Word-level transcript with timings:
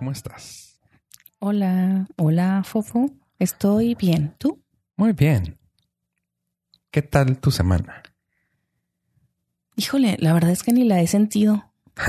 ¿cómo 0.00 0.12
estás? 0.12 0.80
Hola, 1.40 2.06
hola, 2.16 2.62
Fofo. 2.64 3.10
Estoy 3.38 3.94
bien. 3.96 4.34
¿Tú? 4.38 4.62
Muy 4.96 5.12
bien. 5.12 5.58
¿Qué 6.90 7.02
tal 7.02 7.36
tu 7.38 7.50
semana? 7.50 8.02
Híjole, 9.76 10.16
la 10.18 10.32
verdad 10.32 10.52
es 10.52 10.62
que 10.62 10.72
ni 10.72 10.84
la 10.84 11.02
he 11.02 11.06
sentido. 11.06 11.70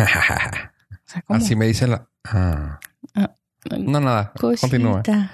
O 1.03 1.13
sea, 1.13 1.21
¿cómo? 1.23 1.37
Así 1.37 1.57
me 1.57 1.65
dice 1.67 1.87
la... 1.87 2.07
Ah. 2.23 2.79
Ah, 3.13 3.35
No, 3.77 3.99
nada. 3.99 4.31
Continúa. 4.39 5.03
Cosita. 5.03 5.33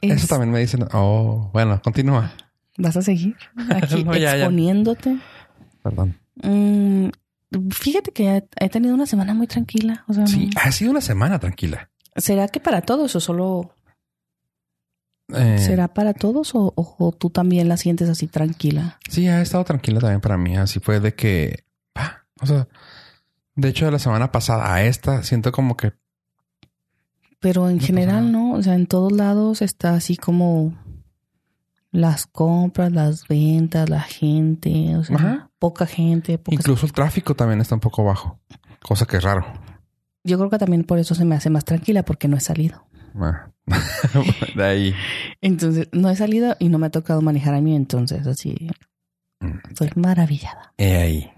Eso 0.00 0.14
Es- 0.14 0.28
también 0.28 0.50
me 0.50 0.60
dicen... 0.60 0.86
Oh, 0.94 1.50
bueno, 1.52 1.82
continúa. 1.82 2.32
¿Vas 2.78 2.96
a 2.96 3.02
seguir 3.02 3.36
aquí 3.74 4.02
No, 4.04 4.14
ya, 4.14 4.20
ya. 4.20 4.36
exponiéndote? 4.36 5.18
Perdón. 5.82 6.18
Mm, 6.42 7.08
fíjate 7.70 8.12
que 8.12 8.44
he, 8.60 8.68
tenido 8.68 8.94
una 8.94 9.06
semana 9.06 9.34
muy 9.34 9.46
tranquila. 9.46 10.04
O 10.08 10.12
sea, 10.14 10.26
Sí, 10.26 10.46
no- 10.54 10.60
ha 10.62 10.72
sido 10.72 10.90
una 10.90 11.00
semana 11.00 11.38
tranquila. 11.38 11.90
¿será 12.16 12.48
que 12.48 12.60
para 12.60 12.80
todos 12.82 13.14
o 13.14 13.20
solo 13.20 13.72
Eh, 15.34 15.58
será 15.58 15.88
para 15.92 16.14
todos 16.14 16.54
o, 16.54 16.72
o- 16.76 16.94
o 16.98 17.12
tú 17.12 17.30
también 17.30 17.68
la 17.68 17.76
sientes 17.76 18.08
así 18.08 18.26
tranquila? 18.28 18.98
Sí, 19.10 19.26
ha 19.28 19.42
estado 19.42 19.64
tranquila 19.64 19.98
también 20.00 20.20
para 20.20 20.38
mí. 20.38 20.56
Así 20.56 20.78
fue 20.80 21.00
de 21.00 21.14
que... 21.14 21.64
ah, 21.96 22.22
o 22.40 22.46
sea, 22.46 22.68
de 23.56 23.68
hecho, 23.68 23.86
de 23.86 23.90
la 23.92 23.98
semana 23.98 24.30
pasada 24.32 24.72
a 24.72 24.84
esta, 24.84 25.22
siento 25.24 25.50
como 25.52 25.76
que... 25.76 25.92
Pero 27.40 27.68
en 27.68 27.76
No 27.78 27.82
general. 27.82 28.32
¿no? 28.32 28.52
O 28.52 28.62
sea, 28.62 28.74
en 28.74 28.86
todos 28.86 29.12
lados 29.12 29.62
está 29.62 29.94
así 29.94 30.16
como 30.16 30.74
las 31.90 32.26
compras, 32.26 32.92
las 32.92 33.26
ventas, 33.28 33.88
la 33.90 34.00
gente, 34.02 34.96
o 34.96 35.04
sea, 35.04 35.16
Ajá. 35.16 35.50
Poca 35.68 35.86
gente, 35.86 36.38
pocas- 36.38 36.54
Incluso 36.60 36.86
el 36.86 36.92
tráfico 36.92 37.34
también 37.34 37.60
está 37.60 37.74
un 37.74 37.80
poco 37.80 38.04
bajo. 38.04 38.38
Cosa 38.82 39.06
que 39.06 39.16
es 39.16 39.22
raro. 39.22 39.44
Yo 40.24 40.38
creo 40.38 40.50
que 40.50 40.58
también 40.58 40.84
por 40.84 40.98
eso 40.98 41.14
se 41.14 41.24
me 41.24 41.34
hace 41.34 41.50
más 41.50 41.64
tranquila 41.64 42.02
porque 42.04 42.28
no 42.28 42.36
he 42.36 42.40
salido. 42.40 42.86
Ah. 43.14 43.50
de 44.56 44.64
ahí. 44.64 44.94
Entonces, 45.40 45.88
no 45.92 46.08
he 46.10 46.16
salido 46.16 46.54
y 46.58 46.68
no 46.68 46.78
me 46.78 46.86
ha 46.86 46.90
tocado 46.90 47.20
manejar 47.20 47.54
a 47.54 47.60
mí, 47.60 47.74
entonces 47.74 48.26
así 48.26 48.68
Mm. 49.40 49.58
estoy 49.68 49.90
maravillada. 49.96 50.72
He 50.78 50.96
ahí. 50.96 51.30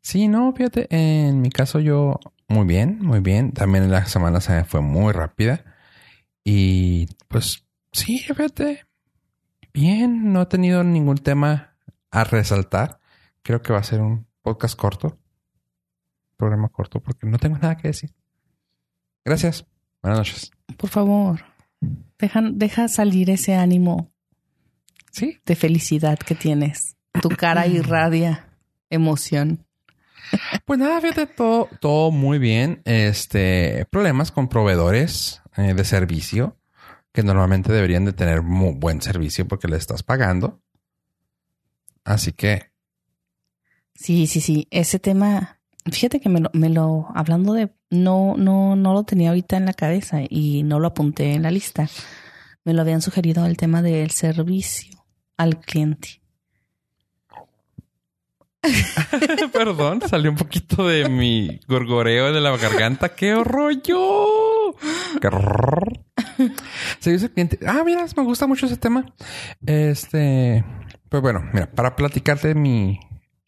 Sí, 0.00 0.26
no, 0.28 0.52
fíjate, 0.54 0.86
en 0.90 1.40
mi 1.42 1.50
caso 1.50 1.78
yo 1.80 2.18
muy 2.48 2.66
bien, 2.66 2.98
muy 3.02 3.20
bien. 3.20 3.52
También 3.52 3.90
la 3.90 4.04
semana 4.06 4.40
se 4.40 4.64
fue 4.64 4.80
muy 4.80 5.12
rápida. 5.12 5.64
Y 6.44 7.06
pues 7.28 7.64
sí, 7.92 8.18
fíjate, 8.20 8.86
bien, 9.74 10.32
no 10.32 10.42
he 10.42 10.46
tenido 10.46 10.82
ningún 10.82 11.18
tema 11.18 11.74
a 12.10 12.24
resaltar. 12.24 12.99
Creo 13.42 13.62
que 13.62 13.72
va 13.72 13.78
a 13.78 13.84
ser 13.84 14.00
un 14.00 14.26
podcast 14.42 14.78
corto, 14.78 15.18
programa 16.36 16.68
corto, 16.68 17.00
porque 17.00 17.26
no 17.26 17.38
tengo 17.38 17.58
nada 17.58 17.76
que 17.76 17.88
decir. 17.88 18.14
Gracias. 19.24 19.66
Buenas 20.02 20.18
noches. 20.18 20.50
Por 20.76 20.88
favor, 20.88 21.40
deja, 22.18 22.40
deja 22.42 22.88
salir 22.88 23.30
ese 23.30 23.54
ánimo 23.54 24.10
Sí, 25.10 25.38
de 25.44 25.56
felicidad 25.56 26.18
que 26.18 26.34
tienes. 26.34 26.96
Tu 27.20 27.28
cara 27.30 27.66
irradia 27.66 28.48
emoción. 28.88 29.66
Pues 30.64 30.78
nada, 30.78 31.00
fíjate, 31.00 31.26
todo, 31.26 31.68
todo 31.80 32.10
muy 32.10 32.38
bien. 32.38 32.82
Este, 32.84 33.86
problemas 33.90 34.30
con 34.30 34.48
proveedores 34.48 35.42
eh, 35.56 35.74
de 35.74 35.84
servicio 35.84 36.56
que 37.12 37.24
normalmente 37.24 37.72
deberían 37.72 38.04
de 38.04 38.12
tener 38.12 38.42
muy 38.42 38.74
buen 38.74 39.02
servicio 39.02 39.48
porque 39.48 39.66
le 39.66 39.76
estás 39.76 40.04
pagando. 40.04 40.62
Así 42.04 42.32
que, 42.32 42.69
Sí, 44.00 44.26
sí, 44.26 44.40
sí. 44.40 44.66
Ese 44.70 44.98
tema, 44.98 45.58
fíjate 45.84 46.20
que 46.20 46.30
me 46.30 46.40
lo, 46.40 46.50
me 46.54 46.70
lo, 46.70 47.08
hablando 47.14 47.52
de, 47.52 47.68
no, 47.90 48.34
no, 48.38 48.74
no 48.74 48.94
lo 48.94 49.04
tenía 49.04 49.28
ahorita 49.28 49.58
en 49.58 49.66
la 49.66 49.74
cabeza 49.74 50.20
y 50.26 50.62
no 50.62 50.80
lo 50.80 50.88
apunté 50.88 51.34
en 51.34 51.42
la 51.42 51.50
lista. 51.50 51.86
Me 52.64 52.72
lo 52.72 52.80
habían 52.80 53.02
sugerido 53.02 53.44
el 53.44 53.58
tema 53.58 53.82
del 53.82 54.10
servicio 54.10 55.04
al 55.36 55.60
cliente. 55.60 56.22
perdón, 59.52 60.00
salió 60.08 60.30
un 60.30 60.36
poquito 60.38 60.88
de 60.88 61.06
mi 61.10 61.60
gorgoreo 61.68 62.32
de 62.32 62.40
la 62.40 62.56
garganta. 62.56 63.14
¡Qué 63.14 63.34
rollo! 63.34 64.76
¡Qué! 65.20 65.28
Servicio 67.00 67.28
al 67.28 67.34
cliente. 67.34 67.58
Ah, 67.66 67.82
mira, 67.84 68.06
me 68.16 68.22
gusta 68.22 68.46
mucho 68.46 68.64
ese 68.64 68.78
tema. 68.78 69.04
Este, 69.66 70.64
pues 71.10 71.20
bueno, 71.20 71.42
mira, 71.52 71.70
para 71.70 71.96
platicarte 71.96 72.54
mi, 72.54 72.98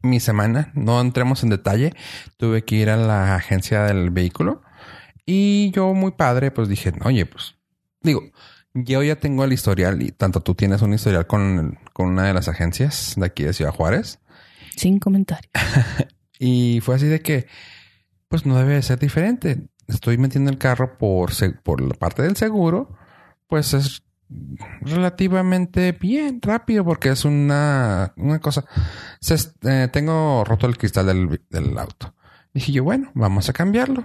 mi 0.03 0.21
semana, 0.21 0.71
no 0.75 1.01
entremos 1.01 1.43
en 1.43 1.51
detalle. 1.51 1.95
Tuve 2.37 2.65
que 2.65 2.77
ir 2.77 2.91
a 2.91 2.97
la 2.97 3.35
agencia 3.37 3.85
del 3.85 4.11
vehículo 4.11 4.63
y 5.25 5.71
yo 5.71 5.95
muy 5.95 6.13
padre, 6.13 6.51
pues 6.51 6.69
dije, 6.69 6.93
oye, 7.05 7.27
pues 7.27 7.55
digo, 8.03 8.23
yo 8.75 9.03
ya 9.03 9.17
tengo 9.17 9.45
el 9.45 9.53
historial 9.53 10.03
y 10.03 10.13
tanto 10.13 10.41
tú 10.41 10.55
tienes 10.55 10.83
un 10.83 10.95
historial 10.95 11.27
con, 11.27 11.79
con 11.93 12.09
una 12.09 12.25
de 12.25 12.35
las 12.35 12.49
agencias 12.49 13.15
de 13.17 13.27
aquí 13.27 13.45
de 13.45 13.53
Ciudad 13.53 13.73
Juárez. 13.73 14.19
Sin 14.77 14.99
comentario. 14.99 15.51
Y 16.45 16.81
fue 16.81 16.97
así 16.97 17.07
de 17.07 17.23
que, 17.23 17.47
pues 18.27 18.47
no 18.47 18.57
debe 18.57 18.75
de 18.75 18.83
ser 18.83 18.99
diferente. 18.99 19.69
Estoy 19.87 20.19
metiendo 20.19 20.51
el 20.51 20.59
carro 20.59 20.99
por, 20.99 21.31
por 21.63 21.81
la 21.81 21.95
parte 21.95 22.23
del 22.23 22.35
seguro, 22.35 22.97
pues 23.47 23.75
es 23.75 24.03
relativamente 24.81 25.93
bien, 25.93 26.41
rápido, 26.43 26.85
porque 26.85 27.11
es 27.11 27.25
una, 27.25 28.13
una 28.17 28.39
cosa. 28.41 28.65
Se 29.21 29.37
eh, 29.63 29.89
tengo 29.93 30.45
roto 30.45 30.67
el 30.67 30.79
cristal 30.79 31.07
del, 31.07 31.41
del 31.51 31.79
auto. 31.79 32.15
Dije 32.55 32.73
yo, 32.73 32.85
bueno, 32.85 33.11
vamos 33.15 33.49
a 33.49 33.53
cambiarlo. 33.53 34.05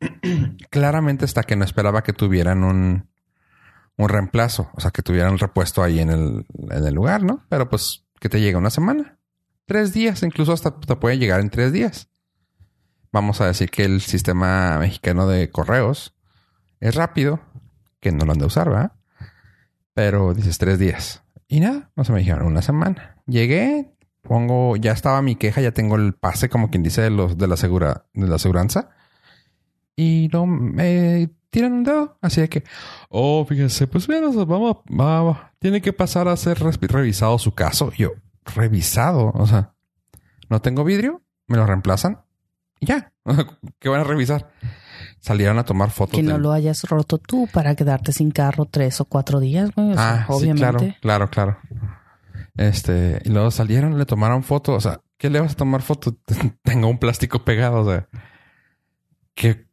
Claramente 0.70 1.24
hasta 1.24 1.42
que 1.42 1.56
no 1.56 1.64
esperaba 1.64 2.02
que 2.02 2.12
tuvieran 2.12 2.64
un, 2.64 3.08
un 3.96 4.08
reemplazo, 4.08 4.70
o 4.74 4.80
sea, 4.80 4.90
que 4.90 5.02
tuvieran 5.02 5.38
repuesto 5.38 5.82
ahí 5.82 6.00
en 6.00 6.10
el, 6.10 6.46
en 6.70 6.86
el 6.86 6.94
lugar, 6.94 7.22
¿no? 7.22 7.44
Pero 7.48 7.68
pues 7.68 8.04
que 8.20 8.28
te 8.28 8.40
llega 8.40 8.58
una 8.58 8.70
semana 8.70 9.18
tres 9.66 9.92
días, 9.92 10.22
incluso 10.22 10.52
hasta 10.52 10.78
te 10.78 10.96
puede 10.96 11.18
llegar 11.18 11.40
en 11.40 11.50
tres 11.50 11.72
días. 11.72 12.08
Vamos 13.12 13.40
a 13.40 13.46
decir 13.46 13.70
que 13.70 13.84
el 13.84 14.00
sistema 14.00 14.78
mexicano 14.78 15.26
de 15.26 15.50
correos 15.50 16.14
es 16.80 16.94
rápido, 16.94 17.40
que 18.00 18.12
no 18.12 18.24
lo 18.24 18.32
han 18.32 18.38
de 18.38 18.46
usar, 18.46 18.68
¿verdad? 18.68 18.92
Pero 19.94 20.34
dices 20.34 20.58
tres 20.58 20.78
días. 20.78 21.22
Y 21.48 21.60
nada, 21.60 21.90
no 21.96 22.04
se 22.04 22.12
me 22.12 22.18
dijeron 22.18 22.46
una 22.46 22.62
semana. 22.62 23.16
Llegué, 23.26 23.94
pongo, 24.22 24.76
ya 24.76 24.92
estaba 24.92 25.22
mi 25.22 25.36
queja, 25.36 25.60
ya 25.60 25.72
tengo 25.72 25.96
el 25.96 26.14
pase, 26.14 26.48
como 26.48 26.70
quien 26.70 26.82
dice, 26.82 27.02
de 27.02 27.46
la 27.46 27.56
segura, 27.56 28.06
de 28.12 28.26
la 28.26 28.36
aseguranza. 28.36 28.90
Y 29.96 30.28
no 30.32 30.46
me 30.46 31.30
tiran 31.50 31.72
un 31.72 31.84
dedo. 31.84 32.18
Así 32.20 32.40
de 32.40 32.48
que, 32.48 32.64
oh, 33.08 33.44
fíjese, 33.48 33.86
pues 33.86 34.06
bueno, 34.06 34.32
vamos, 34.44 34.78
va, 34.88 35.22
va, 35.22 35.52
tiene 35.60 35.80
que 35.80 35.92
pasar 35.92 36.28
a 36.28 36.36
ser 36.36 36.58
revisado 36.58 37.38
su 37.38 37.54
caso. 37.54 37.92
Yo, 37.96 38.10
revisado. 38.44 39.30
O 39.34 39.46
sea, 39.46 39.74
no 40.48 40.60
tengo 40.60 40.84
vidrio, 40.84 41.22
me 41.46 41.56
lo 41.56 41.66
reemplazan 41.66 42.24
y 42.80 42.86
ya. 42.86 43.12
¿Qué 43.78 43.88
van 43.88 44.00
a 44.00 44.04
revisar? 44.04 44.50
Salieron 45.24 45.58
a 45.58 45.64
tomar 45.64 45.90
fotos. 45.90 46.16
Que 46.16 46.22
no 46.22 46.32
del- 46.34 46.42
lo 46.42 46.52
hayas 46.52 46.82
roto 46.84 47.16
tú 47.16 47.48
para 47.50 47.74
quedarte 47.74 48.12
sin 48.12 48.30
carro 48.30 48.66
tres 48.66 49.00
o 49.00 49.06
cuatro 49.06 49.40
días, 49.40 49.70
güey. 49.74 49.92
O 49.92 49.94
sea, 49.94 50.12
ah, 50.16 50.26
sí, 50.26 50.32
obviamente. 50.34 50.98
claro, 51.00 51.30
claro, 51.30 51.30
claro. 51.30 51.58
Este, 52.58 53.22
y 53.24 53.30
luego 53.30 53.50
salieron, 53.50 53.98
le 53.98 54.04
tomaron 54.04 54.42
fotos. 54.42 54.76
O 54.76 54.80
sea, 54.80 55.00
¿qué 55.16 55.30
le 55.30 55.40
vas 55.40 55.52
a 55.52 55.56
tomar 55.56 55.80
foto? 55.80 56.14
Tengo 56.62 56.88
un 56.88 56.98
plástico 56.98 57.42
pegado. 57.42 57.80
O 57.80 57.90
sea, 57.90 58.06
que 59.34 59.66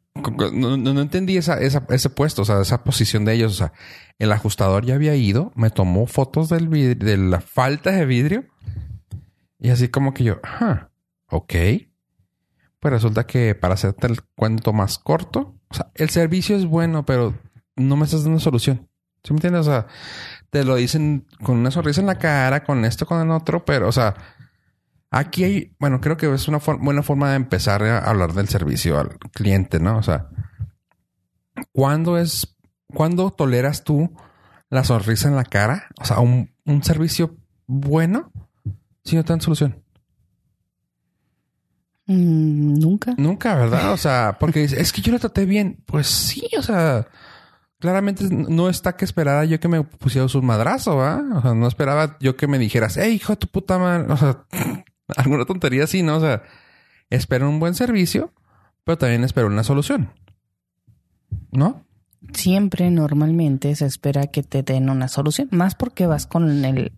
no, 0.54 0.78
no- 0.78 0.94
no 0.94 1.02
entendí 1.02 1.36
esa, 1.36 1.60
esa, 1.60 1.86
ese 1.90 2.10
puesto, 2.10 2.44
o 2.44 2.46
sea, 2.46 2.62
esa 2.62 2.84
posición 2.86 3.26
de 3.26 3.34
ellos. 3.34 3.52
O 3.52 3.56
sea, 3.56 3.74
el 4.20 4.32
ajustador 4.32 4.86
ya 4.86 4.96
había 4.96 5.16
ido, 5.16 5.52
me 5.56 5.70
tomó 5.70 6.06
fotos 6.08 6.48
del 6.48 6.70
vid- 6.70 6.98
de 6.98 7.18
la 7.18 7.42
falta 7.42 7.92
de 7.92 8.06
vidrio. 8.06 8.46
Y 9.60 9.70
así 9.70 9.90
como 9.90 10.14
que 10.14 10.24
yo, 10.24 10.40
ajá, 10.44 10.92
ok. 11.28 11.54
Pues 12.82 12.92
resulta 12.92 13.26
que 13.28 13.54
para 13.56 13.76
hacerte 13.76 14.08
el 14.08 14.24
cuento 14.36 14.74
más 14.74 14.98
corto, 14.98 15.56
o 15.70 15.74
sea, 15.74 15.92
el 15.94 16.10
servicio 16.10 16.56
es 16.56 16.66
bueno, 16.66 17.06
pero 17.06 17.36
no 17.76 17.96
me 17.96 18.06
estás 18.06 18.24
dando 18.24 18.40
solución. 18.40 18.90
¿Sí 19.24 19.34
me 19.34 19.38
entiendes? 19.38 19.62
O 19.62 19.72
sea, 19.72 19.86
te 20.50 20.66
lo 20.66 20.76
dicen 20.76 21.28
con 21.44 21.58
una 21.58 21.70
sonrisa 21.70 22.02
en 22.02 22.08
la 22.08 22.18
cara, 22.18 22.64
con 22.64 22.84
esto, 22.84 23.06
con 23.06 23.22
el 23.22 23.30
otro, 23.30 23.64
pero, 23.66 23.88
o 23.88 23.92
sea, 23.92 24.16
aquí 25.12 25.44
hay, 25.44 25.76
bueno, 25.80 26.02
creo 26.02 26.18
que 26.18 26.34
es 26.34 26.48
una 26.48 26.58
buena 26.58 27.04
forma 27.04 27.30
de 27.30 27.36
empezar 27.36 27.84
a 27.84 28.00
hablar 28.00 28.34
del 28.34 28.50
servicio 28.50 29.00
al 29.00 29.20
cliente, 29.32 29.80
¿no? 29.80 29.98
O 29.98 30.04
sea, 30.04 30.30
¿cuándo 31.72 32.18
es, 32.18 32.58
cuándo 32.92 33.30
toleras 33.30 33.84
tú 33.84 34.12
la 34.72 34.84
sonrisa 34.84 35.28
en 35.28 35.36
la 35.36 35.44
cara? 35.44 35.86
O 36.02 36.06
sea, 36.06 36.20
un, 36.20 36.52
un 36.66 36.84
servicio 36.84 37.38
bueno 37.68 38.32
si 39.04 39.16
no 39.16 39.24
te 39.24 39.34
dan 39.34 39.42
solución. 39.42 39.84
Mm, 42.08 42.80
Nunca. 42.80 43.14
Nunca, 43.18 43.56
¿verdad? 43.56 43.94
O 43.94 43.98
sea, 43.98 44.38
porque 44.40 44.64
es 44.64 44.92
que 44.92 45.02
yo 45.02 45.12
lo 45.12 45.20
traté 45.20 45.46
bien. 45.46 45.84
Pues 45.86 46.08
sí, 46.08 46.48
o 46.58 46.62
sea, 46.62 47.08
claramente 47.80 48.26
no 48.30 48.70
está 48.70 48.96
que 48.96 49.06
esperara 49.06 49.44
yo 49.46 49.60
que 49.60 49.68
me 49.68 49.84
pusieras 49.84 50.34
un 50.36 50.46
madrazo, 50.46 50.98
¿va? 50.98 51.22
O 51.36 51.42
sea, 51.42 51.54
no 51.54 51.68
esperaba 51.68 52.18
yo 52.20 52.38
que 52.38 52.48
me 52.48 52.60
dijeras, 52.60 52.98
hey, 52.98 53.14
hijo 53.16 53.34
de 53.34 53.38
tu 53.38 53.48
puta 53.48 53.78
madre. 53.78 54.12
O 54.12 54.18
sea, 54.18 54.46
alguna 55.18 55.46
tontería 55.46 55.84
así, 55.84 56.04
¿no? 56.04 56.18
O 56.18 56.22
sea, 56.22 56.44
espero 57.10 57.50
un 57.50 57.60
buen 57.60 57.74
servicio, 57.74 58.34
pero 58.84 58.98
también 58.98 59.24
espero 59.24 59.48
una 59.48 59.64
solución. 59.64 60.12
¿No? 61.52 61.86
Siempre, 62.34 62.92
normalmente, 62.92 63.76
se 63.76 63.86
espera 63.86 64.28
que 64.28 64.44
te 64.44 64.64
den 64.64 64.90
una 64.90 65.08
solución. 65.08 65.50
Más 65.52 65.76
porque 65.76 66.06
vas 66.06 66.28
con 66.28 66.64
el, 66.64 66.94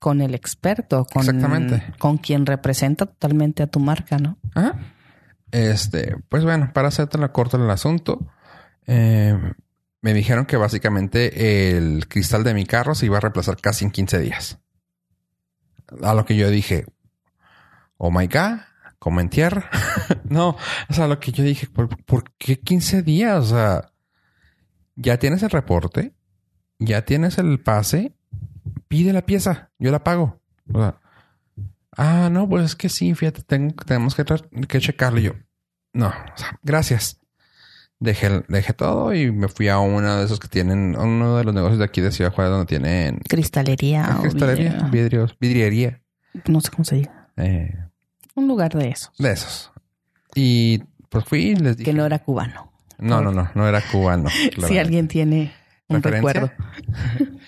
con 0.00 0.22
el 0.22 0.34
experto, 0.34 1.04
con, 1.04 1.20
Exactamente. 1.20 1.84
con 1.98 2.16
quien 2.16 2.46
representa 2.46 3.06
totalmente 3.06 3.62
a 3.62 3.66
tu 3.68 3.78
marca, 3.78 4.16
¿no? 4.18 4.38
Ajá. 4.54 4.76
Este, 5.52 6.16
pues 6.28 6.42
bueno, 6.42 6.70
para 6.72 6.88
hacerte 6.88 7.18
la 7.18 7.32
corta 7.32 7.58
el 7.58 7.70
asunto, 7.70 8.26
eh, 8.86 9.38
me 10.00 10.14
dijeron 10.14 10.46
que 10.46 10.56
básicamente 10.56 11.76
el 11.76 12.08
cristal 12.08 12.42
de 12.44 12.54
mi 12.54 12.64
carro 12.64 12.94
se 12.94 13.06
iba 13.06 13.18
a 13.18 13.20
reemplazar 13.20 13.60
casi 13.60 13.84
en 13.84 13.90
15 13.90 14.18
días. 14.20 14.58
A 16.02 16.14
lo 16.14 16.24
que 16.24 16.34
yo 16.34 16.48
dije, 16.50 16.86
oh 17.98 18.10
my 18.10 18.26
god, 18.26 18.60
como 18.98 19.20
en 19.20 19.28
tierra. 19.28 19.68
no, 20.24 20.56
o 20.88 20.94
sea, 20.94 21.08
lo 21.08 21.20
que 21.20 21.30
yo 21.30 21.44
dije, 21.44 21.66
¿por, 21.66 21.88
por 22.04 22.32
qué 22.38 22.58
15 22.58 23.02
días? 23.02 23.38
O 23.38 23.48
sea, 23.48 23.92
ya 24.96 25.18
tienes 25.18 25.42
el 25.42 25.50
reporte, 25.50 26.14
ya 26.78 27.04
tienes 27.04 27.36
el 27.36 27.60
pase, 27.60 28.14
pide 28.90 29.12
la 29.12 29.22
pieza, 29.24 29.70
yo 29.78 29.92
la 29.92 30.02
pago. 30.02 30.40
O 30.72 30.78
sea, 30.80 30.96
ah, 31.96 32.28
no, 32.30 32.48
pues 32.48 32.64
es 32.64 32.74
que 32.76 32.88
sí, 32.88 33.14
fíjate, 33.14 33.42
tengo, 33.42 33.72
tenemos 33.86 34.16
que, 34.16 34.24
que 34.66 34.80
checarlo. 34.80 35.20
Y 35.20 35.22
yo, 35.22 35.32
no, 35.92 36.08
o 36.08 36.36
sea, 36.36 36.58
gracias. 36.64 37.16
Dejé, 38.00 38.42
dejé 38.48 38.72
todo 38.72 39.14
y 39.14 39.30
me 39.30 39.46
fui 39.48 39.68
a 39.68 39.78
uno 39.78 40.16
de 40.16 40.24
esos 40.24 40.40
que 40.40 40.48
tienen, 40.48 40.96
a 40.96 41.02
uno 41.02 41.36
de 41.36 41.44
los 41.44 41.54
negocios 41.54 41.78
de 41.78 41.84
aquí 41.84 42.00
de 42.00 42.10
Ciudad 42.10 42.32
Juárez 42.32 42.50
donde 42.50 42.66
tienen 42.66 43.18
Cristalería 43.28 44.16
o 44.18 44.22
cristalería, 44.22 44.70
vidrio. 44.72 44.90
vidrios, 44.90 45.36
vidriería, 45.38 46.00
no 46.46 46.60
sé 46.62 46.70
cómo 46.70 46.84
se 46.84 46.96
diga. 46.96 47.28
eh, 47.36 47.76
Un 48.34 48.48
lugar 48.48 48.72
de 48.74 48.88
esos. 48.88 49.14
de 49.18 49.30
esos. 49.32 49.70
Y 50.34 50.82
pues 51.10 51.24
fui 51.26 51.50
y 51.50 51.56
les 51.56 51.76
dije, 51.76 51.90
Que 51.90 51.96
no 51.96 52.06
era 52.06 52.18
cubano. 52.20 52.72
no, 52.98 53.20
no, 53.20 53.32
no, 53.32 53.50
no 53.54 53.68
era 53.68 53.82
cubano. 53.82 54.30
Si 54.66 54.78
alguien 54.78 55.06
tiene 55.06 55.52
un 55.88 56.02
recuerdo. 56.02 56.50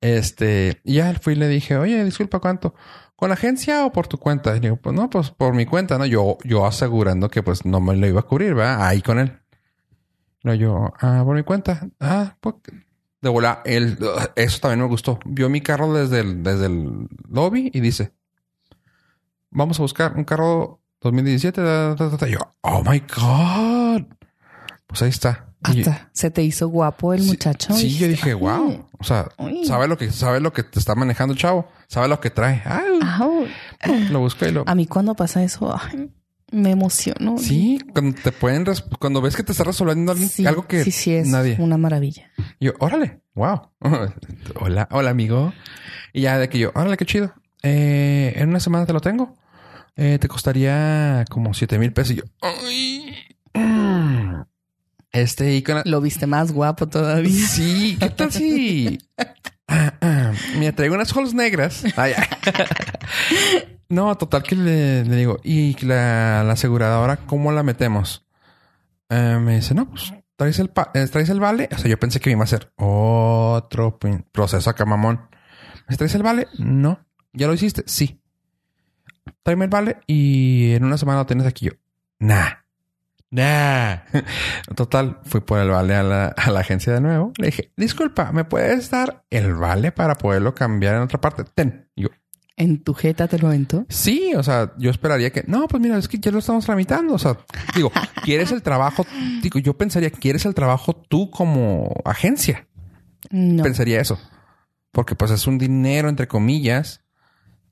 Este, 0.00 0.80
y 0.84 0.94
ya 0.94 1.12
fui 1.14 1.34
y 1.34 1.36
le 1.36 1.48
dije, 1.48 1.76
oye, 1.76 2.04
disculpa, 2.04 2.40
¿cuánto? 2.40 2.74
¿Con 3.16 3.28
la 3.28 3.34
agencia 3.34 3.84
o 3.84 3.92
por 3.92 4.06
tu 4.06 4.18
cuenta? 4.18 4.56
Y 4.56 4.60
digo, 4.60 4.76
pues 4.76 4.96
no, 4.96 5.10
pues 5.10 5.30
por 5.30 5.54
mi 5.54 5.66
cuenta, 5.66 5.98
¿no? 5.98 6.06
Yo, 6.06 6.38
yo 6.44 6.66
asegurando 6.66 7.28
que 7.28 7.42
pues 7.42 7.66
no 7.66 7.80
me 7.80 7.94
lo 7.96 8.06
iba 8.06 8.20
a 8.20 8.24
cubrir, 8.24 8.54
¿verdad? 8.54 8.86
Ahí 8.86 9.02
con 9.02 9.18
él. 9.18 9.38
No, 10.42 10.54
yo, 10.54 10.92
ah, 11.00 11.22
por 11.24 11.36
mi 11.36 11.42
cuenta. 11.42 11.86
Ah, 12.00 12.36
pues, 12.40 12.54
de 13.20 13.28
volar, 13.28 13.60
él, 13.66 13.98
eso 14.36 14.60
también 14.60 14.80
me 14.80 14.86
gustó. 14.86 15.18
Vio 15.26 15.50
mi 15.50 15.60
carro 15.60 15.92
desde 15.92 16.20
el, 16.20 16.42
desde 16.42 16.66
el 16.66 17.08
lobby 17.28 17.70
y 17.74 17.80
dice, 17.80 18.14
vamos 19.50 19.78
a 19.78 19.82
buscar 19.82 20.16
un 20.16 20.24
carro 20.24 20.80
2017. 21.02 21.60
ta, 21.60 21.94
ta, 21.96 22.10
ta, 22.10 22.16
ta". 22.16 22.28
Y 22.28 22.32
yo, 22.32 22.38
oh 22.62 22.82
my 22.82 23.00
God. 23.00 24.06
Pues 24.86 25.02
ahí 25.02 25.10
está. 25.10 25.49
Hasta 25.62 26.08
se 26.12 26.30
te 26.30 26.42
hizo 26.42 26.68
guapo 26.68 27.12
el 27.12 27.22
Sí, 27.22 27.28
muchacho. 27.28 27.74
Sí, 27.74 27.96
yo 27.98 28.08
dije, 28.08 28.32
wow. 28.34 28.86
O 28.98 29.04
sea, 29.04 29.28
Uy. 29.38 29.64
sabe 29.66 29.88
lo 29.88 29.98
que 29.98 30.10
sabe 30.10 30.40
lo 30.40 30.52
que 30.52 30.62
te 30.62 30.78
está 30.78 30.94
manejando 30.94 31.34
el 31.34 31.38
chavo, 31.38 31.68
sabe 31.88 32.08
lo 32.08 32.18
que 32.20 32.30
trae. 32.30 32.62
Ay, 32.64 32.98
lo 34.10 34.20
busco 34.20 34.46
y 34.46 34.52
lo. 34.52 34.64
A 34.66 34.74
mí 34.74 34.86
cuando 34.86 35.14
pasa 35.14 35.42
eso, 35.42 35.74
ay, 35.74 36.10
me 36.50 36.70
emociono. 36.70 37.36
Sí, 37.38 37.78
cuando 37.92 38.18
te 38.20 38.32
pueden 38.32 38.64
cuando 38.98 39.20
ves 39.20 39.36
que 39.36 39.42
te 39.42 39.52
está 39.52 39.64
resolviendo 39.64 40.12
alguien- 40.12 40.28
Sí, 40.30 40.46
algo 40.46 40.66
que 40.66 40.82
sí, 40.84 40.90
sí, 40.90 41.14
es 41.14 41.28
nadie. 41.28 41.56
una 41.58 41.76
maravilla. 41.76 42.30
Yo, 42.58 42.72
órale, 42.78 43.20
wow. 43.34 43.60
hola, 44.60 44.88
hola 44.90 45.10
amigo. 45.10 45.52
Y 46.12 46.22
ya 46.22 46.38
de 46.38 46.48
que 46.48 46.58
yo, 46.58 46.72
órale, 46.74 46.96
qué 46.96 47.04
chido. 47.06 47.34
Eh, 47.62 48.32
en 48.36 48.48
una 48.48 48.60
semana 48.60 48.86
te 48.86 48.92
lo 48.92 49.00
tengo. 49.00 49.36
Eh, 49.96 50.18
te 50.18 50.28
costaría 50.28 51.24
como 51.30 51.52
siete 51.52 51.78
mil 51.78 51.92
pesos. 51.92 52.12
Y 52.12 52.16
yo, 52.16 52.22
ay. 52.40 53.14
mm. 53.54 54.40
Este 55.12 55.54
y 55.56 55.62
con 55.62 55.76
la- 55.76 55.82
Lo 55.86 56.00
viste 56.00 56.26
más 56.26 56.52
guapo 56.52 56.88
todavía. 56.88 57.46
Sí, 57.48 57.96
¿qué 58.00 58.10
tal 58.10 58.30
si? 58.32 58.98
Ah, 59.66 59.94
ah, 60.00 60.32
Mira, 60.58 60.72
traigo 60.72 60.94
unas 60.94 61.14
holes 61.16 61.34
negras. 61.34 61.82
Ay. 61.96 62.12
No, 63.88 64.16
total 64.16 64.42
que 64.44 64.54
le, 64.54 65.04
le 65.04 65.16
digo, 65.16 65.38
¿y 65.42 65.74
la, 65.84 66.44
la 66.44 66.52
aseguradora 66.52 67.16
cómo 67.16 67.50
la 67.50 67.62
metemos? 67.64 68.24
Eh, 69.08 69.38
me 69.40 69.56
dice, 69.56 69.74
no, 69.74 69.90
pues 69.90 70.14
traes 70.36 70.60
el, 70.60 70.68
pa- 70.70 70.92
eh, 70.94 71.06
traes 71.08 71.28
el 71.28 71.40
vale. 71.40 71.68
O 71.72 71.78
sea, 71.78 71.90
yo 71.90 71.98
pensé 71.98 72.20
que 72.20 72.30
me 72.30 72.34
iba 72.34 72.42
a 72.42 72.44
hacer 72.44 72.72
otro 72.76 73.98
proceso 74.32 74.70
acá, 74.70 74.84
mamón. 74.86 75.28
¿Me 75.88 75.96
traes 75.96 76.14
el 76.14 76.22
vale? 76.22 76.46
No. 76.58 77.00
¿Ya 77.32 77.48
lo 77.48 77.54
hiciste? 77.54 77.82
Sí. 77.86 78.20
Tráeme 79.42 79.64
el 79.64 79.70
vale 79.70 79.98
y 80.06 80.72
en 80.72 80.84
una 80.84 80.96
semana 80.98 81.18
lo 81.20 81.26
tienes 81.26 81.46
aquí. 81.46 81.66
Yo, 81.66 81.72
nah. 82.20 82.48
Nah. 83.30 83.98
Total, 84.74 85.20
fui 85.24 85.40
por 85.40 85.60
el 85.60 85.70
vale 85.70 85.94
a 85.94 86.02
la, 86.02 86.26
a 86.26 86.50
la 86.50 86.60
agencia 86.60 86.92
de 86.92 87.00
nuevo. 87.00 87.32
Le 87.38 87.46
dije, 87.46 87.72
disculpa, 87.76 88.32
¿me 88.32 88.44
puedes 88.44 88.90
dar 88.90 89.24
el 89.30 89.54
vale 89.54 89.92
para 89.92 90.16
poderlo 90.16 90.54
cambiar 90.54 90.96
en 90.96 91.02
otra 91.02 91.20
parte? 91.20 91.44
Ten. 91.54 91.88
Y 91.94 92.02
yo, 92.02 92.08
En 92.56 92.82
tu 92.82 92.92
jeta 92.92 93.28
te 93.28 93.38
lo 93.38 93.48
aventó. 93.48 93.86
sí, 93.88 94.32
o 94.34 94.42
sea, 94.42 94.72
yo 94.78 94.90
esperaría 94.90 95.30
que, 95.30 95.44
no, 95.46 95.68
pues 95.68 95.80
mira, 95.80 95.96
es 95.96 96.08
que 96.08 96.18
ya 96.18 96.30
lo 96.32 96.40
estamos 96.40 96.64
tramitando. 96.66 97.14
O 97.14 97.18
sea, 97.18 97.38
digo, 97.74 97.92
¿quieres 98.24 98.50
el 98.52 98.62
trabajo? 98.62 99.06
Digo, 99.42 99.58
yo 99.60 99.74
pensaría, 99.78 100.10
¿quieres 100.10 100.44
el 100.44 100.54
trabajo 100.54 100.92
tú 100.94 101.30
como 101.30 101.94
agencia? 102.04 102.66
No. 103.30 103.62
Pensaría 103.62 104.00
eso. 104.00 104.18
Porque 104.92 105.14
pues 105.14 105.30
es 105.30 105.46
un 105.46 105.56
dinero, 105.56 106.08
entre 106.08 106.26
comillas, 106.26 107.04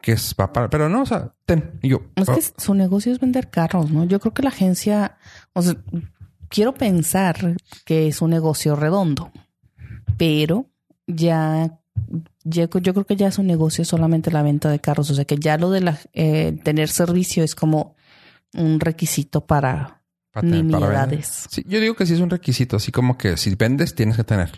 que 0.01 0.13
es 0.13 0.35
va 0.41 0.53
para, 0.53 0.69
pero 0.71 0.89
no, 0.89 1.03
o 1.03 1.07
sea, 1.07 1.35
ten. 1.45 1.79
Y 1.83 1.89
yo, 1.89 2.03
Es 2.17 2.29
oh, 2.29 2.35
que 2.35 2.43
su 2.57 2.75
negocio 2.75 3.13
es 3.13 3.19
vender 3.21 3.51
carros, 3.51 3.91
¿no? 3.91 4.05
Yo 4.05 4.21
creo 4.21 4.33
que 4.35 4.43
la 4.43 4.51
agencia, 4.51 5.17
o 5.55 5.63
sea, 5.63 5.75
quiero 6.49 6.75
pensar 6.75 7.57
que 7.85 8.07
es 8.09 8.23
un 8.23 8.31
negocio 8.31 8.77
redondo, 8.77 9.31
pero 10.17 10.67
ya, 11.07 11.79
ya- 12.45 12.69
yo 12.69 12.95
creo 12.95 13.05
que 13.07 13.17
ya 13.17 13.29
es 13.29 13.39
un 13.39 13.47
negocio 13.47 13.85
solamente 13.85 14.31
la 14.31 14.43
venta 14.43 14.71
de 14.71 14.79
carros, 14.79 15.11
o 15.11 15.15
sea, 15.15 15.25
que 15.25 15.37
ya 15.37 15.59
lo 15.59 15.71
de 15.71 15.81
la, 15.81 15.99
eh, 16.13 16.59
tener 16.63 16.89
servicio 16.89 17.43
es 17.43 17.55
como 17.55 17.97
un 18.55 18.81
requisito 18.81 19.47
para 19.47 20.03
para 20.33 20.49
tener- 20.49 20.71
para 20.71 20.87
vender. 20.87 21.09
nimiedades. 21.09 21.47
Sí, 21.51 21.65
yo 21.67 21.81
digo 21.81 21.95
que 21.97 22.07
sí 22.07 22.15
es 22.15 22.21
un 22.21 22.31
requisito, 22.31 22.77
así 22.77 22.93
como 22.93 23.19
que 23.19 23.37
si 23.37 23.55
vendes 23.55 23.95
tienes 23.95 24.17
que 24.17 24.25
tener. 24.25 24.53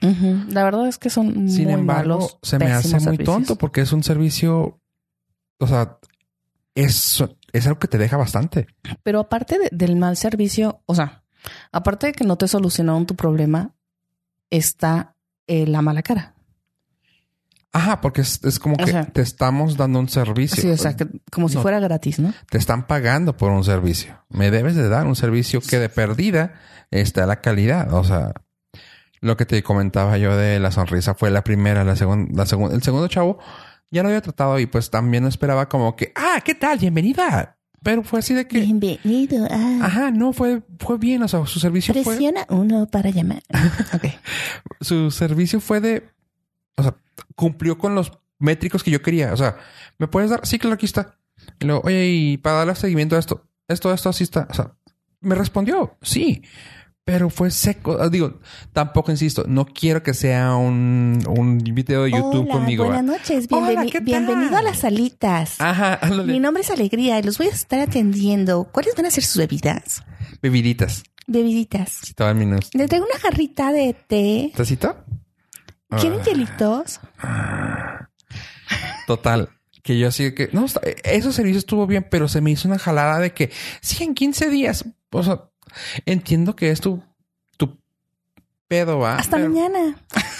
La 0.49 0.65
verdad 0.65 0.87
es 0.89 0.99
que 0.99 1.11
son 1.11 1.49
Sin 1.49 1.65
muy 1.65 1.73
embargo, 1.75 2.15
malos, 2.19 2.39
se 2.43 2.59
me 2.59 2.67
hace 2.73 2.89
muy 2.91 3.01
servicios. 3.01 3.25
tonto 3.27 3.57
porque 3.57 3.81
es 3.81 3.93
un 3.93 4.03
servicio, 4.03 4.81
o 5.61 5.67
sea, 5.67 5.99
es, 6.75 7.23
es 7.53 7.67
algo 7.67 7.79
que 7.79 7.89
te 7.89 7.99
deja 7.99 8.17
bastante. 8.17 8.67
Pero 9.03 9.21
aparte 9.21 9.59
de- 9.59 9.69
del 9.73 9.97
mal 9.97 10.17
servicio, 10.17 10.83
o 10.87 10.95
sea, 10.95 11.23
aparte 11.73 12.09
de 12.09 12.13
que 12.13 12.25
no 12.25 12.37
te 12.37 12.49
solucionaron 12.49 13.07
tu 13.07 13.15
problema, 13.17 13.75
está 14.51 15.15
eh, 15.47 15.67
la 15.67 15.83
mala 15.83 16.03
cara. 16.03 16.35
Ajá, 17.73 18.01
porque 18.01 18.23
es, 18.23 18.43
es 18.43 18.59
como 18.59 18.75
O 18.75 18.79
que 18.85 18.91
sea- 18.91 19.07
te 19.07 19.23
estamos 19.23 19.77
dando 19.77 20.01
un 20.01 20.09
servicio. 20.09 20.61
Sí, 20.61 20.69
o 20.71 20.77
sea, 20.77 20.97
que 20.97 21.07
como 21.31 21.49
si 21.49 21.55
No. 21.57 21.63
fuera 21.63 21.79
gratis, 21.79 22.19
¿no? 22.19 22.35
Te 22.51 22.59
están 22.59 22.87
pagando 22.89 23.37
por 23.37 23.53
un 23.53 23.63
servicio. 23.63 24.25
Me 24.29 24.51
debes 24.51 24.75
de 24.75 24.89
dar 24.89 25.07
un 25.07 25.15
servicio 25.15 25.61
que 25.61 25.79
de 25.79 25.89
perdida 25.89 26.55
está 26.91 27.27
la 27.27 27.41
calidad. 27.41 27.93
O 27.95 28.03
sea, 28.03 28.33
lo 29.21 29.37
que 29.37 29.47
te 29.47 29.63
comentaba 29.63 30.19
yo 30.19 30.37
de 30.37 30.59
la 30.59 30.73
sonrisa 30.73 31.15
fue 31.15 31.31
la 31.31 31.45
primera, 31.45 31.85
la 31.85 31.95
segunda, 31.95 32.33
la 32.35 32.47
segunda, 32.47 32.75
el 32.75 32.83
segundo 32.83 33.07
chavo 33.07 33.39
ya 33.91 34.03
lo 34.03 34.09
había 34.09 34.21
tratado 34.21 34.59
y 34.59 34.67
pues 34.67 34.91
también 34.91 35.27
esperaba 35.27 35.69
como 35.69 35.97
que, 35.97 36.13
ah, 36.15 36.41
¿qué 36.45 36.55
tal? 36.55 36.79
Bienvenida. 36.79 37.57
Pero 37.83 38.03
fue 38.03 38.19
así 38.19 38.35
de 38.35 38.47
que, 38.47 38.61
Bienvenido 38.61 39.47
a... 39.47 39.87
ajá, 39.87 40.11
no, 40.11 40.33
fue, 40.35 40.63
fue 40.79 40.99
bien. 40.99 41.23
O 41.23 41.29
sea, 41.29 41.47
su 41.47 41.59
servicio 41.61 41.95
fue, 41.95 42.05
Presiona 42.05 42.45
uno 42.51 42.87
para 42.87 43.11
llamar. 43.11 43.43
ok. 43.95 44.05
su 44.81 45.11
servicio 45.11 45.61
fue 45.61 45.81
de, 45.81 46.09
o 46.77 46.83
sea, 46.83 46.95
cumplió 47.35 47.79
con 47.79 47.95
los 47.95 48.13
métricos 48.39 48.85
que 48.85 48.91
yo 48.91 49.01
quería. 49.01 49.33
O 49.33 49.37
sea, 49.37 49.57
¿me 49.99 50.09
puedes 50.09 50.29
dar? 50.29 50.47
Sí, 50.47 50.59
claro, 50.59 50.75
aquí 50.75 50.85
está. 50.85 51.17
Y 51.59 51.65
luego, 51.65 51.83
oye, 51.85 52.07
y 52.07 52.37
para 52.37 52.57
darle 52.57 52.75
seguimiento 52.75 53.17
a 53.17 53.19
esto, 53.19 53.47
esto, 53.67 53.93
esto, 53.95 54.11
así 54.11 54.25
está. 54.25 54.47
O 54.51 54.55
sea, 54.55 54.75
me 55.21 55.35
respondió, 55.35 55.97
sí, 56.03 56.43
pero 57.05 57.31
fue 57.31 57.51
seco. 57.51 57.99
Ah, 58.01 58.09
Digo, 58.09 58.41
tampoco 58.73 59.11
insisto, 59.11 59.45
no 59.49 59.65
quiero 59.67 60.03
que 60.03 60.15
sea 60.15 60.55
un, 60.55 61.23
un 61.29 61.59
video 61.59 62.05
de 62.05 62.13
YouTube 62.13 62.45
Hola, 62.45 62.53
conmigo. 62.55 62.85
buenas 62.85 63.05
noches. 63.05 63.49
Bienveni- 63.49 64.05
bienvenido 64.05 64.57
a 64.57 64.63
las 64.63 64.85
alitas. 64.85 65.61
Ajá, 65.61 65.99
ándale. 66.03 66.33
Mi 66.33 66.39
nombre 66.41 66.63
es 66.63 66.71
Alegría 66.71 67.19
y 67.19 67.23
los 67.23 67.39
voy 67.39 67.49
a 67.49 67.51
estar 67.51 67.81
atendiendo. 67.81 68.65
¿Cuáles 68.73 68.95
van 68.95 69.07
a 69.07 69.11
ser 69.11 69.25
sus 69.25 69.37
bebidas? 69.39 70.05
Bebiditas. 70.43 71.03
Bebiditas. 71.27 71.91
Si 72.03 72.15
te 72.15 72.25
va 72.25 72.31
el 72.31 72.37
minuto. 72.37 72.67
Le 72.75 72.87
traigo 72.89 73.07
una 73.07 73.19
jarrita 73.21 73.73
de 73.73 73.95
té. 73.95 74.53
¿Tacito? 74.57 75.05
¿Quieren 76.01 76.21
Ah. 76.21 76.25
hielitos? 76.25 77.01
Total. 79.07 79.49
Que 79.83 79.99
yo 79.99 80.09
así 80.09 80.33
que, 80.35 80.51
no, 80.53 80.67
esos 81.05 81.35
servicios 81.35 81.63
estuvo 81.63 81.87
bien, 81.87 82.07
pero 82.11 82.29
se 82.29 82.41
me 82.41 82.51
hizo 82.51 82.69
una 82.69 82.79
jalada 82.79 83.19
de 83.19 83.33
que, 83.33 83.51
sí, 83.81 84.05
en 84.05 84.15
15 84.15 84.51
días. 84.51 84.85
O 85.11 85.23
sea, 85.23 85.50
entiendo 86.07 86.57
que 86.57 86.71
es 86.71 86.81
tu, 86.81 87.03
tu 87.57 87.79
pedo, 88.69 88.99
¿va? 88.99 89.17
Hasta 89.17 89.37
Pero- 89.37 89.51
mañana. 89.51 89.97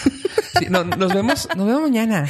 Sí, 0.59 0.67
no, 0.69 0.83
nos 0.83 1.13
vemos, 1.13 1.47
nos 1.55 1.65
vemos 1.65 1.81
mañana. 1.81 2.27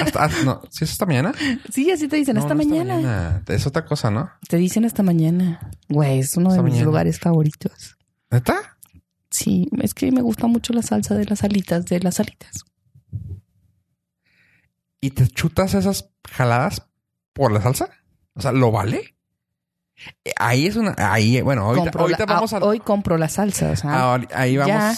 Hasta, 0.00 0.28
no, 0.44 0.60
¿sí 0.70 0.84
es 0.84 0.92
hasta 0.92 1.06
mañana? 1.06 1.32
Sí, 1.72 1.90
así 1.90 2.06
te 2.08 2.16
dicen 2.16 2.36
No, 2.36 2.42
hasta 2.42 2.54
no 2.54 2.58
mañana. 2.58 3.42
Es 3.48 3.66
otra 3.66 3.84
cosa, 3.86 4.10
¿no? 4.10 4.30
Te 4.48 4.58
dicen 4.58 4.84
hasta 4.84 5.02
mañana. 5.02 5.70
Güey, 5.88 6.20
es 6.20 6.36
uno 6.36 6.52
de 6.52 6.62
mis 6.62 6.82
lugares 6.82 7.18
favoritos. 7.18 7.96
¿Neta? 8.30 8.76
Sí, 9.30 9.68
es 9.80 9.94
que 9.94 10.12
me 10.12 10.20
gusta 10.20 10.46
mucho 10.46 10.72
la 10.74 10.82
salsa 10.82 11.14
de 11.16 11.24
las 11.24 11.42
alitas, 11.42 11.86
de 11.86 12.00
las 12.00 12.20
alitas. 12.20 12.64
¿Y 15.00 15.10
te 15.10 15.26
chutas 15.26 15.74
esas 15.74 16.10
jaladas 16.30 16.86
por 17.32 17.50
la 17.50 17.60
salsa? 17.62 17.88
O 18.34 18.40
sea, 18.42 18.52
¿lo 18.52 18.70
vale? 18.72 19.13
Eh, 20.24 20.32
Ahí 20.38 20.66
es 20.66 20.76
una... 20.76 20.94
Ahí, 20.98 21.40
bueno, 21.42 21.62
ahorita, 21.62 21.84
Compro 21.84 22.00
ahorita 22.02 22.26
la- 22.26 22.34
vamos 22.34 22.52
a... 22.52 22.58
Hoy 22.58 22.80
compro 22.80 23.16
la 23.18 23.28
salsa, 23.28 23.70
o 23.70 23.76
sea, 23.76 23.90
ah, 24.14 24.20
ahí 24.34 24.56
vamos... 24.56 24.68
ya. 24.68 24.94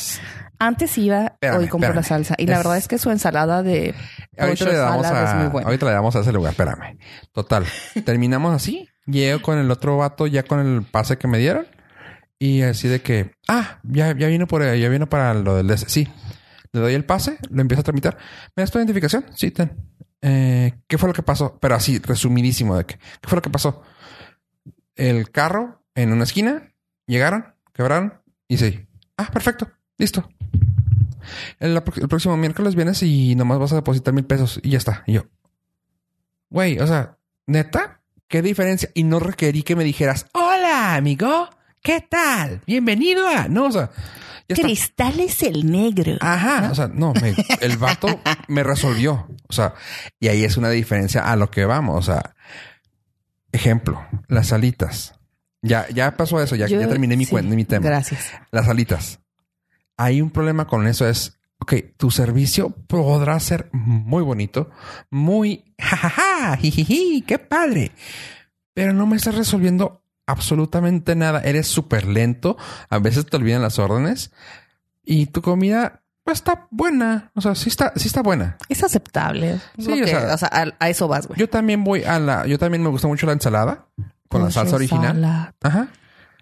antes 0.58 0.96
iba, 0.98 1.26
Espérame, 1.26 1.58
hoy 1.58 1.68
compro 1.68 1.92
la 1.94 2.02
salsa. 2.02 2.34
Y 2.38 2.46
la 2.46 2.58
verdad 2.58 2.76
es 2.78 2.88
que 2.88 2.98
su 2.98 3.10
ensalada 3.10 3.62
de 3.62 3.94
Ahorita 4.38 4.64
le 4.64 4.76
damos 4.76 5.06
salad 5.06 5.24
es 5.24 5.34
muy 5.36 5.44
a, 5.44 5.48
buena. 5.48 5.66
ahorita 5.68 5.86
le 5.86 5.92
damos 5.92 6.16
a 6.16 6.20
ese 6.20 6.32
lugar, 6.32 6.52
espérame. 6.52 6.98
Total. 7.32 7.64
Terminamos 8.04 8.54
así. 8.54 8.88
Llego 9.06 9.40
con 9.42 9.58
el 9.58 9.70
otro 9.70 9.96
vato 9.98 10.26
ya 10.26 10.42
con 10.42 10.58
el 10.60 10.82
pase 10.82 11.18
que 11.18 11.28
me 11.28 11.38
dieron. 11.38 11.66
Y 12.38 12.62
así 12.62 12.88
de 12.88 13.00
que, 13.00 13.32
ah, 13.48 13.78
ya, 13.84 14.14
ya 14.16 14.26
vino 14.26 14.46
por 14.46 14.62
ya 14.62 14.88
vino 14.88 15.08
para 15.08 15.32
lo 15.34 15.56
del 15.56 15.68
DS. 15.68 15.84
Sí. 15.88 16.08
Le 16.72 16.80
doy 16.80 16.92
el 16.94 17.04
pase, 17.06 17.38
lo 17.48 17.62
empiezo 17.62 17.80
a 17.80 17.84
tramitar. 17.84 18.18
¿Me 18.54 18.62
das 18.62 18.70
tu 18.70 18.78
identificación? 18.78 19.24
Sí, 19.34 19.50
ten. 19.52 19.72
Eh, 20.20 20.74
¿Qué 20.86 20.98
fue 20.98 21.08
lo 21.08 21.14
que 21.14 21.22
pasó? 21.22 21.56
Pero 21.60 21.74
así, 21.76 21.98
resumidísimo 21.98 22.76
de 22.76 22.84
que, 22.84 22.96
¿qué 22.98 23.28
fue 23.28 23.36
lo 23.36 23.42
que 23.42 23.48
pasó? 23.48 23.82
El 24.96 25.30
carro 25.30 25.84
en 25.94 26.12
una 26.12 26.24
esquina, 26.24 26.72
llegaron, 27.06 27.54
quebraron 27.72 28.20
y 28.48 28.56
sí. 28.58 28.86
Ah, 29.16 29.30
perfecto. 29.32 29.70
Listo. 29.98 30.28
El, 31.58 31.76
el 31.76 32.08
próximo 32.08 32.36
miércoles 32.36 32.74
vienes 32.74 33.02
y 33.02 33.34
nomás 33.34 33.58
vas 33.58 33.72
a 33.72 33.76
depositar 33.76 34.14
mil 34.14 34.24
pesos 34.24 34.60
y 34.62 34.70
ya 34.70 34.78
está. 34.78 35.02
Y 35.06 35.14
yo, 35.14 35.26
güey, 36.50 36.78
o 36.78 36.86
sea, 36.86 37.18
neta, 37.46 38.00
qué 38.28 38.42
diferencia. 38.42 38.90
Y 38.94 39.02
no 39.04 39.18
requerí 39.18 39.62
que 39.62 39.76
me 39.76 39.84
dijeras, 39.84 40.26
hola, 40.32 40.94
amigo, 40.94 41.48
¿qué 41.82 42.00
tal? 42.00 42.60
Bienvenido 42.66 43.26
a. 43.26 43.48
No, 43.48 43.64
o 43.66 43.72
sea. 43.72 43.90
Cristal 44.48 45.18
es 45.18 45.42
el 45.42 45.68
negro. 45.68 46.18
Ajá, 46.20 46.68
o 46.70 46.74
sea, 46.76 46.86
no, 46.86 47.12
me- 47.20 47.34
el 47.60 47.78
vato 47.78 48.20
me 48.46 48.62
resolvió. 48.62 49.26
O 49.48 49.52
sea, 49.52 49.74
y 50.20 50.28
ahí 50.28 50.44
es 50.44 50.56
una 50.56 50.70
diferencia 50.70 51.22
a 51.22 51.34
lo 51.34 51.50
que 51.50 51.64
vamos. 51.64 51.98
O 51.98 52.02
sea, 52.12 52.35
ejemplo, 53.56 54.00
las 54.28 54.52
alitas. 54.52 55.14
Ya, 55.62 55.88
ya 55.88 56.16
pasó 56.16 56.40
eso, 56.40 56.54
ya, 56.54 56.66
Yo- 56.68 56.80
ya 56.80 56.88
terminé 56.88 57.16
mi, 57.16 57.24
sí, 57.24 57.34
mi 57.34 57.64
tema. 57.64 57.84
Gracias. 57.86 58.30
Las 58.52 58.68
alitas. 58.68 59.18
Hay 59.96 60.20
un 60.22 60.30
problema 60.30 60.66
con 60.66 60.86
eso 60.86 61.08
es, 61.08 61.38
ok, 61.58 61.74
tu 61.96 62.10
servicio 62.10 62.70
podrá 62.70 63.40
ser 63.40 63.68
muy 63.72 64.22
bonito, 64.22 64.70
muy 65.10 65.64
jajaja, 65.78 66.56
jijiji, 66.58 67.22
qué 67.22 67.38
padre, 67.38 67.92
pero 68.74 68.92
no 68.92 69.06
me 69.06 69.16
estás 69.16 69.34
resolviendo 69.34 70.02
absolutamente 70.26 71.14
nada. 71.16 71.40
Eres 71.40 71.66
súper 71.66 72.06
lento, 72.06 72.56
a 72.90 72.98
veces 72.98 73.26
te 73.26 73.36
olvidan 73.36 73.62
las 73.62 73.78
órdenes 73.78 74.32
y 75.04 75.26
tu 75.26 75.40
comida 75.42 76.02
pues, 76.26 76.38
está 76.38 76.66
buena. 76.72 77.30
O 77.34 77.40
sea, 77.40 77.54
sí 77.54 77.68
está, 77.68 77.92
sí 77.96 78.08
está 78.08 78.20
buena. 78.20 78.56
Es 78.68 78.82
aceptable. 78.82 79.60
Sí, 79.78 79.92
o 79.92 79.94
que- 80.04 80.08
sea- 80.08 80.34
o 80.34 80.36
sea, 80.36 80.50
a, 80.52 80.84
a 80.84 80.90
eso 80.90 81.06
vas, 81.08 81.28
güey. 81.28 81.38
Yo 81.38 81.48
también 81.48 81.84
voy 81.84 82.02
a 82.02 82.18
la, 82.18 82.46
yo 82.46 82.58
también 82.58 82.82
me 82.82 82.88
gusta 82.90 83.06
mucho 83.06 83.26
la 83.26 83.32
ensalada 83.32 83.86
con 84.28 84.42
la 84.42 84.50
salsa 84.50 84.74
original. 84.74 85.14
salad. 85.14 85.54
Ajá. 85.62 85.88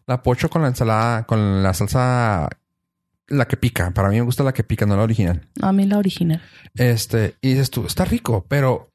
La 0.06 0.22
pocho 0.22 0.48
con 0.48 0.62
la 0.62 0.68
ensalada, 0.68 1.24
con 1.24 1.62
la 1.62 1.74
salsa, 1.74 2.48
la 3.28 3.46
que 3.46 3.56
pica. 3.58 3.90
Para 3.90 4.08
mí 4.08 4.16
me 4.16 4.22
gusta 4.22 4.42
la 4.42 4.54
que 4.54 4.64
pica, 4.64 4.86
no 4.86 4.96
la 4.96 5.02
original. 5.02 5.48
A 5.60 5.70
mí 5.72 5.86
la 5.86 5.98
original. 5.98 6.42
Este, 6.74 7.36
y 7.42 7.50
dices 7.50 7.70
tú, 7.70 7.86
está 7.86 8.04
rico, 8.06 8.46
pero 8.48 8.90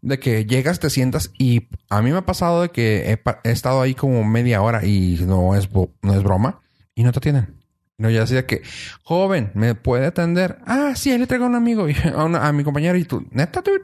de 0.00 0.18
que 0.18 0.44
llegas, 0.44 0.78
te 0.78 0.90
sientas 0.90 1.32
y 1.38 1.68
a 1.90 2.02
mí 2.02 2.12
me 2.12 2.18
ha 2.18 2.26
pasado 2.26 2.62
de 2.62 2.68
que 2.68 3.18
he, 3.44 3.50
estado 3.50 3.80
ahí 3.82 3.94
como 3.94 4.22
media 4.24 4.62
hora 4.62 4.84
y 4.84 5.18
no 5.26 5.54
es, 5.56 5.68
no 5.72 6.14
es 6.14 6.22
broma 6.22 6.60
y 6.94 7.02
no 7.02 7.12
te 7.12 7.18
atienden. 7.18 7.57
No, 7.98 8.08
ya 8.10 8.20
decía 8.20 8.46
que, 8.46 8.62
joven, 9.02 9.50
¿me 9.54 9.74
puede 9.74 10.06
atender? 10.06 10.58
Ah, 10.64 10.92
sí, 10.94 11.10
ahí 11.10 11.18
le 11.18 11.26
traigo 11.26 11.44
a 11.46 11.48
un 11.48 11.56
amigo 11.56 11.86
a, 12.14 12.52
mi 12.52 12.62
compañero 12.64 12.96
y 12.96 13.04
tú, 13.04 13.26
neta, 13.32 13.60
dude. 13.60 13.82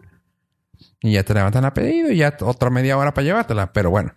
Y 1.03 1.13
ya 1.13 1.23
te 1.25 1.35
levantan 1.35 1.65
a 1.65 1.75
pedido 1.75 2.11
y 2.11 2.17
ya 2.19 2.37
otra 2.41 2.71
media 2.71 2.97
hora 2.97 3.13
para 3.13 3.25
llevártela. 3.27 3.73
Pero 3.73 3.91
bueno, 3.91 4.15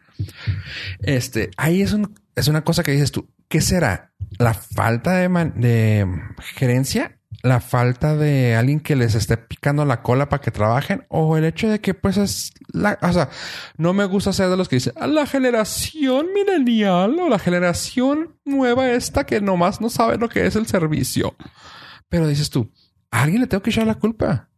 este, 0.99 1.49
ahí 1.57 1.81
es, 1.81 1.93
un, 1.93 2.15
es 2.35 2.47
una 2.47 2.63
cosa 2.63 2.83
que 2.83 2.91
dices 2.91 3.11
tú, 3.11 3.29
¿qué 3.49 3.59
será? 3.59 4.13
¿La 4.37 4.53
falta 4.53 5.13
de, 5.17 5.29
man- 5.29 5.53
de 5.59 6.07
gerencia? 6.55 7.16
¿La 7.43 7.59
falta 7.59 8.15
de 8.15 8.55
alguien 8.55 8.79
que 8.79 8.95
les 8.95 9.13
esté 9.13 9.37
picando 9.37 9.85
la 9.85 10.01
cola 10.01 10.27
para 10.27 10.41
que 10.41 10.51
trabajen? 10.51 11.05
¿O 11.09 11.37
el 11.37 11.45
hecho 11.45 11.69
de 11.69 11.79
que 11.79 11.93
pues 11.93 12.17
es 12.17 12.51
la... 12.73 12.97
O 13.01 13.13
sea, 13.13 13.29
no 13.77 13.93
me 13.93 14.05
gusta 14.05 14.33
ser 14.33 14.49
de 14.49 14.57
los 14.57 14.67
que 14.67 14.77
dicen, 14.77 14.93
"Ah, 14.97 15.07
la 15.07 15.25
generación 15.27 16.27
milenial 16.33 17.19
o 17.19 17.29
la 17.29 17.39
generación 17.39 18.35
nueva 18.43 18.89
esta 18.89 19.25
que 19.25 19.39
nomás 19.39 19.81
no 19.81 19.89
sabe 19.89 20.17
lo 20.17 20.29
que 20.29 20.45
es 20.47 20.55
el 20.55 20.65
servicio. 20.65 21.35
Pero 22.09 22.27
dices 22.27 22.49
tú, 22.49 22.71
a 23.11 23.23
alguien 23.23 23.41
le 23.41 23.47
tengo 23.47 23.61
que 23.61 23.69
echar 23.69 23.85
la 23.85 23.95
culpa. 23.95 24.49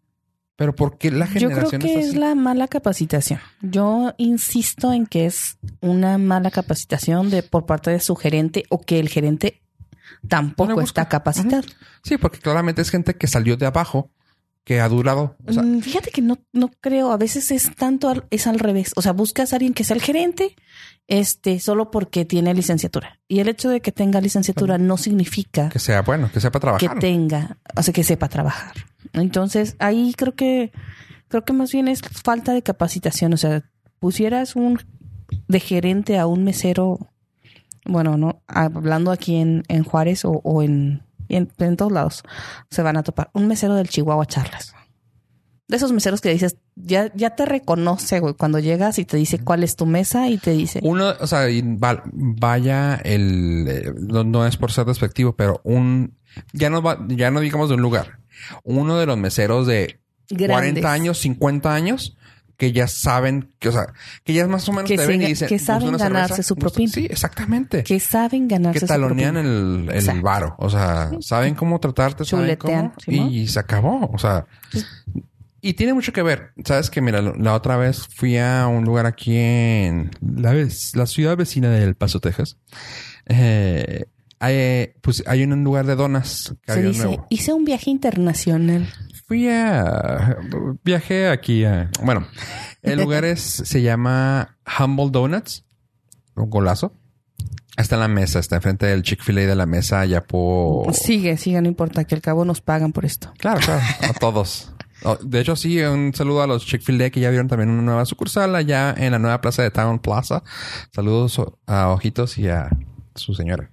Pero 0.55 0.75
¿por 0.75 0.98
qué 0.98 1.09
la 1.09 1.25
Yo 1.25 1.33
creo 1.48 1.50
generación 1.69 1.81
que 1.81 2.00
es 2.00 2.15
la 2.15 2.36
mala 2.36 2.67
capacitación. 2.67 3.39
Yo 3.62 4.13
insisto 4.17 4.91
en 4.91 5.05
que 5.05 5.25
es 5.25 5.57
una 5.79 6.17
mala 6.17 6.51
capacitación 6.51 7.29
de 7.29 7.43
por 7.43 7.65
parte 7.65 7.91
de 7.91 8.01
su 8.01 8.15
gerente 8.15 8.65
o 8.69 8.81
que 8.81 9.00
el 9.00 9.07
gerente 9.07 9.62
tampoco 10.28 10.75
No 10.75 10.82
está 10.82 11.08
capacitado. 11.10 11.63
Sí, 12.04 12.18
porque 12.18 12.39
claramente 12.39 12.82
es 12.82 12.89
gente 12.89 13.16
que 13.16 13.28
salió 13.28 13.58
de 13.58 13.66
abajo, 13.66 14.12
que 14.63 14.82
ha 14.82 14.88
durado. 14.89 15.36
O 15.48 15.54
sea, 15.54 15.63
Mm, 15.63 15.82
Fíjate 15.82 16.12
que 16.12 16.22
no, 16.22 16.38
no 16.54 16.70
creo. 16.82 17.12
A 17.12 17.18
veces 17.18 17.50
es 17.51 17.75
tanto, 17.75 18.08
al- 18.10 18.25
es 18.30 18.46
al 18.46 18.60
revés. 18.60 18.92
O 18.96 19.01
sea, 19.01 19.13
buscas 19.13 19.51
a 19.51 19.56
alguien 19.56 19.74
que 19.74 19.84
sea 19.84 19.96
el 19.96 20.01
gerente, 20.01 20.56
este, 21.08 21.60
solo 21.60 21.89
porque 21.92 22.25
tiene 22.25 22.54
licenciatura. 22.54 23.20
Y 23.28 23.39
el 23.39 23.48
hecho 23.50 23.70
de 23.70 23.82
que 23.82 23.92
tenga 23.92 24.22
licenciatura 24.22 24.78
no 24.78 24.98
significa 24.98 25.70
que 25.70 25.80
sea 25.80 26.01
bueno, 26.04 26.30
que 26.32 26.39
sepa 26.39 26.60
que 26.60 26.62
trabajar. 26.62 27.00
tenga, 27.00 27.58
o 27.75 27.82
sea, 27.82 27.94
que 27.94 28.04
sepa 28.04 28.30
trabajar. 28.30 28.74
Entonces, 29.13 29.75
ahí 29.80 30.13
creo 30.16 30.36
que, 30.36 30.72
creo 31.30 31.44
que 31.46 31.54
más 31.54 31.72
bien 31.72 31.88
es 31.88 32.01
falta 32.01 32.54
de 32.54 32.62
capacitación. 32.62 33.34
O 33.34 33.38
sea, 33.38 33.63
pusieras 34.00 34.56
un 34.56 34.80
de 35.48 35.60
gerente 35.60 36.20
a 36.20 36.28
un 36.28 36.44
mesero, 36.44 37.09
bueno, 37.89 38.17
no, 38.17 38.41
hablando 38.48 39.12
aquí 39.12 39.36
en, 39.38 39.63
en 39.67 39.84
Juárez 39.84 40.24
o, 40.25 40.31
o 40.43 40.62
en, 40.63 41.03
en, 41.27 41.51
en 41.58 41.75
todos 41.77 41.91
lados, 41.91 42.24
se 42.69 42.81
van 42.81 42.98
a 42.98 43.03
topar. 43.03 43.29
Un 43.34 43.48
mesero 43.48 43.75
del 43.75 43.89
Chihuahua 43.89 44.25
Charlas. 44.25 44.74
De 45.67 45.77
esos 45.77 45.91
meseros 45.91 46.19
que 46.19 46.29
dices, 46.31 46.58
ya, 46.75 47.12
ya 47.13 47.36
te 47.36 47.46
reconoce, 47.46 48.19
güey, 48.19 48.34
cuando 48.34 48.58
llegas 48.58 48.98
y 48.98 49.05
te 49.05 49.17
dice 49.17 49.38
cuál 49.38 49.63
es 49.63 49.75
tu 49.75 49.86
mesa 49.86 50.27
y 50.27 50.38
te 50.39 50.50
dice, 50.51 50.79
Uno, 50.81 51.13
o 51.19 51.27
sea, 51.27 51.41
va- 51.84 52.01
vaya 52.12 52.96
el, 52.96 53.67
eh, 53.69 53.93
no, 54.00 54.24
no 54.24 54.48
es 54.48 54.58
por 54.58 54.72
ser 54.72 54.86
despectivo, 54.88 55.36
pero 55.36 55.62
un, 55.63 56.15
ya 56.53 56.72
no 56.72 56.81
va, 56.81 56.98
ya 57.10 57.29
no 57.29 57.39
digamos 57.39 57.69
de 57.69 57.75
un 57.75 57.81
lugar, 57.84 58.17
uno 58.63 58.98
de 58.98 59.05
los 59.05 59.17
meseros 59.19 59.67
de 59.67 60.00
Grandes. 60.31 60.81
40 60.81 60.91
años, 60.91 61.19
50 61.19 61.72
años, 61.74 62.17
que 62.60 62.72
ya 62.74 62.88
saben, 62.88 63.50
que, 63.58 63.70
o 63.70 63.72
sea, 63.72 63.94
que 64.24 64.34
ya 64.34 64.46
más 64.48 64.68
o 64.70 64.74
menos 64.74 64.88
Que 64.88 64.98
te 64.98 65.08
ven 65.08 65.22
y 65.24 65.28
dicen, 65.28 65.48
que 65.48 65.56
"¿Gusta 65.56 65.80
saben 65.80 65.98
ganarse 65.98 66.44
su 66.44 66.54
¿Gusta-?" 66.54 66.60
propina. 66.70 66.92
Sí, 66.92 67.08
exactamente. 67.10 67.84
que 67.84 68.00
saben 68.00 68.48
ganarse 68.48 68.82
que 68.82 68.86
su 68.86 68.88
talonean 68.88 69.34
propina. 69.36 69.50
el, 69.56 69.89
el 69.89 69.96
Exacto. 69.96 70.22
varo. 70.22 70.56
O 70.60 70.70
sea, 70.70 71.10
saben 71.22 71.56
cómo 71.56 71.80
tratarte, 71.80 72.25
saben 72.25 72.46
Chuletean, 72.46 72.89
cómo, 72.89 73.00
Simón. 73.00 73.32
y 73.32 73.48
se 73.48 73.60
acabó. 73.60 74.12
O 74.13 74.18
sea, 74.20 74.46
y 75.62 75.74
tiene 75.74 75.94
mucho 75.94 76.12
que 76.13 76.22
ver. 76.22 76.51
Sabes 76.66 76.89
que, 76.89 77.01
mira, 77.01 77.22
la 77.22 77.54
otra 77.54 77.78
vez 77.78 78.06
fui 78.13 78.38
a 78.38 78.68
un 78.68 78.84
lugar 78.84 79.06
aquí 79.06 79.36
en 79.38 80.12
la, 80.22 80.51
vez- 80.54 80.96
la 80.96 81.06
ciudad 81.06 81.36
vecina 81.38 81.70
del 81.70 81.96
Paso, 81.96 82.20
Texas. 82.20 82.58
Eh, 83.25 84.06
hay, 84.39 84.92
pues 85.01 85.24
hay 85.28 85.44
un 85.44 85.63
lugar 85.63 85.86
de 85.86 85.96
donas 85.96 86.54
que 86.66 86.74
Se 86.74 86.82
dice, 86.82 87.04
nuevo. 87.06 87.28
hice 87.30 87.51
un 87.54 87.66
viaje 87.66 87.89
internacional. 87.89 88.88
Fui 89.29 89.48
a... 89.48 90.39
Viajé 90.83 91.29
aquí 91.29 91.63
a... 91.63 91.91
Bueno, 92.01 92.25
el 92.81 93.00
lugar 93.00 93.25
es... 93.25 93.39
Se 93.41 93.83
llama 93.83 94.57
Humble 94.79 95.12
Donuts. 95.12 95.65
Un 96.36 96.50
golazo. 96.50 96.95
Está 97.77 97.93
en 97.98 98.01
la 98.01 98.07
mesa. 98.07 98.39
Está 98.39 98.55
enfrente 98.55 98.88
del 98.88 99.03
Chick-fil-A 99.03 99.41
de 99.41 99.55
la 99.55 99.67
mesa 99.67 100.00
allá 100.00 100.25
por... 100.25 100.91
Sigue, 100.95 101.38
sigue, 101.38 101.62
no 101.62 101.67
importa, 101.67 102.05
que 102.05 102.15
al 102.15 102.21
cabo 102.21 102.43
nos 102.43 102.62
pagan 102.62 102.91
por 102.91 103.05
esto. 103.05 103.31
Claro, 103.38 103.59
claro. 103.59 103.83
A 104.01 104.13
todos. 104.13 104.74
De 105.21 105.41
hecho, 105.41 105.55
sí, 105.55 105.79
un 105.79 106.12
saludo 106.15 106.41
a 106.41 106.48
los 106.48 106.65
Chick-fil-A 106.65 107.12
que 107.12 107.19
ya 107.19 107.29
vieron 107.29 107.48
también 107.48 107.69
una 107.69 107.83
nueva 107.83 108.05
sucursal 108.05 108.55
allá 108.55 108.95
en 108.98 109.12
la 109.12 109.19
nueva 109.19 109.41
plaza 109.41 109.62
de 109.62 109.69
Town 109.69 110.00
Plaza. 110.00 110.41
Saludos 110.91 111.39
a 111.67 111.89
Ojitos 111.89 112.36
y 112.39 112.48
a 112.48 112.67
su 113.13 113.36
señora. 113.36 113.69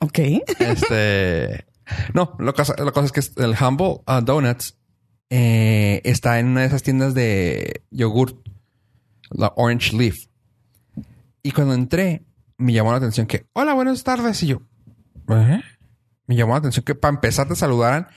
Ok. 0.00 0.18
Este. 0.60 1.66
No, 2.14 2.34
lo 2.38 2.54
cosa, 2.54 2.74
la 2.82 2.92
cosa 2.92 3.06
es 3.06 3.12
que 3.12 3.42
el 3.42 3.54
Humble 3.60 4.02
uh, 4.06 4.20
Donuts 4.22 4.76
eh, 5.30 6.00
está 6.04 6.38
en 6.38 6.48
una 6.48 6.62
de 6.62 6.66
esas 6.66 6.82
tiendas 6.82 7.14
de 7.14 7.82
yogurt, 7.90 8.36
la 9.30 9.52
Orange 9.56 9.96
Leaf. 9.96 10.16
Y 11.42 11.52
cuando 11.52 11.74
entré, 11.74 12.24
me 12.58 12.72
llamó 12.72 12.90
la 12.90 12.98
atención 12.98 13.26
que, 13.26 13.46
hola, 13.52 13.74
buenas 13.74 14.02
tardes. 14.02 14.42
Y 14.42 14.48
yo. 14.48 14.62
Me 16.26 16.34
llamó 16.34 16.52
la 16.52 16.58
atención 16.58 16.84
que 16.84 16.94
para 16.94 17.14
empezar 17.14 17.48
te 17.48 17.56
saludaran, 17.56 18.08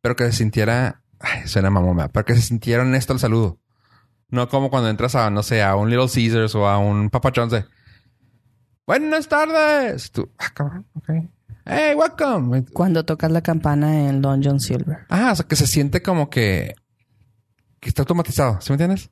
pero 0.00 0.16
que 0.16 0.24
se 0.24 0.32
sintiera, 0.32 1.02
ay, 1.20 1.46
suena 1.46 1.70
¿verdad? 1.70 2.10
pero 2.12 2.24
que 2.24 2.34
se 2.34 2.42
sintiera 2.42 2.82
honesto 2.82 3.12
el 3.12 3.18
saludo. 3.18 3.58
No 4.30 4.48
como 4.48 4.70
cuando 4.70 4.90
entras 4.90 5.14
a, 5.14 5.30
no 5.30 5.42
sé, 5.42 5.62
a 5.62 5.74
un 5.76 5.90
Little 5.90 6.08
Caesars 6.08 6.54
o 6.54 6.66
a 6.66 6.78
un 6.78 7.08
Papa 7.10 7.32
John's 7.34 7.64
buenas 8.86 9.28
tardes. 9.28 10.10
Tú, 10.10 10.30
ah, 10.38 10.50
cabrón. 10.54 10.86
Hey, 11.68 11.94
welcome. 11.94 12.64
Cuando 12.72 13.04
tocas 13.04 13.30
la 13.30 13.42
campana 13.42 14.08
en 14.08 14.20
Dungeon 14.22 14.60
Silver. 14.60 15.06
Ah, 15.08 15.30
o 15.32 15.36
sea, 15.36 15.46
que 15.46 15.56
se 15.56 15.66
siente 15.66 16.02
como 16.02 16.30
que, 16.30 16.74
que 17.80 17.88
está 17.88 18.02
automatizado. 18.02 18.60
¿Sí 18.60 18.70
me 18.72 18.74
entiendes? 18.74 19.10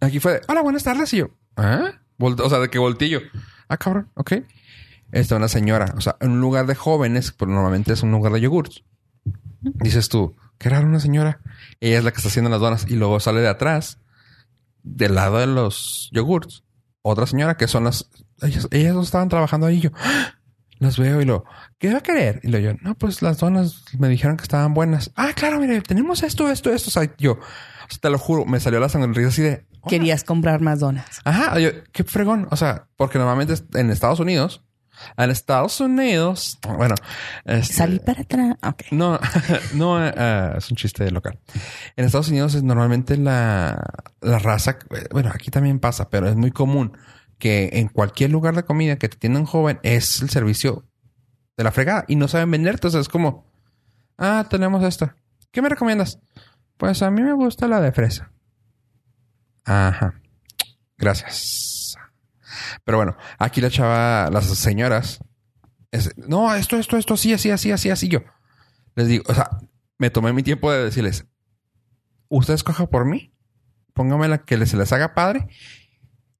Aquí 0.00 0.20
fue 0.20 0.34
de, 0.34 0.40
hola, 0.48 0.62
buenas 0.62 0.84
tardes. 0.84 1.12
Y 1.14 1.18
yo, 1.18 1.30
¿ah? 1.56 1.92
Volte- 2.18 2.42
o 2.42 2.50
sea, 2.50 2.58
de 2.60 2.68
que 2.68 2.78
voltillo. 2.78 3.20
Ah, 3.68 3.76
cabrón, 3.76 4.10
ok. 4.14 4.32
Está 5.12 5.36
una 5.36 5.48
señora. 5.48 5.94
O 5.96 6.00
sea, 6.00 6.16
en 6.20 6.32
un 6.32 6.40
lugar 6.40 6.66
de 6.66 6.74
jóvenes, 6.74 7.32
pero 7.32 7.50
normalmente 7.50 7.92
es 7.92 8.02
un 8.02 8.10
lugar 8.10 8.32
de 8.32 8.40
yogurts. 8.40 8.84
Dices 9.62 10.08
tú, 10.08 10.34
qué 10.58 10.68
raro 10.68 10.86
una 10.86 11.00
señora. 11.00 11.40
Ella 11.80 11.98
es 11.98 12.04
la 12.04 12.10
que 12.10 12.16
está 12.18 12.28
haciendo 12.28 12.50
las 12.50 12.60
donas. 12.60 12.86
Y 12.88 12.96
luego 12.96 13.18
sale 13.20 13.40
de 13.40 13.48
atrás, 13.48 13.98
del 14.82 15.14
lado 15.14 15.38
de 15.38 15.46
los 15.46 16.10
yogurts, 16.12 16.64
otra 17.02 17.26
señora 17.26 17.56
que 17.56 17.68
son 17.68 17.84
las... 17.84 18.10
Ellas, 18.42 18.68
ellas 18.72 18.94
dos 18.94 19.06
estaban 19.06 19.28
trabajando 19.28 19.66
ahí. 19.66 19.76
Y 19.76 19.80
yo, 19.82 19.90
¡ah! 19.98 20.34
Las 20.84 20.98
veo 20.98 21.20
y 21.20 21.24
lo, 21.24 21.44
¿qué 21.78 21.92
va 21.92 21.98
a 21.98 22.02
querer? 22.02 22.40
Y 22.42 22.48
lo 22.48 22.58
yo, 22.58 22.72
no, 22.82 22.94
pues 22.94 23.22
las 23.22 23.38
donas 23.38 23.84
me 23.98 24.08
dijeron 24.08 24.36
que 24.36 24.42
estaban 24.44 24.74
buenas. 24.74 25.10
Ah, 25.16 25.32
claro, 25.34 25.58
mire, 25.58 25.80
tenemos 25.80 26.22
esto, 26.22 26.50
esto, 26.50 26.72
esto. 26.72 26.88
O 26.88 26.92
sea, 26.92 27.10
yo, 27.18 27.32
o 27.32 27.38
sea, 27.88 27.98
te 28.00 28.10
lo 28.10 28.18
juro, 28.18 28.44
me 28.44 28.60
salió 28.60 28.78
la 28.80 28.88
sonrisa 28.88 29.28
así 29.28 29.42
de... 29.42 29.66
"Hola". 29.80 29.90
Querías 29.90 30.24
comprar 30.24 30.60
más 30.60 30.80
donas. 30.80 31.20
Ajá, 31.24 31.58
yo, 31.58 31.70
qué 31.92 32.04
fregón. 32.04 32.46
O 32.50 32.56
sea, 32.56 32.86
porque 32.96 33.18
normalmente 33.18 33.54
en 33.74 33.90
Estados 33.90 34.20
Unidos, 34.20 34.62
en 35.16 35.30
Estados 35.30 35.80
Unidos, 35.80 36.58
bueno, 36.78 36.94
este, 37.44 37.74
Salí 37.74 37.98
para 37.98 38.22
atrás. 38.22 38.56
Ok. 38.62 38.82
no, 38.92 39.18
no, 39.74 40.06
eh, 40.06 40.54
es 40.56 40.70
un 40.70 40.76
chiste 40.76 41.10
local. 41.10 41.38
En 41.96 42.04
Estados 42.04 42.28
Unidos 42.28 42.54
es 42.54 42.62
normalmente 42.62 43.16
la, 43.16 43.82
la 44.20 44.38
raza, 44.38 44.78
eh, 44.90 45.06
bueno, 45.10 45.30
aquí 45.34 45.50
también 45.50 45.80
pasa, 45.80 46.08
pero 46.08 46.28
es 46.28 46.36
muy 46.36 46.50
común 46.50 46.96
que 47.38 47.70
en 47.74 47.88
cualquier 47.88 48.30
lugar 48.30 48.54
de 48.54 48.64
comida 48.64 48.96
que 48.96 49.08
te 49.08 49.16
tienen 49.16 49.44
joven 49.44 49.80
es 49.82 50.22
el 50.22 50.30
servicio 50.30 50.84
de 51.56 51.64
la 51.64 51.72
fregada 51.72 52.04
y 52.08 52.16
no 52.16 52.28
saben 52.28 52.50
venderte. 52.50 52.78
Entonces 52.78 53.02
es 53.02 53.08
como, 53.08 53.46
ah, 54.18 54.46
tenemos 54.48 54.82
esta. 54.84 55.16
¿Qué 55.50 55.62
me 55.62 55.68
recomiendas? 55.68 56.18
Pues 56.76 57.02
a 57.02 57.10
mí 57.10 57.22
me 57.22 57.32
gusta 57.32 57.68
la 57.68 57.80
de 57.80 57.92
fresa. 57.92 58.32
Ajá. 59.64 60.20
Gracias. 60.96 61.96
Pero 62.84 62.98
bueno, 62.98 63.16
aquí 63.38 63.60
la 63.60 63.70
chava, 63.70 64.30
las 64.30 64.46
señoras, 64.46 65.20
no, 66.16 66.54
esto, 66.54 66.76
esto, 66.76 66.96
esto, 66.96 67.14
así, 67.14 67.32
así, 67.32 67.50
así, 67.50 67.70
así, 67.72 67.90
así. 67.90 68.08
Yo 68.08 68.20
les 68.94 69.08
digo, 69.08 69.24
o 69.28 69.34
sea, 69.34 69.50
me 69.98 70.10
tomé 70.10 70.32
mi 70.32 70.42
tiempo 70.42 70.72
de 70.72 70.84
decirles, 70.84 71.26
usted 72.28 72.54
escoja 72.54 72.86
por 72.86 73.04
mí, 73.04 73.32
póngame 73.92 74.28
la 74.28 74.38
que 74.38 74.64
se 74.66 74.76
les 74.76 74.92
haga 74.92 75.14
padre. 75.14 75.48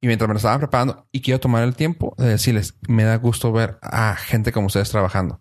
Y 0.05 0.07
mientras 0.07 0.29
me 0.29 0.35
lo 0.35 0.37
estaban 0.37 0.59
preparando, 0.59 1.09
y 1.13 1.23
quiero 1.23 1.41
tomar 1.41 1.63
el 1.63 1.77
tiempo 1.77 2.15
de 2.19 2.29
decirles, 2.29 2.75
me 2.87 3.05
da 3.05 3.17
gusto 3.17 3.53
ver 3.53 3.79
a 3.81 4.15
gente 4.17 4.53
como 4.53 4.67
ustedes 4.67 4.91
trabajando. 4.91 5.41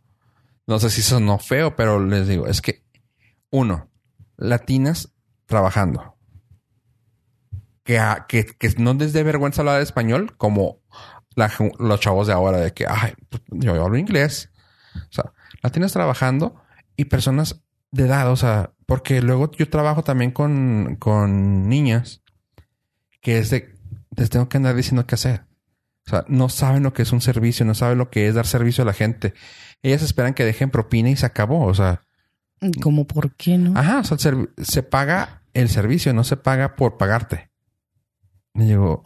No 0.68 0.80
sé 0.80 0.90
si 0.90 1.02
eso 1.02 1.20
no 1.20 1.38
feo, 1.38 1.76
pero 1.76 2.00
les 2.02 2.30
digo, 2.30 2.48
es 2.48 2.62
que, 2.62 2.82
uno, 3.50 3.92
latinas 4.38 5.12
trabajando. 5.48 6.16
Que, 7.84 8.00
que, 8.30 8.46
que 8.46 8.70
no 8.78 8.94
les 8.94 9.12
dé 9.12 9.24
vergüenza 9.24 9.64
hablar 9.64 9.82
español 9.82 10.38
como 10.38 10.80
los 11.78 12.00
chavos 12.00 12.28
de 12.28 12.34
ahora 12.34 12.60
de 12.60 12.72
que, 12.72 12.86
ay, 12.88 13.16
yo 13.50 13.84
hablo 13.84 13.98
inglés. 13.98 14.50
O 14.96 15.12
sea, 15.12 15.34
latinas 15.62 15.92
trabajando 15.92 16.56
y 16.96 17.04
personas 17.04 17.62
de 17.92 18.06
edad, 18.06 18.32
o 18.32 18.38
sea, 18.38 18.72
porque 18.86 19.22
luego 19.22 19.52
yo 19.52 19.70
trabajo 19.70 20.06
también 20.06 20.32
con, 20.32 20.96
con 21.02 21.68
niñas 21.68 22.24
que 23.24 23.40
es 23.40 23.50
de, 23.50 23.73
les 24.16 24.30
tengo 24.30 24.50
que 24.50 24.58
andar 24.58 24.76
diciendo 24.76 25.06
qué 25.06 25.16
hacer. 25.16 25.46
O 26.06 26.10
sea, 26.10 26.26
no 26.28 26.50
saben 26.50 26.84
lo 26.84 26.94
que 26.94 27.02
es 27.04 27.12
un 27.14 27.22
servicio, 27.22 27.66
no 27.66 27.76
saben 27.76 27.98
lo 27.98 28.10
que 28.10 28.28
es 28.28 28.36
dar 28.36 28.46
servicio 28.46 28.82
a 28.84 28.86
la 28.86 28.94
gente. 28.94 29.34
Ellas 29.82 30.02
esperan 30.02 30.34
que 30.34 30.44
dejen 30.46 30.70
propina 30.70 31.10
y 31.10 31.16
se 31.16 31.26
acabó. 31.26 31.66
O 31.66 31.74
sea, 31.74 32.02
¿Cómo 32.82 33.06
por 33.06 33.36
qué 33.36 33.58
no? 33.58 33.78
Ajá, 33.78 34.00
o 34.00 34.04
sea, 34.04 34.18
se 34.58 34.84
paga 34.84 35.44
el 35.54 35.70
servicio, 35.70 36.14
no 36.14 36.24
se 36.24 36.38
paga 36.38 36.76
por 36.76 36.98
pagarte. 36.98 37.50
Y 38.54 38.64
digo, 38.66 39.04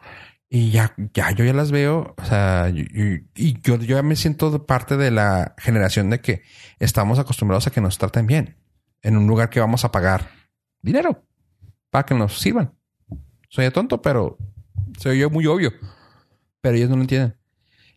y 0.50 0.72
ya, 0.72 0.93
ya, 1.13 1.32
yo 1.32 1.43
ya 1.46 1.54
las 1.54 1.72
veo, 1.72 2.13
o 2.17 2.26
sea, 2.26 2.70
y, 2.74 2.82
y- 2.82 3.28
y 3.36 3.62
yo, 3.62 3.78
yo 3.78 3.96
ya 3.98 4.04
me 4.04 4.15
siento 4.15 4.65
parte 4.65 4.96
de 4.98 5.10
la 5.12 5.56
generación 5.58 6.10
de 6.10 6.22
que 6.22 6.43
estamos 6.80 7.17
acostumbrados 7.20 7.65
a 7.67 7.72
que 7.72 7.82
nos 7.82 7.98
traten 7.98 8.28
bien 8.28 8.58
en 9.02 9.17
un 9.17 9.28
lugar 9.28 9.50
que 9.50 9.60
vamos 9.60 9.86
a 9.86 9.91
pagar 9.91 10.30
dinero 10.82 11.24
para 11.89 12.06
que 12.06 12.13
nos 12.15 12.38
sirvan. 12.39 12.74
Soy 13.50 13.70
tonto, 13.72 14.02
pero 14.02 14.38
soy 15.00 15.19
yo 15.19 15.30
muy 15.30 15.45
obvio, 15.47 15.71
pero 16.62 16.76
ellos 16.78 16.89
no 16.89 16.95
lo 16.95 17.02
entienden. 17.04 17.36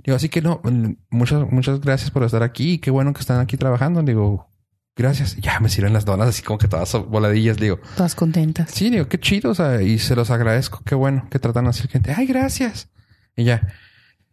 Digo, 0.03 0.17
así 0.17 0.29
que 0.29 0.41
no, 0.41 0.61
mm, 0.65 0.93
muchas, 1.11 1.51
muchas 1.51 1.81
gracias 1.81 2.11
por 2.11 2.23
estar 2.23 2.43
aquí 2.43 2.79
qué 2.79 2.91
bueno 2.91 3.13
que 3.13 3.21
están 3.21 3.41
aquí 3.41 3.57
trabajando. 3.57 4.03
Digo, 4.03 4.49
gracias. 4.97 5.37
Ya 5.37 5.61
me 5.61 5.69
sirven 5.69 5.93
las 5.93 6.05
donas 6.05 6.29
así 6.29 6.43
como 6.43 6.59
que 6.59 6.69
todas 6.69 6.93
voladillas. 7.09 7.59
Digo, 7.59 7.79
Todas 7.97 8.15
contentas. 8.15 8.71
sí, 8.71 8.89
digo, 8.91 9.09
qué 9.09 9.19
chido. 9.21 9.51
O 9.51 9.55
sea, 9.55 9.83
y 9.83 9.99
se 9.99 10.17
los 10.17 10.31
agradezco. 10.31 10.83
Qué 10.85 10.95
bueno 10.95 11.29
que 11.31 11.39
tratan 11.39 11.67
así 11.67 11.85
a 11.87 11.91
gente. 11.91 12.15
Ay, 12.17 12.27
gracias. 12.27 12.89
Y 13.37 13.45
ya. 13.45 13.75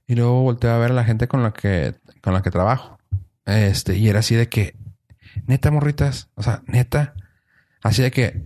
Y 0.08 0.16
luego 0.16 0.42
volteo 0.44 0.72
a 0.72 0.78
ver 0.78 0.92
a 0.92 0.94
la 0.96 1.04
gente 1.04 1.28
con 1.28 1.44
la 1.44 1.52
que, 1.52 1.96
con 2.22 2.34
la 2.34 2.42
que 2.42 2.50
trabajo. 2.52 2.98
Este, 3.46 3.98
y 3.98 4.08
era 4.08 4.20
así 4.20 4.36
de 4.36 4.48
que, 4.48 4.78
neta, 5.48 5.70
morritas. 5.70 6.30
O 6.36 6.44
sea, 6.44 6.62
neta. 6.66 7.14
Así 7.84 8.02
de 8.02 8.12
que, 8.12 8.46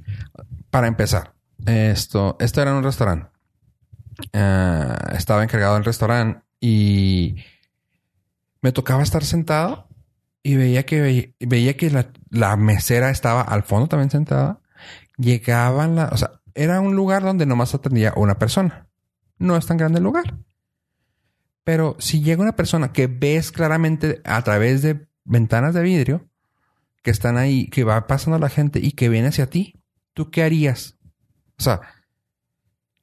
para 0.72 0.88
empezar, 0.88 1.34
esto, 1.68 2.36
esto 2.40 2.62
era 2.64 2.74
un 2.76 2.84
restaurante. 2.84 3.28
Ah, 4.34 5.14
estaba 5.18 5.44
encargado 5.44 5.76
del 5.76 5.86
restaurante 5.86 6.42
y 6.60 7.38
me 8.62 8.72
tocaba 8.72 9.04
estar 9.04 9.24
sentado 9.24 9.88
y 10.44 10.56
veía 10.56 10.86
que 10.86 11.34
veía, 11.40 11.78
que 11.78 11.90
la, 11.90 12.12
la 12.30 12.56
mesera 12.58 13.10
estaba 13.10 13.42
al 13.42 13.64
fondo 13.64 13.88
también 13.88 14.10
sentada. 14.10 14.60
Llegaban 15.18 15.96
la, 15.96 16.10
o 16.12 16.18
sea, 16.18 16.42
era 16.56 16.82
un 16.82 16.96
lugar 16.96 17.24
donde 17.24 17.46
nomás 17.46 17.74
atendía 17.74 18.14
una 18.16 18.40
persona. 18.40 18.88
No 19.38 19.56
es 19.58 19.66
tan 19.66 19.78
grande 19.78 20.00
el 20.00 20.04
lugar. 20.04 20.38
Pero 21.64 21.96
si 22.00 22.22
llega 22.22 22.42
una 22.42 22.56
persona 22.56 22.92
que 22.92 23.08
ves 23.08 23.52
claramente 23.52 24.22
a 24.24 24.42
través 24.44 24.82
de 24.82 25.08
ventanas 25.24 25.74
de 25.74 25.84
vidrio 25.84 26.28
que 27.04 27.12
están 27.12 27.38
ahí, 27.38 27.68
que 27.68 27.84
va 27.84 28.08
pasando 28.08 28.40
la 28.40 28.50
gente 28.50 28.80
y 28.80 28.92
que 28.92 29.10
viene 29.10 29.28
hacia 29.28 29.50
ti, 29.50 29.80
¿tú 30.14 30.30
qué 30.32 30.44
harías? 30.44 30.98
O 31.58 31.64
sea, 31.64 31.82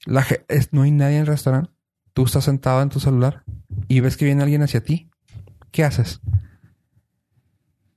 la, 0.07 0.23
ge- 0.23 0.45
es- 0.49 0.73
no 0.73 0.83
hay 0.83 0.91
nadie 0.91 1.17
en 1.17 1.21
el 1.23 1.27
restaurante. 1.27 1.71
Tú 2.13 2.25
estás 2.25 2.45
sentado 2.45 2.83
en 2.83 2.89
tu 2.89 3.01
celular 3.01 3.45
y 3.89 4.01
ves 4.01 4.17
que 4.17 4.25
viene 4.25 4.43
alguien 4.43 4.63
hacia 4.63 4.83
ti. 4.83 5.11
¿Qué 5.71 5.85
haces? 5.85 6.21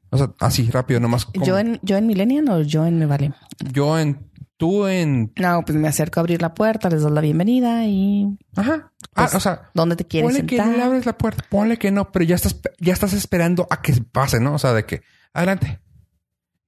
O 0.09 0.17
sea, 0.17 0.31
así, 0.39 0.69
rápido, 0.69 0.99
nomás. 0.99 1.25
como- 1.25 1.45
¿Yo 1.45 1.57
en, 1.57 1.79
¿Yo 1.83 1.97
en 1.97 2.05
Millennium 2.07 2.49
o 2.49 2.61
yo 2.61 2.85
en 2.85 2.99
Me 2.99 3.05
Vale? 3.05 3.33
yo 3.71 3.97
en. 3.97 4.29
Tú 4.57 4.85
en. 4.85 5.31
No, 5.37 5.63
pues 5.65 5.75
me 5.77 5.87
acerco 5.87 6.19
a 6.19 6.21
abrir 6.21 6.39
la 6.41 6.53
puerta, 6.53 6.87
les 6.89 7.01
doy 7.01 7.11
la 7.11 7.21
bienvenida 7.21 7.85
y... 7.87 8.37
Ajá. 8.55 8.91
Ah, 9.15 9.23
Pues, 9.23 9.33
o 9.35 9.39
sea, 9.39 9.71
¿Dónde 9.73 9.95
te 9.95 10.05
quieres 10.05 10.29
ponle 10.29 10.45
que 10.45 10.55
sentar? 10.57 10.71
no 10.71 10.77
le 10.77 10.83
abres 10.83 11.05
la 11.07 11.17
puerta, 11.17 11.43
ponle 11.49 11.77
que 11.77 11.89
no, 11.89 12.11
pero 12.11 12.25
ya 12.25 12.35
estás, 12.35 12.59
ya 12.79 12.93
estás 12.93 13.13
esperando 13.13 13.65
a 13.71 13.81
que 13.81 13.93
pase, 14.11 14.39
¿no? 14.39 14.53
O 14.53 14.59
sea, 14.59 14.73
de 14.73 14.85
que, 14.85 15.01
adelante. 15.33 15.79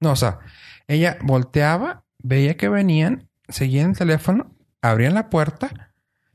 No, 0.00 0.10
o 0.10 0.16
sea, 0.16 0.40
ella 0.88 1.18
volteaba, 1.22 2.04
veía 2.18 2.56
que 2.56 2.68
venían, 2.68 3.28
seguían 3.48 3.90
el 3.90 3.96
teléfono, 3.96 4.53
abrían 4.90 5.14
la 5.14 5.30
puerta 5.30 5.94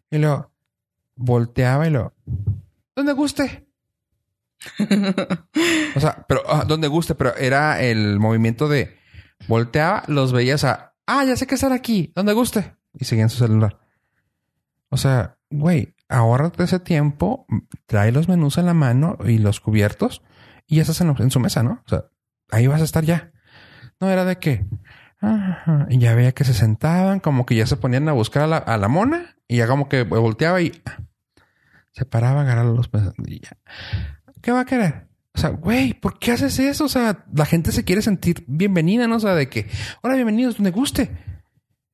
y 0.10 0.18
luego 0.18 0.52
volteaba 1.16 1.88
y 1.88 1.92
lo, 1.92 2.16
donde 2.96 3.14
guste. 3.14 3.68
o 5.96 6.00
sea, 6.00 6.26
pero 6.28 6.42
ah, 6.48 6.66
donde 6.68 6.88
guste, 6.88 7.14
pero 7.14 7.36
era 7.36 7.82
el 7.82 8.20
movimiento 8.20 8.68
de 8.68 8.98
volteaba, 9.48 10.04
los 10.08 10.34
veías 10.34 10.64
a, 10.64 10.96
ah, 11.06 11.24
ya 11.26 11.36
sé 11.36 11.46
que 11.46 11.56
están 11.56 11.74
aquí, 11.74 12.12
donde 12.16 12.34
guste. 12.34 12.76
Y 12.94 13.06
seguían 13.06 13.30
su 13.30 13.38
celular. 13.38 13.80
O 14.90 14.98
sea, 14.98 15.38
güey, 15.52 15.96
ahórrate 16.08 16.64
ese 16.64 16.80
tiempo, 16.80 17.46
trae 17.86 18.12
los 18.12 18.28
menús 18.28 18.58
en 18.58 18.66
la 18.66 18.74
mano 18.74 19.18
y 19.24 19.38
los 19.38 19.60
cubiertos 19.60 20.24
y 20.66 20.78
ya 20.78 20.82
estás 20.82 21.02
en, 21.02 21.16
en 21.20 21.30
su 21.30 21.40
mesa, 21.40 21.62
¿no? 21.62 21.84
O 21.86 21.90
sea, 21.90 22.06
ahí 22.50 22.66
vas 22.66 22.82
a 22.82 22.86
estar 22.86 23.06
ya. 23.06 23.32
No 24.00 24.10
era 24.10 24.26
de 24.26 24.38
que, 24.38 24.66
ajá, 25.20 25.88
y 25.90 26.00
ya 26.00 26.16
veía 26.16 26.32
que 26.32 26.44
se 26.44 26.54
sentaban, 26.54 27.20
como 27.20 27.46
que 27.46 27.56
ya 27.56 27.66
se 27.66 27.78
ponían 27.78 28.08
a 28.10 28.14
buscar 28.14 28.44
a 28.44 28.48
la, 28.48 28.58
a 28.58 28.78
la 28.78 28.88
mona 28.88 29.36
y 29.48 29.58
ya 29.58 29.68
como 29.68 29.90
que 29.90 30.04
volteaba 30.04 30.62
y 30.62 30.82
se 31.92 32.06
paraba 32.06 32.42
a 32.42 32.44
agarrar 32.44 32.66
los 32.66 32.88
pesos 32.88 33.14
y 33.26 33.42
ya. 33.42 33.58
¿Qué 34.42 34.52
va 34.52 34.62
a 34.62 34.66
querer? 34.66 35.10
O 35.34 35.40
sea, 35.40 35.50
güey, 35.50 35.94
¿por 35.94 36.20
qué 36.20 36.32
haces 36.32 36.60
eso? 36.60 36.86
O 36.86 36.90
sea, 36.90 37.26
la 37.34 37.46
gente 37.46 37.72
se 37.72 37.84
quiere 37.84 38.02
sentir 38.02 38.44
bienvenida, 38.48 39.08
¿no? 39.08 39.18
O 39.18 39.20
sea, 39.20 39.36
de 39.36 39.50
que, 39.50 39.68
hola, 40.02 40.16
bienvenidos, 40.16 40.58
donde 40.58 40.72
guste. 40.72 41.18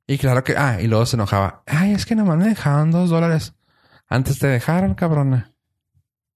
Y 0.08 0.18
claro 0.18 0.44
que, 0.44 0.56
ah, 0.58 0.80
y 0.82 0.88
luego 0.88 1.06
se 1.06 1.16
enojaba. 1.16 1.64
Ay, 1.66 1.94
es 1.94 2.06
que 2.06 2.16
nomás 2.16 2.38
me 2.38 2.48
dejaron 2.48 2.92
dos 2.92 3.10
dólares. 3.10 3.54
Antes 4.08 4.40
te 4.40 4.48
dejaron, 4.48 4.94
cabrona. 4.94 5.54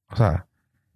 O 0.09 0.15
sea, 0.15 0.47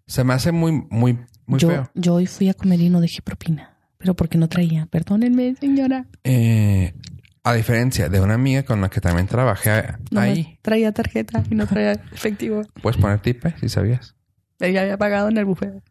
se 0.08 0.24
me 0.24 0.34
hace 0.34 0.52
muy, 0.52 0.86
muy, 0.90 1.20
muy 1.46 1.60
yo, 1.60 1.70
feo. 1.70 1.92
yo 1.94 2.16
hoy 2.16 2.26
fui 2.28 2.50
a 2.50 2.54
comer 2.54 2.82
y 2.82 2.90
no 2.90 3.00
dejé 3.00 3.22
propina. 3.22 3.73
Pero 4.04 4.16
porque 4.16 4.38
no 4.38 4.50
traía. 4.50 4.86
Perdónenme, 4.88 5.56
señora. 5.56 6.08
Eh, 6.26 6.94
a 7.42 7.54
diferencia 7.54 8.10
de 8.10 8.20
una 8.20 8.34
amiga 8.34 8.64
con 8.64 8.82
la 8.82 8.90
que 8.90 9.00
también 9.00 9.28
trabajé 9.28 9.96
ahí, 10.14 10.60
traía 10.62 10.92
tarjeta 10.92 11.42
y 11.50 11.56
no 11.56 11.68
traía 11.68 11.94
efectivo. 12.12 12.64
puedes 12.82 13.00
poner 13.00 13.22
tipe 13.22 13.56
si 13.62 13.70
sabías. 13.70 14.16
Ella 14.60 14.82
había 14.82 14.98
pagado 14.98 15.30
en 15.30 15.38
el 15.38 15.46
buffet. 15.46 15.82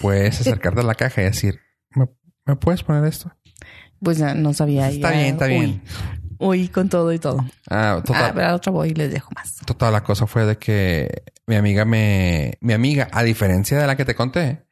puedes 0.00 0.40
acercarte 0.40 0.80
a 0.80 0.84
la 0.84 0.96
caja 0.96 1.22
y 1.22 1.24
decir, 1.26 1.60
¿me, 1.94 2.08
me 2.44 2.56
puedes 2.56 2.82
poner 2.82 3.04
esto? 3.04 3.32
Pues 4.00 4.18
ya 4.18 4.34
no 4.34 4.52
sabía. 4.54 4.88
Está 4.88 5.12
ya, 5.12 5.16
bien, 5.16 5.34
está 5.34 5.44
uy, 5.44 5.50
bien. 5.52 5.82
Uy, 6.38 6.68
con 6.68 6.88
todo 6.88 7.12
y 7.12 7.20
todo. 7.20 7.46
Ah, 7.70 8.02
total. 8.04 8.24
Ah, 8.24 8.32
pero 8.34 8.46
a 8.48 8.54
otra 8.54 8.72
voy 8.72 8.88
y 8.88 8.94
les 8.94 9.12
dejo 9.12 9.30
más. 9.36 9.58
Total, 9.64 9.92
la 9.92 10.02
cosa 10.02 10.26
fue 10.26 10.44
de 10.44 10.58
que 10.58 11.22
mi 11.46 11.54
amiga 11.54 11.84
me... 11.84 12.58
Mi 12.60 12.72
amiga, 12.72 13.08
a 13.12 13.22
diferencia 13.22 13.78
de 13.78 13.86
la 13.86 13.96
que 13.96 14.04
te 14.04 14.16
conté, 14.16 14.64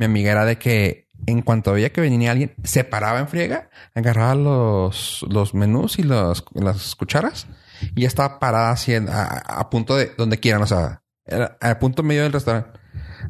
mi 0.00 0.06
amiga 0.06 0.32
era 0.32 0.46
de 0.46 0.56
que 0.56 1.08
en 1.26 1.42
cuanto 1.42 1.74
veía 1.74 1.92
que 1.92 2.00
venía 2.00 2.30
alguien, 2.30 2.54
se 2.64 2.84
paraba 2.84 3.20
en 3.20 3.28
friega, 3.28 3.68
agarraba 3.94 4.34
los, 4.34 5.26
los 5.28 5.52
menús 5.52 5.98
y 5.98 6.02
los, 6.04 6.42
las 6.54 6.96
cucharas 6.96 7.46
y 7.94 8.00
ya 8.00 8.08
estaba 8.08 8.38
parada 8.38 8.70
así 8.70 8.94
a, 8.94 9.68
punto 9.68 9.96
de 9.96 10.12
donde 10.16 10.40
quieran, 10.40 10.62
o 10.62 10.66
sea, 10.66 11.02
era 11.26 11.58
a 11.60 11.78
punto 11.78 12.02
medio 12.02 12.22
del 12.22 12.32
restaurante. 12.32 12.80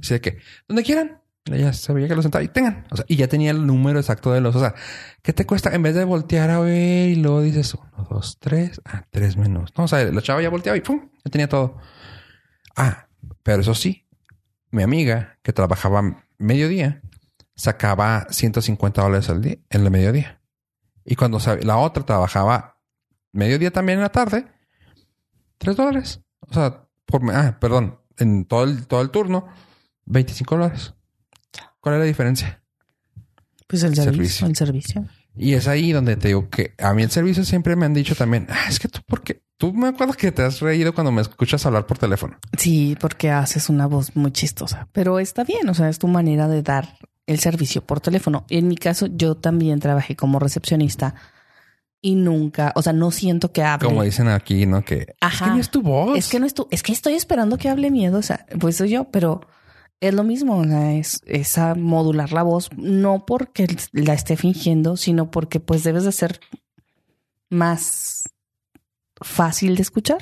Así 0.01 0.15
de 0.15 0.21
que, 0.21 0.39
donde 0.69 0.85
quieran. 0.85 1.21
Ella 1.47 1.73
sabía 1.73 2.07
que 2.07 2.15
lo 2.15 2.23
sentaba 2.23 2.45
y 2.45 2.49
tengan. 2.49 2.87
O 2.91 2.97
sea, 2.97 3.05
y 3.09 3.17
ya 3.17 3.27
tenía 3.27 3.51
el 3.51 3.67
número 3.67 3.99
exacto 3.99 4.33
de 4.33 4.41
los. 4.41 4.55
O 4.55 4.61
sea, 4.61 4.75
¿qué 5.23 5.33
te 5.33 5.47
cuesta? 5.47 5.75
En 5.75 5.83
vez 5.83 5.97
de 5.97 6.05
voltear 6.05 6.51
a 6.51 6.61
ver 6.61 7.09
y 7.09 7.17
luego 7.17 7.41
dices 7.41 7.75
uno, 7.75 8.07
dos, 8.09 8.39
tres, 8.39 8.81
ah, 8.85 9.05
tres 9.11 9.37
menús. 9.37 9.73
No, 9.77 9.85
o 9.85 9.89
sea, 9.89 10.05
la 10.05 10.23
chava 10.23 10.43
ya 10.43 10.51
volteaba 10.51 10.77
y 10.77 10.83
pum, 10.83 11.09
ya 11.25 11.31
tenía 11.31 11.49
todo. 11.49 11.79
Ah, 12.77 13.09
pero 13.43 13.63
eso 13.63 13.75
sí, 13.75 14.07
mi 14.71 14.85
amiga 14.85 15.39
que 15.43 15.53
trabajaba 15.53 16.25
mediodía 16.41 17.03
sacaba 17.55 18.27
150 18.31 19.03
dólares 19.03 19.29
al 19.29 19.43
día 19.43 19.59
en 19.69 19.85
el 19.85 19.91
mediodía. 19.91 20.41
Y 21.05 21.15
cuando 21.15 21.39
la 21.63 21.77
otra 21.77 22.05
trabajaba 22.05 22.81
mediodía 23.33 23.71
también 23.71 23.99
en 23.99 24.03
la 24.03 24.13
tarde, 24.13 24.47
3 25.59 25.77
dólares. 25.77 26.21
O 26.41 26.53
sea, 26.53 26.89
por, 27.05 27.23
ah, 27.33 27.59
perdón, 27.61 28.01
en 28.17 28.45
todo 28.47 28.65
el, 28.65 28.87
todo 28.87 29.03
el 29.03 29.11
turno, 29.11 29.47
25 30.07 30.57
dólares. 30.57 30.95
¿Cuál 31.81 31.97
es 31.97 31.99
la 32.01 32.07
diferencia? 32.07 32.63
Pues 33.67 33.83
el 33.83 33.95
servicio. 33.95 34.47
Servicio. 34.47 34.47
El 34.47 34.57
servicio. 34.57 35.09
Y 35.37 35.55
es 35.55 35.69
ahí 35.69 35.93
donde 35.93 36.17
te 36.17 36.29
digo 36.29 36.49
que 36.49 36.75
a 36.79 36.93
mí 36.93 37.03
el 37.03 37.11
servicio 37.11 37.45
siempre 37.45 37.77
me 37.77 37.87
han 37.87 37.95
dicho 37.95 38.15
también, 38.15 38.47
ah, 38.51 38.67
es 38.69 38.79
que 38.79 38.89
tú, 38.89 39.01
porque 39.07 39.43
tú 39.61 39.75
me 39.75 39.89
acuerdo 39.89 40.15
que 40.15 40.33
te 40.33 40.43
has 40.43 40.61
reído 40.61 40.95
cuando 40.95 41.13
me 41.13 41.21
escuchas 41.21 41.67
hablar 41.67 41.87
por 41.87 41.99
teléfono. 41.99 42.39
Sí, 42.57 42.97
porque 42.99 43.31
haces 43.31 43.69
una 43.69 43.87
voz 43.87 44.17
muy 44.17 44.33
chistosa. 44.33 44.89
Pero 44.93 45.19
está 45.19 45.45
bien, 45.45 45.69
o 45.69 45.75
sea, 45.75 45.91
es 45.91 45.99
tu 45.99 46.09
manera 46.09 46.49
de 46.49 46.63
dar 46.63 46.97
el 47.27 47.41
servicio 47.41 47.83
por 47.83 48.01
teléfono. 48.01 48.47
En 48.49 48.69
mi 48.69 48.77
caso, 48.77 49.07
yo 49.07 49.35
también 49.35 49.79
trabajé 49.79 50.17
como 50.17 50.39
recepcionista 50.39 51.15
y 52.01 52.15
nunca, 52.15 52.73
o 52.75 52.81
sea, 52.81 52.95
no 52.95 53.11
siento 53.11 53.53
que 53.53 53.63
hable. 53.63 53.87
Como 53.87 54.03
dicen 54.03 54.29
aquí, 54.29 54.65
¿no? 54.65 54.83
Que 54.83 55.15
es 55.21 55.39
que 55.39 55.51
no 55.51 55.59
es 55.59 55.71
tu 55.71 55.83
voz. 55.83 56.17
Es 56.17 56.31
que 56.31 56.41
no 56.41 56.47
es 56.47 56.55
tú, 56.55 56.67
es 56.71 56.83
que 56.83 56.93
estoy 56.93 57.13
esperando 57.13 57.59
que 57.59 57.69
hable 57.69 57.91
miedo, 57.91 58.17
o 58.19 58.23
sea, 58.23 58.47
pues 58.59 58.77
soy 58.77 58.89
yo, 58.89 59.11
pero 59.11 59.43
es 60.01 60.15
lo 60.15 60.25
mismo, 60.25 60.57
o 60.57 60.65
sea, 60.65 60.95
es, 60.95 61.21
es 61.27 61.59
a 61.59 61.75
modular 61.75 62.33
la 62.33 62.43
voz, 62.43 62.71
no 62.79 63.27
porque 63.27 63.67
la 63.93 64.15
esté 64.15 64.39
fingiendo, 64.39 64.97
sino 64.97 65.31
porque 65.31 65.61
pues 65.61 65.85
debes 65.85 66.05
de 66.05 66.13
ser 66.13 66.41
más 67.51 68.25
fácil 69.21 69.77
de 69.77 69.83
escuchar, 69.83 70.19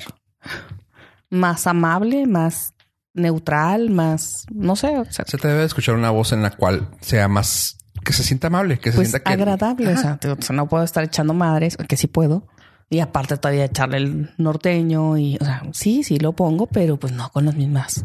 más 1.29 1.67
amable, 1.67 2.25
más 2.27 2.73
neutral, 3.13 3.89
más, 3.89 4.45
no 4.51 4.75
sé, 4.75 4.97
o 4.97 5.05
sea, 5.11 5.25
Se 5.27 5.37
te 5.37 5.47
debe 5.47 5.63
escuchar 5.63 5.95
una 5.95 6.11
voz 6.11 6.31
en 6.31 6.41
la 6.43 6.51
cual 6.51 6.87
sea 7.01 7.27
más 7.27 7.77
que 8.03 8.13
se 8.13 8.23
sienta 8.23 8.47
amable, 8.47 8.79
que 8.79 8.91
se 8.91 8.95
pues 8.97 9.09
sienta 9.09 9.23
que 9.27 9.33
agradable, 9.33 9.87
o 9.89 9.91
Ajá. 9.91 10.01
sea, 10.01 10.17
te- 10.17 10.29
o 10.31 10.41
sea, 10.41 10.55
no 10.55 10.67
puedo 10.69 10.83
estar 10.83 11.03
echando 11.03 11.33
madres, 11.33 11.75
que 11.77 11.97
sí 11.97 12.07
puedo. 12.07 12.47
Y 12.91 13.01
aparte 13.01 13.37
todavía 13.37 13.65
echarle 13.65 13.97
el 13.97 14.31
norteño 14.37 15.17
y, 15.17 15.37
o 15.39 15.45
sea, 15.45 15.61
sí, 15.73 16.01
sí 16.03 16.17
lo 16.17 16.31
pongo, 16.33 16.65
pero 16.65 16.97
pues 16.97 17.13
no 17.13 17.29
con 17.29 17.45
las 17.45 17.55
mismas 17.55 18.03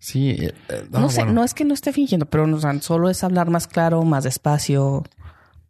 Sí, 0.00 0.30
eh, 0.30 0.54
eh, 0.68 0.86
No, 0.90 1.08
sé, 1.10 1.20
bueno. 1.22 1.32
no 1.34 1.44
es 1.44 1.54
que 1.54 1.64
no 1.64 1.74
esté 1.74 1.92
fingiendo, 1.92 2.26
pero 2.26 2.44
o 2.44 2.60
sea, 2.60 2.80
solo 2.80 3.10
es 3.10 3.22
hablar 3.22 3.50
más 3.50 3.66
claro, 3.68 4.02
más 4.04 4.24
despacio. 4.24 5.04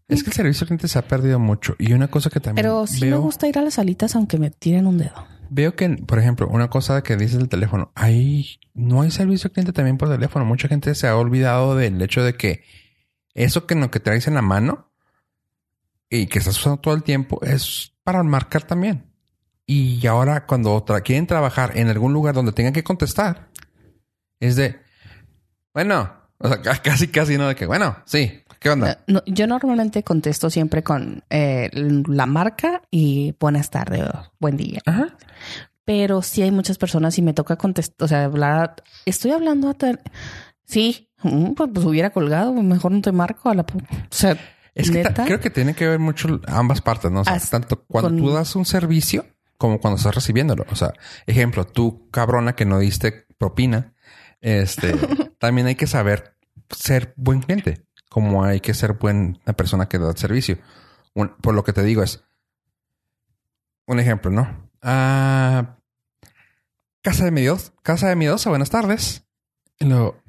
Es 0.08 0.22
que 0.22 0.30
el 0.30 0.34
servicio 0.36 0.64
al 0.64 0.68
cliente 0.68 0.88
se 0.88 0.98
ha 0.98 1.06
perdido 1.06 1.38
mucho. 1.38 1.74
Y 1.78 1.92
una 1.92 2.08
cosa 2.08 2.30
que 2.30 2.40
también 2.40 2.64
Pero 2.64 2.86
sí 2.86 3.00
veo, 3.02 3.16
me 3.18 3.22
gusta 3.22 3.46
ir 3.46 3.58
a 3.58 3.62
las 3.62 3.74
salitas 3.74 4.16
aunque 4.16 4.38
me 4.38 4.50
tiren 4.50 4.86
un 4.86 4.96
dedo. 4.98 5.26
veo 5.50 5.76
que, 5.76 5.88
por 5.90 6.18
ejemplo, 6.18 6.48
una 6.48 6.68
cosa 6.70 7.02
que 7.02 7.16
dices 7.16 7.38
del 7.38 7.48
teléfono, 7.48 7.92
hay, 7.94 8.58
no 8.74 9.02
hay 9.02 9.10
servicio 9.10 9.48
al 9.48 9.52
cliente 9.52 9.72
también 9.72 9.98
por 9.98 10.08
teléfono. 10.08 10.44
Mucha 10.46 10.66
gente 10.68 10.94
se 10.94 11.06
ha 11.08 11.16
olvidado 11.16 11.76
del 11.76 12.00
hecho 12.00 12.22
de 12.22 12.34
que 12.34 12.64
eso 13.34 13.66
que 13.66 13.74
lo 13.74 13.90
que 13.90 14.00
traes 14.00 14.26
en 14.28 14.34
la 14.34 14.42
mano 14.42 14.90
y 16.10 16.26
que 16.26 16.38
estás 16.38 16.56
usando 16.58 16.78
todo 16.80 16.94
el 16.94 17.02
tiempo 17.02 17.38
es 17.42 17.92
para 18.02 18.22
marcar 18.22 18.62
también. 18.62 19.04
Y 19.66 20.06
ahora 20.06 20.46
cuando 20.46 20.82
tra- 20.86 21.02
quieren 21.02 21.26
trabajar 21.26 21.76
en 21.76 21.88
algún 21.88 22.14
lugar 22.14 22.34
donde 22.34 22.52
tengan 22.52 22.72
que 22.72 22.82
contestar, 22.82 23.50
es 24.40 24.56
de, 24.56 24.80
bueno, 25.74 26.10
o 26.38 26.48
sea, 26.48 26.62
ca- 26.62 26.76
casi, 26.82 27.08
casi, 27.08 27.36
¿no? 27.36 27.46
De 27.48 27.54
que, 27.54 27.66
bueno, 27.66 27.98
sí, 28.06 28.42
¿qué 28.60 28.70
onda? 28.70 28.92
Eh, 28.92 28.96
no, 29.06 29.22
yo 29.26 29.46
normalmente 29.46 30.02
contesto 30.02 30.50
siempre 30.50 30.82
con 30.82 31.22
eh, 31.30 31.70
la 31.72 32.26
marca 32.26 32.82
y 32.90 33.34
buenas 33.40 33.70
tardes 33.70 34.04
buen 34.38 34.56
día. 34.56 34.80
Ajá. 34.86 35.16
Pero 35.84 36.20
sí 36.22 36.42
hay 36.42 36.50
muchas 36.50 36.76
personas 36.78 37.16
y 37.18 37.22
me 37.22 37.32
toca 37.32 37.56
contestar, 37.56 38.04
o 38.04 38.08
sea, 38.08 38.24
hablar. 38.24 38.76
Estoy 39.06 39.30
hablando 39.30 39.70
a 39.70 39.74
tal. 39.74 40.00
Sí, 40.64 41.08
pues, 41.22 41.70
pues 41.72 41.86
hubiera 41.86 42.10
colgado, 42.10 42.52
mejor 42.52 42.92
no 42.92 43.00
te 43.00 43.10
marco 43.12 43.48
a 43.48 43.54
la. 43.54 43.62
O 43.62 43.66
sea, 44.10 44.36
Es 44.74 44.90
que 44.90 45.02
neta. 45.02 45.24
creo 45.24 45.40
que 45.40 45.48
tiene 45.48 45.74
que 45.74 45.88
ver 45.88 45.98
mucho 45.98 46.40
ambas 46.46 46.82
partes, 46.82 47.10
¿no? 47.10 47.20
O 47.20 47.24
sea, 47.24 47.32
As- 47.34 47.48
tanto 47.50 47.84
cuando 47.86 48.10
con- 48.10 48.18
tú 48.18 48.30
das 48.32 48.54
un 48.54 48.66
servicio 48.66 49.24
como 49.56 49.80
cuando 49.80 49.96
estás 49.96 50.14
recibiéndolo. 50.14 50.66
O 50.70 50.76
sea, 50.76 50.92
ejemplo, 51.26 51.64
tú 51.66 52.08
cabrona 52.10 52.54
que 52.54 52.66
no 52.66 52.78
diste 52.78 53.26
propina, 53.38 53.94
este, 54.42 54.92
también 55.40 55.66
hay 55.68 55.74
que 55.74 55.86
saber 55.86 56.34
ser 56.70 57.14
buen 57.16 57.40
cliente, 57.40 57.86
como 58.08 58.44
hay 58.44 58.60
que 58.60 58.74
ser 58.74 58.94
buena 58.94 59.38
persona 59.56 59.88
que 59.88 59.98
da 59.98 60.10
el 60.10 60.16
servicio. 60.16 60.58
Un- 61.14 61.34
por 61.40 61.54
lo 61.54 61.64
que 61.64 61.72
te 61.72 61.82
digo 61.82 62.02
es 62.02 62.22
un 63.86 64.00
ejemplo, 64.00 64.30
¿no? 64.30 64.70
Ah, 64.82 65.76
casa 67.02 67.24
de 67.24 67.30
mi 67.30 67.40
Dios, 67.42 67.72
casa 67.82 68.08
de 68.08 68.16
miedosa, 68.16 68.50
buenas 68.50 68.70
tardes. 68.70 69.24
Y 69.78 69.84
luego, 69.86 70.22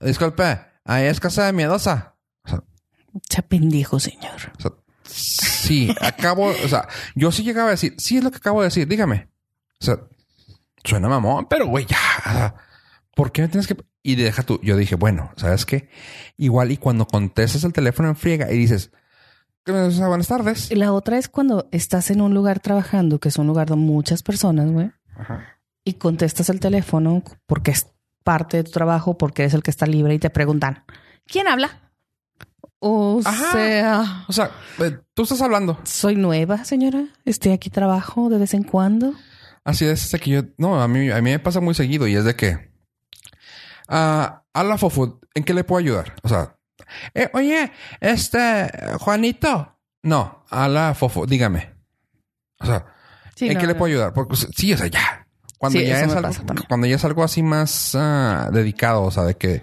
disculpe, 0.00 0.60
ahí 0.84 1.06
es 1.06 1.20
casa 1.20 1.46
de 1.46 1.52
miedosa. 1.52 2.16
O 2.44 2.48
sea, 2.48 2.62
señor. 3.98 4.52
o 4.58 4.60
sea, 4.60 4.70
sí, 5.04 5.94
acabo, 6.00 6.46
o 6.46 6.68
sea, 6.68 6.88
yo 7.14 7.30
sí 7.32 7.42
llegaba 7.44 7.68
a 7.68 7.72
decir, 7.72 7.94
sí 7.98 8.16
es 8.18 8.24
lo 8.24 8.30
que 8.30 8.38
acabo 8.38 8.60
de 8.60 8.68
decir, 8.68 8.86
dígame. 8.88 9.28
O 9.80 9.84
sea, 9.84 9.98
suena 10.84 11.08
mamón, 11.08 11.46
pero 11.48 11.66
güey, 11.66 11.86
ya. 11.86 11.98
o 12.26 12.30
sea, 12.32 12.54
¿Por 13.14 13.30
qué 13.32 13.42
me 13.42 13.48
tienes 13.48 13.66
que...? 13.66 13.76
Y 14.02 14.16
deja 14.16 14.42
tú, 14.42 14.58
yo 14.62 14.76
dije, 14.76 14.96
bueno, 14.96 15.30
¿sabes 15.36 15.64
qué? 15.64 15.88
Igual 16.36 16.72
y 16.72 16.76
cuando 16.76 17.06
contestas 17.06 17.62
el 17.64 17.72
teléfono 17.72 18.08
en 18.08 18.16
friega 18.16 18.50
y 18.52 18.58
dices, 18.58 18.90
"¿Qué 19.64 19.72
me- 19.72 19.78
o 19.82 19.90
sea, 19.92 20.08
buenas 20.08 20.26
tardes. 20.26 20.70
La 20.76 20.92
otra 20.92 21.18
es 21.18 21.28
cuando 21.28 21.68
estás 21.70 22.10
en 22.10 22.20
un 22.20 22.34
lugar 22.34 22.58
trabajando, 22.60 23.20
que 23.20 23.28
es 23.28 23.36
un 23.36 23.46
lugar 23.46 23.68
de 23.70 23.76
muchas 23.76 24.22
personas, 24.22 24.70
güey. 24.70 24.90
y 25.84 25.94
contestas 25.94 26.48
el 26.48 26.58
teléfono 26.60 27.22
porque 27.46 27.70
es 27.72 27.88
parte 28.24 28.56
de 28.58 28.64
tu 28.64 28.70
trabajo, 28.70 29.18
porque 29.18 29.42
eres 29.42 29.54
el 29.54 29.62
que 29.64 29.70
está 29.70 29.84
libre 29.86 30.14
y 30.14 30.18
te 30.20 30.30
preguntan, 30.30 30.84
¿quién 31.26 31.48
habla? 31.48 31.92
O 32.78 33.20
Ajá. 33.24 33.52
sea, 33.52 34.24
O 34.28 34.32
sea, 34.32 34.50
eh, 34.80 34.98
tú 35.14 35.22
estás 35.22 35.40
hablando. 35.42 35.78
soy 35.84 36.16
nueva, 36.16 36.64
señora. 36.64 37.04
Estoy 37.24 37.52
aquí 37.52 37.68
trabajo 37.70 38.28
de 38.28 38.38
vez 38.38 38.54
en 38.54 38.62
cuando. 38.64 39.14
Así 39.64 39.84
es, 39.84 40.12
es 40.14 40.20
que 40.20 40.30
yo... 40.30 40.42
No, 40.56 40.80
a 40.82 40.88
mí, 40.88 41.10
a 41.10 41.16
mí 41.22 41.30
me 41.30 41.38
pasa 41.38 41.60
muy 41.60 41.74
seguido 41.74 42.06
y 42.08 42.16
es 42.16 42.24
de 42.24 42.34
que... 42.34 42.71
Ah, 43.88 44.42
a 44.52 44.64
la 44.64 44.78
Fofu, 44.78 45.20
¿en 45.34 45.44
qué 45.44 45.54
le 45.54 45.64
puedo 45.64 45.78
ayudar? 45.80 46.14
O 46.22 46.28
sea... 46.28 46.56
eh, 47.14 47.30
oye, 47.34 47.70
este... 48.00 48.70
Juanito. 48.98 49.78
No, 50.02 50.44
a 50.50 50.68
la 50.68 50.94
Fofo, 50.94 51.26
dígame. 51.26 51.74
O 52.60 52.66
sea, 52.66 52.86
Sí, 53.34 53.48
¿en 53.48 53.54
no, 53.54 53.60
qué 53.60 53.66
le 53.66 53.74
puedo 53.74 53.90
ayudar? 53.92 54.12
Porque 54.12 54.36
sí, 54.36 54.72
o 54.72 54.76
sea, 54.76 54.86
ya. 54.88 55.26
Cuando 55.58 55.78
Sí, 55.78 55.86
ya 55.86 56.00
es 56.00 56.12
algo, 56.12 56.30
cuando 56.68 56.86
ya 56.88 56.96
es 56.96 57.04
algo 57.04 57.22
así 57.22 57.42
más 57.42 57.94
ah, 57.94 58.50
dedicado, 58.52 59.02
o 59.04 59.10
sea, 59.12 59.22
de 59.22 59.36
que, 59.36 59.62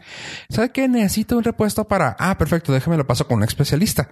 ¿sabe 0.50 0.72
qué? 0.72 0.88
Necesito 0.88 1.38
un 1.38 1.44
repuesto 1.44 1.88
para, 1.88 2.16
ah, 2.20 2.38
perfecto, 2.38 2.72
déjame 2.72 2.96
lo 2.98 3.06
paso 3.06 3.28
con 3.28 3.38
un 3.38 3.44
especialista. 3.44 4.10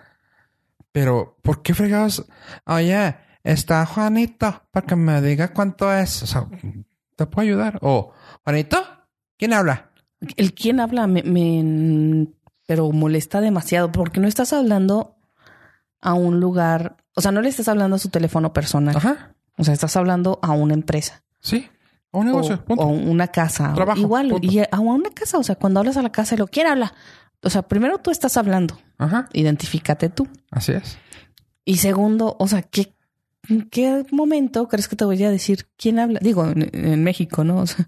Pero, 0.92 1.38
¿por 1.42 1.62
qué 1.62 1.74
fregados? 1.74 2.26
Oye, 2.66 3.16
está 3.44 3.86
Juanito, 3.86 4.64
para 4.72 4.86
que 4.86 4.96
me 4.98 5.22
diga 5.22 5.54
cuánto 5.54 5.92
es. 5.94 6.24
O 6.24 6.28
sea, 6.28 6.48
¿te 7.16 7.26
puedo 7.26 7.48
ayudar? 7.48 7.80
O, 7.82 8.14
Juanito, 8.44 8.84
¿quién 9.38 9.54
habla? 9.54 9.87
El 10.36 10.54
quién 10.54 10.80
habla 10.80 11.08
me, 11.08 11.24
me- 11.24 12.28
pero 12.66 12.92
molesta 12.92 13.40
demasiado 13.42 13.92
porque 13.92 14.20
no 14.20 14.28
estás 14.28 14.52
hablando 14.54 15.16
a 16.02 16.14
un 16.14 16.40
lugar, 16.40 16.98
o 17.16 17.22
sea, 17.22 17.32
no 17.32 17.42
le 17.42 17.50
estás 17.50 17.68
hablando 17.68 17.96
a 17.96 18.00
su 18.00 18.10
teléfono 18.10 18.52
personal, 18.54 18.96
Ajá, 18.98 19.36
o 19.58 19.64
sea, 19.64 19.74
estás 19.74 19.96
hablando 19.96 20.40
a 20.42 20.52
una 20.52 20.74
empresa. 20.74 21.24
sí, 21.40 21.68
a 22.12 22.18
un 22.20 22.28
o, 22.28 22.32
negocio, 22.32 22.64
punto. 22.66 22.84
o 22.84 22.88
una 22.88 23.28
casa. 23.28 23.74
Trabajo, 23.74 24.00
Igual, 24.00 24.30
punto. 24.30 24.48
y 24.48 24.60
a 24.60 24.68
a 24.72 24.80
una 24.80 25.10
casa, 25.12 25.38
o 25.38 25.44
sea, 25.44 25.56
cuando 25.56 25.80
hablas 25.80 25.98
a 25.98 26.02
la 26.02 26.12
casa 26.12 26.36
y 26.36 26.38
lo 26.38 26.48
quién 26.48 26.68
habla. 26.68 26.94
O 27.44 27.50
sea, 27.50 27.62
primero 27.62 28.00
tú 28.00 28.10
estás 28.12 28.36
hablando, 28.38 28.78
Ajá, 28.98 29.30
identifícate 29.34 30.10
tú. 30.10 30.28
así 30.52 30.72
es. 30.74 30.98
Y 31.66 31.78
segundo, 31.78 32.36
o 32.40 32.48
sea, 32.48 32.62
¿qué, 32.64 32.96
¿en 33.50 33.70
qué 33.70 34.06
momento 34.12 34.68
crees 34.68 34.88
que 34.88 34.96
te 34.96 35.06
voy 35.06 35.24
a 35.24 35.32
decir 35.32 35.68
quién 35.78 36.00
habla? 36.00 36.20
Digo, 36.22 36.46
en, 36.48 36.70
en 36.74 37.04
México, 37.04 37.44
¿no? 37.44 37.58
O 37.64 37.66
sea, 37.68 37.86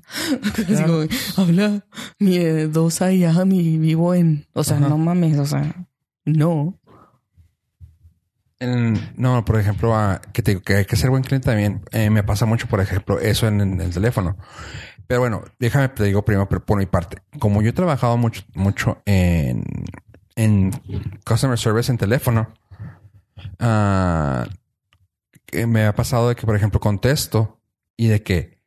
digo, 0.67 1.04
habla 1.38 1.86
mi 2.19 2.38
dos 2.67 3.02
allá, 3.02 3.45
mi 3.45 3.78
vivo 3.78 4.13
en. 4.13 4.45
O 4.54 4.63
sea, 4.63 4.78
Ajá. 4.78 4.89
no 4.89 4.98
mames, 4.98 5.38
o 5.38 5.45
sea, 5.45 5.86
no. 6.26 6.80
En- 8.60 9.00
no, 9.15 9.45
por 9.45 9.58
ejemplo, 9.60 9.95
a- 9.95 10.19
que, 10.34 10.41
te 10.41 10.52
digo 10.52 10.62
que 10.62 10.76
hay 10.76 10.86
que 10.86 10.95
ser 10.98 11.10
buen 11.10 11.24
cliente 11.24 11.45
también. 11.45 11.82
eh, 11.91 12.10
me 12.10 12.24
pasa 12.24 12.45
mucho, 12.45 12.67
por 12.67 12.82
ejemplo, 12.82 13.19
eso 13.19 13.48
en, 13.48 13.62
en 13.62 13.80
el 13.82 13.91
teléfono. 13.93 14.38
Pero 15.08 15.22
bueno, 15.22 15.43
déjame 15.60 15.89
te 15.89 16.04
digo 16.04 16.24
primero 16.24 16.48
pero 16.50 16.63
por 16.65 16.78
mi 16.78 16.86
parte. 16.86 17.22
Como 17.39 17.62
yo 17.62 17.69
he 17.69 17.74
trabajado 17.74 18.17
mucho, 18.17 18.43
mucho 18.54 19.02
en, 19.06 19.63
en 20.36 20.72
customer 21.26 21.58
service 21.58 21.89
en 21.91 21.98
teléfono, 21.98 22.54
ah, 23.60 24.45
me 25.68 25.86
ha 25.86 25.96
pasado 25.96 26.30
de 26.30 26.36
que, 26.36 26.46
por 26.46 26.56
ejemplo, 26.56 26.80
contesto 26.80 27.62
y 27.98 28.08
de 28.08 28.24
que, 28.24 28.62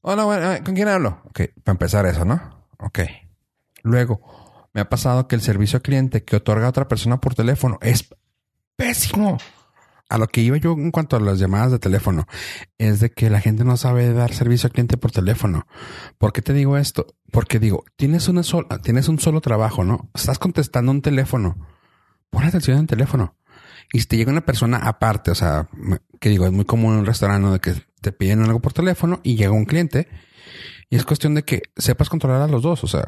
hola, 0.00 0.24
bueno, 0.24 0.52
eh, 0.52 0.62
¿con 0.64 0.74
quién 0.74 0.88
hablo? 0.88 1.22
Ok, 1.24 1.40
para 1.64 1.74
empezar 1.74 2.06
eso, 2.06 2.24
¿no? 2.24 2.66
Ok. 2.78 3.00
Luego, 3.82 4.20
me 4.72 4.80
ha 4.80 4.88
pasado 4.88 5.28
que 5.28 5.34
el 5.34 5.42
servicio 5.42 5.78
al 5.78 5.82
cliente 5.82 6.24
que 6.24 6.36
otorga 6.36 6.68
otra 6.68 6.88
persona 6.88 7.20
por 7.20 7.34
teléfono 7.34 7.78
es 7.80 8.08
pésimo. 8.76 9.38
A 10.08 10.18
lo 10.18 10.28
que 10.28 10.40
iba 10.40 10.56
yo 10.56 10.72
en 10.72 10.92
cuanto 10.92 11.16
a 11.16 11.20
las 11.20 11.40
llamadas 11.40 11.72
de 11.72 11.80
teléfono 11.80 12.26
es 12.78 13.00
de 13.00 13.10
que 13.10 13.28
la 13.28 13.40
gente 13.40 13.64
no 13.64 13.76
sabe 13.76 14.12
dar 14.12 14.32
servicio 14.32 14.68
al 14.68 14.72
cliente 14.72 14.96
por 14.96 15.10
teléfono. 15.10 15.66
¿Por 16.18 16.32
qué 16.32 16.42
te 16.42 16.52
digo 16.52 16.76
esto? 16.76 17.06
Porque 17.32 17.58
digo, 17.58 17.84
tienes 17.96 18.28
una 18.28 18.44
sola, 18.44 18.80
tienes 18.82 19.08
un 19.08 19.18
solo 19.18 19.40
trabajo, 19.40 19.82
¿no? 19.82 20.10
Estás 20.14 20.38
contestando 20.38 20.92
un 20.92 21.02
teléfono. 21.02 21.56
Pon 22.30 22.44
atención 22.44 22.76
en 22.76 22.82
el 22.82 22.86
teléfono. 22.86 23.34
Y 23.92 24.00
si 24.00 24.06
te 24.06 24.16
llega 24.16 24.32
una 24.32 24.44
persona 24.44 24.78
aparte, 24.78 25.30
o 25.30 25.34
sea, 25.34 25.68
que 26.20 26.28
digo, 26.28 26.46
es 26.46 26.52
muy 26.52 26.64
común 26.64 26.94
en 26.94 27.00
un 27.00 27.06
restaurante 27.06 27.48
de 27.48 27.60
que 27.60 27.74
te 28.00 28.12
piden 28.12 28.42
algo 28.42 28.60
por 28.60 28.72
teléfono 28.72 29.20
y 29.22 29.36
llega 29.36 29.52
un 29.52 29.64
cliente 29.64 30.08
y 30.90 30.96
es 30.96 31.04
cuestión 31.04 31.34
de 31.34 31.44
que 31.44 31.62
sepas 31.76 32.08
controlar 32.08 32.42
a 32.42 32.48
los 32.48 32.62
dos. 32.62 32.84
O 32.84 32.86
sea, 32.86 33.04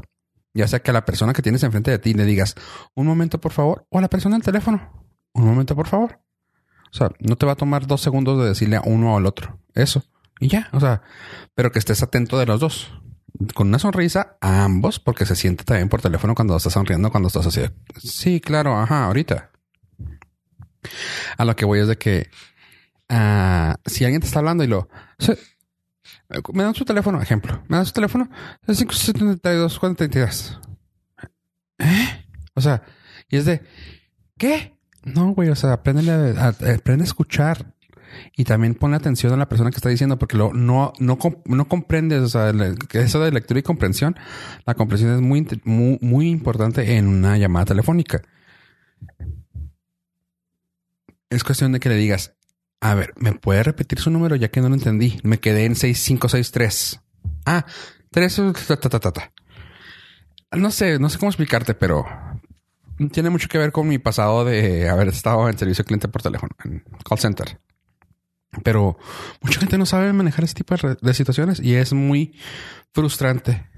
ya 0.54 0.66
sea 0.66 0.80
que 0.80 0.90
a 0.90 0.94
la 0.94 1.04
persona 1.04 1.32
que 1.32 1.42
tienes 1.42 1.62
enfrente 1.62 1.90
de 1.90 1.98
ti 1.98 2.14
le 2.14 2.24
digas 2.24 2.54
un 2.94 3.06
momento, 3.06 3.40
por 3.40 3.52
favor, 3.52 3.86
o 3.90 3.98
a 3.98 4.00
la 4.00 4.08
persona 4.08 4.36
del 4.36 4.44
teléfono, 4.44 5.06
un 5.32 5.44
momento, 5.44 5.76
por 5.76 5.86
favor. 5.86 6.20
O 6.90 6.96
sea, 6.96 7.10
no 7.20 7.36
te 7.36 7.46
va 7.46 7.52
a 7.52 7.56
tomar 7.56 7.86
dos 7.86 8.00
segundos 8.00 8.38
de 8.40 8.48
decirle 8.48 8.76
a 8.76 8.82
uno 8.84 9.14
o 9.14 9.18
al 9.18 9.26
otro. 9.26 9.60
Eso. 9.74 10.04
Y 10.40 10.48
ya. 10.48 10.68
O 10.72 10.80
sea, 10.80 11.02
pero 11.54 11.70
que 11.70 11.78
estés 11.78 12.02
atento 12.02 12.38
de 12.38 12.46
los 12.46 12.60
dos. 12.60 12.92
Con 13.54 13.68
una 13.68 13.78
sonrisa 13.78 14.38
a 14.40 14.64
ambos, 14.64 14.98
porque 14.98 15.26
se 15.26 15.36
siente 15.36 15.64
también 15.64 15.88
por 15.88 16.00
teléfono 16.00 16.34
cuando 16.34 16.56
estás 16.56 16.72
sonriendo, 16.72 17.10
cuando 17.10 17.28
estás 17.28 17.46
así. 17.46 17.60
Sí, 17.98 18.40
claro, 18.40 18.76
ajá, 18.76 19.04
ahorita. 19.04 19.50
A 21.36 21.44
lo 21.44 21.56
que 21.56 21.64
voy 21.64 21.80
es 21.80 21.88
de 21.88 21.96
que 21.96 22.28
ah, 23.08 23.76
si 23.86 24.04
alguien 24.04 24.20
te 24.20 24.26
está 24.26 24.38
hablando 24.40 24.64
y 24.64 24.68
lo. 24.68 24.88
"Sí, 25.18 25.32
me 26.52 26.62
dan 26.62 26.74
su 26.74 26.84
teléfono, 26.84 27.20
ejemplo. 27.20 27.62
Me 27.68 27.76
dan 27.76 27.86
su 27.86 27.92
teléfono. 27.92 28.28
Es 28.66 28.78
572 28.78 29.78
432. 29.78 30.60
¿Eh? 31.78 32.26
O 32.54 32.60
sea, 32.60 32.82
y 33.28 33.36
es 33.36 33.44
de 33.44 33.62
¿qué? 34.36 34.76
No, 35.04 35.30
güey, 35.30 35.48
o 35.48 35.56
sea, 35.56 35.72
aprende 35.72 36.10
a, 36.10 36.48
aprende 36.48 37.04
a 37.04 37.06
escuchar 37.06 37.74
y 38.36 38.44
también 38.44 38.74
pone 38.74 38.96
atención 38.96 39.32
a 39.32 39.36
la 39.36 39.48
persona 39.48 39.70
que 39.70 39.76
está 39.76 39.88
diciendo 39.88 40.18
porque 40.18 40.36
lo, 40.36 40.52
no, 40.52 40.92
no, 40.98 41.18
no 41.44 41.68
comprendes, 41.68 42.22
o 42.22 42.28
sea, 42.28 42.52
eso 42.92 43.20
de 43.20 43.30
lectura 43.32 43.60
y 43.60 43.62
comprensión, 43.62 44.16
la 44.66 44.74
comprensión 44.74 45.14
es 45.14 45.20
muy, 45.20 45.46
muy 45.64 46.28
importante 46.28 46.96
en 46.96 47.06
una 47.06 47.38
llamada 47.38 47.66
telefónica. 47.66 48.22
Es 51.30 51.44
cuestión 51.44 51.72
de 51.72 51.80
que 51.80 51.88
le 51.88 51.96
digas, 51.96 52.34
a 52.80 52.94
ver, 52.94 53.12
¿me 53.16 53.32
puede 53.32 53.62
repetir 53.62 54.00
su 54.00 54.10
número 54.10 54.36
ya 54.36 54.48
que 54.48 54.60
no 54.60 54.68
lo 54.68 54.74
entendí? 54.74 55.20
Me 55.22 55.38
quedé 55.40 55.64
en 55.64 55.74
6563. 55.74 57.00
Ah, 57.44 57.66
3, 58.10 58.40
ta. 59.12 59.32
No 60.52 60.70
sé, 60.70 60.98
no 60.98 61.10
sé 61.10 61.18
cómo 61.18 61.30
explicarte, 61.30 61.74
pero 61.74 62.06
tiene 63.12 63.30
mucho 63.30 63.48
que 63.48 63.58
ver 63.58 63.72
con 63.72 63.86
mi 63.86 63.98
pasado 63.98 64.44
de 64.44 64.88
haber 64.88 65.08
estado 65.08 65.48
en 65.48 65.58
servicio 65.58 65.84
cliente 65.84 66.08
por 66.08 66.22
teléfono, 66.22 66.50
en 66.64 66.84
call 67.06 67.18
center. 67.18 67.60
Pero 68.64 68.98
mucha 69.42 69.60
gente 69.60 69.78
no 69.78 69.86
sabe 69.86 70.12
manejar 70.12 70.44
ese 70.44 70.54
tipo 70.54 70.74
de, 70.74 71.14
situaciones 71.14 71.60
y 71.60 71.74
es 71.74 71.92
muy 71.92 72.38
frustrante. 72.92 73.68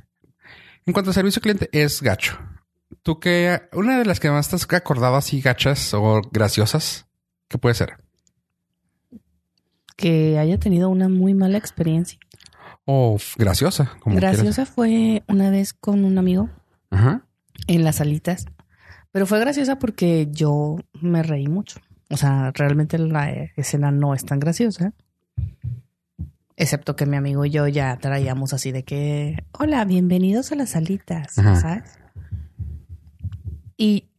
En 0.87 0.93
cuanto 0.93 1.11
a 1.11 1.15
servicio 1.15 1.43
cliente, 1.43 1.69
es 1.73 2.01
gacho. 2.03 2.39
Tú 3.03 3.19
que 3.19 3.63
una 3.73 3.99
de 3.99 4.05
las 4.05 4.21
que 4.21 4.31
más 4.31 4.47
estás 4.47 4.67
acordado 4.73 5.17
así 5.17 5.41
gachas 5.41 5.93
o 5.93 6.23
graciosas, 6.31 7.07
¿qué 7.51 7.59
puede 7.59 7.75
ser? 7.75 7.99
Que 9.97 10.39
haya 10.39 10.59
tenido 10.59 10.89
una 10.89 11.11
muy 11.11 11.35
mala 11.35 11.59
experiencia. 11.59 12.19
O 12.87 13.19
graciosa, 13.37 13.93
como 14.01 14.15
quieras. 14.17 14.37
Graciosa 14.37 14.65
fue 14.65 15.23
una 15.29 15.51
vez 15.51 15.75
con 15.75 16.05
un 16.05 16.17
amigo 16.17 16.49
Ajá. 16.89 17.27
en 17.67 17.85
las 17.85 17.97
salitas, 17.97 18.47
pero 19.13 19.27
fue 19.27 19.39
graciosa 19.41 19.79
porque 19.79 20.29
yo 20.31 20.77
me 21.03 21.23
reí 21.23 21.49
mucho. 21.49 21.81
O 22.09 22.17
sea, 22.17 22.51
realmente 22.53 22.99
la 22.99 23.31
escena 23.57 23.91
no 23.91 24.15
es 24.15 24.25
tan 24.25 24.41
graciosa. 24.41 24.95
Excepto 26.57 26.97
que 26.97 27.07
mi 27.07 27.17
amigo 27.17 27.45
y 27.45 27.51
yo 27.51 27.67
ya 27.69 27.97
traíamos 27.97 28.53
así 28.53 28.73
de 28.73 28.85
que, 28.85 29.45
hola, 29.53 29.85
bienvenidos 29.85 30.53
a 30.53 30.57
las 30.57 30.71
salitas, 30.71 31.39
Ajá. 31.39 31.57
¿sabes? 31.57 31.99
Y 33.77 34.10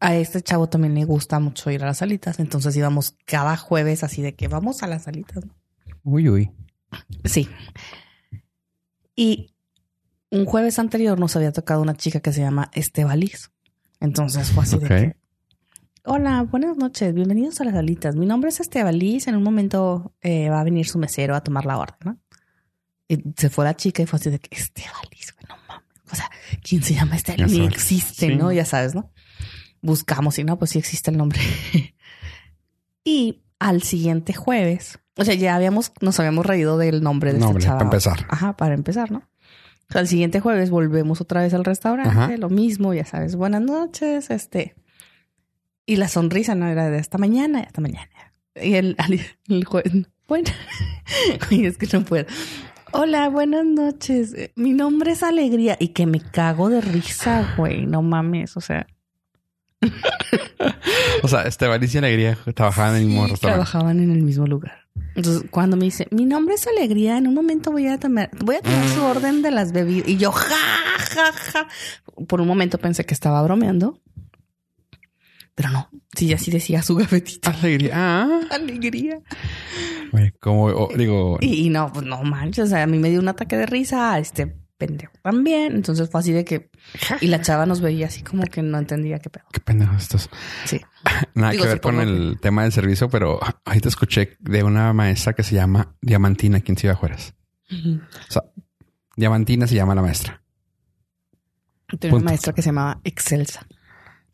a 0.00 0.16
este 0.16 0.42
chavo 0.42 0.68
también 0.68 0.94
le 0.94 1.04
gusta 1.04 1.40
mucho 1.40 1.70
ir 1.70 1.82
a 1.82 1.86
las 1.86 1.98
salitas, 1.98 2.38
entonces 2.38 2.76
íbamos 2.76 3.16
cada 3.24 3.56
jueves 3.56 4.04
así 4.04 4.22
de 4.22 4.34
que 4.34 4.48
vamos 4.48 4.82
a 4.82 4.86
las 4.86 5.04
salitas. 5.04 5.44
Uy, 6.04 6.28
uy. 6.28 6.50
Sí. 7.24 7.48
Y 9.16 9.54
un 10.30 10.44
jueves 10.44 10.78
anterior 10.78 11.18
nos 11.18 11.36
había 11.36 11.52
tocado 11.52 11.82
una 11.82 11.96
chica 11.96 12.20
que 12.20 12.32
se 12.32 12.40
llama 12.40 12.70
Estebaliz. 12.74 13.50
Entonces 14.00 14.50
fue 14.52 14.62
así 14.64 14.78
de 14.78 14.86
que, 14.88 15.16
Hola, 16.04 16.42
buenas 16.42 16.76
noches, 16.78 17.12
bienvenidos 17.12 17.60
a 17.60 17.64
las 17.64 17.74
alitas. 17.74 18.14
Mi 18.16 18.24
nombre 18.24 18.48
es 18.50 18.60
Estebaliz. 18.60 19.26
En 19.26 19.36
un 19.36 19.42
momento 19.42 20.14
eh, 20.22 20.48
va 20.48 20.60
a 20.60 20.64
venir 20.64 20.86
su 20.86 20.98
mesero 20.98 21.34
a 21.34 21.42
tomar 21.42 21.66
la 21.66 21.76
orden, 21.78 21.98
¿no? 22.04 22.18
Y 23.08 23.22
se 23.36 23.50
fue 23.50 23.64
la 23.64 23.76
chica 23.76 24.02
y 24.02 24.06
fue 24.06 24.18
así 24.18 24.30
de 24.30 24.38
que 24.38 24.54
Estebaliz, 24.56 25.34
no 25.48 25.56
mames. 25.68 25.84
O 26.10 26.14
sea, 26.14 26.30
¿quién 26.62 26.82
se 26.82 26.94
llama 26.94 27.16
este? 27.16 27.36
Ya 27.36 27.46
Ni 27.46 27.66
existe, 27.66 28.28
Sí. 28.28 28.36
¿no? 28.36 28.52
Ya 28.52 28.64
sabes, 28.64 28.94
¿no? 28.94 29.12
Buscamos 29.80 30.38
y 30.38 30.44
no, 30.44 30.58
pues 30.58 30.70
sí 30.70 30.78
existe 30.78 31.10
el 31.10 31.16
nombre. 31.16 31.40
y 33.04 33.42
al 33.58 33.82
siguiente 33.82 34.32
jueves, 34.34 34.98
o 35.16 35.24
sea, 35.24 35.34
ya 35.34 35.54
habíamos, 35.54 35.92
nos 36.00 36.18
habíamos 36.20 36.46
reído 36.46 36.78
del 36.78 37.02
nombre 37.02 37.32
de 37.32 37.40
Nombre, 37.40 37.58
esta 37.58 37.70
chava. 37.70 37.78
para 37.78 37.86
empezar. 37.86 38.26
Ajá, 38.28 38.56
para 38.56 38.74
empezar, 38.74 39.10
¿no? 39.10 39.18
O 39.18 39.92
sea, 39.92 40.00
al 40.00 40.08
siguiente 40.08 40.40
jueves 40.40 40.70
volvemos 40.70 41.20
otra 41.20 41.42
vez 41.42 41.54
al 41.54 41.64
restaurante, 41.64 42.10
Ajá. 42.10 42.36
lo 42.36 42.50
mismo, 42.50 42.92
ya 42.92 43.04
sabes, 43.04 43.36
buenas 43.36 43.62
noches, 43.62 44.30
este. 44.30 44.76
Y 45.86 45.96
la 45.96 46.08
sonrisa 46.08 46.54
no 46.54 46.66
era 46.68 46.90
de 46.90 46.98
hasta 46.98 47.16
mañana, 47.18 47.60
hasta 47.60 47.80
mañana. 47.80 48.10
Y 48.54 48.74
el, 48.74 48.96
el 49.48 49.64
jueves, 49.64 49.92
bueno, 50.28 50.50
y 51.50 51.64
es 51.64 51.78
que 51.78 51.88
no 51.92 52.04
puedo. 52.04 52.26
Hola, 52.92 53.28
buenas 53.28 53.64
noches. 53.64 54.34
Mi 54.56 54.72
nombre 54.72 55.12
es 55.12 55.22
Alegría 55.22 55.76
y 55.78 55.88
que 55.88 56.06
me 56.06 56.20
cago 56.20 56.68
de 56.70 56.80
risa, 56.80 57.54
güey. 57.56 57.86
No 57.86 58.02
mames, 58.02 58.56
o 58.56 58.60
sea, 58.60 58.86
O 61.22 61.28
sea, 61.28 61.42
Esteban 61.42 61.80
y 61.82 61.96
Alegría 61.98 62.38
trabajaban 62.54 62.96
en 62.96 63.02
el 63.02 63.06
mismo 63.08 63.26
restaurante. 63.26 63.46
trabajaban 63.64 64.00
en 64.00 64.10
el 64.12 64.22
mismo 64.22 64.46
lugar. 64.46 64.86
Entonces, 65.14 65.44
cuando 65.50 65.76
me 65.76 65.84
dice, 65.84 66.06
mi 66.10 66.24
nombre 66.24 66.54
es 66.54 66.66
Alegría, 66.66 67.18
en 67.18 67.26
un 67.26 67.34
momento 67.34 67.70
voy 67.72 67.86
a 67.88 67.98
tomar, 67.98 68.30
voy 68.44 68.56
a 68.56 68.62
tomar 68.62 68.88
su 68.88 69.02
orden 69.02 69.42
de 69.42 69.50
las 69.50 69.72
bebidas. 69.72 70.08
Y 70.08 70.16
yo, 70.16 70.32
ja, 70.32 70.56
ja, 70.98 71.32
ja. 71.32 71.68
Por 72.26 72.40
un 72.40 72.46
momento 72.46 72.78
pensé 72.78 73.04
que 73.04 73.14
estaba 73.14 73.42
bromeando. 73.42 74.00
Pero 75.54 75.70
no, 75.70 75.90
sí, 76.16 76.32
así 76.32 76.50
decía 76.50 76.82
su 76.82 76.94
gafetita. 76.94 77.50
Alegría. 77.62 77.92
Ah. 77.94 78.40
Alegría. 78.50 79.20
Como 80.40 80.88
digo, 80.96 81.38
Y, 81.40 81.66
y 81.66 81.68
no, 81.68 81.92
pues 81.92 82.06
no 82.06 82.22
manches. 82.22 82.66
O 82.66 82.68
sea, 82.68 82.84
a 82.84 82.86
mí 82.86 82.98
me 82.98 83.10
dio 83.10 83.18
un 83.20 83.28
ataque 83.28 83.56
de 83.56 83.66
risa, 83.66 84.18
este 84.18 84.56
pendejo 84.78 85.12
también. 85.22 85.74
Entonces 85.74 86.08
fue 86.08 86.20
así 86.20 86.32
de 86.32 86.44
que. 86.44 86.70
Y 87.20 87.26
la 87.26 87.42
chava 87.42 87.66
nos 87.66 87.80
veía 87.80 88.06
así 88.06 88.22
como 88.22 88.44
que 88.44 88.62
no 88.62 88.78
entendía 88.78 89.18
qué 89.18 89.28
pedo. 89.28 89.44
qué 89.52 89.60
pendejos 89.60 90.02
estos. 90.02 90.30
Sí. 90.64 90.80
Nada 91.34 91.52
Digo, 91.52 91.64
que 91.64 91.68
ver 91.68 91.80
con 91.80 92.00
el 92.00 92.38
tema 92.40 92.62
del 92.62 92.72
servicio, 92.72 93.10
pero 93.10 93.40
ahí 93.64 93.80
te 93.80 93.88
escuché 93.88 94.36
de 94.40 94.62
una 94.62 94.92
maestra 94.92 95.34
que 95.34 95.42
se 95.42 95.54
llama 95.54 95.96
Diamantina 96.00 96.58
aquí 96.58 96.72
en 96.72 96.78
Ciudad 96.78 96.96
Juárez. 96.96 97.34
O 97.70 98.32
sea, 98.32 98.42
Diamantina 99.16 99.66
se 99.66 99.74
llama 99.74 99.94
la 99.94 100.02
maestra. 100.02 100.42
Tenía 101.98 102.16
una 102.16 102.24
maestra 102.24 102.52
que 102.52 102.62
se 102.62 102.68
llamaba 102.68 103.00
Excelsa. 103.04 103.66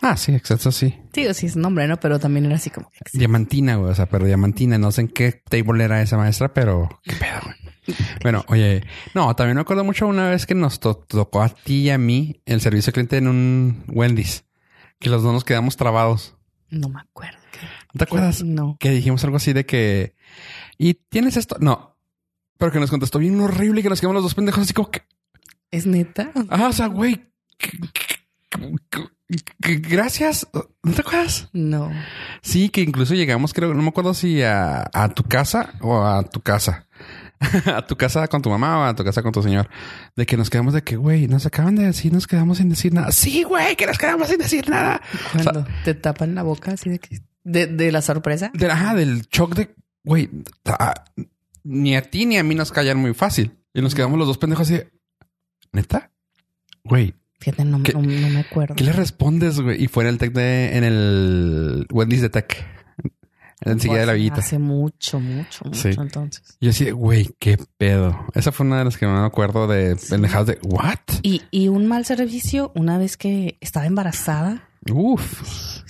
Ah, 0.01 0.17
sí, 0.17 0.35
exacto, 0.35 0.71
sí. 0.71 0.95
Sí, 1.15 1.27
sí 1.35 1.47
es 1.47 1.57
nombre, 1.57 1.89
¿no? 1.89 1.99
Pero 1.99 2.19
también 2.19 2.45
era 2.47 2.57
así 2.57 2.69
como 2.69 2.89
Excelsa. 2.89 3.19
Diamantina, 3.19 3.77
güey. 3.77 3.91
O 3.91 3.95
sea, 3.95 4.07
pero 4.07 4.27
Diamantina, 4.27 4.77
no 4.77 4.93
sé 4.93 5.03
en 5.03 5.09
qué 5.09 5.43
table 5.49 5.83
era 5.85 6.03
esa 6.03 6.17
maestra, 6.17 6.53
pero 6.53 7.01
qué 7.03 7.15
pedo, 7.15 7.41
güey. 7.45 7.74
Bueno, 8.23 8.45
oye, 8.49 8.85
no, 9.15 9.35
también 9.37 9.57
me 9.57 9.61
acuerdo 9.63 9.85
mucho 9.85 10.07
una 10.07 10.29
vez 10.31 10.47
que 10.47 10.55
nos 10.55 10.81
to- 10.81 10.97
tocó 11.09 11.43
a 11.43 11.49
ti 11.49 11.83
y 11.83 11.91
a 11.91 11.99
mí 11.99 12.41
el 12.47 12.61
servicio 12.61 12.91
al 12.91 12.95
cliente 12.95 13.17
en 13.19 13.29
un 13.29 13.85
Wendy's, 13.89 14.45
que 14.99 15.11
los 15.11 15.23
dos 15.23 15.33
nos 15.33 15.45
quedamos 15.45 15.77
trabados. 15.77 16.37
No 16.71 16.89
me 16.89 17.01
acuerdo. 17.01 17.39
¿No 17.93 17.99
te 17.99 18.05
acuerdas? 18.05 18.43
No. 18.43 18.77
Que 18.81 18.91
dijimos 18.91 19.23
algo 19.25 19.37
así 19.37 19.53
de 19.53 19.65
que... 19.67 20.17
¿Y 20.79 20.95
tienes 20.95 21.37
esto? 21.37 21.57
No. 21.61 21.97
Pero 22.59 22.73
que 22.73 22.81
nos 22.81 22.91
contestó 22.91 23.19
bien 23.19 23.39
horrible 23.41 23.81
y 23.81 23.83
que 23.83 23.89
nos 23.91 24.01
quedamos 24.01 24.15
los 24.15 24.25
dos 24.25 24.35
pendejos 24.35 24.63
así 24.63 24.73
como 24.73 24.91
que... 24.91 25.03
¿Es 25.71 25.87
neta? 25.87 26.33
Ah, 26.51 26.69
o 26.69 26.73
sea, 26.73 26.87
güey. 26.87 27.31
Gracias. 29.59 30.47
¿No 30.83 30.93
te 30.93 31.01
acuerdas? 31.01 31.49
No. 31.53 31.91
Sí, 32.43 32.69
que 32.69 32.83
incluso 32.83 33.15
llegamos, 33.15 33.53
creo, 33.55 33.75
no 33.75 33.83
me 33.83 33.89
acuerdo 33.89 34.15
si 34.15 34.43
a, 34.43 34.89
a 34.93 35.09
tu 35.15 35.23
casa 35.25 35.75
o 35.81 36.05
a 36.05 36.23
tu 36.25 36.41
casa. 36.41 36.87
a 37.67 37.87
tu 37.87 37.97
casa 37.97 38.27
con 38.29 38.43
tu 38.43 38.51
mamá 38.51 38.79
o 38.79 38.85
a 38.85 38.95
tu 38.95 39.05
casa 39.05 39.23
con 39.23 39.33
tu 39.33 39.43
señor. 39.43 39.69
De 40.17 40.27
que 40.27 40.37
nos 40.37 40.51
quedamos 40.51 40.75
de 40.75 40.83
que, 40.83 40.97
güey, 40.97 41.29
nos 41.29 41.47
acaban 41.47 41.75
de 41.77 41.85
decir, 41.85 42.13
nos 42.13 42.27
quedamos 42.27 42.59
sin 42.59 42.69
decir 42.69 42.93
nada. 42.93 43.13
Sí, 43.13 43.43
güey, 43.43 43.77
que 43.77 43.87
nos 43.87 43.99
quedamos 43.99 44.29
sin 44.29 44.39
decir 44.39 44.69
nada. 44.69 45.01
O 45.35 45.39
sea, 45.43 45.53
Cuando 45.53 45.67
te 45.85 45.95
tapan 45.95 46.35
la 46.35 46.43
boca 46.43 46.73
así 46.73 46.91
de 46.91 46.99
que... 46.99 47.21
De, 47.45 47.67
de 47.67 47.93
la 47.93 48.01
sorpresa. 48.03 48.51
de, 48.55 48.71
ajá, 48.71 48.95
del 48.95 49.23
shock 49.31 49.55
de, 49.55 49.75
güey, 50.03 50.31
ah, 50.65 50.95
ni 51.63 51.95
a 51.95 52.03
ti 52.03 52.25
ni 52.25 52.39
a 52.39 52.43
mí 52.43 52.55
nos 52.55 52.73
callan 52.73 52.97
muy 52.99 53.13
fácil. 53.13 53.53
Y 53.75 53.83
nos 53.83 53.95
quedamos 53.95 54.19
los 54.19 54.27
dos 54.29 54.39
pendejos 54.39 54.67
así. 54.69 54.75
de, 54.79 54.91
¿Neta? 55.73 56.11
Güey, 56.85 57.15
Fíjate, 57.41 57.65
no, 57.67 57.83
¿Qué- 57.83 57.93
no, 57.93 58.01
no 58.01 58.29
me 58.31 58.41
acuerdo. 58.41 58.75
¿qué 58.75 58.85
le 58.85 58.93
respondes, 58.93 59.61
güey? 59.61 59.83
Y 59.85 59.89
fue 59.89 60.05
en 60.05 60.09
el 60.09 60.17
tech 60.19 60.33
de, 60.33 60.79
en 60.79 60.85
el 60.85 61.87
Wendy's 61.93 62.23
de 62.23 62.31
tech. 62.31 62.65
Enseguida 63.65 64.01
de 64.01 64.07
la 64.07 64.13
Fue 64.13 64.19
villita. 64.19 64.37
Hace 64.37 64.59
mucho, 64.59 65.21
mucho, 65.21 65.65
mucho 65.65 65.81
Sí. 65.81 65.91
entonces. 65.99 66.57
Y 66.61 66.67
yo 66.67 66.71
así, 66.71 66.85
de, 66.85 66.93
güey, 66.93 67.31
qué 67.39 67.59
pedo. 67.79 68.27
Esa 68.35 68.53
fue 68.53 68.67
una 68.67 68.79
de 68.79 68.85
las 68.85 68.97
que 68.99 69.07
no 69.07 69.13
me 69.21 69.27
acuerdo 69.27 69.67
de 69.67 69.97
pendejadas 70.11 70.47
de 70.49 70.59
what? 70.63 70.99
Y, 71.23 71.43
y 71.51 71.69
un 71.69 71.87
mal 71.87 72.05
servicio 72.05 72.73
una 72.75 72.99
vez 72.99 73.17
que 73.17 73.57
estaba 73.61 73.87
embarazada. 73.87 74.69
Uf. 74.91 75.83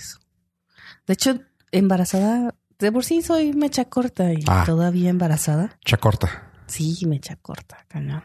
De 1.07 1.13
hecho, 1.13 1.39
embarazada, 1.71 2.55
de 2.79 2.91
por 2.91 3.03
sí 3.05 3.21
soy 3.21 3.53
mecha 3.53 3.85
corta 3.85 4.33
y 4.33 4.43
Ah. 4.47 4.63
todavía 4.65 5.09
embarazada. 5.09 5.77
Chacorta. 5.85 6.51
Sí, 6.67 6.97
mecha 7.05 7.35
corta, 7.35 7.85
cañón. 7.87 8.23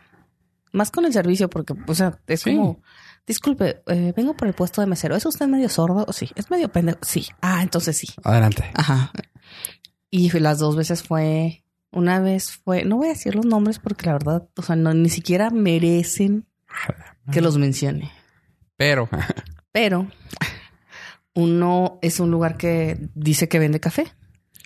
Más 0.73 0.91
con 0.91 1.05
el 1.05 1.13
servicio, 1.13 1.51
porque, 1.51 1.75
o 1.87 1.95
sea, 1.95 2.19
es 2.27 2.41
Sí. 2.43 2.55
como, 2.57 2.81
disculpe, 3.27 3.83
eh, 3.89 4.13
vengo 4.17 4.35
por 4.37 4.47
el 4.49 4.55
puesto 4.55 4.81
de 4.81 4.87
mesero. 4.87 5.17
¿Es 5.17 5.27
usted 5.27 5.47
medio 5.49 5.69
sordo? 5.69 6.07
Sí, 6.13 6.31
es 6.37 6.49
medio 6.51 6.71
pendejo. 6.71 6.99
Sí. 7.03 7.27
Ah, 7.43 7.61
entonces 7.63 7.97
sí. 7.99 8.07
Adelante. 8.23 8.71
Ajá. 8.75 9.11
Y 10.11 10.31
las 10.39 10.59
dos 10.59 10.77
veces 10.77 11.03
fue, 11.03 11.65
una 11.91 12.21
vez 12.21 12.53
fue, 12.53 12.85
no 12.85 12.97
voy 12.97 13.07
a 13.07 13.11
decir 13.11 13.35
los 13.35 13.47
nombres 13.47 13.79
porque 13.79 14.07
la 14.07 14.15
verdad, 14.15 14.49
o 14.57 14.63
sea, 14.63 14.77
no, 14.77 14.93
ni 14.93 15.09
siquiera 15.09 15.51
merecen 15.51 16.47
que 17.31 17.41
los 17.41 17.59
mencione. 17.59 18.11
Pero, 18.77 19.09
Pero 19.73 20.09
uno 21.35 21.99
es 22.03 22.21
un 22.21 22.31
lugar 22.31 22.57
que 22.57 22.99
dice 23.15 23.49
que 23.49 23.59
vende 23.59 23.81
café. 23.81 24.13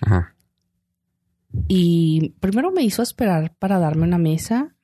ajá. 0.01 0.35
Y 1.69 2.35
primero 2.41 2.73
me 2.73 2.83
hizo 2.83 3.03
esperar 3.03 3.55
para 3.59 3.79
darme 3.79 4.05
una 4.05 4.19
mesa. 4.19 4.75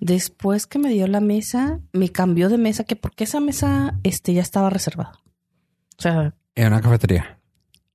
Después 0.00 0.66
que 0.66 0.78
me 0.78 0.90
dio 0.90 1.06
la 1.06 1.20
mesa, 1.20 1.80
me 1.92 2.10
cambió 2.10 2.48
de 2.48 2.58
mesa, 2.58 2.84
que 2.84 2.96
porque 2.96 3.24
esa 3.24 3.40
mesa 3.40 3.98
este, 4.02 4.34
ya 4.34 4.42
estaba 4.42 4.70
reservada. 4.70 5.12
O 5.98 6.02
sea, 6.02 6.34
en 6.54 6.66
una 6.66 6.80
cafetería. 6.80 7.37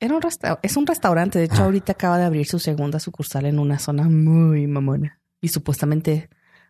Era 0.03 0.15
un 0.15 0.21
resta- 0.21 0.59
es 0.61 0.77
un 0.77 0.85
restaurante. 0.85 1.39
De 1.39 1.45
hecho, 1.45 1.61
Ah. 1.61 1.65
ahorita 1.65 1.93
acaba 1.93 2.17
de 2.17 2.25
abrir 2.25 2.45
su 2.45 2.59
segunda 2.59 2.99
sucursal 2.99 3.45
en 3.45 3.59
una 3.59 3.79
zona 3.79 4.03
muy 4.09 4.67
mamona. 4.67 5.19
Y 5.41 5.47
supuestamente 5.49 6.29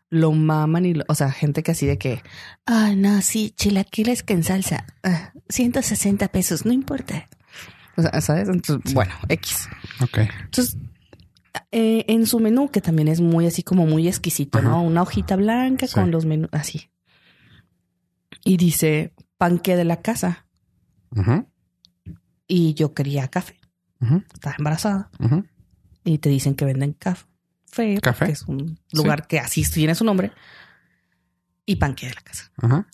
lo 0.09 0.31
maman 0.31 0.85
y, 0.85 0.93
lo- 0.93 1.05
o 1.07 1.15
sea, 1.15 1.31
gente 1.31 1.63
que 1.63 1.71
así 1.71 1.85
de 1.87 1.97
que, 1.97 2.21
Ah, 2.65 2.93
no, 2.95 3.21
sí, 3.21 3.51
chilaquiles 3.55 4.21
que 4.23 4.33
en 4.33 4.43
salsa. 4.43 4.85
Ah, 5.03 5.33
160 5.49 6.27
pesos, 6.29 6.65
no 6.65 6.71
importa. 6.71 7.27
o 7.95 8.01
sea, 8.01 8.21
¿sabes? 8.21 8.49
Entonces, 8.49 8.93
bueno, 8.93 9.13
X. 9.29 9.67
Ok. 10.01 10.17
Entonces, 10.45 10.77
eh, 11.71 12.05
en 12.07 12.25
su 12.25 12.39
menú, 12.39 12.69
que 12.69 12.81
también 12.81 13.07
es 13.07 13.21
muy 13.21 13.45
así 13.45 13.61
como 13.61 13.85
muy 13.85 14.07
exquisito, 14.07 14.57
Ajá. 14.57 14.67
¿no? 14.69 14.81
Una 14.83 15.03
hojita 15.03 15.35
blanca 15.35 15.85
Sí. 15.87 15.93
con 15.93 16.09
los 16.09 16.25
menús 16.25 16.49
así. 16.51 16.89
Y 18.43 18.57
dice 18.57 19.13
panque 19.37 19.75
de 19.75 19.83
la 19.85 20.01
casa. 20.01 20.47
Ujú, 21.15 21.45
Y 22.47 22.73
yo 22.73 22.93
quería 22.93 23.27
café. 23.29 23.59
ujú, 24.01 24.23
Estaba 24.33 24.55
embarazada. 24.57 25.09
ujú. 25.19 25.45
Y 26.03 26.17
te 26.17 26.29
dicen 26.29 26.55
que 26.55 26.65
venden 26.65 26.93
café. 26.93 27.25
Café. 27.71 27.99
Café. 28.01 28.31
Es 28.31 28.43
un 28.43 28.77
lugar 28.91 29.25
que 29.27 29.39
así 29.39 29.63
tiene 29.63 29.95
su 29.95 30.03
nombre. 30.03 30.31
Y 31.65 31.77
panque 31.77 32.07
de 32.07 32.13
la 32.13 32.21
casa. 32.21 32.51
Ajá. 32.57 32.87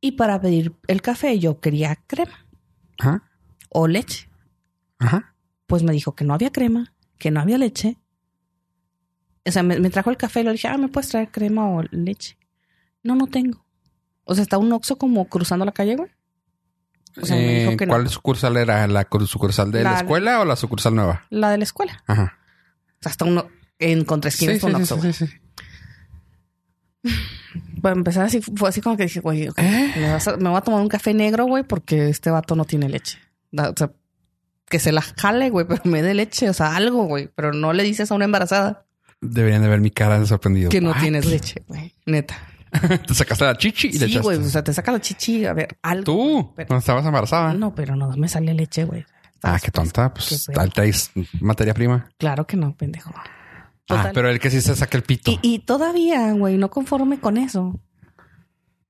Y 0.00 0.12
para 0.12 0.40
pedir 0.40 0.74
el 0.88 1.00
café, 1.00 1.38
yo 1.38 1.60
quería 1.60 1.94
crema 2.06 2.46
Ajá. 2.98 3.22
o 3.70 3.86
leche. 3.86 4.28
Ajá. 4.98 5.34
Pues 5.66 5.82
me 5.84 5.92
dijo 5.92 6.14
que 6.14 6.24
no 6.24 6.34
había 6.34 6.50
crema, 6.50 6.92
que 7.18 7.30
no 7.30 7.40
había 7.40 7.56
leche. 7.58 7.96
O 9.46 9.50
sea, 9.52 9.62
me, 9.62 9.78
me 9.80 9.90
trajo 9.90 10.10
el 10.10 10.16
café 10.16 10.40
y 10.40 10.44
le 10.44 10.52
dije, 10.52 10.68
ah, 10.68 10.76
¿me 10.76 10.88
puedes 10.88 11.08
traer 11.10 11.30
crema 11.30 11.68
o 11.70 11.82
leche? 11.90 12.36
No, 13.02 13.14
no 13.14 13.26
tengo. 13.28 13.64
O 14.24 14.34
sea, 14.34 14.42
está 14.42 14.58
un 14.58 14.72
Oxxo 14.72 14.98
como 14.98 15.26
cruzando 15.28 15.64
la 15.64 15.72
calle, 15.72 15.96
güey. 15.96 16.10
O 17.20 17.26
sea, 17.26 17.36
me 17.36 17.60
dijo 17.60 17.70
Eh, 17.72 17.76
no. 17.80 17.86
¿Cuál 17.88 18.08
sucursal 18.08 18.56
era? 18.56 18.86
¿La 18.86 19.08
cur- 19.08 19.26
sucursal 19.26 19.70
de 19.72 19.82
la, 19.82 19.92
La- 19.92 19.98
escuela 19.98 20.40
o 20.40 20.44
la 20.44 20.56
sucursal 20.56 20.94
nueva? 20.94 21.24
La 21.30 21.50
de 21.50 21.58
la 21.58 21.64
escuela. 21.64 22.02
Ajá. 22.06 22.38
O 22.88 23.02
sea, 23.02 23.10
hasta 23.10 23.24
uno 23.24 23.46
en 23.78 24.04
contraesquina 24.04 24.52
Sí, 24.54 24.60
sí, 24.60 24.86
sí, 24.86 25.12
sí, 25.12 25.26
sí. 25.26 25.32
Para 27.82 27.96
empezar 27.96 28.24
así, 28.24 28.40
fue 28.40 28.68
así 28.68 28.80
como 28.80 28.96
que 28.96 29.02
dije, 29.04 29.20
güey, 29.20 29.48
¿Eh? 29.56 29.92
me, 29.96 30.10
vas 30.12 30.28
a- 30.28 30.36
me 30.36 30.48
voy 30.48 30.56
a 30.58 30.60
tomar 30.62 30.80
un 30.80 30.88
café 30.88 31.12
negro, 31.14 31.46
güey, 31.46 31.64
porque 31.64 32.08
este 32.08 32.30
vato 32.30 32.54
no 32.54 32.64
tiene 32.64 32.88
leche. 32.88 33.18
O 33.56 33.74
sea, 33.76 33.90
que 34.68 34.78
se 34.78 34.92
la 34.92 35.02
jale, 35.02 35.50
güey, 35.50 35.66
pero 35.68 35.82
me 35.84 36.00
dé 36.02 36.14
leche, 36.14 36.48
o 36.48 36.54
sea, 36.54 36.76
algo, 36.76 37.04
güey. 37.04 37.28
Pero 37.34 37.52
no 37.52 37.72
le 37.72 37.82
dices 37.82 38.10
a 38.10 38.14
una 38.14 38.24
embarazada 38.24 38.86
Deberían 39.20 39.62
de 39.62 39.68
ver 39.68 39.80
mi 39.80 39.90
cara 39.90 40.18
de 40.18 40.26
sorprendido. 40.26 40.68
que 40.70 40.80
no 40.80 40.90
What? 40.90 41.00
tienes 41.00 41.26
leche, 41.26 41.62
güey. 41.68 41.94
Neta. 42.06 42.36
Te 43.06 43.14
sacaste 43.14 43.44
la 43.44 43.56
chichi 43.56 43.88
y 43.88 43.92
le 43.92 43.98
Sí, 43.98 44.04
echaste. 44.12 44.20
güey, 44.22 44.38
o 44.38 44.44
sea, 44.48 44.64
te 44.64 44.72
saca 44.72 44.92
la 44.92 45.00
chichi, 45.00 45.44
a 45.44 45.52
ver, 45.52 45.76
algo. 45.82 46.04
Tú, 46.04 46.52
pero- 46.56 46.68
cuando 46.68 46.80
estabas 46.80 47.04
embarazada. 47.06 47.52
No, 47.54 47.74
pero 47.74 47.96
no 47.96 48.08
me 48.16 48.28
sale 48.28 48.54
leche, 48.54 48.84
güey. 48.84 49.04
Ah, 49.42 49.58
qué 49.62 49.70
tonta. 49.70 50.12
Pues 50.14 50.48
ahí 50.56 50.70
traes 50.70 51.10
materia 51.40 51.74
prima. 51.74 52.08
Claro 52.18 52.46
que 52.46 52.56
no, 52.56 52.76
pendejo. 52.76 53.12
Ah, 53.90 54.10
pero 54.14 54.30
el 54.30 54.38
que 54.40 54.50
sí 54.50 54.60
se 54.60 54.74
saca 54.74 54.96
el 54.96 55.02
pito. 55.02 55.30
Y, 55.32 55.38
y 55.42 55.58
todavía, 55.58 56.32
güey, 56.32 56.56
no 56.56 56.70
conforme 56.70 57.18
con 57.20 57.36
eso. 57.36 57.78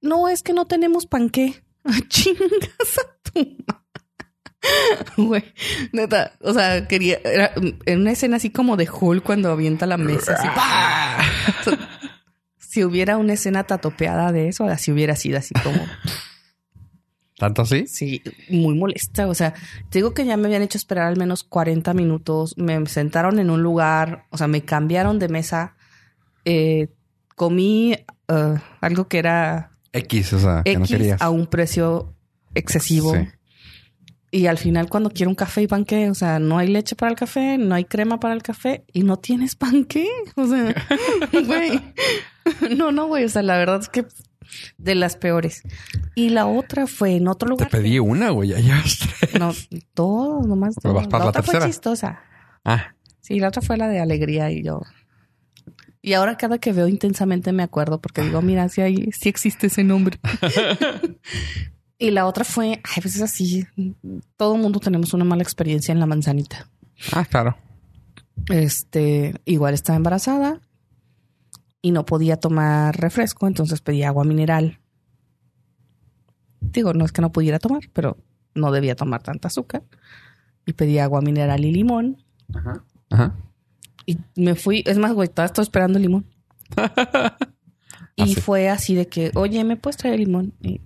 No, 0.00 0.28
es 0.28 0.42
que 0.42 0.52
no 0.52 0.66
tenemos 0.66 1.06
panqué. 1.06 1.64
Chingas 2.08 2.98
a 2.98 3.30
tu 3.32 3.56
Güey, 5.16 5.42
neta, 5.92 6.32
o 6.40 6.52
sea, 6.54 6.86
quería, 6.86 7.18
era 7.24 7.52
en 7.86 8.00
una 8.00 8.12
escena 8.12 8.36
así 8.36 8.50
como 8.50 8.76
de 8.76 8.88
Hulk 8.88 9.24
cuando 9.24 9.50
avienta 9.50 9.86
la 9.86 9.96
mesa. 9.96 10.34
así, 10.34 10.46
¡pah! 10.54 11.88
Si 12.72 12.82
hubiera 12.84 13.18
una 13.18 13.34
escena 13.34 13.64
tatopeada 13.64 14.32
de 14.32 14.48
eso, 14.48 14.64
así 14.64 14.90
hubiera 14.90 15.14
sido 15.14 15.36
así 15.36 15.52
como, 15.62 15.76
¿Tanto 17.36 17.60
así? 17.60 17.86
sí, 17.86 18.22
muy 18.48 18.74
molesta. 18.74 19.28
O 19.28 19.34
sea, 19.34 19.52
te 19.90 19.98
digo 19.98 20.14
que 20.14 20.24
ya 20.24 20.38
me 20.38 20.46
habían 20.46 20.62
hecho 20.62 20.78
esperar 20.78 21.08
al 21.08 21.18
menos 21.18 21.44
40 21.44 21.92
minutos. 21.92 22.56
Me 22.56 22.86
sentaron 22.86 23.38
en 23.38 23.50
un 23.50 23.62
lugar, 23.62 24.24
o 24.30 24.38
sea, 24.38 24.46
me 24.46 24.64
cambiaron 24.64 25.18
de 25.18 25.28
mesa. 25.28 25.76
Eh, 26.46 26.88
comí 27.36 27.92
eh, 28.28 28.54
algo 28.80 29.06
que 29.06 29.18
era 29.18 29.72
X, 29.92 30.32
o 30.32 30.38
sea, 30.38 30.62
que 30.64 30.78
no 30.78 30.86
X 30.86 31.16
a 31.20 31.28
un 31.28 31.48
precio 31.48 32.14
excesivo. 32.54 33.14
Sí. 33.14 33.28
Y 34.34 34.46
al 34.46 34.56
final, 34.56 34.88
cuando 34.88 35.10
quiero 35.10 35.28
un 35.28 35.34
café 35.34 35.60
y 35.60 35.66
panqué, 35.66 36.08
o 36.08 36.14
sea, 36.14 36.38
no 36.38 36.56
hay 36.56 36.66
leche 36.66 36.96
para 36.96 37.10
el 37.10 37.16
café, 37.18 37.58
no 37.58 37.74
hay 37.74 37.84
crema 37.84 38.18
para 38.18 38.32
el 38.32 38.42
café 38.42 38.82
y 38.90 39.02
no 39.02 39.18
tienes 39.18 39.54
panqué. 39.56 40.08
O 40.36 40.46
sea, 40.46 40.74
güey. 41.46 41.80
No, 42.74 42.92
no, 42.92 43.08
güey. 43.08 43.24
O 43.24 43.28
sea, 43.28 43.42
la 43.42 43.58
verdad 43.58 43.80
es 43.82 43.90
que 43.90 44.06
de 44.78 44.94
las 44.94 45.16
peores. 45.16 45.62
Y 46.14 46.30
la 46.30 46.46
otra 46.46 46.86
fue 46.86 47.16
en 47.16 47.28
otro 47.28 47.46
Te 47.46 47.50
lugar. 47.50 47.68
pedí 47.68 47.98
una, 47.98 48.30
güey. 48.30 48.48
Ya 48.48 48.58
llevaste. 48.58 49.38
No, 49.38 49.52
todo, 49.92 50.40
nomás 50.46 50.76
todo. 50.76 50.94
vas 50.94 51.08
para 51.08 51.18
la 51.20 51.24
la 51.26 51.30
otra 51.30 51.42
tercera. 51.42 51.60
fue 51.60 51.68
chistosa. 51.70 52.20
Ah, 52.64 52.94
Sí, 53.20 53.38
la 53.38 53.48
otra 53.48 53.60
fue 53.62 53.76
la 53.76 53.86
de 53.88 54.00
alegría 54.00 54.50
y 54.50 54.64
yo. 54.64 54.80
Y 56.00 56.14
ahora 56.14 56.36
cada 56.38 56.58
que 56.58 56.72
veo 56.72 56.88
intensamente 56.88 57.52
me 57.52 57.62
acuerdo 57.62 58.00
porque 58.00 58.22
digo, 58.22 58.42
mira, 58.42 58.68
sí, 58.68 58.80
hay, 58.80 59.10
sí 59.12 59.28
existe 59.28 59.68
ese 59.68 59.84
nombre. 59.84 60.18
y 62.02 62.10
la 62.10 62.26
otra 62.26 62.44
fue, 62.44 62.80
ay, 62.82 63.00
pues 63.00 63.14
es 63.14 63.22
así. 63.22 63.64
Todo 64.36 64.56
mundo 64.56 64.80
tenemos 64.80 65.14
una 65.14 65.24
mala 65.24 65.44
experiencia 65.44 65.92
en 65.92 66.00
la 66.00 66.06
manzanita. 66.06 66.68
ah, 67.12 67.24
claro. 67.24 67.56
Este, 68.48 69.40
igual 69.44 69.72
estaba 69.74 69.96
embarazada 69.98 70.60
y 71.80 71.92
no 71.92 72.04
podía 72.04 72.38
tomar 72.38 72.98
refresco, 73.00 73.46
entonces 73.46 73.80
pedí 73.82 74.02
agua 74.02 74.24
mineral. 74.24 74.80
Digo, 76.60 76.92
no 76.92 77.04
es 77.04 77.12
que 77.12 77.22
no 77.22 77.30
pudiera 77.30 77.60
tomar, 77.60 77.82
pero 77.92 78.16
no 78.56 78.72
debía 78.72 78.96
tomar 78.96 79.22
tanta 79.22 79.46
azúcar. 79.46 79.84
Y 80.66 80.72
pedí 80.72 80.98
agua 80.98 81.20
mineral 81.20 81.64
y 81.64 81.70
limón. 81.70 82.20
Ajá. 82.52 83.36
Y 84.06 84.18
me 84.34 84.56
fui, 84.56 84.82
es 84.86 84.98
más, 84.98 85.12
güey, 85.12 85.28
estaba 85.28 85.46
estoy 85.46 85.62
esperando 85.62 85.98
el 85.98 86.02
limón. 86.02 86.26
y 88.16 88.22
Así. 88.22 88.34
fue 88.34 88.68
así 88.68 88.96
de 88.96 89.06
que, 89.06 89.30
oye, 89.36 89.62
¿me 89.62 89.76
puedes 89.76 89.98
traer 89.98 90.14
el 90.14 90.22
limón? 90.22 90.52
Y, 90.60 90.80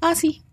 ah, 0.00 0.14
sí. 0.14 0.45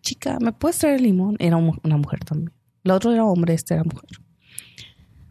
Chica, 0.00 0.38
¿me 0.40 0.52
puedes 0.52 0.78
traer 0.78 0.96
el 0.96 1.02
limón? 1.04 1.36
Era 1.38 1.56
un- 1.56 1.80
una 1.82 1.96
mujer 1.96 2.20
también. 2.24 2.52
El 2.84 2.90
otro 2.92 3.12
era 3.12 3.24
hombre, 3.24 3.54
este 3.54 3.74
era 3.74 3.84
mujer. 3.84 4.08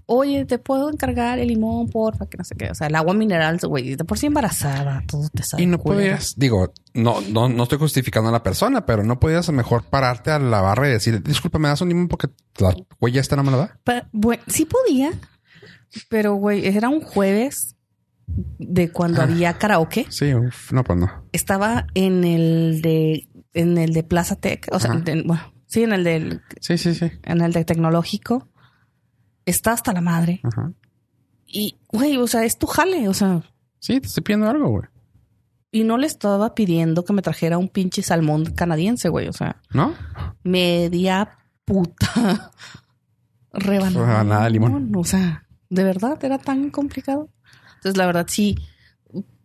Oye, 0.09 0.45
¿te 0.45 0.57
puedo 0.57 0.89
encargar 0.89 1.37
el 1.37 1.49
limón, 1.49 1.89
porfa? 1.89 2.27
Que 2.27 2.37
no 2.37 2.45
sé 2.45 2.55
qué. 2.55 2.71
O 2.71 2.75
sea, 2.75 2.87
el 2.87 2.95
agua 2.95 3.13
mineral, 3.13 3.59
güey, 3.67 3.95
de 3.97 4.05
por 4.05 4.17
sí 4.17 4.27
embarazada, 4.27 5.03
todo 5.05 5.27
te 5.33 5.43
sabe. 5.43 5.63
Y 5.63 5.65
no 5.65 5.79
podías, 5.79 6.35
digo, 6.37 6.71
no, 6.93 7.19
no, 7.19 7.49
no 7.49 7.63
estoy 7.63 7.77
justificando 7.77 8.29
a 8.29 8.31
la 8.31 8.41
persona, 8.41 8.85
pero 8.85 9.03
no 9.03 9.19
podías 9.19 9.49
mejor 9.51 9.83
pararte 9.83 10.31
a 10.31 10.39
la 10.39 10.61
barra 10.61 10.87
y 10.87 10.91
decir, 10.93 11.21
disculpa, 11.21 11.59
¿me 11.59 11.67
das 11.67 11.81
un 11.81 11.89
limón 11.89 12.07
porque 12.07 12.29
la 12.57 12.73
huella 13.01 13.19
esta 13.19 13.35
no 13.35 13.43
me 13.43 13.51
la 13.51 13.57
da? 13.57 13.79
Bueno, 14.13 14.41
sí 14.47 14.65
podía, 14.65 15.11
pero 16.07 16.35
güey, 16.35 16.65
era 16.67 16.87
un 16.87 17.01
jueves 17.01 17.75
de 18.27 18.89
cuando 18.91 19.19
Ah. 19.19 19.25
había 19.25 19.57
karaoke. 19.57 20.05
Sí, 20.09 20.33
uf, 20.33 20.71
no, 20.71 20.85
pues 20.85 20.99
no. 20.99 21.11
Estaba 21.33 21.85
en 21.95 22.23
el 22.23 22.81
de 22.81 23.27
en 23.53 23.77
el 23.77 23.93
de 23.93 24.03
Plaza 24.03 24.35
Tech, 24.35 24.67
o 24.71 24.79
sea, 24.79 24.93
de- 24.93 25.23
bueno, 25.23 25.53
sí, 25.65 25.83
en 25.83 25.93
el 25.93 26.03
del 26.03 26.41
Sí, 26.61 26.77
sí, 26.77 26.93
sí. 26.93 27.11
en 27.23 27.41
el 27.41 27.53
de 27.53 27.65
tecnológico. 27.65 28.47
Está 29.45 29.71
hasta 29.71 29.93
la 29.93 30.01
madre. 30.01 30.41
Ajá. 30.43 30.71
Y, 31.45 31.77
güey, 31.87 32.17
o 32.17 32.27
sea, 32.27 32.43
es 32.43 32.57
tu 32.57 32.67
jale, 32.67 33.07
o 33.07 33.13
sea, 33.13 33.41
Sí, 33.79 33.99
te 34.01 34.07
estoy 34.07 34.23
pidiendo 34.23 34.49
algo, 34.49 34.67
güey. 34.69 34.83
y 35.71 35.83
no 35.83 35.97
le 35.97 36.07
estaba 36.07 36.53
pidiendo 36.55 37.05
que 37.05 37.13
me 37.13 37.21
trajera 37.21 37.57
un 37.57 37.69
pinche 37.69 38.01
salmón 38.01 38.45
canadiense, 38.53 39.07
güey, 39.09 39.27
o 39.27 39.33
sea, 39.33 39.61
¿No? 39.71 39.93
media 40.43 41.37
puta 41.65 42.51
rebanada, 43.53 44.05
Rebanada 44.05 44.43
de 44.45 44.49
limón. 44.49 44.91
O 44.95 45.03
sea, 45.03 45.45
de 45.69 45.83
verdad 45.83 46.17
era 46.23 46.37
tan 46.37 46.69
complicado. 46.69 47.29
Entonces, 47.75 47.97
la 47.97 48.05
verdad, 48.05 48.25
sí, 48.29 48.57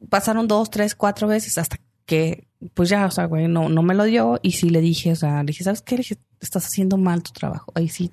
pasaron 0.08 0.48
dos, 0.48 0.70
tres, 0.70 0.94
cuatro 0.94 1.28
veces 1.28 1.58
hasta 1.58 1.78
que, 2.06 2.48
pues 2.74 2.88
ya, 2.88 3.06
o 3.06 3.10
sea, 3.10 3.26
güey, 3.26 3.48
no, 3.48 3.68
no 3.68 3.82
me 3.82 3.94
lo 3.94 4.04
dio. 4.04 4.38
Y 4.42 4.52
sí 4.52 4.70
le 4.70 4.80
dije, 4.80 5.12
o 5.12 5.16
sea, 5.16 5.42
le 5.42 5.48
dije, 5.48 5.64
¿sabes 5.64 5.82
qué? 5.82 5.96
Le 5.96 6.02
dije, 6.02 6.16
estás 6.40 6.66
haciendo 6.66 6.96
mal 6.96 7.22
tu 7.22 7.32
trabajo. 7.32 7.72
Ahí 7.74 7.88
sí, 7.88 8.10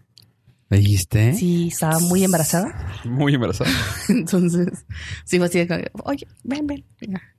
¿Le 0.70 0.78
dijiste? 0.80 1.34
sí, 1.34 1.70
estaba 1.70 2.00
muy 2.00 2.24
embarazada. 2.24 2.74
Muy 3.06 3.34
embarazada. 3.34 3.72
Entonces, 4.10 4.86
sí, 5.26 5.38
fue 5.38 5.47
así 5.47 5.66
de 5.66 5.91
oye, 6.04 6.28
ven, 6.43 6.68
ven. 6.68 6.84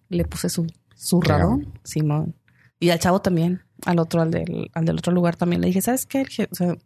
Le 0.08 0.24
puse 0.24 0.48
su, 0.48 0.66
su 0.96 1.20
radón, 1.20 1.72
Simón. 1.84 2.34
Y 2.80 2.90
al 2.90 2.98
chavo 2.98 3.20
también, 3.20 3.62
al 3.84 3.98
otro, 4.00 4.22
al 4.22 4.30
del, 4.30 4.70
al 4.74 4.84
del 4.84 4.98
otro 4.98 5.12
lugar 5.12 5.36
también. 5.36 5.60
Le 5.60 5.68
dije, 5.68 5.80
¿sabes 5.82 6.06
qué? 6.06 6.18
Le 6.18 6.24
dije, 6.24 6.48
o 6.50 6.54
sea, 6.54 6.76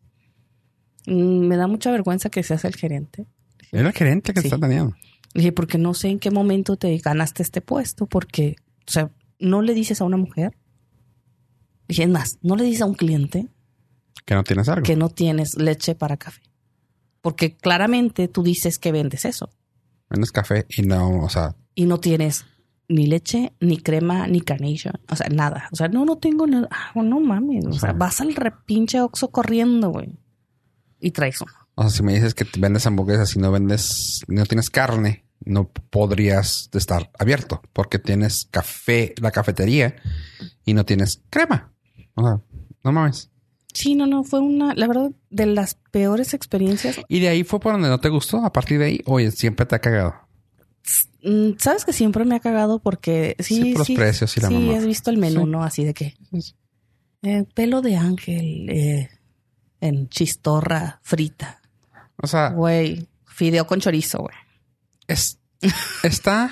mm, 1.07 1.47
me 1.47 1.57
da 1.57 1.67
mucha 1.67 1.91
vergüenza 1.91 2.29
que 2.31 2.43
seas 2.43 2.65
el 2.65 2.75
gerente. 2.77 3.27
Era 3.73 3.89
el 3.89 3.95
gerente 3.95 4.33
que 4.35 4.41
Sí. 4.41 4.49
está 4.49 4.59
teniendo. 4.59 4.95
Le 5.33 5.41
dije, 5.41 5.53
porque 5.53 5.79
no 5.79 5.95
sé 5.95 6.09
en 6.09 6.19
qué 6.19 6.31
momento 6.31 6.77
te 6.77 6.97
ganaste 6.99 7.43
este 7.43 7.61
puesto, 7.61 8.07
porque, 8.07 8.57
o 8.87 8.91
sea, 8.91 9.11
no 9.39 9.63
le 9.63 9.75
dices 9.75 10.01
a 10.01 10.05
una 10.05 10.17
mujer. 10.17 10.57
Dije, 11.89 12.05
es 12.05 12.09
más, 12.09 12.39
no 12.43 12.57
le 12.57 12.65
dices 12.65 12.83
a 12.83 12.87
un 12.87 12.95
cliente 12.95 13.49
Que 14.25 14.35
no 14.35 14.43
tienes 14.45 14.69
algo. 14.69 14.83
que 14.85 14.97
no 14.97 15.09
tienes 15.11 15.57
leche 15.57 15.95
para 15.95 16.17
café. 16.17 16.43
Porque 17.21 17.57
claramente 17.57 18.29
tú 18.29 18.43
dices 18.43 18.79
que 18.79 18.93
vendes 18.93 19.25
eso 19.25 19.51
Vendes 20.11 20.31
café 20.33 20.67
y 20.69 20.83
no, 20.83 21.23
o 21.23 21.29
sea, 21.29 21.57
y 21.75 21.87
no 21.87 21.99
tienes 21.99 22.45
ni 22.89 23.07
leche, 23.07 23.53
ni 23.61 23.79
crema, 23.79 24.27
ni 24.27 24.41
carnation. 24.43 24.95
O 25.09 25.17
sea, 25.17 25.29
nada. 25.29 25.69
O 25.73 25.77
sea, 25.77 25.89
no, 25.89 26.05
no 26.05 26.19
tengo 26.19 26.47
nada. 26.47 26.69
Ah, 26.71 26.93
no 27.03 27.19
mames. 27.19 27.65
O 27.67 27.73
sea, 27.73 27.93
vas 27.93 28.21
al 28.21 28.35
repinche 28.35 29.01
Oxxo 29.01 29.31
corriendo, 29.31 29.91
güey. 29.91 30.19
Y 31.01 31.11
traes 31.11 31.41
uno. 31.41 31.53
o 31.75 31.83
sea, 31.83 31.91
si 31.91 32.03
me 32.03 32.15
dices 32.15 32.35
que 32.35 32.47
vendes 32.59 32.87
hamburguesas 32.87 33.35
y 33.35 33.39
no 33.39 33.51
vendes, 33.51 34.21
no 34.29 34.45
tienes 34.45 34.71
carne, 34.71 35.25
no 35.47 35.69
podrías 35.69 36.71
estar 36.73 37.11
abierto 37.19 37.63
porque 37.73 37.99
tienes 37.99 38.47
café, 38.51 39.15
la 39.21 39.31
cafetería 39.31 39.97
y 40.65 40.75
no 40.75 40.85
tienes 40.85 41.23
crema. 41.31 41.73
O 42.15 42.23
sea, 42.23 42.41
no 42.83 42.93
mames. 42.93 43.31
Sí, 43.73 43.95
no, 43.95 44.07
no. 44.07 44.23
Fue 44.25 44.41
una, 44.41 44.73
la 44.75 44.87
verdad, 44.87 45.11
de 45.31 45.47
las 45.47 45.75
peores 45.91 46.33
experiencias. 46.35 47.01
Y 47.09 47.19
de 47.21 47.29
ahí 47.29 47.43
fue 47.45 47.59
por 47.61 47.73
donde 47.73 47.89
no 47.89 47.99
te 47.99 48.09
gustó. 48.09 48.45
A 48.45 48.53
partir 48.53 48.79
de 48.79 48.85
ahí, 48.87 49.01
oye, 49.07 49.31
siempre 49.33 49.67
te 49.67 49.75
ha 49.75 49.81
cagado. 49.81 50.15
Mm, 51.23 51.53
Sabes 51.59 51.85
que 51.85 51.93
siempre 51.93 52.25
me 52.25 52.37
ha 52.37 52.41
cagado 52.41 52.79
porque 52.79 53.35
sí, 53.41 53.57
Sí, 53.57 53.71
por 53.73 53.79
los 53.81 53.87
sí, 53.89 53.97
precios 53.97 54.37
y 54.37 54.41
la 54.41 54.49
sí, 54.49 54.55
mamá. 54.55 54.79
has 54.79 54.87
visto 54.87 55.11
el 55.11 55.17
menú, 55.19 55.41
Sí. 55.45 55.47
¿no? 55.51 55.65
Así 55.65 55.85
de 55.85 55.95
que 55.95 56.15
eh, 57.23 57.45
pelo 57.55 57.81
de 57.83 57.97
ángel 57.97 58.69
eh, 58.71 59.09
en 59.81 60.09
chistorra 60.09 61.01
frita, 61.03 61.61
O 62.23 62.27
sea, 62.27 62.51
güey, 62.51 63.09
fideo 63.27 63.67
con 63.67 63.81
chorizo, 63.81 64.19
güey. 64.21 64.35
Es, 65.09 65.39
está. 66.03 66.51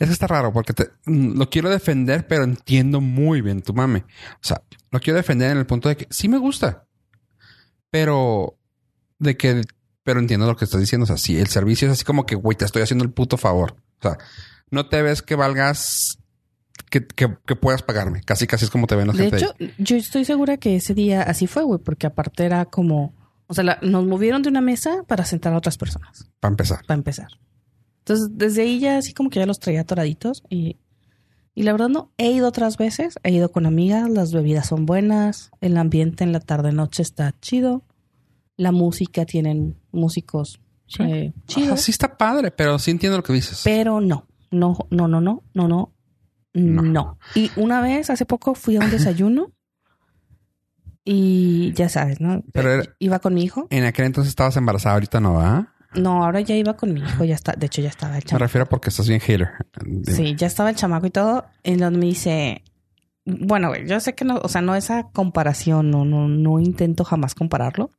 Es 0.00 0.08
que 0.08 0.12
está 0.12 0.26
raro 0.26 0.52
porque 0.52 0.72
te, 0.72 0.90
mm, 1.06 1.38
lo 1.38 1.48
quiero 1.48 1.70
defender, 1.70 2.26
pero 2.26 2.44
entiendo 2.44 3.00
muy 3.00 3.40
bien 3.40 3.62
tu 3.62 3.72
mame. 3.72 4.04
O 4.34 4.40
sea, 4.42 4.62
lo 4.90 5.00
quiero 5.00 5.16
defender 5.16 5.52
en 5.52 5.58
el 5.58 5.66
punto 5.66 5.88
de 5.88 5.96
que 5.96 6.06
sí 6.10 6.28
me 6.28 6.38
gusta, 6.38 6.86
pero 7.90 8.58
de 9.18 9.36
que, 9.36 9.62
pero 10.02 10.18
entiendo 10.20 10.46
lo 10.46 10.56
que 10.56 10.64
estás 10.64 10.80
diciendo. 10.80 11.04
O 11.04 11.06
sea, 11.06 11.16
si 11.16 11.38
el 11.38 11.46
servicio 11.46 11.86
es 11.88 11.92
así 11.92 12.04
como 12.04 12.26
que, 12.26 12.34
güey, 12.34 12.56
te 12.56 12.64
estoy 12.64 12.82
haciendo 12.82 13.04
el 13.04 13.12
puto 13.12 13.36
favor. 13.36 13.76
O 14.00 14.02
sea, 14.02 14.18
no 14.70 14.88
te 14.88 15.00
ves 15.02 15.22
que 15.22 15.36
valgas, 15.36 16.18
que, 16.90 17.06
que, 17.06 17.36
que 17.46 17.56
puedas 17.56 17.82
pagarme. 17.82 18.22
Casi, 18.22 18.46
casi 18.46 18.64
es 18.64 18.70
como 18.70 18.86
te 18.86 18.96
ven 18.96 19.06
la 19.08 19.12
De 19.12 19.30
gente. 19.30 19.36
hecho, 19.36 19.54
yo 19.78 19.96
estoy 19.96 20.24
segura 20.24 20.56
que 20.56 20.76
ese 20.76 20.94
día 20.94 21.22
así 21.22 21.46
fue, 21.46 21.62
güey, 21.62 21.78
porque 21.78 22.06
aparte 22.06 22.44
era 22.44 22.64
como, 22.64 23.14
o 23.52 23.54
sea, 23.54 23.64
la- 23.64 23.78
nos 23.82 24.06
movieron 24.06 24.40
de 24.42 24.48
una 24.48 24.62
mesa 24.62 25.02
para 25.06 25.26
sentar 25.26 25.52
a 25.52 25.58
otras 25.58 25.76
personas, 25.76 26.30
para 26.40 26.52
empezar. 26.52 26.80
para 26.86 26.96
empezar. 26.96 27.28
Entonces, 27.98 28.28
desde 28.32 28.62
ahí 28.62 28.80
ya 28.80 28.96
así 28.96 29.12
como 29.12 29.28
que 29.28 29.38
ya 29.40 29.44
los 29.46 29.60
traía 29.60 29.82
atoraditos 29.82 30.42
y, 30.48 30.78
y 31.54 31.62
la 31.64 31.72
verdad 31.72 31.90
no, 31.90 32.10
he 32.16 32.30
ido 32.32 32.48
otras 32.48 32.78
veces, 32.78 33.16
he 33.24 33.30
ido 33.30 33.52
con 33.52 33.66
amigas, 33.66 34.08
las 34.08 34.32
bebidas 34.32 34.66
son 34.68 34.86
buenas, 34.86 35.50
el 35.60 35.76
ambiente 35.76 36.24
en 36.24 36.32
la 36.32 36.40
tarde-noche 36.40 37.02
está 37.02 37.34
chido, 37.42 37.82
la 38.56 38.72
música 38.72 39.26
tienen 39.26 39.76
músicos 39.92 40.58
Sí. 40.86 41.02
eh, 41.04 41.32
chidos, 41.46 41.80
sí 41.82 41.90
está 41.90 42.16
padre, 42.16 42.50
pero 42.50 42.78
sí 42.78 42.90
entiendo 42.90 43.18
lo 43.18 43.22
que 43.22 43.32
dices. 43.34 43.60
pero 43.64 44.00
no, 44.00 44.26
no, 44.50 44.76
no, 44.90 45.08
no, 45.08 45.20
no, 45.20 45.42
no, 45.54 45.68
no, 45.68 45.92
No. 46.54 46.82
no. 46.82 47.18
Y 47.34 47.50
una 47.56 47.80
vez, 47.82 48.08
hace 48.10 48.24
poco, 48.26 48.54
fui 48.54 48.76
a 48.76 48.80
un 48.80 48.90
desayuno 48.90 49.52
y 51.04 51.72
ya 51.74 51.88
sabes, 51.88 52.20
¿no? 52.20 52.42
Pero 52.52 52.70
era- 52.72 52.84
Iba 52.98 53.18
con 53.18 53.34
mi 53.34 53.42
hijo. 53.44 53.66
En 53.70 53.84
aquel 53.84 54.06
entonces 54.06 54.30
estabas 54.30 54.56
embarazada, 54.56 54.94
ahorita 54.94 55.20
no 55.20 55.34
va. 55.34 55.74
No, 55.94 56.24
ahora 56.24 56.40
ya 56.40 56.54
iba 56.56 56.74
con 56.76 56.94
mi 56.94 57.00
hijo, 57.00 57.24
ya 57.24 57.34
está, 57.34 57.52
de 57.52 57.66
hecho 57.66 57.82
ya 57.82 57.88
estaba 57.90 58.12
el 58.16 58.22
Me 58.24 58.28
chamaco. 58.30 58.44
refiero 58.44 58.66
porque 58.68 58.88
estás 58.90 59.08
bien 59.08 59.20
hater. 59.20 59.50
Sí, 60.06 60.34
ya 60.36 60.46
estaba 60.46 60.70
el 60.70 60.76
chamaco 60.76 61.06
y 61.06 61.10
todo, 61.10 61.44
en 61.64 61.78
donde 61.80 61.98
me 61.98 62.06
dice, 62.06 62.62
bueno, 63.26 63.68
güey, 63.68 63.86
yo 63.86 64.00
sé 64.00 64.14
que 64.14 64.24
no, 64.24 64.38
o 64.42 64.48
sea, 64.48 64.62
no 64.62 64.74
esa 64.74 65.10
comparación, 65.10 65.90
no, 65.90 66.04
no, 66.06 66.28
no 66.28 66.60
intento 66.60 67.04
jamás 67.04 67.34
compararlo, 67.34 67.90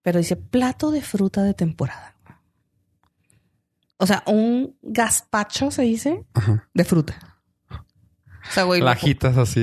pero 0.00 0.18
dice 0.18 0.36
plato 0.36 0.90
de 0.90 1.02
fruta 1.02 1.42
de 1.42 1.52
temporada. 1.52 2.14
O 3.98 4.06
sea, 4.06 4.22
un 4.26 4.76
gazpacho 4.82 5.70
se 5.70 5.82
dice 5.82 6.24
Ajá. 6.34 6.68
de 6.72 6.84
fruta. 6.84 7.35
O 8.50 8.52
sea, 8.52 8.64
güey, 8.64 8.82
así. 8.86 9.16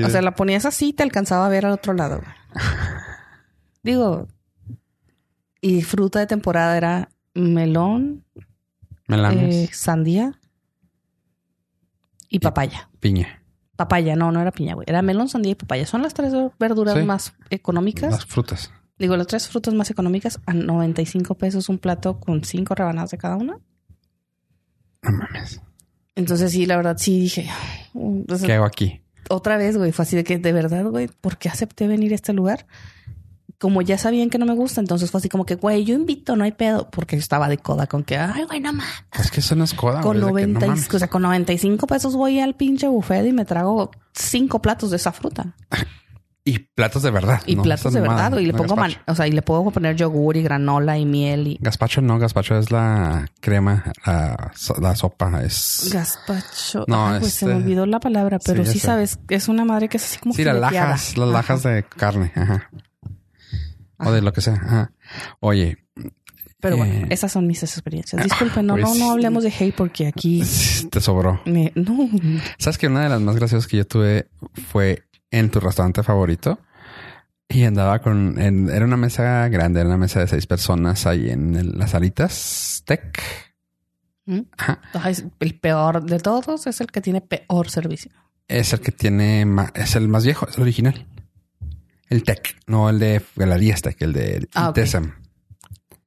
o 0.03 0.09
sea, 0.09 0.21
la 0.21 0.35
ponías 0.35 0.65
así 0.65 0.89
y 0.89 0.93
te 0.93 1.03
alcanzaba 1.03 1.45
a 1.45 1.49
ver 1.49 1.65
al 1.65 1.71
otro 1.73 1.93
lado. 1.93 2.17
güey. 2.21 2.31
Digo, 3.83 4.27
y 5.61 5.81
fruta 5.81 6.19
de 6.19 6.27
temporada 6.27 6.77
era 6.77 7.09
melón, 7.33 8.23
eh, 9.09 9.69
sandía 9.73 10.39
y 12.29 12.39
papaya. 12.39 12.89
Piña. 12.99 13.41
Papaya, 13.75 14.15
no, 14.15 14.31
no 14.31 14.39
era 14.41 14.51
piña, 14.51 14.75
güey. 14.75 14.85
Era 14.87 15.01
melón, 15.01 15.29
sandía 15.29 15.51
y 15.53 15.55
papaya. 15.55 15.85
Son 15.85 16.01
las 16.03 16.13
tres 16.13 16.33
verduras 16.59 16.95
Sí. 16.95 17.03
más 17.03 17.33
económicas. 17.49 18.11
Las 18.11 18.25
frutas. 18.25 18.71
Digo, 18.99 19.17
las 19.17 19.27
tres 19.27 19.47
frutas 19.49 19.73
más 19.73 19.89
económicas 19.89 20.39
a 20.45 20.53
95 20.53 21.35
pesos 21.35 21.67
un 21.69 21.79
plato 21.79 22.19
con 22.19 22.43
cinco 22.43 22.75
rebanadas 22.75 23.11
de 23.11 23.17
cada 23.17 23.35
una. 23.35 23.57
No 25.01 25.11
mames. 25.11 25.61
Entonces, 26.15 26.51
sí, 26.51 26.65
la 26.65 26.77
verdad, 26.77 26.95
sí 26.97 27.19
dije. 27.19 27.49
Sea, 28.37 28.47
¿Qué 28.47 28.53
hago 28.53 28.65
aquí? 28.65 29.01
otra 29.29 29.57
vez, 29.57 29.77
güey, 29.77 29.91
fue 29.91 30.03
así 30.03 30.15
de 30.15 30.23
que, 30.23 30.37
de 30.37 30.51
verdad, 30.51 30.85
güey, 30.85 31.07
¿por 31.07 31.37
qué 31.37 31.49
acepté 31.49 31.87
venir 31.87 32.11
a 32.11 32.15
este 32.15 32.33
lugar? 32.33 32.65
Como 33.59 33.81
ya 33.81 33.97
sabían 33.97 34.29
que 34.29 34.37
no 34.37 34.45
me 34.45 34.53
gusta, 34.55 34.81
entonces 34.81 35.09
fue 35.09 35.19
así 35.19 35.29
como 35.29 35.45
que, 35.45 35.55
güey, 35.55 35.85
yo 35.85 35.95
invito, 35.95 36.35
no 36.35 36.43
hay 36.43 36.51
pedo, 36.51 36.89
porque 36.91 37.15
yo 37.15 37.21
estaba 37.21 37.47
de 37.47 37.57
coda 37.57 37.87
con 37.87 38.03
que, 38.03 38.17
ay, 38.17 38.43
güey, 38.43 38.59
no 38.59 38.73
mames. 38.73 38.93
Es 39.17 39.31
que 39.31 39.39
eso 39.39 39.55
no 39.55 39.63
es 39.63 39.73
coda. 39.73 40.01
Con, 40.01 40.19
güey, 40.19 40.29
es 40.29 40.35
de 40.35 40.41
que 40.41 40.47
no 40.47 40.59
90 40.59 40.65
y- 40.65 40.69
mames. 40.69 40.93
o 40.93 40.99
sea, 40.99 41.07
con 41.07 41.21
95 41.21 41.87
pesos 41.87 42.15
voy 42.15 42.39
al 42.41 42.55
pinche 42.55 42.87
buffet 42.89 43.25
y 43.25 43.31
me 43.31 43.45
trago 43.45 43.91
cinco 44.13 44.61
platos 44.61 44.89
de 44.89 44.97
esa 44.97 45.11
fruta. 45.13 45.55
Y 46.45 46.59
platos 46.59 47.03
de 47.03 47.09
verdad. 47.11 47.41
Y 47.45 47.55
no 47.55 47.63
platos 47.63 47.93
de 47.93 48.01
verdad, 48.01 48.37
y 48.37 48.45
le 48.45 48.51
no 48.51 48.57
pongo, 48.57 48.75
man- 48.75 48.91
o 49.07 49.15
sea, 49.15 49.25
y 49.27 49.31
le 49.31 49.41
puedo 49.41 49.63
poner 49.71 49.95
yogur 49.95 50.35
y 50.35 50.43
granola 50.43 50.97
y 50.97 51.05
miel 51.05 51.47
y 51.47 51.57
Gazpacho 51.61 52.01
no, 52.01 52.19
gazpacho 52.19 52.57
es 52.57 52.69
la 52.69 53.29
crema, 53.39 53.85
la, 54.05 54.51
la 54.81 54.95
sopa. 54.97 55.41
Es. 55.41 55.89
gazpacho. 55.93 56.83
No, 56.89 57.07
Ay, 57.07 57.21
pues 57.21 57.33
se 57.33 57.45
me 57.45 57.53
este- 57.53 57.63
olvidó 57.63 57.85
la 57.85 58.01
palabra, 58.01 58.39
pero 58.45 58.65
Sí, 58.65 58.73
sí, 58.73 58.79
sabes, 58.79 59.19
es 59.29 59.47
una 59.47 59.63
madre 59.63 59.87
que 59.87 59.95
es 59.95 60.03
así 60.03 60.19
como 60.19 60.33
Sí, 60.35 60.43
las 60.43 60.57
lajas, 60.59 61.17
las 61.17 61.29
lajas 61.29 61.63
de 61.63 61.83
carne. 61.83 62.33
Ajá. 62.35 62.69
O 63.99 64.11
de 64.11 64.21
lo 64.21 64.33
que 64.33 64.41
sea. 64.41 64.55
Ajá. 64.55 64.91
Oye, 65.39 65.77
Pero 66.59 66.75
bueno, 66.75 66.93
eh, 66.93 67.07
esas 67.09 67.31
son 67.31 67.47
mis 67.47 67.63
experiencias. 67.63 68.21
Disculpen, 68.21 68.65
no, 68.65 68.73
pues- 68.75 68.83
no, 68.85 68.95
no 68.95 69.11
hablemos 69.11 69.43
de 69.43 69.53
hate 69.57 69.73
porque 69.75 70.07
aquí 70.07 70.43
te 70.91 70.99
sobró. 70.99 71.41
me, 71.45 71.71
no. 71.75 72.09
Sabes 72.57 72.77
que 72.77 72.87
una 72.87 73.03
de 73.03 73.09
las 73.09 73.21
más 73.21 73.37
graciosas 73.37 73.65
que 73.67 73.77
yo 73.77 73.87
tuve 73.87 74.27
fue 74.69 75.03
en 75.33 75.49
tu 75.49 75.59
restaurante 75.59 76.03
favorito. 76.03 76.59
Y 77.49 77.63
andaba 77.65 77.99
con... 77.99 78.39
en- 78.39 78.69
era 78.69 78.85
una 78.85 78.97
mesa 78.97 79.47
grande, 79.49 79.79
era 79.81 79.89
una 79.89 79.97
mesa 79.97 80.19
de 80.21 80.27
seis 80.27 80.47
personas 80.47 81.05
ahí 81.05 81.29
en 81.29 81.55
el- 81.55 81.77
las 81.77 81.91
salitas 81.91 82.83
tech. 82.85 83.21
¿Mm? 84.25 84.39
Ajá. 84.57 84.79
El 85.39 85.59
peor 85.59 86.03
de 86.05 86.19
todos 86.19 86.65
es 86.67 86.79
el 86.81 86.87
que 86.87 87.01
tiene 87.01 87.21
peor 87.21 87.69
servicio. 87.69 88.11
Es 88.47 88.73
el 88.73 88.79
que 88.79 88.91
tiene... 88.91 89.45
ma- 89.45 89.71
es 89.75 89.95
el 89.95 90.07
más 90.07 90.23
viejo, 90.25 90.47
es 90.47 90.55
el 90.57 90.63
original. 90.63 91.05
El 92.09 92.23
tech, 92.23 92.55
no 92.67 92.89
el 92.89 92.99
de 92.99 93.21
Galerías 93.35 93.81
Tech, 93.81 93.99
el 94.01 94.13
de 94.13 94.47
Ah. 94.53 94.71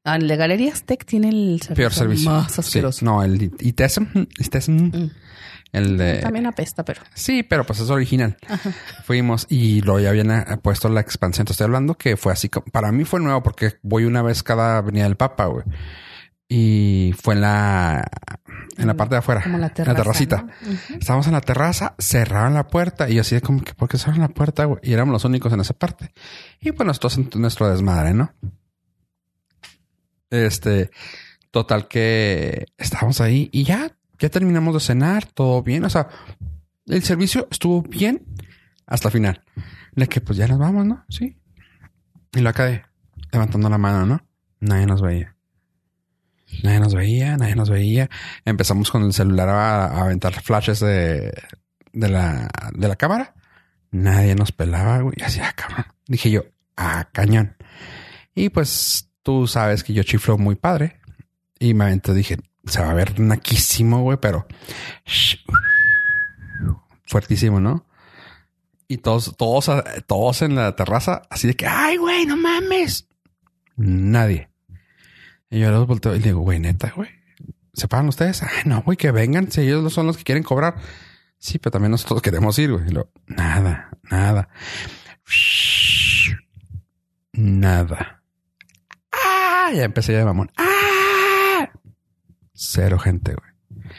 Ah, 0.05 0.17
el 0.17 0.29
de 0.29 0.37
Galerías 0.37 0.85
Tech 0.85 1.05
tiene 1.05 1.31
el 1.31 1.61
servicio, 1.61 1.75
Peor 1.75 1.93
servicio. 1.93 2.31
más 2.31 2.53
Sí, 2.53 2.61
asqueroso. 2.61 3.05
no, 3.05 3.23
el 3.25 3.43
ITESM. 3.59 4.05
ITESM. 4.39 4.73
Mm. 4.73 5.11
El 5.77 5.99
de... 5.99 6.19
También 6.19 6.47
apesta, 6.47 6.85
pero. 6.85 7.03
Sí, 7.15 7.43
pero 7.43 7.65
pues 7.65 7.81
es 7.81 7.91
original. 7.91 8.37
Fuimos 9.05 9.47
y 9.51 9.83
lo 9.83 10.01
ya 10.01 10.09
habían 10.11 10.31
eh, 10.31 10.45
puesto 10.63 10.89
la 10.89 11.01
expansión. 11.01 11.45
Te 11.47 11.53
estoy 11.53 11.65
hablando 11.67 11.97
que 11.97 12.17
fue 12.17 12.33
así. 12.33 12.49
como- 12.49 12.67
Para 12.67 12.93
mí 12.93 13.05
fue 13.05 13.21
nuevo 13.21 13.43
porque 13.43 13.75
voy 13.83 14.05
una 14.05 14.23
vez 14.23 14.43
cada 14.43 14.79
Avenida 14.79 15.05
del 15.05 15.17
Papa, 15.17 15.47
güey. 15.47 15.65
Y 16.49 17.13
fue 17.21 17.35
en 17.35 17.41
la, 17.41 18.09
en 18.79 18.87
la 18.87 18.95
parte 18.95 19.17
de 19.17 19.19
afuera. 19.19 19.43
Como 19.43 19.59
la 19.59 19.67
en 19.67 19.75
terraza. 19.75 19.93
la 19.93 20.03
terracita. 20.05 20.47
Estábamos 20.99 21.27
en 21.27 21.33
la 21.33 21.41
terraza, 21.41 21.95
cerraron 21.99 22.55
la 22.55 22.69
puerta 22.69 23.11
y 23.11 23.19
así 23.19 23.35
de 23.35 23.41
como 23.41 23.63
que, 23.63 23.75
¿por 23.75 23.89
qué 23.89 23.99
cerraron 23.99 24.21
la 24.23 24.29
puerta? 24.29 24.65
güey? 24.65 24.79
Y 24.85 24.93
éramos 24.93 25.13
los 25.13 25.25
únicos 25.25 25.53
en 25.53 25.61
esa 25.61 25.75
parte. 25.75 26.13
Y 26.61 26.71
pues 26.73 26.87
nosotros 26.87 27.19
en 27.19 27.29
nuestro 27.35 27.69
desmadre, 27.69 28.15
¿no? 28.15 28.33
Este, 30.31 30.91
total 31.51 31.89
que 31.89 32.67
estábamos 32.79 33.21
ahí 33.21 33.49
y 33.53 33.65
ya, 33.65 33.96
ya 34.19 34.29
terminamos 34.29 34.75
de 34.75 34.81
cenar, 34.81 35.27
todo 35.27 35.63
bien. 35.63 35.85
O 35.85 35.91
sea, 35.91 36.09
el 36.87 37.03
servicio 37.03 37.49
estuvo 37.51 37.83
bien 37.83 38.23
hasta 38.87 39.09
el 39.09 39.13
final. 39.13 39.43
De 39.95 40.07
que 40.09 40.21
pues 40.21 40.39
ya 40.39 40.47
nos 40.47 40.59
vamos, 40.59 40.87
¿no? 40.87 41.05
Sí. 41.09 41.39
Y 42.33 42.41
lo 42.41 42.53
de 42.53 42.83
levantando 43.33 43.69
la 43.69 43.79
mano, 43.79 44.07
¿no? 44.07 44.27
Nadie 44.61 44.87
nos 44.87 45.03
veía. 45.03 45.37
Nadie 46.63 46.81
nos 46.81 46.95
veía, 46.95 47.37
nadie 47.37 47.57
nos 47.57 47.71
veía. 47.71 48.09
Empezamos 48.45 48.91
con 48.91 49.03
el 49.05 49.13
celular 49.13 49.49
a, 49.49 49.87
a 49.87 50.03
aventar 50.03 50.33
flashes 50.43 50.81
de, 50.81 51.33
de, 51.93 52.09
la, 52.09 52.49
de 52.73 52.89
la 52.89 52.97
cámara. 52.97 53.35
Nadie 53.91 54.35
nos 54.35 54.53
pelaba, 54.53 55.01
güey. 55.01 55.17
Así, 55.25 55.41
ah. 55.41 55.95
Dije 56.07 56.31
yo, 56.31 56.45
ah, 56.77 57.09
cañón. 57.13 57.57
Y 58.35 58.51
pues 58.51 59.11
tú 59.23 59.47
sabes 59.47 59.83
que 59.83 59.93
yo 59.93 60.03
chiflo 60.03 60.39
muy 60.39 60.55
padre. 60.55 61.01
Y 61.59 61.75
me 61.75 61.85
aventé, 61.85 62.15
dije, 62.15 62.39
se 62.67 62.83
va 62.83 62.91
a 62.91 62.95
ver 62.95 63.19
naquísimo, 63.21 64.03
güey, 64.03 64.19
pero 64.21 64.47
fuertísimo, 67.07 67.61
¿no? 67.61 67.87
Y 68.89 68.99
todos, 68.99 69.37
todos, 69.37 69.71
todos 70.07 70.43
en 70.43 70.55
la 70.55 70.77
terraza, 70.77 71.23
así 71.31 71.47
de 71.49 71.55
que, 71.55 71.67
ay, 71.67 71.97
güey, 71.97 72.27
no 72.27 72.37
mames. 72.37 73.09
Nadie. 73.77 74.49
Y 75.51 75.61
yo 75.61 75.71
los 75.71 75.87
volteo 75.87 76.15
y 76.15 76.21
digo, 76.21 76.41
güey, 76.41 76.59
neta, 76.61 76.93
güey. 76.95 77.11
¿Se 77.73 77.89
pagan 77.89 78.09
ustedes? 78.09 78.43
Ay, 78.43 78.63
no, 78.65 78.83
güey, 78.83 78.97
que 78.97 79.11
vengan. 79.11 79.51
Si 79.51 79.61
ellos 79.61 79.93
son 79.93 80.07
los 80.07 80.17
que 80.17 80.25
quieren 80.25 80.43
cobrar. 80.43 80.77
Sí, 81.39 81.59
pero 81.59 81.73
también 81.73 81.91
nosotros 81.91 82.23
queremos 82.23 82.59
ir, 82.59 82.73
güey. 82.73 82.85
Nada, 83.27 83.91
nada. 84.03 84.49
Nada. 87.33 88.23
Ah, 89.13 89.71
ya 89.75 89.85
empecé 89.85 90.13
ya 90.13 90.21
de 90.21 90.25
mamón. 90.25 90.51
Ah. 90.57 90.96
Cero 92.57 92.99
gente, 92.99 93.35
güey. 93.35 93.93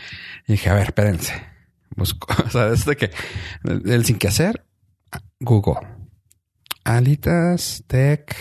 Y 0.48 0.54
dije, 0.54 0.70
a 0.70 0.74
ver, 0.74 0.88
espérense. 0.88 1.34
Busco, 1.96 2.28
o 2.46 2.50
sea, 2.50 2.70
desde 2.70 2.96
que 2.98 3.12
el, 3.64 3.90
el 3.90 4.06
sin 4.06 4.18
que 4.18 4.28
hacer, 4.28 4.66
Google. 5.40 5.88
Alitas 6.84 7.84
Tech, 7.88 8.36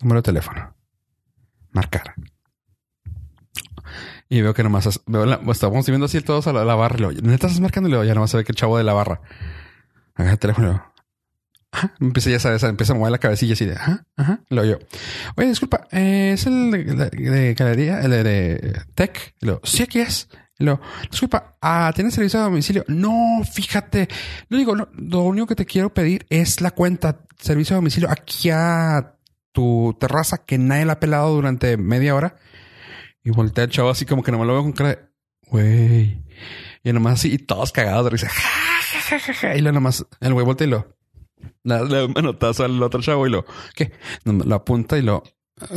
número 0.00 0.20
de 0.20 0.24
teléfono. 0.26 0.74
Marcar. 1.72 2.14
Y 4.28 4.40
veo 4.40 4.54
que 4.54 4.62
nomás 4.64 5.00
veo 5.06 5.24
la- 5.24 5.40
pues, 5.40 5.56
estábamos 5.56 5.86
viendo 5.86 6.06
así 6.06 6.20
todos 6.20 6.46
a 6.48 6.52
la, 6.52 6.64
la 6.64 6.74
barra. 6.74 6.96
Y 6.96 7.00
luego, 7.00 7.20
neta 7.22 7.46
estás 7.46 7.60
luego 7.88 8.04
ya 8.04 8.14
nomás 8.14 8.30
se 8.30 8.38
ve 8.38 8.44
que 8.44 8.52
el 8.52 8.56
chavo 8.56 8.76
de 8.76 8.84
la 8.84 8.92
barra 8.92 9.20
agarra 10.14 10.32
el 10.32 10.38
teléfono 10.38 10.92
empieza 12.00 12.30
ya 12.30 12.38
sabes, 12.38 12.62
a 12.64 12.94
mover 12.94 13.10
la 13.12 13.18
cabecilla 13.18 13.54
así 13.54 13.64
de 13.66 13.74
ajá, 13.74 14.04
ajá. 14.16 14.40
Luego 14.50 14.70
yo, 14.70 14.86
oye, 15.36 15.48
disculpa, 15.48 15.86
eh, 15.90 16.32
es 16.34 16.46
el 16.46 16.70
de, 16.70 16.84
de- 16.84 17.30
de 17.30 17.54
galería, 17.54 18.00
el 18.00 18.10
de, 18.10 18.24
de 18.24 18.82
tech. 18.94 19.34
Luego, 19.40 19.60
sí, 19.64 19.82
aquí 19.82 20.00
es. 20.00 20.28
Luego, 20.58 20.80
disculpa, 21.10 21.56
ah, 21.60 21.92
¿tienes 21.94 22.14
servicio 22.14 22.40
a 22.40 22.44
domicilio? 22.44 22.84
No, 22.88 23.42
fíjate. 23.44 24.08
Le 24.48 24.56
digo, 24.58 24.74
lo 24.74 25.20
único 25.22 25.46
que 25.46 25.54
te 25.54 25.66
quiero 25.66 25.92
pedir 25.92 26.24
es 26.30 26.60
la 26.62 26.70
cuenta 26.70 27.20
servicio 27.38 27.74
a 27.74 27.78
domicilio 27.78 28.10
aquí 28.10 28.48
a 28.50 29.16
tu 29.52 29.94
terraza 30.00 30.38
que 30.46 30.56
nadie 30.56 30.86
la 30.86 30.94
ha 30.94 31.00
pelado 31.00 31.34
durante 31.34 31.76
media 31.76 32.14
hora. 32.14 32.36
Y 33.22 33.30
voltea 33.30 33.64
el 33.64 33.70
chavo 33.70 33.90
así 33.90 34.06
como 34.06 34.22
que 34.22 34.32
nomás 34.32 34.46
lo 34.46 34.54
veo 34.54 34.62
con 34.62 34.72
cara 34.72 34.88
de, 34.90 34.98
güey. 35.48 36.24
Y 36.84 36.92
nomás 36.92 37.14
así, 37.14 37.32
y 37.34 37.38
todos 37.38 37.72
cagados 37.72 38.10
de. 38.10 38.28
Y 39.56 39.60
luego 39.60 39.74
nomás, 39.74 40.06
el 40.20 40.32
güey 40.32 40.46
voltea 40.46 40.66
y 40.66 40.70
lo, 40.70 40.95
le 41.64 41.74
da 41.74 42.04
un 42.04 42.12
manotazo 42.12 42.64
al 42.64 42.82
otro 42.82 43.00
chavo 43.00 43.26
y 43.26 43.30
lo, 43.30 43.44
¿qué? 43.74 43.92
Lo 44.24 44.54
apunta 44.54 44.98
y 44.98 45.02
lo, 45.02 45.22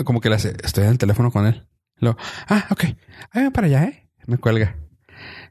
como 0.05 0.21
que 0.21 0.29
le 0.29 0.35
hace, 0.35 0.55
estoy 0.63 0.85
en 0.85 0.91
el 0.91 0.97
teléfono 0.97 1.31
con 1.31 1.45
él. 1.45 1.67
Lo, 1.97 2.17
ah, 2.47 2.67
ok. 2.69 2.83
Ahí 3.31 3.43
ven 3.43 3.51
para 3.51 3.67
allá, 3.67 3.83
¿eh? 3.85 4.09
Me 4.25 4.37
cuelga. 4.37 4.75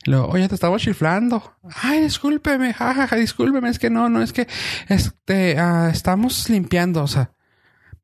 Luego, 0.06 0.28
oye, 0.28 0.48
te 0.48 0.54
estaba 0.54 0.78
chiflando. 0.78 1.42
Ay, 1.82 2.00
discúlpeme, 2.00 2.72
jajaja, 2.72 3.16
discúlpeme, 3.16 3.68
es 3.68 3.78
que 3.78 3.90
no, 3.90 4.08
no, 4.08 4.22
es 4.22 4.32
que 4.32 4.46
este, 4.88 5.58
ah, 5.58 5.90
estamos 5.92 6.48
limpiando, 6.48 7.02
o 7.02 7.06
sea, 7.06 7.32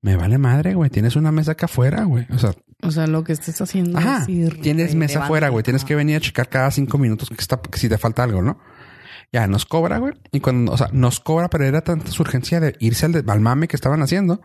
me 0.02 0.16
vale 0.16 0.36
madre, 0.36 0.74
güey, 0.74 0.90
tienes 0.90 1.16
una 1.16 1.32
mesa 1.32 1.52
acá 1.52 1.64
afuera, 1.64 2.04
güey, 2.04 2.26
o 2.30 2.38
sea, 2.38 2.52
O 2.82 2.90
sea, 2.90 3.06
lo 3.06 3.24
que 3.24 3.32
estés 3.32 3.58
haciendo 3.62 3.98
Ajá. 3.98 4.22
es 4.22 4.28
ir 4.28 4.60
Tienes 4.60 4.94
mesa 4.94 5.24
afuera, 5.24 5.48
güey. 5.48 5.62
Tienes 5.62 5.84
que 5.84 5.94
venir 5.94 6.16
a 6.16 6.20
checar 6.20 6.50
cada 6.50 6.70
cinco 6.70 6.98
minutos 6.98 7.30
que, 7.30 7.36
está, 7.40 7.58
que 7.58 7.78
si 7.78 7.88
te 7.88 7.96
falta 7.96 8.22
algo, 8.22 8.42
¿no? 8.42 8.58
Ya 9.34 9.48
nos 9.48 9.66
cobra, 9.66 9.98
güey. 9.98 10.14
Y 10.30 10.38
cuando, 10.38 10.70
o 10.70 10.76
sea, 10.76 10.88
nos 10.92 11.18
cobra, 11.18 11.50
pero 11.50 11.64
era 11.64 11.80
tanta 11.80 12.08
su 12.12 12.22
urgencia 12.22 12.60
de 12.60 12.76
irse 12.78 13.06
al, 13.06 13.12
de- 13.12 13.24
mame 13.40 13.66
que 13.66 13.74
estaban 13.74 14.00
haciendo 14.00 14.40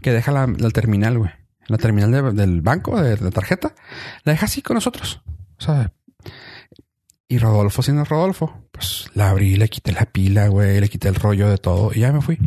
que 0.00 0.12
deja 0.12 0.30
la, 0.30 0.46
terminal, 0.70 1.18
güey. 1.18 1.32
La 1.66 1.76
terminal 1.76 2.12
de- 2.12 2.30
del 2.30 2.62
banco, 2.62 3.02
de, 3.02 3.16
de 3.16 3.30
tarjeta, 3.32 3.74
la 4.22 4.30
deja 4.32 4.46
así 4.46 4.62
con 4.62 4.76
nosotros. 4.76 5.22
O 5.58 5.60
sea, 5.60 5.92
y 7.26 7.38
Rodolfo, 7.38 7.82
siendo 7.82 8.04
Rodolfo, 8.04 8.62
pues 8.70 9.10
la 9.14 9.30
abrí, 9.30 9.56
le 9.56 9.68
quité 9.68 9.90
la 9.90 10.06
pila, 10.06 10.46
güey, 10.46 10.80
le 10.80 10.88
quité 10.88 11.08
el 11.08 11.16
rollo 11.16 11.48
de 11.50 11.58
todo 11.58 11.90
y 11.92 11.98
ya 11.98 12.12
me 12.12 12.22
fui. 12.22 12.38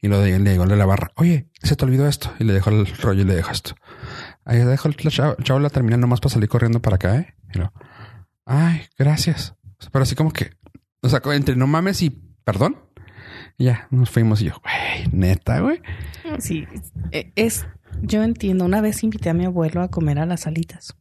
Y 0.00 0.06
lo 0.06 0.20
de, 0.20 0.38
le 0.38 0.52
digo 0.52 0.62
a 0.62 0.66
la 0.66 0.86
barra, 0.86 1.10
oye, 1.16 1.48
se 1.60 1.74
te 1.74 1.84
olvidó 1.84 2.06
esto. 2.06 2.32
Y 2.38 2.44
le 2.44 2.52
dejo 2.52 2.70
el 2.70 2.86
rollo 2.98 3.22
y 3.22 3.24
le 3.24 3.34
dejo 3.34 3.50
esto. 3.50 3.74
Ahí 4.44 4.58
dejo 4.60 4.86
el 4.86 4.96
chavo, 4.96 5.58
la 5.58 5.70
terminal 5.70 5.98
nomás 5.98 6.20
para 6.20 6.32
salir 6.34 6.48
corriendo 6.48 6.80
para 6.80 6.94
acá, 6.94 7.16
¿eh? 7.16 7.34
Y 7.52 7.58
lo, 7.58 7.72
ay, 8.46 8.82
gracias. 8.96 9.56
Pero 9.92 10.02
así 10.02 10.14
como 10.16 10.32
que, 10.32 10.50
o 11.02 11.08
sea, 11.08 11.20
entre 11.32 11.56
no 11.56 11.66
mames 11.66 12.02
y 12.02 12.10
perdón. 12.44 12.76
Ya 13.58 13.88
nos 13.90 14.10
fuimos 14.10 14.40
y 14.40 14.46
yo, 14.46 14.52
güey, 14.62 15.08
neta, 15.12 15.60
güey. 15.60 15.80
Sí, 16.38 16.64
eh, 17.10 17.32
es, 17.34 17.66
yo 18.02 18.22
entiendo. 18.22 18.64
Una 18.64 18.80
vez 18.80 19.02
invité 19.02 19.30
a 19.30 19.34
mi 19.34 19.44
abuelo 19.46 19.82
a 19.82 19.88
comer 19.88 20.20
a 20.20 20.26
las 20.26 20.46
alitas. 20.46 20.96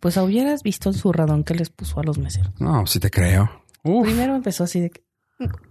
Pues 0.00 0.16
hubieras 0.16 0.62
visto 0.62 0.88
el 0.88 0.94
zurradón 0.94 1.44
que 1.44 1.54
les 1.54 1.68
puso 1.70 2.00
a 2.00 2.04
los 2.04 2.18
meseros. 2.18 2.58
No, 2.60 2.86
sí 2.86 3.00
te 3.00 3.10
creo. 3.10 3.64
Uf. 3.82 4.06
Primero 4.06 4.34
empezó 4.34 4.64
así 4.64 4.80
de, 4.80 4.90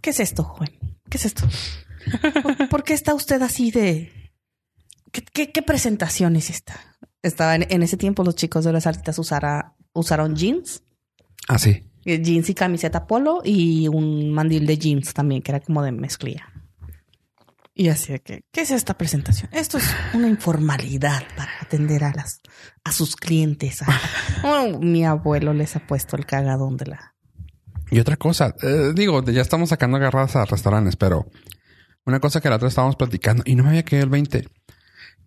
¿qué 0.02 0.10
es 0.10 0.20
esto, 0.20 0.44
joven? 0.44 0.70
¿Qué 1.10 1.18
es 1.18 1.26
esto? 1.26 1.48
¿Por, 2.44 2.70
por 2.70 2.84
qué 2.84 2.94
está 2.94 3.14
usted 3.16 3.42
así 3.42 3.72
de... 3.72 4.12
¿Qué, 5.12 5.24
qué, 5.34 5.52
qué 5.52 5.62
presentación 5.62 6.36
es 6.36 6.50
esta? 6.50 6.98
Estaba 7.24 7.56
en, 7.56 7.66
en 7.70 7.82
ese 7.82 7.98
tiempo 7.98 8.24
los 8.24 8.36
chicos 8.36 8.66
de 8.66 8.74
las 8.74 8.86
alitas 8.86 9.18
usara, 9.18 9.76
usaron 9.94 10.36
jeans, 10.36 10.84
Ah, 11.48 11.58
sí. 11.58 11.87
Eh, 12.08 12.22
jeans 12.22 12.50
y 12.50 12.54
camiseta 12.56 13.06
polo 13.06 13.42
y 13.44 13.88
un 13.88 14.32
mandil 14.32 14.66
de 14.66 14.78
jeans 14.78 15.14
también, 15.14 15.42
que 15.42 15.52
era 15.52 15.60
como 15.60 15.84
de 15.84 15.92
mezclilla. 15.92 16.48
Y 17.76 17.90
así 17.90 18.14
de 18.14 18.20
que, 18.22 18.44
¿qué 18.52 18.62
es 18.62 18.72
esta 18.72 18.98
presentación? 18.98 19.50
Esto 19.54 19.78
es 19.78 19.86
una 20.16 20.28
informalidad 20.28 21.22
para 21.36 21.52
atender 21.62 22.04
a 22.04 22.12
las, 22.12 22.42
a 22.84 22.92
sus 22.92 23.16
clientes. 23.16 23.84
A- 23.84 23.88
Oh, 24.44 24.80
mi 24.80 25.06
abuelo 25.06 25.54
les 25.54 25.76
ha 25.76 25.86
puesto 25.86 26.16
el 26.16 26.26
cagadón 26.26 26.78
de 26.78 26.88
la, 26.88 27.14
Y 27.92 28.00
otra 28.00 28.16
cosa, 28.18 28.56
eh, 28.64 28.94
digo, 28.96 29.24
ya 29.24 29.42
estamos 29.42 29.70
sacando 29.70 29.98
agarradas 29.98 30.36
a 30.36 30.46
restaurantes, 30.46 30.96
pero 30.96 31.28
una 32.06 32.20
cosa 32.20 32.40
que 32.42 32.50
la 32.50 32.56
otra 32.56 32.68
estábamos 32.70 32.96
platicando 32.96 33.44
y 33.46 33.56
no 33.56 33.64
me 33.64 33.70
había 33.70 33.84
quedado 33.86 34.06
el 34.06 34.10
20, 34.10 34.48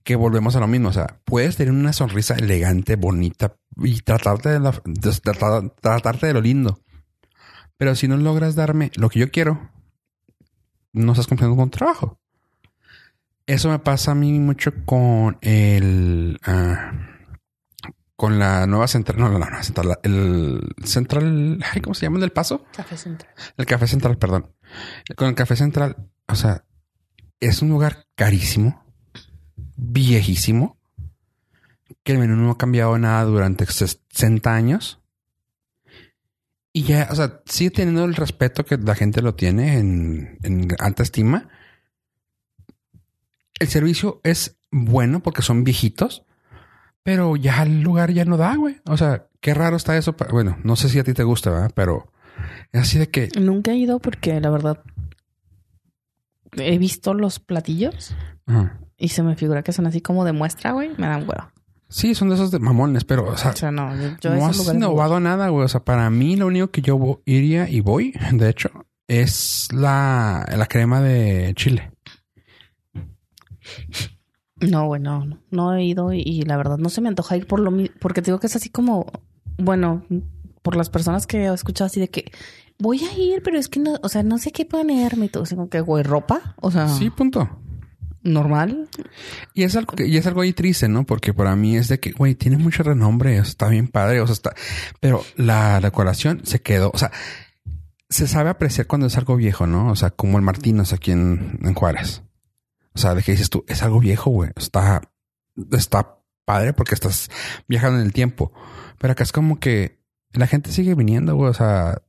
que 0.05 0.17
volvemos 0.17 0.57
a 0.57 0.61
lo 0.61 0.67
mismo. 0.67 0.89
O 0.89 0.93
sea, 0.93 1.21
puedes 1.25 1.57
tener 1.57 1.73
una 1.73 1.93
sonrisa 1.93 2.35
elegante, 2.35 2.97
bonita 2.97 3.57
y 3.77 4.01
tratarte 4.01 4.49
de, 4.51 4.61
la- 4.61 4.83
de- 4.85 5.11
tratar- 5.21 5.75
tratarte 5.81 6.27
de 6.27 6.33
lo 6.35 6.41
lindo. 6.41 6.81
Pero 7.77 7.95
si 7.95 8.09
no 8.09 8.17
logras 8.17 8.55
darme 8.55 8.91
lo 8.97 9.09
que 9.09 9.21
yo 9.21 9.31
quiero, 9.31 9.71
no 10.93 11.13
estás 11.13 11.27
cumpliendo 11.27 11.57
con 11.57 11.71
trabajo. 11.71 12.19
Eso 13.47 13.69
me 13.69 13.79
pasa 13.79 14.13
a 14.13 14.15
mí 14.15 14.39
mucho 14.39 14.73
con 14.85 15.39
el... 15.41 16.39
ah, 16.45 16.93
con 18.17 18.39
la 18.39 18.67
nueva 18.67 18.87
central, 18.87 19.19
no, 19.19 19.31
la 19.31 19.39
nueva 19.49 19.63
central, 19.63 19.89
la- 19.89 19.99
el 20.03 20.61
central, 20.85 21.59
ay, 21.73 21.81
¿cómo 21.81 21.95
se 21.95 22.05
llama 22.05 22.17
el 22.19 22.21
del 22.21 22.33
paso? 22.33 22.67
café 22.77 22.97
central. 22.99 23.33
El 23.57 23.65
café 23.67 23.87
central, 23.87 24.19
perdón. 24.19 24.55
Con 25.17 25.29
el 25.29 25.35
Café 25.35 25.57
Central, 25.57 25.97
o 26.29 26.35
sea, 26.37 26.65
es 27.41 27.63
un 27.63 27.71
lugar 27.71 28.05
carísimo, 28.15 28.85
viejísimo, 29.81 30.77
que 32.03 32.13
el 32.13 32.19
menú 32.19 32.37
no 32.37 32.51
ha 32.51 32.59
cambiado 32.59 32.99
nada 32.99 33.25
durante 33.25 33.67
60 33.67 34.55
años. 34.55 35.01
Y 36.73 36.85
ya, 36.85 37.09
o 37.11 37.15
sea, 37.15 37.41
sigue 37.47 37.71
teniendo 37.71 38.05
el 38.05 38.15
respeto 38.15 38.65
que 38.65 38.77
la 38.77 38.95
gente 38.95 39.23
lo 39.23 39.35
tiene 39.35 39.79
en, 39.79 40.39
en 40.43 40.69
alta 40.79 41.03
estima. 41.03 41.49
El 43.59 43.69
servicio 43.69 44.21
es 44.23 44.57
bueno 44.71 45.21
porque 45.21 45.43
son 45.43 45.65
viejitos, 45.65 46.25
pero 47.03 47.35
ya 47.37 47.63
el 47.63 47.81
lugar 47.81 48.13
ya 48.13 48.25
no 48.25 48.37
da, 48.37 48.55
güey. 48.55 48.81
O 48.87 48.97
sea, 48.97 49.27
qué 49.41 49.53
raro 49.53 49.77
está 49.77 49.97
eso. 49.97 50.15
Bueno, 50.31 50.59
no 50.63 50.77
sé 50.77 50.89
si 50.89 50.99
a 50.99 51.05
ti 51.05 51.13
te 51.13 51.25
gusta, 51.25 51.51
¿verdad? 51.51 51.73
Pero 51.75 52.13
es 52.73 52.83
así 52.83 52.99
de 52.99 53.09
que 53.09 53.29
Nunca 53.39 53.73
he 53.73 53.77
ido 53.77 53.99
porque 53.99 54.41
la 54.41 54.51
verdad 54.51 54.83
he 56.53 56.79
visto 56.79 57.15
los 57.15 57.39
platillos 57.39 58.15
ajá. 58.47 58.81
Y 59.01 59.09
se 59.09 59.23
me 59.23 59.35
figura 59.37 59.63
que 59.63 59.73
son 59.73 59.87
así 59.87 60.01
como 60.01 60.25
de 60.25 60.33
muestra, 60.33 60.73
güey. 60.73 60.91
Me 60.99 61.07
dan 61.09 61.23
huevo. 61.29 61.51
sí, 61.89 62.15
son 62.15 62.29
de 62.29 62.37
esos 62.37 62.51
de 62.53 62.59
mamones, 62.61 63.05
pero, 63.05 63.27
o 63.29 63.37
sea, 63.37 63.51
O 63.51 63.57
sea, 63.57 63.71
no, 63.73 63.91
yo, 63.97 64.11
yo 64.21 64.31
no 64.37 64.47
has 64.47 64.57
lugares 64.57 64.81
no 64.81 64.87
innovado 64.87 65.19
nada, 65.21 65.49
güey. 65.49 65.65
O 65.65 65.69
sea, 65.69 65.83
para 65.85 66.09
mí 66.11 66.37
lo 66.37 66.47
único 66.47 66.69
que 66.71 66.83
yo 66.83 67.21
iría 67.25 67.69
y 67.69 67.81
voy, 67.81 68.15
de 68.33 68.49
hecho, 68.49 68.71
es 69.09 69.69
la, 69.73 70.47
la 70.57 70.67
crema 70.67 71.01
de 71.01 71.53
chile. 71.57 71.91
No, 74.61 74.87
bueno, 74.87 75.25
no, 75.25 75.39
no 75.51 75.75
he 75.75 75.85
ido 75.85 76.13
y, 76.13 76.21
y 76.21 76.43
la 76.43 76.57
verdad 76.59 76.77
no 76.79 76.91
se 76.91 77.01
me 77.01 77.09
antoja 77.09 77.37
ir 77.37 77.47
por 77.47 77.61
lo 77.61 77.71
mi- 77.71 77.89
porque 77.89 78.21
te 78.21 78.27
digo 78.27 78.39
que 78.41 78.47
es 78.47 78.57
así 78.57 78.69
como, 78.69 79.07
bueno, 79.57 80.05
por 80.63 80.77
las 80.77 80.91
personas 80.91 81.27
que 81.27 81.45
he 81.47 81.53
escuchado 81.55 81.87
así 81.87 81.99
de 81.99 82.09
que 82.09 82.31
voy 82.79 83.01
a 83.05 83.19
ir, 83.19 83.43
pero 83.43 83.59
es 83.59 83.69
que 83.69 83.81
no, 83.81 83.95
o 84.03 84.09
sea, 84.11 84.23
no 84.23 84.37
sé 84.37 84.53
qué 84.53 84.67
ponerme 84.67 85.27
y 85.27 85.29
todo, 85.31 85.45
así 85.45 85.55
como 85.55 85.71
que, 85.71 85.81
güey, 85.81 86.03
ropa, 86.03 86.55
o 86.61 86.71
sea, 86.71 86.89
Sí, 86.89 87.09
punto. 87.09 87.49
Normal. 88.23 88.89
Y 89.55 89.65
es 89.65 89.77
algo 89.77 89.95
que, 89.95 90.07
y 90.07 90.17
es 90.17 90.27
algo 90.27 90.43
ahí 90.43 90.53
triste, 90.53 90.89
¿no? 90.89 91.05
Porque 91.05 91.33
para 91.35 91.57
mí 91.57 91.77
es 91.77 91.89
de 91.89 92.01
que, 92.01 92.13
güey, 92.13 92.35
tiene 92.35 92.57
mucho 92.57 92.83
renombre, 92.83 93.39
está 93.39 93.69
bien 93.69 93.89
padre, 93.89 94.21
o 94.21 94.27
sea, 94.27 94.35
está, 94.35 94.55
pero 95.01 95.25
la 95.37 95.81
decoración 95.81 96.43
se 96.45 96.61
quedó, 96.61 96.91
o 96.93 96.99
sea, 96.99 97.11
se 98.09 98.27
sabe 98.27 98.51
apreciar 98.51 98.87
cuando 98.87 99.07
es 99.07 99.17
algo 99.17 99.37
viejo, 99.37 99.67
¿no? 99.67 99.91
O 99.91 99.97
sea, 99.97 100.11
como 100.11 100.37
el 100.37 100.45
Martínez 100.45 100.93
aquí 100.93 101.13
en, 101.13 101.59
en 101.63 101.75
Juárez. 101.75 102.23
O 102.93 102.99
sea, 102.99 103.15
de 103.15 103.23
que 103.23 103.33
dices 103.33 103.51
tú, 103.51 103.65
es 103.69 103.83
algo 103.83 104.01
viejo, 104.01 104.31
güey. 104.31 104.51
Está, 104.57 105.01
está 105.73 106.19
padre 106.45 106.73
porque 106.73 106.95
estás 106.95 107.31
viajando 107.69 108.01
en 108.01 108.07
el 108.07 108.13
tiempo. 108.13 108.53
Pero 108.99 109.13
acá 109.13 109.23
es 109.23 109.33
como 109.33 109.61
que 109.61 110.01
la 110.33 110.49
gente 110.49 110.73
sigue 110.73 110.97
viniendo, 110.97 111.37
güey. 111.37 111.51
O 111.51 111.55
sea, 111.55 112.03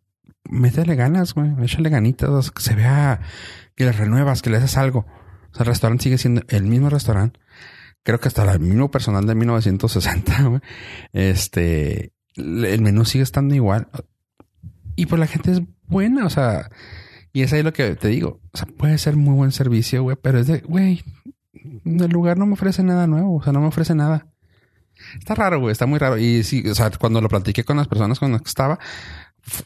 métele 0.43 0.95
ganas, 0.95 1.35
güey. 1.35 1.51
Échale 1.63 1.89
ganitas, 1.89 2.49
que 2.49 2.61
se 2.63 2.73
vea 2.73 3.21
que 3.75 3.85
le 3.85 3.91
renuevas, 3.91 4.41
que 4.41 4.49
le 4.49 4.57
haces 4.57 4.77
algo. 4.77 5.05
O 5.51 5.55
sea, 5.55 5.63
el 5.63 5.67
restaurante 5.67 6.03
sigue 6.03 6.17
siendo 6.17 6.41
el 6.49 6.63
mismo 6.63 6.89
restaurante. 6.89 7.39
Creo 8.03 8.19
que 8.19 8.27
hasta 8.27 8.51
el 8.51 8.59
mismo 8.59 8.89
personal 8.89 9.25
de 9.25 9.35
1960, 9.35 10.43
güey. 10.47 10.61
Este, 11.13 12.13
el 12.35 12.81
menú 12.81 13.05
sigue 13.05 13.23
estando 13.23 13.53
igual. 13.55 13.87
Y 14.95 15.05
pues 15.05 15.19
la 15.19 15.27
gente 15.27 15.51
es 15.51 15.61
buena, 15.87 16.25
o 16.25 16.29
sea, 16.29 16.69
y 17.33 17.43
es 17.43 17.53
ahí 17.53 17.63
lo 17.63 17.73
que 17.73 17.95
te 17.95 18.07
digo. 18.07 18.41
O 18.53 18.57
sea, 18.57 18.67
puede 18.67 18.97
ser 18.97 19.15
muy 19.15 19.35
buen 19.35 19.51
servicio, 19.51 20.03
güey, 20.03 20.17
pero 20.21 20.39
es 20.39 20.47
de, 20.47 20.59
güey, 20.59 21.03
el 21.53 22.11
lugar 22.11 22.37
no 22.37 22.45
me 22.45 22.53
ofrece 22.53 22.83
nada 22.83 23.07
nuevo, 23.07 23.37
o 23.37 23.43
sea, 23.43 23.53
no 23.53 23.61
me 23.61 23.67
ofrece 23.67 23.95
nada. 23.95 24.27
Está 25.17 25.35
raro, 25.35 25.59
güey, 25.59 25.71
está 25.71 25.85
muy 25.85 25.99
raro. 25.99 26.17
Y 26.17 26.43
sí, 26.43 26.67
o 26.67 26.75
sea, 26.75 26.91
cuando 26.91 27.21
lo 27.21 27.29
platiqué 27.29 27.63
con 27.63 27.77
las 27.77 27.87
personas 27.87 28.19
con 28.19 28.31
las 28.31 28.41
que 28.41 28.49
estaba, 28.49 28.79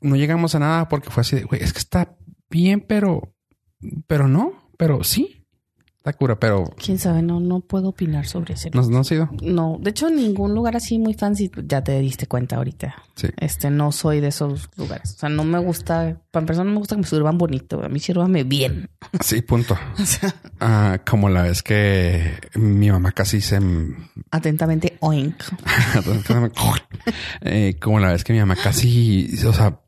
no 0.01 0.15
llegamos 0.15 0.55
a 0.55 0.59
nada 0.59 0.89
porque 0.89 1.09
fue 1.09 1.21
así 1.21 1.37
de, 1.37 1.43
güey, 1.43 1.61
es 1.61 1.73
que 1.73 1.79
está 1.79 2.15
bien, 2.49 2.81
pero, 2.81 3.33
pero 4.07 4.27
no, 4.27 4.69
pero 4.77 5.03
sí, 5.03 5.44
está 6.05 6.13
cura, 6.13 6.39
pero 6.39 6.65
Quién 6.77 6.99
sabe, 6.99 7.23
no, 7.23 7.39
no 7.39 7.61
puedo 7.61 7.89
opinar 7.89 8.27
sobre 8.27 8.53
ese. 8.53 8.69
no, 8.71 8.83
no 8.83 8.99
ha 8.99 9.03
sido. 9.03 9.29
No, 9.41 9.77
de 9.81 9.89
hecho, 9.89 10.07
en 10.07 10.17
ningún 10.17 10.53
lugar 10.53 10.75
así 10.75 10.99
muy 10.99 11.15
fancy, 11.15 11.49
ya 11.65 11.83
te 11.83 11.99
diste 11.99 12.27
cuenta 12.27 12.57
ahorita. 12.57 12.93
Sí. 13.15 13.27
Este, 13.37 13.71
no 13.71 13.91
soy 13.91 14.19
de 14.19 14.27
esos 14.27 14.69
lugares. 14.77 15.15
O 15.15 15.19
sea, 15.19 15.29
no 15.29 15.43
me 15.43 15.57
gusta, 15.57 16.17
para 16.29 16.43
empezar, 16.43 16.63
no 16.65 16.71
me 16.73 16.77
gusta 16.77 16.95
que 16.95 17.01
me 17.01 17.07
sirvan 17.07 17.37
bonito. 17.39 17.83
A 17.83 17.89
mí 17.89 17.99
sírvame 17.99 18.43
bien. 18.43 18.89
Sí, 19.21 19.41
punto. 19.41 19.75
O 19.99 20.05
sea, 20.05 20.35
Ah, 20.59 20.99
como 21.09 21.29
la 21.29 21.43
vez 21.43 21.63
que 21.63 22.33
mi 22.55 22.91
mamá 22.91 23.11
casi 23.11 23.41
se 23.41 23.59
atentamente, 24.31 24.97
oink. 24.99 25.35
Eh, 27.41 27.77
como 27.81 27.99
la 27.99 28.11
vez 28.11 28.23
que 28.23 28.33
mi 28.33 28.39
mamá 28.39 28.55
casi, 28.55 29.29
o 29.45 29.53
sea, 29.53 29.81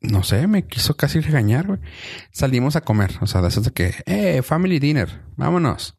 no 0.00 0.22
sé, 0.22 0.46
me 0.46 0.66
quiso 0.66 0.96
casi 0.96 1.20
regañar. 1.20 1.80
Salimos 2.32 2.76
a 2.76 2.80
comer, 2.80 3.12
o 3.20 3.26
sea, 3.26 3.42
de 3.42 3.48
eso 3.48 3.60
de 3.60 3.70
que, 3.70 3.94
eh, 4.06 4.42
family 4.42 4.78
dinner, 4.78 5.22
vámonos. 5.36 5.98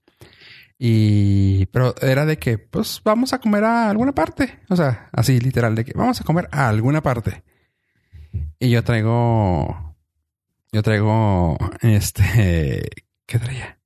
Y, 0.77 1.67
pero 1.67 1.93
era 2.01 2.25
de 2.25 2.39
que, 2.39 2.57
pues, 2.57 3.01
vamos 3.03 3.33
a 3.33 3.39
comer 3.39 3.63
a 3.63 3.89
alguna 3.89 4.13
parte. 4.13 4.59
O 4.69 4.75
sea, 4.75 5.09
así 5.11 5.39
literal, 5.39 5.75
de 5.75 5.85
que 5.85 5.93
vamos 5.93 6.19
a 6.19 6.23
comer 6.23 6.49
a 6.51 6.67
alguna 6.67 7.01
parte. 7.01 7.43
Y 8.59 8.69
yo 8.69 8.83
traigo, 8.83 9.95
yo 10.71 10.81
traigo, 10.83 11.57
este, 11.81 12.89
¿qué 13.25 13.39
traía? 13.39 13.79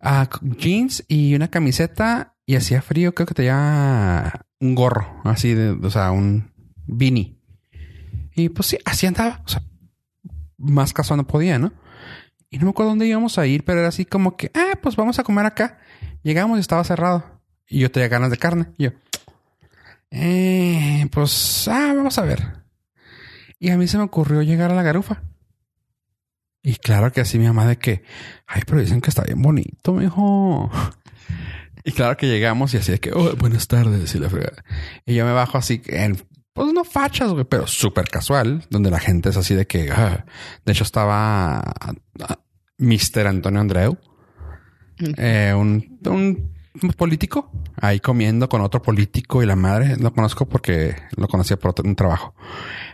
Ah, 0.00 0.28
jeans 0.58 1.04
y 1.08 1.34
una 1.34 1.48
camiseta 1.48 2.34
y 2.52 2.56
hacía 2.56 2.82
frío, 2.82 3.14
creo 3.14 3.26
que 3.26 3.32
tenía 3.32 4.44
un 4.60 4.74
gorro, 4.74 5.22
así 5.24 5.54
de, 5.54 5.70
o 5.70 5.90
sea, 5.90 6.10
un 6.10 6.52
beanie. 6.86 7.38
Y 8.34 8.50
pues 8.50 8.68
sí, 8.68 8.78
así 8.84 9.06
andaba. 9.06 9.40
O 9.46 9.48
sea, 9.48 9.62
más 10.58 10.92
casual 10.92 11.16
no 11.16 11.26
podía, 11.26 11.58
¿no? 11.58 11.72
Y 12.50 12.58
no 12.58 12.66
me 12.66 12.70
acuerdo 12.72 12.90
dónde 12.90 13.06
íbamos 13.06 13.38
a 13.38 13.46
ir, 13.46 13.64
pero 13.64 13.78
era 13.78 13.88
así 13.88 14.04
como 14.04 14.36
que, 14.36 14.50
ah, 14.54 14.78
pues 14.82 14.96
vamos 14.96 15.18
a 15.18 15.24
comer 15.24 15.46
acá. 15.46 15.78
Llegamos 16.22 16.58
y 16.58 16.60
estaba 16.60 16.84
cerrado. 16.84 17.40
Y 17.66 17.78
yo 17.78 17.90
tenía 17.90 18.08
ganas 18.08 18.30
de 18.30 18.36
carne. 18.36 18.66
Y 18.76 18.84
yo, 18.84 18.90
eh, 20.10 21.06
pues, 21.10 21.66
ah, 21.68 21.94
vamos 21.96 22.18
a 22.18 22.22
ver. 22.22 22.64
Y 23.58 23.70
a 23.70 23.78
mí 23.78 23.88
se 23.88 23.96
me 23.96 24.04
ocurrió 24.04 24.42
llegar 24.42 24.70
a 24.70 24.74
la 24.74 24.82
garufa. 24.82 25.22
Y 26.62 26.74
claro 26.74 27.12
que 27.12 27.22
así 27.22 27.38
mi 27.38 27.46
mamá 27.46 27.64
de 27.64 27.78
que, 27.78 28.02
ay, 28.46 28.60
pero 28.66 28.82
dicen 28.82 29.00
que 29.00 29.08
está 29.08 29.22
bien 29.22 29.40
bonito, 29.40 29.94
mijo. 29.94 30.70
Y 31.84 31.92
claro 31.92 32.16
que 32.16 32.26
llegamos 32.28 32.74
y 32.74 32.78
así 32.78 32.92
de 32.92 33.00
que, 33.00 33.12
oh, 33.12 33.34
buenas 33.36 33.66
tardes 33.68 34.14
y 34.14 34.18
la 34.18 34.30
fregada. 34.30 34.64
Y 35.06 35.14
yo 35.14 35.24
me 35.24 35.32
bajo 35.32 35.58
así 35.58 35.82
en, 35.86 36.16
pues 36.52 36.72
no 36.72 36.84
fachas, 36.84 37.32
güey, 37.32 37.44
pero 37.44 37.66
súper 37.66 38.08
casual, 38.08 38.64
donde 38.70 38.90
la 38.90 39.00
gente 39.00 39.30
es 39.30 39.36
así 39.36 39.54
de 39.54 39.66
que, 39.66 39.90
ah. 39.90 40.24
de 40.64 40.72
hecho 40.72 40.84
estaba 40.84 41.58
ah, 41.60 41.94
Mr. 42.78 43.26
Antonio 43.26 43.60
Andreu, 43.60 43.98
eh, 45.16 45.52
un, 45.56 45.98
un 46.08 46.52
político, 46.96 47.50
ahí 47.76 48.00
comiendo 48.00 48.48
con 48.48 48.60
otro 48.60 48.80
político 48.82 49.42
y 49.42 49.46
la 49.46 49.56
madre, 49.56 49.96
lo 49.96 50.12
conozco 50.12 50.46
porque 50.48 50.94
lo 51.16 51.28
conocía 51.28 51.58
por 51.58 51.70
otro- 51.72 51.84
un 51.88 51.96
trabajo. 51.96 52.34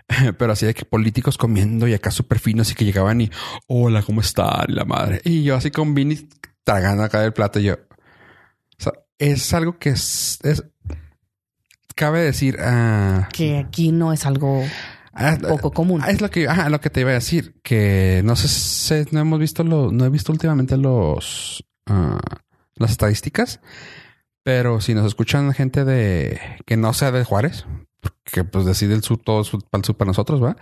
Pero 0.38 0.52
así 0.52 0.64
de 0.66 0.74
que 0.74 0.84
políticos 0.84 1.36
comiendo 1.36 1.86
y 1.86 1.94
acá 1.94 2.10
súper 2.10 2.38
finos 2.38 2.70
y 2.70 2.74
que 2.74 2.84
llegaban 2.84 3.20
y 3.20 3.30
hola, 3.66 4.02
¿cómo 4.02 4.20
están? 4.22 4.66
Y 4.68 4.72
la 4.72 4.84
madre. 4.84 5.20
Y 5.24 5.42
yo 5.42 5.54
así 5.56 5.70
con 5.70 5.94
Vini 5.94 6.28
tragando 6.64 7.02
acá 7.02 7.20
del 7.20 7.32
plato 7.34 7.60
y 7.60 7.64
yo. 7.64 7.76
Es 9.18 9.52
algo 9.54 9.78
que 9.78 9.90
es, 9.90 10.38
es- 10.42 10.64
cabe 11.94 12.20
decir, 12.22 12.56
ah, 12.60 13.28
Que 13.32 13.58
aquí 13.58 13.90
no 13.92 14.12
es 14.12 14.24
algo 14.26 14.64
ah, 15.12 15.36
poco 15.40 15.72
común. 15.72 16.02
es 16.06 16.20
lo 16.20 16.30
que, 16.30 16.46
ajá, 16.48 16.68
lo 16.70 16.80
que 16.80 16.90
te 16.90 17.00
iba 17.00 17.10
a 17.10 17.14
decir, 17.14 17.60
que 17.62 18.22
no 18.24 18.36
sé, 18.36 18.46
si- 18.48 19.10
no 19.12 19.20
hemos 19.20 19.38
visto 19.40 19.64
lo, 19.64 19.90
no 19.90 20.04
he 20.04 20.10
visto 20.10 20.30
últimamente 20.32 20.76
los, 20.76 21.64
ah, 21.86 22.20
las 22.76 22.90
estadísticas, 22.92 23.60
pero 24.44 24.80
si 24.80 24.94
nos 24.94 25.06
escuchan 25.06 25.52
gente 25.52 25.84
de 25.84 26.40
que 26.64 26.76
no 26.76 26.92
sea 26.94 27.10
de 27.10 27.24
Juárez, 27.24 27.66
que 28.24 28.44
pues 28.44 28.64
decide 28.64 28.94
el 28.94 29.02
sur, 29.02 29.18
todo 29.18 29.42
para 29.70 29.80
el 29.80 29.84
sur 29.84 29.96
para 29.96 30.08
nosotros, 30.08 30.40
¿va? 30.42 30.56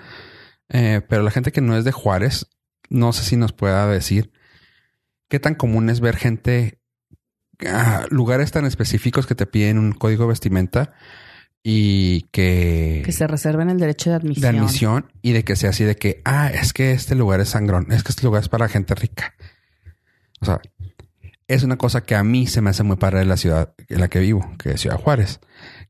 Eh, 0.70 1.02
pero 1.06 1.22
la 1.22 1.30
gente 1.30 1.52
que 1.52 1.60
no 1.60 1.76
es 1.76 1.84
de 1.84 1.92
Juárez, 1.92 2.46
no 2.88 3.12
sé 3.12 3.22
si 3.24 3.36
nos 3.36 3.52
pueda 3.52 3.86
decir 3.86 4.32
qué 5.28 5.38
tan 5.38 5.54
común 5.54 5.90
es 5.90 6.00
ver 6.00 6.16
gente, 6.16 6.80
ah, 7.68 8.06
lugares 8.10 8.52
tan 8.52 8.64
específicos 8.64 9.26
que 9.26 9.34
te 9.34 9.46
piden 9.46 9.78
un 9.78 9.92
código 9.92 10.24
de 10.24 10.28
vestimenta 10.28 10.94
y 11.62 12.22
que, 12.30 13.02
que 13.04 13.12
se 13.12 13.26
reserven 13.26 13.70
el 13.70 13.78
derecho 13.78 14.10
de 14.10 14.16
admisión. 14.16 14.42
de 14.42 14.58
admisión 14.58 15.12
y 15.22 15.32
de 15.32 15.44
que 15.44 15.56
sea 15.56 15.70
así 15.70 15.84
de 15.84 15.96
que, 15.96 16.22
ah, 16.24 16.50
es 16.50 16.72
que 16.72 16.92
este 16.92 17.14
lugar 17.14 17.40
es 17.40 17.48
sangrón, 17.48 17.90
es 17.90 18.04
que 18.04 18.12
este 18.12 18.24
lugar 18.24 18.42
es 18.42 18.48
para 18.48 18.68
gente 18.68 18.94
rica. 18.94 19.34
O 20.40 20.44
sea, 20.44 20.60
es 21.48 21.62
una 21.62 21.76
cosa 21.76 22.02
que 22.02 22.14
a 22.14 22.24
mí 22.24 22.46
se 22.46 22.60
me 22.60 22.70
hace 22.70 22.82
muy 22.82 22.96
padre 22.96 23.20
de 23.20 23.24
la 23.24 23.36
ciudad 23.36 23.74
en 23.88 24.00
la 24.00 24.08
que 24.08 24.20
vivo, 24.20 24.48
que 24.58 24.70
es 24.70 24.80
Ciudad 24.80 24.98
Juárez, 24.98 25.40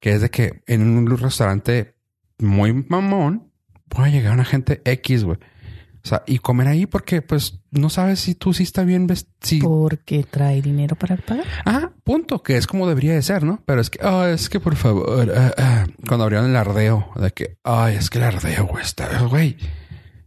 que 0.00 0.12
es 0.12 0.20
de 0.20 0.30
que 0.30 0.62
en 0.66 0.82
un 0.82 1.14
restaurante 1.16 1.96
muy 2.38 2.72
mamón 2.72 3.52
puede 3.88 4.12
llegar 4.12 4.34
una 4.34 4.44
gente 4.44 4.82
X, 4.84 5.24
güey. 5.24 5.38
O 6.06 6.08
sea, 6.08 6.22
y 6.24 6.38
comer 6.38 6.68
ahí 6.68 6.86
porque 6.86 7.20
pues 7.20 7.58
no 7.72 7.90
sabes 7.90 8.20
si 8.20 8.36
tú 8.36 8.54
sí 8.54 8.62
está 8.62 8.84
bien 8.84 9.08
vestido. 9.08 9.68
Porque 9.68 10.22
trae 10.22 10.62
dinero 10.62 10.94
para 10.94 11.16
pagar. 11.16 11.44
Ah, 11.64 11.90
punto, 12.04 12.44
que 12.44 12.56
es 12.56 12.68
como 12.68 12.86
debería 12.86 13.14
de 13.14 13.22
ser, 13.22 13.42
¿no? 13.42 13.60
Pero 13.66 13.80
es 13.80 13.90
que, 13.90 13.98
ah, 14.02 14.30
es 14.32 14.48
que 14.48 14.60
por 14.60 14.76
favor, 14.76 15.32
ah, 15.36 15.52
ah, 15.58 15.86
cuando 16.06 16.22
abrieron 16.22 16.48
el 16.48 16.54
ardeo, 16.54 17.08
de 17.16 17.32
que, 17.32 17.58
ay, 17.64 17.96
es 17.96 18.08
que 18.08 18.18
el 18.18 18.24
ardeo, 18.24 18.66
güey, 18.66 18.84
está, 18.84 19.20
güey. 19.24 19.56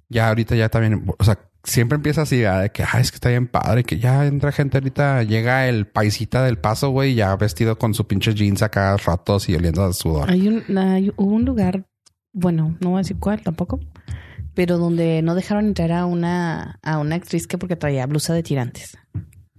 Ya 0.10 0.28
ahorita 0.28 0.58
ya 0.58 0.68
también, 0.68 1.06
o 1.18 1.24
sea, 1.24 1.40
siempre 1.64 1.96
empieza 1.96 2.24
así, 2.24 2.40
de 2.40 2.72
que 2.74 2.84
Ay, 2.84 3.02
es 3.02 3.12
que 3.12 3.16
está 3.16 3.30
bien 3.30 3.48
padre, 3.48 3.86
que 3.86 4.00
ya 4.00 4.26
entra 4.26 4.52
gente 4.52 4.80
ahorita, 4.80 5.24
llega 5.24 5.70
el 5.70 5.88
paisita 5.88 6.44
del 6.44 6.58
paso, 6.58 6.90
güey, 6.90 7.16
ya 7.16 7.34
vestido 7.38 7.78
con 7.80 7.94
su 7.94 8.06
pinche 8.06 8.34
jeans 8.34 8.64
acá 8.64 8.98
rotos 8.98 9.48
y 9.48 9.56
oliendo 9.56 9.86
a 9.86 9.94
sudor. 9.94 10.30
Hay 10.30 10.46
un, 10.50 10.78
hay- 10.78 11.14
un 11.16 11.46
lugar, 11.46 11.86
bueno, 12.34 12.76
no 12.82 12.90
voy 12.90 12.98
a 12.98 13.02
decir 13.04 13.18
cuál 13.18 13.42
tampoco, 13.42 13.80
pero 14.54 14.78
donde 14.78 15.22
no 15.22 15.36
dejaron 15.36 15.66
entrar 15.68 15.92
a 15.92 16.06
una, 16.06 16.80
a 16.84 16.98
una 17.00 17.16
actriz 17.16 17.48
que 17.48 17.58
porque 17.58 17.76
traía 17.76 18.06
blusa 18.06 18.34
de 18.34 18.44
tirantes. 18.44 18.98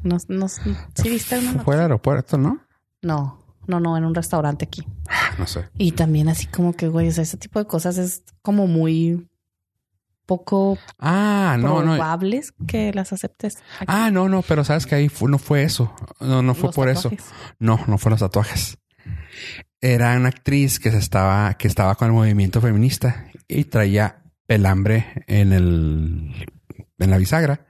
No, 0.03 0.17
no, 0.29 0.49
¿sí 0.49 0.61
viste 1.05 1.39
una? 1.39 1.63
Fue 1.63 1.75
al 1.75 1.83
aeropuerto, 1.83 2.39
¿no? 2.39 2.61
No, 3.03 3.45
no, 3.67 3.81
no, 3.81 3.97
en 3.97 4.05
un 4.05 4.15
restaurante 4.15 4.65
aquí. 4.65 4.87
Ah, 5.09 5.35
No 5.39 5.47
sé. 5.47 5.69
Y 5.79 5.93
también 5.93 6.29
así 6.29 6.47
como 6.47 6.73
que, 6.75 6.89
güey, 6.89 7.09
o 7.09 7.13
sea, 7.13 7.23
ese 7.23 7.37
tipo 7.37 7.59
de 7.59 7.67
cosas 7.67 7.99
es 7.99 8.23
como 8.43 8.67
muy 8.67 9.27
poco 10.27 10.79
Ah, 10.99 11.57
no, 11.59 11.83
no. 11.83 11.95
probables 11.97 12.53
que 12.67 12.93
las 12.95 13.13
aceptes. 13.13 13.57
aquí. 13.79 13.87
Ah, 13.89 14.11
no, 14.11 14.29
no, 14.29 14.43
pero 14.43 14.65
sabes 14.65 14.87
que 14.87 14.95
ahí 14.95 15.09
fu- 15.09 15.29
no 15.29 15.39
fue 15.39 15.65
eso. 15.65 15.93
No, 16.21 16.41
no 16.43 16.55
fue 16.55 16.69
Los 16.69 16.75
por 16.77 16.89
eso. 16.89 17.11
No, 17.59 17.79
no 17.89 17.99
fueron 17.99 18.13
los 18.19 18.21
tatuajes. 18.21 18.79
Era 19.81 20.17
una 20.17 20.29
actriz 20.29 20.79
que 20.79 20.91
se 20.91 20.99
estaba, 20.99 21.55
que 21.55 21.67
estaba 21.67 21.95
con 21.97 22.07
el 22.09 22.15
movimiento 22.15 22.61
feminista 22.61 23.27
y 23.49 23.65
traía 23.65 24.23
pelambre 24.51 25.07
en 25.29 25.53
el, 25.53 26.45
en 26.99 27.11
la 27.11 27.19
bisagra. 27.19 27.69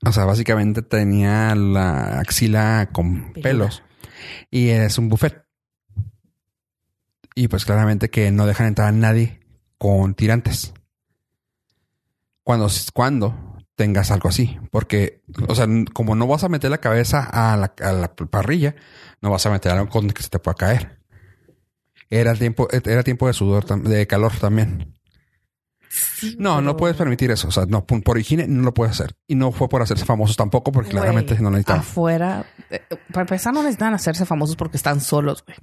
O 0.00 0.10
sea, 0.10 0.24
básicamente 0.24 0.80
tenía 0.80 1.54
la 1.54 2.18
axila 2.18 2.88
con 2.90 3.34
pelos 3.34 3.82
y 4.50 4.70
es 4.70 4.96
un 4.96 5.10
buffet. 5.10 5.44
Y 7.34 7.48
pues 7.48 7.66
claramente 7.66 8.08
que 8.08 8.30
no 8.30 8.46
dejan 8.46 8.68
entrar 8.68 8.88
a 8.88 8.92
nadie 8.92 9.40
con 9.76 10.14
tirantes. 10.14 10.72
Cuando, 12.42 12.70
cuando 12.94 13.58
tengas 13.74 14.10
algo 14.12 14.30
así. 14.30 14.58
Porque, 14.70 15.24
o 15.46 15.54
sea, 15.54 15.66
como 15.92 16.14
no 16.14 16.26
vas 16.26 16.42
a 16.44 16.48
meter 16.48 16.70
la 16.70 16.78
cabeza 16.78 17.22
a 17.22 17.54
la, 17.58 17.74
a 17.82 17.92
la 17.92 18.14
parrilla, 18.14 18.76
no 19.20 19.28
vas 19.28 19.44
a 19.44 19.50
meter 19.50 19.72
algo 19.72 19.90
con 19.90 20.08
que 20.08 20.22
se 20.22 20.30
te 20.30 20.38
pueda 20.38 20.54
caer. 20.54 21.00
Era 22.08 22.34
tiempo, 22.34 22.66
era 22.70 23.02
tiempo 23.02 23.26
de 23.26 23.34
sudor, 23.34 23.66
de 23.82 24.06
calor 24.06 24.32
también. 24.40 24.94
Sí, 25.94 26.36
No, 26.38 26.60
no 26.60 26.76
puedes 26.76 26.96
permitir 26.96 27.30
eso. 27.30 27.48
O 27.48 27.50
sea, 27.52 27.66
no, 27.66 27.84
por 27.86 28.18
higiene 28.18 28.46
no 28.48 28.62
lo 28.62 28.74
puedes 28.74 28.92
hacer. 28.98 29.14
Y 29.28 29.34
no 29.36 29.52
fue 29.52 29.68
por 29.68 29.80
hacerse 29.82 30.04
famosos 30.04 30.36
tampoco, 30.36 30.72
porque 30.72 30.90
claramente 30.90 31.38
no 31.40 31.50
necesitaban. 31.50 31.82
Afuera, 31.82 32.44
eh, 32.70 32.80
para 33.12 33.22
empezar, 33.22 33.54
no 33.54 33.62
necesitan 33.62 33.94
hacerse 33.94 34.26
famosos 34.26 34.56
porque 34.56 34.76
están 34.76 35.00
solos, 35.00 35.44
güey. 35.46 35.56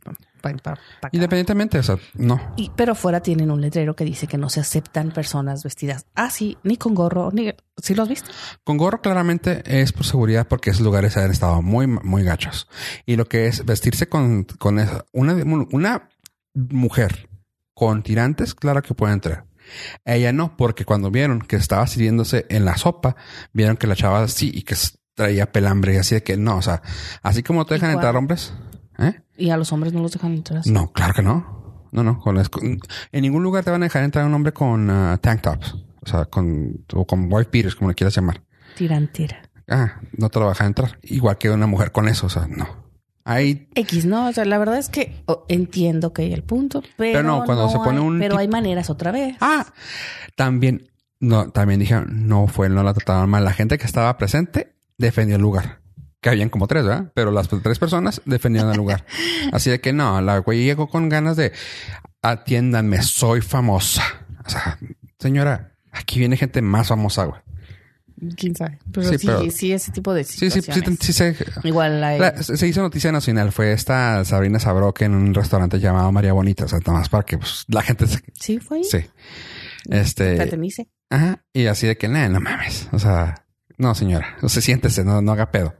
Independientemente, 1.11 1.77
o 1.79 1.83
sea, 1.83 1.97
no. 2.15 2.39
Y, 2.55 2.71
pero 2.75 2.93
afuera 2.93 3.19
tienen 3.21 3.51
un 3.51 3.61
letrero 3.61 3.95
que 3.95 4.05
dice 4.05 4.27
que 4.27 4.37
no 4.37 4.49
se 4.49 4.59
aceptan 4.59 5.11
personas 5.11 5.63
vestidas 5.63 6.05
así, 6.15 6.57
ni 6.63 6.77
con 6.77 6.95
gorro, 6.95 7.29
ni. 7.31 7.53
¿Sí 7.77 7.95
lo 7.95 8.03
has 8.03 8.09
visto? 8.09 8.29
Con 8.63 8.77
gorro 8.77 9.01
claramente 9.01 9.63
es 9.65 9.91
por 9.91 10.05
seguridad 10.05 10.47
porque 10.47 10.69
esos 10.69 10.81
lugares 10.81 11.17
han 11.17 11.31
estado 11.31 11.61
muy, 11.61 11.87
muy 11.87 12.23
gachos. 12.23 12.67
Y 13.05 13.15
lo 13.15 13.25
que 13.25 13.47
es 13.47 13.65
vestirse 13.65 14.07
con, 14.07 14.43
con 14.43 14.79
esa- 14.79 15.05
una, 15.13 15.33
una 15.71 16.09
mujer 16.53 17.27
con 17.73 18.03
tirantes, 18.03 18.53
claro 18.53 18.81
que 18.83 18.93
puede 18.93 19.13
entrar. 19.13 19.45
Ella 20.05 20.31
no, 20.33 20.57
porque 20.57 20.85
cuando 20.85 21.11
vieron 21.11 21.39
que 21.41 21.55
estaba 21.55 21.87
sirviéndose 21.87 22.45
en 22.49 22.65
la 22.65 22.77
sopa, 22.77 23.15
vieron 23.53 23.77
que 23.77 23.87
la 23.87 23.95
chava 23.95 24.27
sí 24.27 24.51
y 24.53 24.63
que 24.63 24.75
traía 25.13 25.51
pelambre 25.51 25.93
y 25.95 25.97
así 25.97 26.15
de 26.15 26.23
que 26.23 26.37
no, 26.37 26.57
o 26.57 26.61
sea, 26.61 26.81
así 27.21 27.43
como 27.43 27.65
te 27.65 27.75
dejan 27.75 27.91
entrar 27.91 28.15
hombres, 28.15 28.53
¿eh? 28.97 29.21
Y 29.37 29.49
a 29.49 29.57
los 29.57 29.71
hombres 29.71 29.93
no 29.93 30.01
los 30.01 30.11
dejan 30.11 30.33
entrar 30.33 30.59
así. 30.59 30.71
No, 30.71 30.91
claro 30.91 31.13
que 31.13 31.21
no. 31.21 31.61
No, 31.91 32.03
no. 32.03 32.19
Con, 32.19 32.37
en 32.37 33.21
ningún 33.21 33.43
lugar 33.43 33.63
te 33.63 33.71
van 33.71 33.83
a 33.83 33.85
dejar 33.85 34.03
entrar 34.03 34.25
un 34.25 34.33
hombre 34.33 34.53
con 34.53 34.89
ah, 34.89 35.17
tank 35.21 35.41
tops. 35.41 35.75
O 36.01 36.07
sea, 36.07 36.25
con, 36.25 36.85
o 36.93 37.05
con 37.05 37.31
white 37.31 37.49
beaters, 37.51 37.75
como 37.75 37.89
le 37.89 37.95
quieras 37.95 38.15
llamar. 38.15 38.41
Tirantera. 38.75 39.41
Ah, 39.67 39.99
no 40.17 40.29
te 40.29 40.39
lo 40.39 40.45
vas 40.45 40.51
a 40.51 40.63
dejar 40.63 40.67
entrar. 40.67 40.99
Igual 41.03 41.37
que 41.37 41.49
una 41.49 41.67
mujer 41.67 41.91
con 41.91 42.07
eso. 42.07 42.27
O 42.27 42.29
sea, 42.29 42.47
no. 42.47 42.90
Hay 43.23 43.67
X, 43.75 44.05
no, 44.05 44.27
o 44.29 44.33
sea, 44.33 44.45
la 44.45 44.57
verdad 44.57 44.77
es 44.77 44.89
que 44.89 45.21
oh, 45.27 45.45
entiendo 45.47 46.11
que 46.13 46.23
hay 46.23 46.33
el 46.33 46.43
punto, 46.43 46.81
pero, 46.97 47.19
Pero 47.19 47.23
no, 47.23 47.45
cuando 47.45 47.69
se 47.69 47.77
pone 47.77 47.99
hay- 47.99 48.05
un 48.05 48.19
Pero 48.19 48.37
hay 48.37 48.47
maneras 48.47 48.89
otra 48.89 49.11
vez. 49.11 49.35
Ah, 49.41 49.65
también, 50.35 50.89
no, 51.19 51.49
también 51.51 51.79
dijeron, 51.79 52.27
no 52.27 52.47
fue, 52.47 52.69
no 52.69 52.81
la 52.83 52.93
trataban 52.93 53.29
mal. 53.29 53.43
La 53.45 53.53
gente 53.53 53.77
que 53.77 53.85
estaba 53.85 54.17
presente 54.17 54.75
defendió 54.97 55.35
el 55.35 55.41
lugar. 55.41 55.81
Que 56.19 56.29
habían 56.29 56.49
como 56.49 56.67
tres, 56.67 56.85
¿verdad? 56.85 57.11
Pero 57.15 57.31
las 57.31 57.47
tres 57.47 57.79
personas 57.79 58.21
defendieron 58.25 58.71
el 58.71 58.77
lugar. 58.77 59.05
Así 59.51 59.69
de 59.69 59.81
que 59.81 59.93
no, 59.93 60.21
la 60.21 60.37
güey 60.39 60.63
llegó 60.63 60.87
con 60.87 61.09
ganas 61.09 61.35
de 61.35 61.51
atiéndanme, 62.21 63.01
soy 63.01 63.41
famosa. 63.41 64.03
O 64.45 64.49
sea, 64.49 64.77
señora, 65.19 65.73
aquí 65.91 66.19
viene 66.19 66.37
gente 66.37 66.61
más 66.61 66.87
famosa, 66.87 67.25
güey. 67.25 67.41
Quién 68.37 68.55
sabe. 68.55 68.77
Pero 68.91 69.07
Sí, 69.09 69.17
sí, 69.17 69.27
pero- 69.27 69.51
sí, 69.51 69.71
ese 69.71 69.91
tipo 69.91 70.13
de 70.13 70.23
Sí, 70.23 70.33
sí, 70.37 70.49
sí, 70.51 70.61
situaciones. 70.61 70.99
sí, 71.01 71.11
se, 71.13 71.35
Igual 71.63 72.03
hay. 72.03 72.19
la- 72.19 72.41
se 72.43 72.67
hizo 72.67 72.81
noticia 72.81 73.11
nacional. 73.11 73.51
Fue 73.51 73.71
esta 73.73 74.23
Sabrina 74.25 74.59
Sabroque 74.59 75.05
en 75.05 75.15
un 75.15 75.33
restaurante 75.33 75.79
llamado 75.79 76.11
María 76.11 76.33
Bonita. 76.33 76.65
O 76.65 76.67
sea, 76.67 76.79
nada 76.79 76.93
más 76.99 77.09
para 77.09 77.23
que 77.23 77.37
pues, 77.37 77.65
la 77.67 77.81
gente 77.81 78.05
se, 78.07 78.19
Sí, 78.39 78.59
fue 78.59 78.77
ahí. 78.79 78.83
sí. 78.83 78.99
Este, 79.89 80.37
Pertenece. 80.37 80.87
Ajá. 81.09 81.43
Y 81.53 81.65
así 81.65 81.87
de 81.87 81.97
que, 81.97 82.07
nah, 82.07 82.29
no 82.29 82.39
mames. 82.39 82.87
O 82.91 82.99
sea, 82.99 83.45
no, 83.77 83.95
señora. 83.95 84.37
O 84.41 84.49
sea, 84.49 84.61
siéntese, 84.61 85.03
no, 85.03 85.21
no 85.21 85.31
haga 85.31 85.51
pedo. 85.51 85.75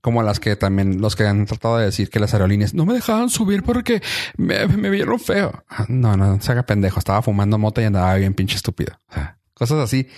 Como 0.00 0.22
las 0.22 0.38
que 0.40 0.54
también, 0.56 1.00
los 1.00 1.16
que 1.16 1.26
han 1.26 1.46
tratado 1.46 1.78
de 1.78 1.86
decir 1.86 2.08
que 2.10 2.20
las 2.20 2.32
aerolíneas 2.32 2.72
no 2.74 2.86
me 2.86 2.94
dejaban 2.94 3.30
subir 3.30 3.62
porque 3.62 4.00
me, 4.36 4.66
me 4.66 4.90
vieron 4.90 5.18
feo. 5.18 5.64
Ah, 5.68 5.86
No, 5.88 6.16
no, 6.16 6.26
no 6.36 6.40
se 6.40 6.52
haga 6.52 6.64
pendejo. 6.64 6.98
Estaba 6.98 7.22
fumando 7.22 7.58
mota 7.58 7.82
y 7.82 7.84
andaba 7.84 8.14
bien 8.14 8.34
pinche 8.34 8.56
estúpido. 8.56 8.92
O 9.10 9.14
sea, 9.14 9.37
cosas 9.58 9.78
así. 9.78 10.08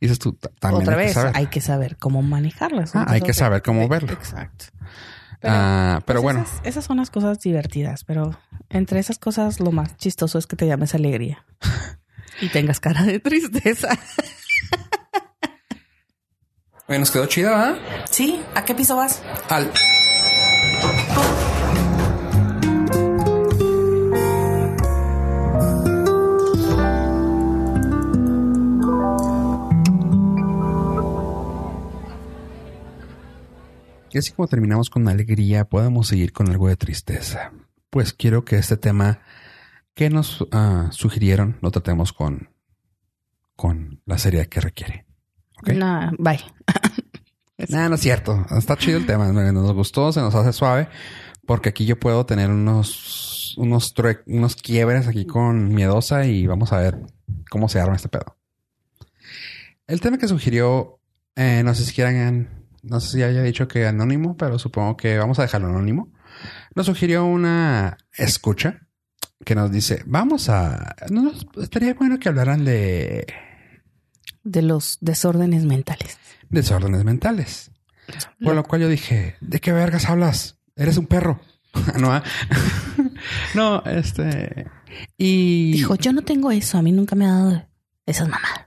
Y 0.00 0.06
dices 0.06 0.18
tú, 0.18 0.32
ta- 0.34 0.50
también 0.58 0.82
Otra 0.82 0.94
hay 0.94 1.00
que 1.00 1.04
vez, 1.06 1.14
saber. 1.14 1.32
hay 1.36 1.46
que 1.48 1.60
saber 1.60 1.96
cómo 1.98 2.22
manejarlas. 2.22 2.94
Ah, 2.96 3.04
hay 3.08 3.20
que 3.20 3.34
saber 3.34 3.62
cómo 3.62 3.80
de- 3.80 3.88
verlo. 3.88 4.12
Exacto. 4.12 4.66
Ah, 5.42 6.00
pero 6.06 6.22
pues, 6.22 6.34
bueno, 6.34 6.46
Esas, 6.48 6.60
esas 6.64 6.84
son 6.86 6.96
las 6.96 7.10
cosas 7.10 7.38
divertidas, 7.40 8.04
pero 8.04 8.38
entre 8.70 8.98
esas 9.00 9.18
cosas 9.18 9.60
lo 9.60 9.72
más 9.72 9.94
chistoso 9.98 10.38
es 10.38 10.46
que 10.46 10.56
te 10.56 10.66
llames 10.66 10.94
alegría 10.94 11.44
y 12.40 12.48
tengas 12.48 12.80
cara 12.80 13.02
de 13.02 13.20
tristeza. 13.20 13.88
Oye, 16.86 16.98
nos 16.98 17.10
quedó 17.10 17.26
chida, 17.26 17.50
¿verdad? 17.50 17.76
Sí, 18.10 18.40
¿a 18.54 18.64
qué 18.64 18.74
piso 18.74 18.96
vas? 18.96 19.22
Al. 19.48 19.70
Y 34.14 34.18
así 34.18 34.30
como 34.30 34.46
terminamos 34.46 34.90
con 34.90 35.08
alegría, 35.08 35.64
podemos 35.64 36.06
seguir 36.06 36.32
con 36.32 36.48
algo 36.48 36.68
de 36.68 36.76
tristeza. 36.76 37.52
Pues 37.90 38.12
quiero 38.12 38.44
que 38.44 38.54
este 38.54 38.76
tema 38.76 39.18
que 39.92 40.08
nos 40.08 40.46
ah, 40.52 40.86
sugirieron 40.92 41.58
lo 41.62 41.72
tratemos 41.72 42.12
con, 42.12 42.50
con 43.56 44.00
la 44.06 44.16
seriedad 44.18 44.46
que 44.46 44.60
requiere. 44.60 45.06
¿Ok? 45.58 45.70
No, 45.70 46.12
bye. 46.18 46.38
Nah, 47.68 47.88
no 47.88 47.94
es 47.94 48.00
cierto. 48.00 48.44
Está 48.50 48.76
chido 48.76 48.98
el 48.98 49.06
tema. 49.06 49.32
Nos 49.32 49.72
gustó, 49.72 50.12
se 50.12 50.20
nos 50.20 50.34
hace 50.34 50.52
suave. 50.52 50.88
Porque 51.46 51.68
aquí 51.68 51.86
yo 51.86 51.98
puedo 51.98 52.26
tener 52.26 52.50
unos, 52.50 53.54
unos, 53.56 53.94
unos 54.26 54.56
quiebres 54.56 55.06
aquí 55.06 55.24
con 55.24 55.72
miedosa 55.72 56.26
y 56.26 56.46
vamos 56.46 56.72
a 56.72 56.78
ver 56.78 56.98
cómo 57.48 57.68
se 57.68 57.80
arma 57.80 57.94
este 57.94 58.08
pedo. 58.08 58.36
El 59.86 60.00
tema 60.00 60.18
que 60.18 60.26
sugirió, 60.28 60.98
eh, 61.36 61.62
no 61.64 61.74
sé 61.74 61.84
si 61.84 61.94
quieran, 61.94 62.63
no 62.84 63.00
sé 63.00 63.16
si 63.16 63.22
haya 63.22 63.42
dicho 63.42 63.66
que 63.68 63.86
anónimo, 63.86 64.36
pero 64.36 64.58
supongo 64.58 64.96
que 64.96 65.18
vamos 65.18 65.38
a 65.38 65.42
dejarlo 65.42 65.68
anónimo. 65.68 66.12
Nos 66.74 66.86
sugirió 66.86 67.24
una 67.24 67.96
escucha 68.12 68.80
que 69.44 69.54
nos 69.54 69.70
dice, 69.70 70.02
vamos 70.06 70.48
a, 70.48 70.94
no 71.10 71.32
estaría 71.60 71.94
bueno 71.94 72.18
que 72.18 72.28
hablaran 72.28 72.64
de 72.64 73.26
De 74.42 74.62
los 74.62 74.98
desórdenes 75.00 75.64
mentales. 75.64 76.18
desórdenes 76.48 77.04
mentales. 77.04 77.70
Por 78.42 78.54
lo 78.54 78.64
cual 78.64 78.82
yo 78.82 78.88
dije, 78.88 79.36
¿de 79.40 79.60
qué 79.60 79.72
vergas 79.72 80.08
hablas? 80.10 80.58
Eres 80.76 80.98
un 80.98 81.06
perro. 81.06 81.40
no, 81.98 82.12
¿ah? 82.12 82.22
no, 83.54 83.82
este. 83.84 84.66
Y 85.16 85.72
Dijo, 85.72 85.94
yo 85.96 86.12
no 86.12 86.22
tengo 86.22 86.50
eso, 86.50 86.78
a 86.78 86.82
mí 86.82 86.92
nunca 86.92 87.16
me 87.16 87.26
ha 87.26 87.30
dado 87.32 87.66
esas 88.06 88.28
mamadas. 88.28 88.64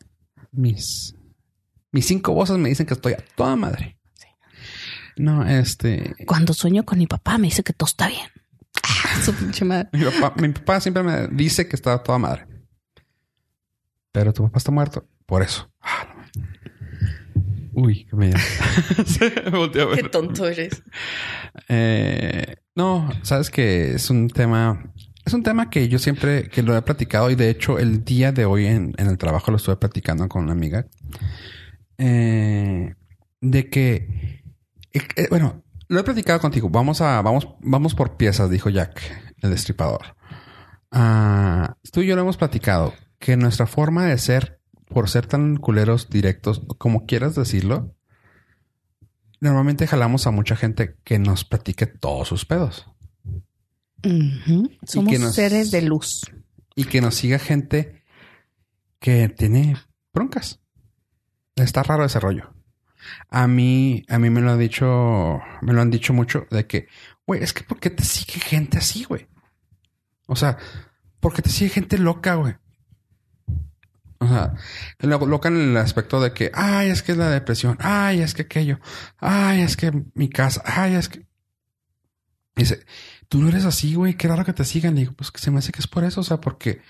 mis, 0.52 1.16
mis 1.92 2.06
cinco 2.08 2.34
voces 2.34 2.58
me 2.58 2.70
dicen 2.70 2.86
que 2.86 2.96
estoy 2.96 3.14
a 3.14 3.24
toda 3.36 3.56
madre. 3.56 3.97
No, 5.18 5.46
este. 5.46 6.16
Cuando 6.26 6.54
sueño 6.54 6.86
con 6.86 6.98
mi 6.98 7.08
papá 7.08 7.38
me 7.38 7.48
dice 7.48 7.64
que 7.64 7.74
todo 7.74 7.88
está 7.88 8.08
bien. 8.08 8.28
Ah, 8.84 9.22
su 9.24 9.34
pinche 9.34 9.66
madre. 9.66 9.90
Mi 9.92 10.04
papá, 10.06 10.34
mi 10.40 10.50
papá 10.50 10.80
siempre 10.80 11.04
me 11.04 11.28
dice 11.28 11.68
que 11.68 11.76
está 11.76 12.02
toda 12.02 12.18
madre. 12.18 12.48
Pero 14.12 14.34
tu 14.34 14.44
papá 14.44 14.58
está 14.58 14.72
muerto. 14.72 15.08
Por 15.26 15.42
eso. 15.42 15.70
Ah, 15.82 16.08
no. 16.16 17.82
Uy, 17.82 18.06
qué 18.06 18.16
miedo. 18.16 18.38
Se 19.06 19.50
volteó 19.52 19.84
a 19.84 19.96
ver. 19.96 20.10
tonto 20.10 20.48
eres. 20.48 20.82
Eh, 21.68 22.56
no, 22.76 23.10
sabes 23.24 23.50
que 23.50 23.94
es 23.96 24.10
un 24.10 24.30
tema 24.30 24.92
es 25.28 25.34
un 25.34 25.44
tema 25.44 25.70
que 25.70 25.90
yo 25.90 26.00
siempre 26.00 26.48
que 26.48 26.64
lo 26.64 26.76
he 26.78 26.82
platicado 26.82 27.30
y 27.30 27.36
de 27.36 27.50
hecho 27.50 27.80
el 27.80 28.06
día 28.06 28.32
de 28.32 28.46
hoy 28.46 28.66
en, 28.66 28.94
en 28.98 29.08
el 29.08 29.18
trabajo 29.18 29.52
lo 29.52 29.58
estuve 29.58 29.76
platicando 29.76 30.30
con 30.30 30.44
una 30.44 30.54
amiga. 30.54 30.88
Eh, 31.98 32.96
de 33.42 33.70
que, 33.70 34.44
eh, 34.94 35.28
bueno, 35.30 35.64
lo 35.88 36.00
he 36.00 36.04
platicado 36.04 36.40
contigo. 36.40 36.70
Vamos 36.70 37.02
a, 37.02 37.22
vamos, 37.22 37.48
vamos 37.62 37.96
por 37.96 38.18
piezas, 38.18 38.50
dijo 38.50 38.70
Jack, 38.70 39.34
el 39.42 39.50
destripador. 39.52 40.16
Ah, 40.92 41.76
tú 41.92 42.02
y 42.02 42.08
yo 42.08 42.16
lo 42.16 42.22
hemos 42.22 42.38
platicado 42.38 42.94
que 43.20 43.36
nuestra 43.38 43.68
forma 43.68 44.06
de 44.06 44.18
ser, 44.18 44.60
por 44.88 45.10
ser 45.10 45.26
tan 45.28 45.58
culeros 45.58 46.10
directos, 46.10 46.62
como 46.78 47.06
quieras 47.06 47.36
decirlo, 47.36 47.96
normalmente 49.40 49.88
jalamos 49.88 50.28
a 50.28 50.32
mucha 50.32 50.56
gente 50.56 50.96
que 51.04 51.20
nos 51.20 51.44
platique 51.44 51.86
todos 51.88 52.28
sus 52.28 52.46
pedos. 52.46 52.88
Somos 54.86 55.12
que 55.12 55.20
nos- 55.20 55.36
seres 55.36 55.72
de 55.72 55.82
luz. 55.82 56.22
y 56.76 56.86
que 56.86 57.02
nos 57.02 57.16
siga 57.16 57.40
gente 57.40 58.04
que 59.00 59.28
tiene 59.30 59.76
broncas. 60.14 60.60
Está 61.56 61.82
raro 61.84 62.06
ese 62.06 62.20
rollo. 62.20 62.54
A 63.30 63.48
mí, 63.48 64.04
a 64.10 64.20
mí 64.20 64.30
me 64.30 64.42
lo 64.42 64.52
han 64.52 64.60
dicho, 64.60 65.40
me 65.62 65.74
lo 65.74 65.82
han 65.82 65.92
dicho 65.92 66.14
mucho 66.14 66.46
de 66.52 66.66
que, 66.68 66.88
güey, 67.26 67.44
es 67.44 67.54
que 67.54 67.64
¿por 67.64 67.80
qué 67.80 67.90
te 67.90 68.04
sigue 68.04 68.40
gente 68.40 68.78
así, 68.78 69.04
güey? 69.04 69.28
O 70.28 70.36
sea, 70.36 70.58
¿por 71.20 71.34
qué 71.34 71.42
te 71.42 71.50
sigue 71.50 71.70
gente 71.70 71.98
loca, 71.98 72.36
güey? 72.36 72.56
O 74.20 74.28
sea, 74.28 74.56
lo- 75.00 75.26
loca 75.28 75.48
en 75.50 75.58
el 75.58 75.78
aspecto 75.78 76.20
de 76.20 76.34
que, 76.34 76.52
ay, 76.54 76.90
es 76.90 77.04
que 77.04 77.12
es 77.12 77.18
la 77.18 77.30
depresión, 77.30 77.78
ay, 77.80 78.22
es 78.22 78.34
que 78.34 78.44
aquello, 78.44 78.80
ay, 79.20 79.62
es 79.62 79.78
que 79.78 79.92
mi 80.16 80.28
casa, 80.30 80.64
ay, 80.66 80.96
es 80.96 81.08
que. 81.10 81.28
Dice, 82.56 82.84
tú 83.30 83.40
no 83.40 83.50
eres 83.50 83.66
así, 83.66 83.94
güey, 83.94 84.16
qué 84.18 84.28
raro 84.28 84.44
que 84.44 84.54
te 84.54 84.66
sigan. 84.66 84.96
Le 84.96 85.02
digo, 85.02 85.14
pues 85.14 85.30
que 85.32 85.40
se 85.40 85.52
me 85.52 85.60
hace 85.60 85.72
que 85.72 85.80
es 85.80 85.88
por 85.88 86.04
eso, 86.04 86.22
o 86.22 86.24
sea, 86.24 86.42
porque 86.42 86.82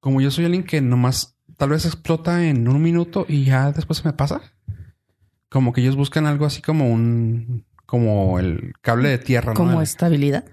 como 0.00 0.22
yo 0.22 0.30
soy 0.30 0.46
alguien 0.46 0.64
que 0.64 0.80
nomás 0.80 1.36
tal 1.58 1.68
vez 1.70 1.84
explota 1.84 2.42
en 2.46 2.66
un 2.68 2.80
minuto 2.80 3.26
y 3.28 3.44
ya 3.44 3.70
después 3.72 3.98
se 3.98 4.08
me 4.08 4.14
pasa. 4.14 4.40
Como 5.50 5.72
que 5.72 5.80
ellos 5.82 5.96
buscan 5.96 6.26
algo 6.26 6.46
así 6.46 6.62
como 6.62 6.88
un, 6.90 7.66
como 7.86 8.38
el 8.38 8.72
cable 8.80 9.08
de 9.10 9.18
tierra, 9.18 9.52
¿no? 9.52 9.56
Como 9.58 9.82
estabilidad. 9.82 10.44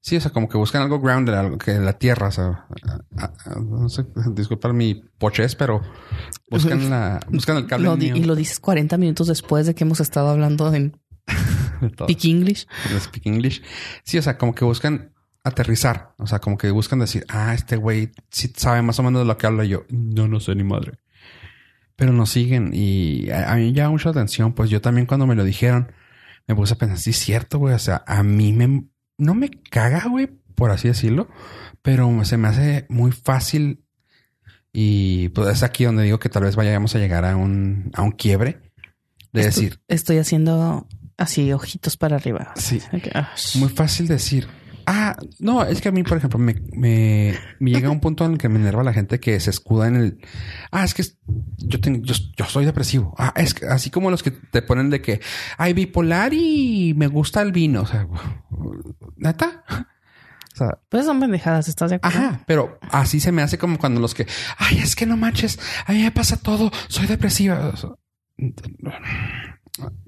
Sí, 0.00 0.16
o 0.16 0.20
sea, 0.20 0.32
como 0.32 0.48
que 0.48 0.58
buscan 0.58 0.82
algo 0.82 1.00
grounded, 1.00 1.32
algo 1.32 1.58
que 1.58 1.74
la 1.78 1.92
tierra, 1.92 2.26
o 2.26 2.32
sea, 2.32 2.66
a- 3.16 3.24
a- 3.46 3.60
no 3.60 3.88
sé, 3.88 4.04
disculpa 4.34 4.72
mi 4.72 4.94
pochez, 5.18 5.54
pero 5.54 5.80
buscan 6.50 6.90
la, 6.90 7.20
buscan 7.30 7.56
el 7.58 7.66
cable 7.68 7.84
Lo 7.86 7.96
di- 7.96 8.08
y 8.10 8.24
lo 8.24 8.34
dices 8.34 8.58
40 8.58 8.98
minutos 8.98 9.28
después 9.28 9.64
de 9.66 9.74
que 9.76 9.84
hemos 9.84 10.00
estado 10.00 10.28
hablando 10.30 10.74
en 10.74 10.96
de 11.80 11.90
todo. 11.90 12.08
Peak 12.08 12.24
English. 12.24 12.66
Speak 12.98 13.26
English. 13.26 13.62
Sí, 14.02 14.18
o 14.18 14.22
sea, 14.22 14.36
como 14.38 14.54
que 14.56 14.64
buscan 14.64 15.12
aterrizar, 15.44 16.14
o 16.18 16.26
sea, 16.26 16.40
como 16.40 16.58
que 16.58 16.70
buscan 16.72 16.98
decir, 16.98 17.24
ah, 17.28 17.54
este 17.54 17.76
güey 17.76 18.10
sí 18.30 18.52
sabe 18.56 18.82
más 18.82 18.98
o 18.98 19.02
menos 19.04 19.22
de 19.22 19.26
lo 19.26 19.36
que 19.38 19.46
habla 19.46 19.64
Y 19.64 19.68
yo. 19.68 19.84
No, 19.90 20.26
no 20.26 20.40
sé 20.40 20.54
ni 20.56 20.64
madre. 20.64 20.98
Pero 22.02 22.12
nos 22.12 22.30
siguen 22.30 22.72
y 22.74 23.30
a, 23.30 23.52
a 23.52 23.54
mí 23.54 23.66
me 23.66 23.72
llama 23.74 23.90
mucha 23.90 24.08
atención, 24.10 24.54
pues 24.54 24.70
yo 24.70 24.80
también 24.80 25.06
cuando 25.06 25.24
me 25.24 25.36
lo 25.36 25.44
dijeron, 25.44 25.92
me 26.48 26.56
puse 26.56 26.74
a 26.74 26.76
pensar, 26.76 26.98
sí 26.98 27.10
es 27.10 27.16
cierto, 27.16 27.60
güey, 27.60 27.74
o 27.74 27.78
sea, 27.78 28.02
a 28.08 28.24
mí 28.24 28.52
me, 28.52 28.86
no 29.18 29.34
me 29.36 29.50
caga, 29.50 30.08
güey, 30.08 30.26
por 30.56 30.72
así 30.72 30.88
decirlo, 30.88 31.28
pero 31.80 32.24
se 32.24 32.36
me 32.38 32.48
hace 32.48 32.86
muy 32.88 33.12
fácil 33.12 33.84
y 34.72 35.28
pues 35.28 35.48
es 35.48 35.62
aquí 35.62 35.84
donde 35.84 36.02
digo 36.02 36.18
que 36.18 36.28
tal 36.28 36.42
vez 36.42 36.56
vayamos 36.56 36.92
a 36.96 36.98
llegar 36.98 37.24
a 37.24 37.36
un, 37.36 37.92
a 37.94 38.02
un 38.02 38.10
quiebre 38.10 38.72
de 39.32 39.42
Estoy- 39.42 39.44
decir, 39.66 39.80
Estoy 39.86 40.18
haciendo 40.18 40.88
así 41.16 41.52
ojitos 41.52 41.96
para 41.96 42.16
arriba. 42.16 42.52
Sí. 42.56 42.80
Ah, 43.14 43.30
muy 43.54 43.68
fácil 43.68 44.08
decir. 44.08 44.48
Ah, 44.86 45.16
no, 45.38 45.64
es 45.64 45.80
que 45.80 45.88
a 45.88 45.92
mí, 45.92 46.02
por 46.02 46.18
ejemplo, 46.18 46.38
me, 46.38 46.54
me, 46.72 47.34
me 47.58 47.70
llega 47.70 47.90
un 47.90 48.00
punto 48.00 48.24
en 48.24 48.32
el 48.32 48.38
que 48.38 48.48
me 48.48 48.58
enerva 48.58 48.82
la 48.82 48.92
gente 48.92 49.20
que 49.20 49.38
se 49.40 49.50
escuda 49.50 49.88
en 49.88 49.96
el. 49.96 50.18
Ah, 50.70 50.84
es 50.84 50.94
que 50.94 51.02
yo, 51.58 51.80
tengo, 51.80 52.04
yo, 52.04 52.14
yo 52.36 52.44
soy 52.46 52.64
depresivo. 52.64 53.14
Ah, 53.18 53.32
es 53.36 53.54
que 53.54 53.66
así 53.66 53.90
como 53.90 54.10
los 54.10 54.22
que 54.22 54.30
te 54.30 54.62
ponen 54.62 54.90
de 54.90 55.00
que 55.00 55.20
hay 55.58 55.72
bipolar 55.72 56.32
y 56.34 56.94
me 56.96 57.06
gusta 57.06 57.42
el 57.42 57.52
vino. 57.52 57.82
O 57.82 57.86
sea, 57.86 58.06
neta. 59.16 59.64
O 59.68 60.56
sea, 60.56 60.78
Pues 60.88 61.06
son 61.06 61.18
pendejadas, 61.18 61.68
¿estás 61.68 61.90
de 61.90 61.96
acuerdo? 61.96 62.18
Ajá, 62.18 62.44
pero 62.46 62.78
así 62.90 63.20
se 63.20 63.32
me 63.32 63.42
hace 63.42 63.56
como 63.56 63.78
cuando 63.78 64.00
los 64.00 64.14
que, 64.14 64.26
ay, 64.58 64.78
es 64.78 64.94
que 64.94 65.06
no 65.06 65.16
manches, 65.16 65.58
a 65.86 65.92
mí 65.92 66.02
me 66.02 66.10
pasa 66.10 66.36
todo, 66.36 66.70
soy 66.88 67.06
depresiva. 67.06 67.68
O 67.72 67.76
sea, 67.76 67.90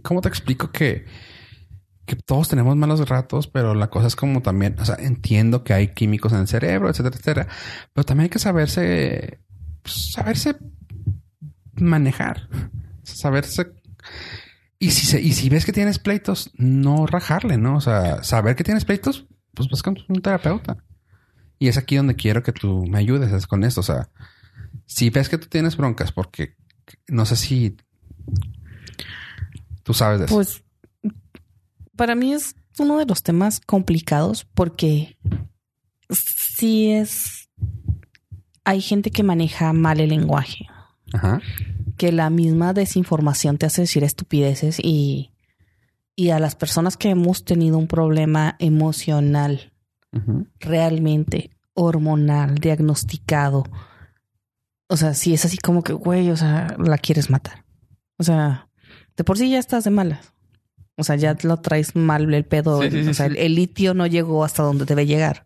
¿Cómo 0.03 0.21
te 0.21 0.29
explico 0.29 0.71
que, 0.71 1.07
que 2.07 2.17
todos 2.17 2.49
tenemos 2.49 2.77
malos 2.77 3.09
ratos, 3.09 3.47
pero 3.47 3.75
la 3.75 3.89
cosa 3.89 4.09
es 4.09 4.17
como 4.17 4.43
también, 4.43 4.77
o 4.79 4.85
sea, 4.85 4.97
entiendo 4.97 5.65
que 5.65 5.73
hay 5.73 5.89
químicos 5.89 6.33
en 6.33 6.41
el 6.41 6.49
cerebro, 6.49 6.91
etcétera, 6.91 7.17
etcétera, 7.17 7.49
pero 7.93 8.05
también 8.05 8.25
hay 8.25 8.31
que 8.31 8.39
saberse, 8.39 9.41
pues, 9.83 10.13
saberse 10.13 10.57
manejar, 11.77 12.49
saberse 13.03 13.73
y 14.79 14.91
si, 14.91 15.07
se, 15.07 15.21
y 15.21 15.33
si 15.33 15.49
ves 15.49 15.65
que 15.65 15.73
tienes 15.73 15.99
pleitos, 15.99 16.51
no 16.59 17.07
rajarle, 17.07 17.57
¿no? 17.57 17.77
O 17.77 17.81
sea, 17.81 18.23
saber 18.23 18.55
que 18.55 18.65
tienes 18.65 18.85
pleitos, 18.85 19.27
pues 19.55 19.69
vas 19.71 19.83
con 19.83 19.97
un 20.09 20.21
terapeuta. 20.21 20.77
Y 21.59 21.69
es 21.69 21.79
aquí 21.79 21.97
donde 21.97 22.17
quiero 22.17 22.43
que 22.43 22.53
tú 22.53 22.85
me 22.87 22.99
ayudes 22.99 23.33
es 23.33 23.47
con 23.47 23.65
esto. 23.65 23.81
O 23.81 23.85
sea, 23.85 24.11
si 24.85 25.09
ves 25.09 25.29
que 25.29 25.39
tú 25.39 25.47
tienes 25.47 25.77
broncas, 25.77 26.13
porque 26.13 26.57
no 27.09 27.25
sé 27.25 27.37
si 27.37 27.77
tú 29.85 29.95
sabes 29.95 30.19
de 30.19 30.27
eso. 30.27 30.35
Pues 30.35 30.64
para 31.97 32.15
mí 32.15 32.33
es 32.33 32.57
uno 32.79 32.99
de 32.99 33.07
los 33.07 33.23
temas 33.23 33.61
complicados 33.61 34.45
porque 34.55 35.17
sí 36.11 36.91
es... 36.91 37.49
Hay 38.65 38.81
gente 38.81 39.11
que 39.11 39.23
maneja 39.23 39.73
mal 39.73 40.01
el 40.01 40.09
lenguaje, 40.09 40.67
Ajá. 41.13 41.43
que 41.99 42.13
la 42.13 42.31
misma 42.31 42.73
desinformación 42.73 43.59
te 43.59 43.67
hace 43.67 43.83
decir 43.83 44.03
estupideces 44.05 44.79
y, 44.83 45.33
y 46.17 46.31
a 46.31 46.39
las 46.39 46.55
personas 46.55 46.97
que 46.97 47.11
hemos 47.11 47.45
tenido 47.45 47.77
un 47.77 47.87
problema 47.89 48.57
emocional 48.59 49.73
realmente 50.61 51.51
hormonal, 51.75 52.55
diagnosticado. 52.55 53.65
O 54.87 54.97
sea, 54.97 55.13
si 55.13 55.35
es 55.35 55.45
así 55.45 55.59
como 55.59 55.83
que, 55.83 55.93
güey, 55.93 56.31
o 56.31 56.37
sea, 56.37 56.77
la 56.79 56.99
quieres 56.99 57.31
matar. 57.31 57.65
O 58.17 58.23
sea, 58.23 58.69
de 59.17 59.25
por 59.25 59.39
sí 59.39 59.51
ya 59.51 59.59
estás 59.59 59.85
de 59.85 59.91
malas. 59.91 60.34
O 60.97 61.05
sea, 61.05 61.17
ya 61.17 61.37
lo 61.43 61.57
traes 61.59 61.97
mal 61.97 62.33
el 62.33 62.45
pedo. 62.45 62.81
Sí, 62.83 62.91
sí, 62.91 63.05
sí, 63.05 63.11
o 63.11 63.15
sea, 63.15 63.27
sí. 63.27 63.33
el, 63.33 63.39
el 63.39 63.55
litio 63.57 63.95
no 63.95 64.07
llegó 64.07 64.45
hasta 64.45 64.63
donde 64.63 64.85
debe 64.85 65.07
llegar. 65.07 65.45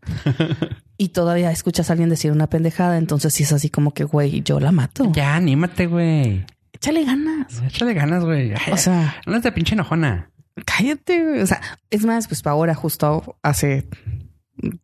y 0.98 1.08
todavía 1.08 1.50
escuchas 1.50 1.88
a 1.88 1.94
alguien 1.94 2.10
decir 2.10 2.32
una 2.32 2.48
pendejada. 2.48 2.98
Entonces, 2.98 3.32
si 3.32 3.44
es 3.44 3.52
así 3.52 3.70
como 3.70 3.94
que, 3.94 4.04
güey, 4.04 4.42
yo 4.42 4.60
la 4.60 4.72
mato. 4.72 5.10
Ya, 5.12 5.36
anímate, 5.36 5.86
güey. 5.86 6.44
Échale 6.72 7.04
ganas. 7.04 7.62
Échale 7.62 7.94
ganas, 7.94 8.24
güey. 8.24 8.52
O 8.70 8.76
sea, 8.76 9.16
no 9.26 9.36
es 9.36 9.42
de 9.42 9.52
pinche 9.52 9.74
enojona. 9.74 10.30
cállate. 10.66 11.24
güey. 11.24 11.40
O 11.40 11.46
sea, 11.46 11.60
es 11.90 12.04
más, 12.04 12.28
pues 12.28 12.46
ahora, 12.46 12.74
justo 12.74 13.38
hace, 13.42 13.88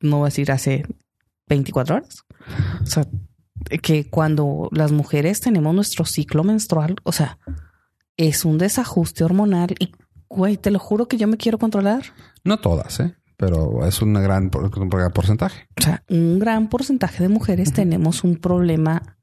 no 0.00 0.18
voy 0.18 0.26
a 0.26 0.30
decir 0.30 0.50
hace 0.50 0.86
24 1.48 1.96
horas. 1.96 2.24
O 2.82 2.86
sea, 2.86 3.06
que 3.82 4.08
cuando 4.08 4.68
las 4.72 4.92
mujeres 4.92 5.40
tenemos 5.40 5.74
nuestro 5.74 6.04
ciclo 6.04 6.42
menstrual, 6.42 6.96
o 7.02 7.12
sea, 7.12 7.38
es 8.16 8.44
un 8.44 8.58
desajuste 8.58 9.24
hormonal 9.24 9.74
y, 9.78 9.92
güey, 10.34 10.56
te 10.56 10.70
lo 10.70 10.78
juro 10.78 11.06
que 11.08 11.16
yo 11.16 11.26
me 11.26 11.36
quiero 11.36 11.58
controlar. 11.58 12.02
No 12.44 12.58
todas, 12.58 13.00
¿eh? 13.00 13.14
Pero 13.36 13.84
es 13.86 14.00
un 14.02 14.14
gran 14.14 14.50
por- 14.50 14.70
por- 14.88 15.12
porcentaje. 15.12 15.66
O 15.78 15.82
sea, 15.82 16.04
un 16.08 16.38
gran 16.38 16.68
porcentaje 16.68 17.22
de 17.22 17.28
mujeres 17.28 17.72
tenemos 17.72 18.22
un 18.24 18.36
problema. 18.36 19.16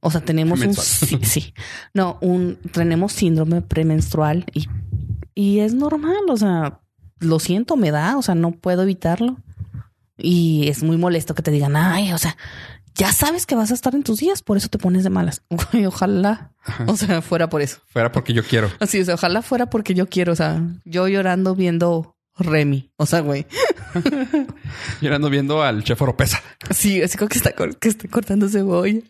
O 0.00 0.10
sea, 0.10 0.22
tenemos 0.22 0.60
un 0.62 0.72
sí, 0.74 1.18
sí. 1.22 1.54
No, 1.92 2.16
un 2.22 2.58
tenemos 2.72 3.12
síndrome 3.12 3.60
premenstrual 3.60 4.46
y, 4.54 4.66
y 5.34 5.58
es 5.60 5.74
normal. 5.74 6.16
O 6.30 6.36
sea, 6.38 6.80
lo 7.18 7.38
siento, 7.38 7.76
me 7.76 7.90
da. 7.90 8.16
O 8.16 8.22
sea, 8.22 8.34
no 8.34 8.52
puedo 8.52 8.82
evitarlo. 8.82 9.36
Y 10.22 10.68
es 10.68 10.82
muy 10.82 10.96
molesto 10.96 11.34
que 11.34 11.42
te 11.42 11.50
digan, 11.50 11.76
ay, 11.76 12.12
o 12.12 12.18
sea, 12.18 12.36
ya 12.94 13.12
sabes 13.12 13.46
que 13.46 13.54
vas 13.54 13.70
a 13.70 13.74
estar 13.74 13.94
en 13.94 14.02
tus 14.02 14.18
días, 14.18 14.42
por 14.42 14.56
eso 14.56 14.68
te 14.68 14.78
pones 14.78 15.04
de 15.04 15.10
malas. 15.10 15.42
Güey, 15.72 15.86
ojalá. 15.86 16.52
O 16.86 16.96
sea, 16.96 17.22
fuera 17.22 17.48
por 17.48 17.62
eso. 17.62 17.78
Fuera 17.88 18.12
porque 18.12 18.32
yo 18.32 18.44
quiero. 18.44 18.70
Así, 18.80 19.00
o 19.00 19.04
sea, 19.04 19.14
ojalá 19.14 19.42
fuera 19.42 19.66
porque 19.70 19.94
yo 19.94 20.08
quiero. 20.08 20.32
O 20.32 20.36
sea, 20.36 20.62
yo 20.84 21.08
llorando 21.08 21.54
viendo 21.54 22.16
Remy. 22.36 22.92
O 22.96 23.06
sea, 23.06 23.20
güey. 23.20 23.46
Llorando 25.00 25.30
viendo 25.30 25.62
al 25.62 25.82
chef 25.84 26.00
Oropesa. 26.02 26.42
Sí, 26.70 27.02
así 27.02 27.18
como 27.18 27.28
que 27.28 27.38
está, 27.38 27.52
que 27.52 27.88
está 27.88 28.08
cortando 28.08 28.48
cebolla. 28.48 29.00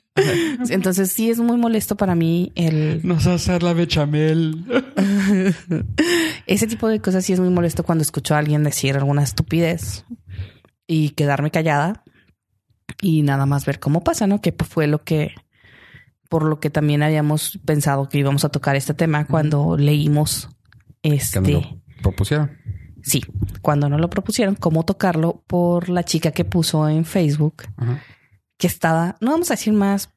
Entonces 0.68 1.10
sí 1.12 1.30
es 1.30 1.38
muy 1.38 1.56
molesto 1.56 1.96
para 1.96 2.14
mí 2.14 2.52
el... 2.54 3.00
Nos 3.06 3.26
va 3.26 3.32
a 3.32 3.34
hacer 3.36 3.62
la 3.62 3.72
bechamel. 3.72 4.64
Ese 6.46 6.66
tipo 6.66 6.88
de 6.88 7.00
cosas 7.00 7.24
sí 7.24 7.32
es 7.32 7.40
muy 7.40 7.50
molesto 7.50 7.82
cuando 7.82 8.02
escucho 8.02 8.34
a 8.34 8.38
alguien 8.38 8.64
decir 8.64 8.96
alguna 8.96 9.22
estupidez 9.22 10.04
y 10.90 11.10
quedarme 11.10 11.52
callada 11.52 12.02
y 13.00 13.22
nada 13.22 13.46
más 13.46 13.64
ver 13.64 13.78
cómo 13.78 14.02
pasa, 14.02 14.26
¿no? 14.26 14.40
Que 14.40 14.52
fue 14.52 14.88
lo 14.88 15.04
que... 15.04 15.32
Por 16.28 16.44
lo 16.44 16.58
que 16.58 16.68
también 16.68 17.02
habíamos 17.02 17.58
pensado 17.64 18.08
que 18.08 18.18
íbamos 18.18 18.44
a 18.44 18.48
tocar 18.48 18.74
este 18.74 18.94
tema 18.94 19.26
cuando 19.26 19.76
leímos 19.76 20.48
este... 21.02 21.40
nos 21.40 21.50
lo 21.50 21.80
propusieron. 22.02 22.58
sí, 23.02 23.22
cuando 23.62 23.88
no 23.88 23.98
lo 23.98 24.10
propusieron, 24.10 24.54
cómo 24.56 24.84
tocarlo 24.84 25.44
por 25.46 25.88
la 25.88 26.04
chica 26.04 26.32
que 26.32 26.44
puso 26.44 26.88
en 26.88 27.04
Facebook 27.04 27.64
que 28.58 28.66
estaba, 28.66 29.16
no 29.20 29.32
vamos 29.32 29.50
a 29.50 29.54
decir 29.54 29.72
más, 29.72 30.10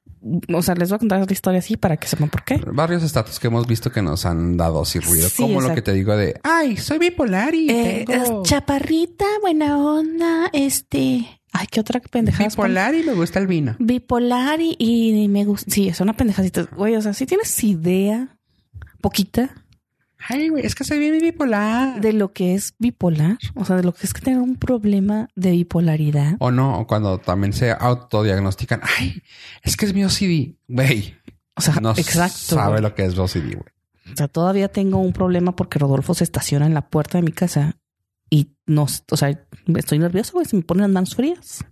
o 0.53 0.61
sea, 0.61 0.76
les 0.76 0.89
voy 0.89 0.95
a 0.95 0.99
contar 0.99 1.19
la 1.26 1.32
historia 1.32 1.59
así 1.59 1.78
para 1.78 1.97
que 1.97 2.07
sepan 2.07 2.30
por 2.30 2.43
qué. 2.43 2.61
Varios 2.74 3.03
estatus 3.03 3.39
que 3.39 3.47
hemos 3.47 3.67
visto 3.67 3.91
que 3.91 4.01
nos 4.01 4.26
han 4.26 4.55
dado 4.57 4.82
así 4.82 4.99
ruido. 4.99 5.28
Sí, 5.30 5.41
como 5.43 5.61
lo 5.61 5.74
que 5.76 5.82
te 5.82 5.93
digo 5.93 6.15
de, 6.15 6.39
ay, 6.43 6.78
soy 6.78 6.97
bipolar 6.99 7.53
y 7.55 7.69
Eh, 7.69 8.03
tengo 8.07 8.43
chaparrita, 8.43 9.26
buena 9.41 9.78
onda, 9.78 10.49
este, 10.53 11.39
Ay, 11.51 11.67
qué 11.69 11.80
otra 11.82 11.99
pendejada. 11.99 12.49
bipolar 12.49 12.95
y 12.95 13.03
me 13.03 13.13
gusta 13.13 13.38
el 13.39 13.47
vino. 13.47 13.76
bipolar 13.80 14.59
y, 14.61 14.76
y 14.80 15.28
me 15.28 15.45
gusta. 15.45 15.69
Sí, 15.69 15.88
es 15.89 15.99
una 16.01 16.13
pendejadita. 16.13 16.63
Güey, 16.76 16.95
o 16.95 17.01
sea, 17.01 17.13
si 17.13 17.26
tienes 17.26 17.63
idea 17.63 18.38
poquita 19.01 19.62
Ay, 20.30 20.49
güey, 20.49 20.65
es 20.65 20.76
que 20.76 20.84
soy 20.84 20.99
bien 20.99 21.17
bipolar. 21.19 21.99
de 21.99 22.13
lo 22.13 22.32
que 22.34 22.53
es 22.55 22.76
bipolar, 22.80 23.38
o 23.55 23.65
sea, 23.65 23.76
de 23.76 23.84
lo 23.84 23.93
que 23.93 24.05
es 24.07 24.13
que 24.13 24.21
tener 24.21 24.39
un 24.39 24.55
problema 24.55 25.28
de 25.36 25.51
bipolaridad. 25.51 26.36
O 26.39 26.51
no, 26.51 26.80
o 26.80 26.88
cuando 26.88 27.17
también 27.19 27.51
se 27.53 27.71
autodiagnostican, 27.71 28.82
ay, 28.99 29.21
es 29.63 29.76
que 29.78 29.86
es 29.86 29.93
mi 29.93 30.03
OCD. 30.05 30.55
Güey, 30.67 31.15
O 31.55 31.61
sea, 31.61 31.76
no 31.82 31.91
exacto. 31.91 32.55
sabe 32.55 32.71
güey. 32.71 32.82
lo 32.84 32.95
que 32.95 33.05
es 33.05 33.17
OCD, 33.17 33.53
güey. 33.55 33.74
O 34.13 34.15
sea, 34.17 34.28
todavía 34.28 34.67
tengo 34.69 34.97
un 34.99 35.13
problema 35.13 35.55
porque 35.55 35.80
Rodolfo 35.80 36.13
se 36.13 36.24
estaciona 36.24 36.65
en 36.65 36.74
la 36.74 36.89
puerta 36.89 37.17
de 37.17 37.21
mi 37.24 37.32
casa 37.32 37.78
y 38.30 38.55
no, 38.65 38.88
o 39.11 39.17
sea, 39.17 39.45
estoy 39.76 39.99
nervioso, 39.99 40.34
güey, 40.34 40.45
se 40.45 40.55
me 40.55 40.61
ponen 40.63 40.82
las 40.84 40.91
manos 40.91 41.15
frías. 41.15 41.65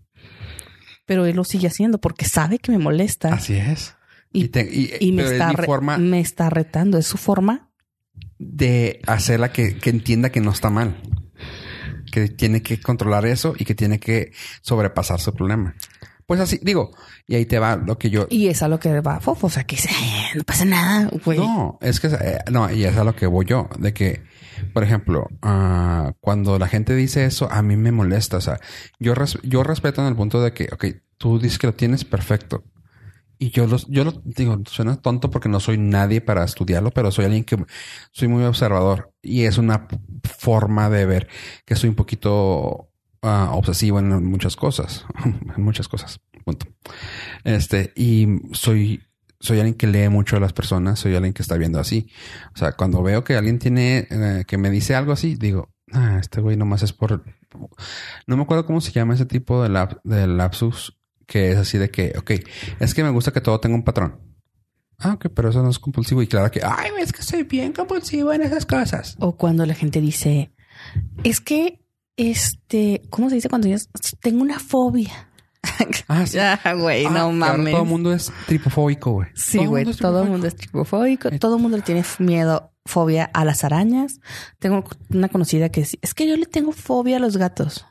Pero 1.06 1.26
él 1.26 1.36
lo 1.36 1.44
sigue 1.44 1.68
haciendo 1.68 2.00
porque 2.00 2.26
sabe 2.26 2.60
que 2.60 2.72
me 2.72 2.78
molesta 2.78 3.34
Así 3.34 3.56
es. 3.56 3.96
Y- 4.32 4.44
Y, 4.46 4.48
te- 4.48 4.70
y- 4.72 4.92
y 5.00 5.12
me 5.12 5.24
pero 5.24 5.34
está, 5.34 5.46
es 5.46 5.50
mi 5.52 5.56
re- 5.58 5.66
forma 5.66 5.98
me 5.98 6.20
está 6.20 6.50
retando. 6.50 6.98
Es 6.98 7.08
su 7.08 7.18
forma. 7.18 7.70
De 8.44 9.02
hacerla 9.08 9.52
que, 9.52 9.78
que 9.78 9.90
entienda 9.92 10.32
que 10.32 10.42
no 10.42 10.52
está 10.52 10.70
mal. 10.70 11.00
Que 12.12 12.28
tiene 12.28 12.62
que 12.62 12.82
controlar 12.82 13.26
eso 13.26 13.54
y 13.58 13.64
que 13.66 13.76
tiene 13.76 14.00
que 14.00 14.32
sobrepasar 14.62 15.20
su 15.20 15.34
problema. 15.34 15.76
Pues 16.26 16.40
así, 16.40 16.60
digo, 16.62 16.92
y 17.28 17.36
ahí 17.36 17.46
te 17.46 17.60
va 17.60 17.76
lo 17.76 17.98
que 17.98 18.10
yo... 18.10 18.26
Y 18.30 18.48
es 18.48 18.62
a 18.64 18.68
lo 18.68 18.80
que 18.80 19.00
va 19.02 19.20
Fofo. 19.20 19.48
O 19.48 19.50
sea, 19.50 19.64
que 19.66 19.76
dice, 19.76 19.90
"Eh, 19.92 20.36
no 20.38 20.44
pasa 20.44 20.66
nada, 20.66 21.10
güey. 21.26 21.38
No, 21.40 21.78
es 21.82 22.00
que 22.00 22.08
eh, 22.08 22.40
no, 22.52 22.72
y 22.72 22.86
es 22.86 22.96
a 22.98 23.04
lo 23.04 23.16
que 23.16 23.28
voy 23.28 23.46
yo, 23.46 23.70
de 23.80 23.94
que, 23.94 24.24
por 24.74 24.84
ejemplo, 24.84 25.28
ah, 25.42 26.14
cuando 26.22 26.58
la 26.58 26.68
gente 26.68 26.96
dice 26.96 27.26
eso, 27.26 27.52
a 27.52 27.62
mí 27.62 27.76
me 27.76 27.92
molesta. 27.92 28.38
O 28.38 28.42
sea, 28.42 28.60
yo, 29.00 29.14
res- 29.14 29.40
yo 29.44 29.64
respeto 29.64 30.02
en 30.02 30.08
el 30.08 30.16
punto 30.16 30.42
de 30.42 30.54
que, 30.54 30.70
ok, 30.72 30.86
tú 31.18 31.38
dices 31.40 31.60
que 31.60 31.68
lo 31.68 31.74
tienes 31.74 32.06
perfecto. 32.06 32.64
Y 33.42 33.50
yo 33.50 33.66
los, 33.66 33.88
yo 33.88 34.04
lo 34.04 34.22
digo, 34.24 34.62
suena 34.68 35.02
tonto 35.02 35.32
porque 35.32 35.50
no 35.50 35.60
soy 35.60 35.80
nadie 35.80 36.22
para 36.22 36.44
estudiarlo, 36.44 36.92
pero 36.92 37.10
soy 37.10 37.26
alguien 37.26 37.44
que 37.44 37.58
soy 38.12 38.28
muy 38.28 38.44
observador 38.44 39.16
y 39.20 39.46
es 39.46 39.58
una 39.58 39.88
forma 40.38 40.92
de 40.92 41.08
ver 41.08 41.28
que 41.66 41.76
soy 41.76 41.90
un 41.90 41.96
poquito 41.96 42.92
ah, 43.24 43.50
obsesivo 43.54 43.98
en 43.98 44.24
muchas 44.26 44.56
cosas, 44.56 45.08
en 45.26 45.64
muchas 45.64 45.88
cosas. 45.88 46.20
Punto. 46.46 46.68
Este, 47.44 47.92
y 47.96 48.28
soy, 48.52 49.02
soy 49.40 49.58
alguien 49.58 49.74
que 49.74 49.88
lee 49.88 50.10
mucho 50.10 50.38
a 50.38 50.40
las 50.40 50.54
personas, 50.54 51.00
soy 51.00 51.16
alguien 51.16 51.34
que 51.34 51.42
está 51.42 51.58
viendo 51.58 51.80
así. 51.80 52.12
O 52.54 52.60
sea, 52.60 52.74
cuando 52.74 53.02
veo 53.02 53.24
que 53.24 53.38
alguien 53.38 53.58
tiene, 53.58 54.08
eh, 54.12 54.44
que 54.46 54.60
me 54.60 54.70
dice 54.70 54.94
algo 54.94 55.14
así, 55.14 55.34
digo, 55.34 55.74
ah, 55.94 56.20
este 56.22 56.42
güey 56.42 56.58
nomás 56.58 56.84
es 56.84 56.94
por, 56.94 57.24
no 58.28 58.38
me 58.38 58.44
acuerdo 58.44 58.68
cómo 58.68 58.82
se 58.82 58.92
llama 58.92 59.16
ese 59.16 59.26
tipo 59.26 59.64
de, 59.64 59.88
de 60.04 60.28
lapsus, 60.28 61.01
que 61.28 61.52
es 61.52 61.58
así 61.58 61.78
de 61.78 61.90
que, 61.90 62.14
ok, 62.18 62.32
es 62.80 62.94
que 62.94 63.04
me 63.04 63.10
gusta 63.10 63.32
que 63.32 63.42
todo 63.42 63.60
tenga 63.60 63.76
un 63.76 63.84
patrón. 63.84 64.20
Ah, 65.00 65.14
ok, 65.14 65.28
pero 65.34 65.50
eso 65.50 65.64
no 65.64 65.70
es 65.70 65.80
compulsivo. 65.80 66.22
Y 66.22 66.28
claro 66.28 66.52
que, 66.52 66.62
ay, 66.64 66.92
es 67.00 67.12
que 67.12 67.24
soy 67.24 67.44
bien 67.44 67.74
compulsivo 67.74 68.32
en 68.34 68.44
esas 68.44 68.66
cosas. 68.66 69.16
O 69.20 69.36
cuando 69.36 69.66
la 69.66 69.74
gente 69.74 70.00
dice, 70.00 70.52
es 71.24 71.42
que, 71.42 71.84
este, 72.18 73.02
¿cómo 73.10 73.30
se 73.30 73.36
dice 73.36 73.50
cuando 73.50 73.68
dices, 73.68 73.90
tengo 74.22 74.42
una 74.42 74.60
fobia? 74.60 75.28
Ah, 76.08 76.26
sí. 76.26 76.38
Ya, 76.38 76.60
güey, 76.78 77.06
Ah, 77.06 77.10
no 77.12 77.32
mames. 77.32 77.72
Todo 77.74 77.84
el 77.84 77.90
mundo 77.90 78.14
es 78.14 78.32
tripofóbico, 78.48 79.12
güey. 79.12 79.30
Sí, 79.34 79.66
güey, 79.66 79.88
es 79.90 79.98
todo 79.98 80.24
el 80.24 80.30
mundo 80.30 80.48
es 80.48 80.56
tripofóbico, 80.56 81.30
todo 81.40 81.56
el 81.56 81.62
mundo 81.62 81.78
le 81.78 81.84
tiene 81.84 82.04
miedo, 82.20 82.74
fobia 82.86 83.26
a 83.34 83.46
las 83.46 83.64
arañas. 83.64 84.20
Tengo 84.60 84.84
una 85.10 85.30
conocida 85.30 85.70
que 85.70 85.82
dice, 85.82 85.98
es 86.02 86.14
que 86.14 86.28
yo 86.28 86.36
le 86.36 86.46
tengo 86.46 86.72
fobia 86.72 87.18
a 87.18 87.20
los 87.20 87.38
gatos. 87.38 87.86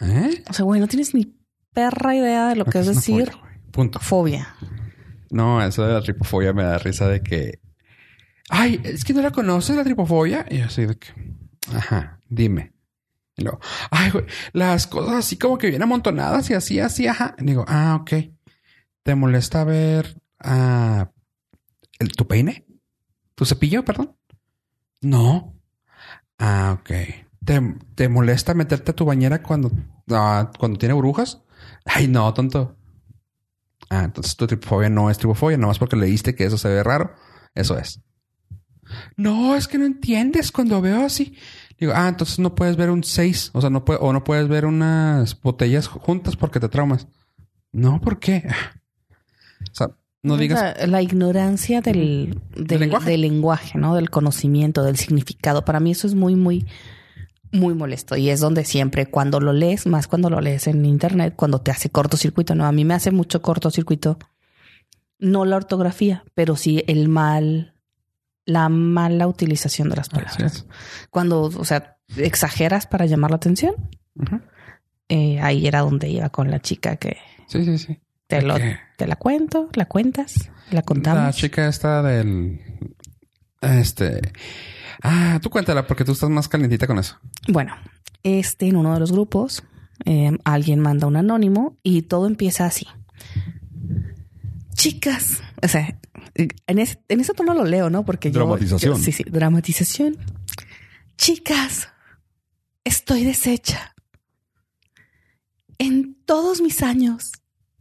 ¿Eh? 0.00 0.44
O 0.48 0.52
sea, 0.52 0.64
güey, 0.64 0.80
no 0.80 0.88
tienes 0.88 1.14
ni 1.14 1.34
perra 1.76 2.16
idea 2.16 2.48
de 2.48 2.56
lo 2.56 2.64
que 2.64 2.78
es 2.78 2.86
una 2.86 2.94
decir 2.94 3.30
fobia. 3.30 3.60
Punto. 3.70 4.00
fobia. 4.00 4.56
No, 5.28 5.62
eso 5.62 5.86
de 5.86 5.92
la 5.92 6.00
tripofobia 6.00 6.54
me 6.54 6.62
da 6.64 6.78
risa 6.78 7.06
de 7.06 7.22
que. 7.22 7.60
Ay, 8.48 8.80
es 8.82 9.04
que 9.04 9.12
no 9.12 9.20
la 9.20 9.30
conoces 9.30 9.76
la 9.76 9.84
tripofobia. 9.84 10.46
Y 10.48 10.58
yo 10.58 10.64
así 10.64 10.86
de 10.86 10.96
que. 10.96 11.08
Ajá, 11.74 12.18
dime. 12.30 12.72
Y 13.36 13.42
luego, 13.42 13.60
ay, 13.90 14.10
güey, 14.10 14.24
las 14.54 14.86
cosas 14.86 15.16
así 15.16 15.36
como 15.36 15.58
que 15.58 15.68
bien 15.68 15.82
amontonadas 15.82 16.48
y 16.48 16.54
así, 16.54 16.80
así, 16.80 17.06
ajá. 17.06 17.34
Y 17.38 17.44
digo, 17.44 17.66
ah, 17.68 17.98
ok. 18.00 18.32
¿Te 19.02 19.14
molesta 19.14 19.62
ver 19.64 20.18
ah, 20.40 21.10
el, 21.98 22.12
tu 22.12 22.26
peine? 22.26 22.64
¿Tu 23.34 23.44
cepillo, 23.44 23.84
perdón? 23.84 24.16
No. 25.02 25.54
Ah, 26.38 26.78
ok. 26.80 26.90
¿Te, 27.44 27.60
te 27.94 28.08
molesta 28.08 28.54
meterte 28.54 28.92
a 28.92 28.96
tu 28.96 29.04
bañera 29.04 29.42
cuando, 29.42 29.70
ah, 30.10 30.50
cuando 30.58 30.78
tiene 30.78 30.94
burbujas? 30.94 31.42
Ay, 31.86 32.08
no, 32.08 32.32
tonto. 32.34 32.76
Ah, 33.88 34.04
entonces 34.04 34.36
tu 34.36 34.46
tripofobia 34.46 34.88
no 34.88 35.10
es 35.10 35.18
tripofobia, 35.18 35.56
nomás 35.56 35.78
porque 35.78 35.96
leíste 35.96 36.34
que 36.34 36.44
eso 36.44 36.58
se 36.58 36.68
ve 36.68 36.82
raro. 36.82 37.14
Eso 37.54 37.78
es. 37.78 38.00
No, 39.16 39.56
es 39.56 39.68
que 39.68 39.78
no 39.78 39.86
entiendes 39.86 40.52
cuando 40.52 40.80
veo 40.80 41.04
así. 41.04 41.36
Digo, 41.78 41.92
ah, 41.94 42.08
entonces 42.08 42.38
no 42.38 42.54
puedes 42.54 42.76
ver 42.76 42.90
un 42.90 43.04
6, 43.04 43.50
o 43.52 43.60
sea, 43.60 43.70
no 43.70 43.84
puede, 43.84 43.98
o 44.02 44.12
no 44.12 44.24
puedes 44.24 44.48
ver 44.48 44.64
unas 44.64 45.40
botellas 45.40 45.86
juntas 45.86 46.36
porque 46.36 46.60
te 46.60 46.68
traumas. 46.68 47.06
No, 47.72 48.00
¿por 48.00 48.18
qué? 48.18 48.48
O 49.70 49.74
sea, 49.74 49.88
no 50.22 50.36
digas. 50.36 50.76
La, 50.78 50.86
la 50.86 51.02
ignorancia 51.02 51.82
del, 51.82 52.40
del, 52.54 52.80
lenguaje? 52.80 53.10
del 53.10 53.20
lenguaje, 53.20 53.78
¿no? 53.78 53.94
Del 53.94 54.10
conocimiento, 54.10 54.82
del 54.82 54.96
significado. 54.96 55.64
Para 55.64 55.80
mí 55.80 55.90
eso 55.90 56.06
es 56.06 56.14
muy, 56.14 56.34
muy, 56.34 56.66
muy 57.56 57.74
molesto. 57.74 58.16
Y 58.16 58.30
es 58.30 58.40
donde 58.40 58.64
siempre, 58.64 59.06
cuando 59.06 59.40
lo 59.40 59.52
lees, 59.52 59.86
más 59.86 60.06
cuando 60.06 60.30
lo 60.30 60.40
lees 60.40 60.66
en 60.66 60.84
internet, 60.84 61.34
cuando 61.36 61.60
te 61.60 61.70
hace 61.70 61.90
cortocircuito, 61.90 62.54
no, 62.54 62.66
a 62.66 62.72
mí 62.72 62.84
me 62.84 62.94
hace 62.94 63.10
mucho 63.10 63.42
cortocircuito. 63.42 64.18
No 65.18 65.44
la 65.44 65.56
ortografía, 65.56 66.24
pero 66.34 66.56
sí 66.56 66.84
el 66.86 67.08
mal, 67.08 67.74
la 68.44 68.68
mala 68.68 69.26
utilización 69.26 69.88
de 69.88 69.96
las 69.96 70.08
palabras. 70.08 70.66
Cuando, 71.10 71.42
o 71.42 71.64
sea, 71.64 71.96
exageras 72.16 72.86
para 72.86 73.06
llamar 73.06 73.30
la 73.30 73.36
atención. 73.36 73.74
Eh, 75.08 75.40
ahí 75.40 75.66
era 75.66 75.80
donde 75.80 76.08
iba 76.08 76.28
con 76.30 76.50
la 76.50 76.60
chica 76.60 76.96
que 76.96 77.16
Sí, 77.46 77.64
sí, 77.64 77.78
sí. 77.78 77.98
te, 78.26 78.42
lo, 78.42 78.56
te 78.96 79.06
la 79.06 79.16
cuento, 79.16 79.68
la 79.74 79.86
cuentas, 79.86 80.50
la 80.70 80.82
contamos. 80.82 81.22
La 81.22 81.32
chica 81.32 81.68
esta 81.68 82.02
del. 82.02 82.60
Este. 83.60 84.32
Ah, 85.02 85.38
tú 85.42 85.50
cuéntala 85.50 85.86
porque 85.86 86.04
tú 86.04 86.12
estás 86.12 86.30
más 86.30 86.48
calientita 86.48 86.86
con 86.86 86.98
eso. 86.98 87.18
Bueno, 87.48 87.74
este 88.22 88.66
en 88.66 88.76
uno 88.76 88.94
de 88.94 89.00
los 89.00 89.12
grupos, 89.12 89.62
eh, 90.04 90.36
alguien 90.44 90.80
manda 90.80 91.06
un 91.06 91.16
anónimo 91.16 91.76
y 91.82 92.02
todo 92.02 92.26
empieza 92.26 92.66
así. 92.66 92.86
Chicas, 94.74 95.42
o 95.62 95.68
sea, 95.68 95.98
en 96.34 96.78
ese, 96.78 97.00
en 97.08 97.20
ese 97.20 97.32
tono 97.32 97.54
lo 97.54 97.64
leo, 97.64 97.88
¿no? 97.90 98.04
Porque 98.04 98.30
yo- 98.30 98.40
Dramatización. 98.40 98.92
yo- 98.96 98.98
sí, 99.02 99.12
sí, 99.12 99.24
dramatización. 99.24 100.16
Chicas, 101.16 101.88
estoy 102.84 103.24
deshecha. 103.24 103.94
En 105.78 106.14
todos 106.26 106.60
mis 106.60 106.82
años, 106.82 107.32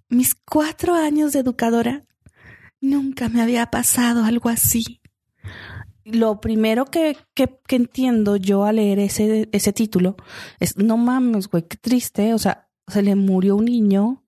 mis 0.10 0.36
cuatro 0.36 0.96
años 0.96 1.34
de 1.34 1.40
educadora, 1.40 2.04
nunca 2.82 3.30
me 3.30 3.42
había 3.42 3.66
pasado 3.68 4.24
algo 4.24 4.50
así. 4.50 5.02
Lo 6.06 6.40
primero 6.40 6.86
que, 6.86 7.18
que, 7.34 7.60
que 7.68 7.76
entiendo 7.76 8.36
yo 8.36 8.64
al 8.66 8.76
leer 8.78 9.00
ese, 9.00 9.50
ese 9.52 9.74
título 9.74 10.16
es, 10.60 10.78
no 10.78 10.98
mames, 10.98 11.48
güey, 11.50 11.64
qué 11.68 11.78
triste. 11.78 12.34
O 12.34 12.38
sea, 12.38 12.68
se 12.88 13.02
le 13.02 13.16
murió 13.16 13.56
un 13.56 13.66
niño, 13.66 14.24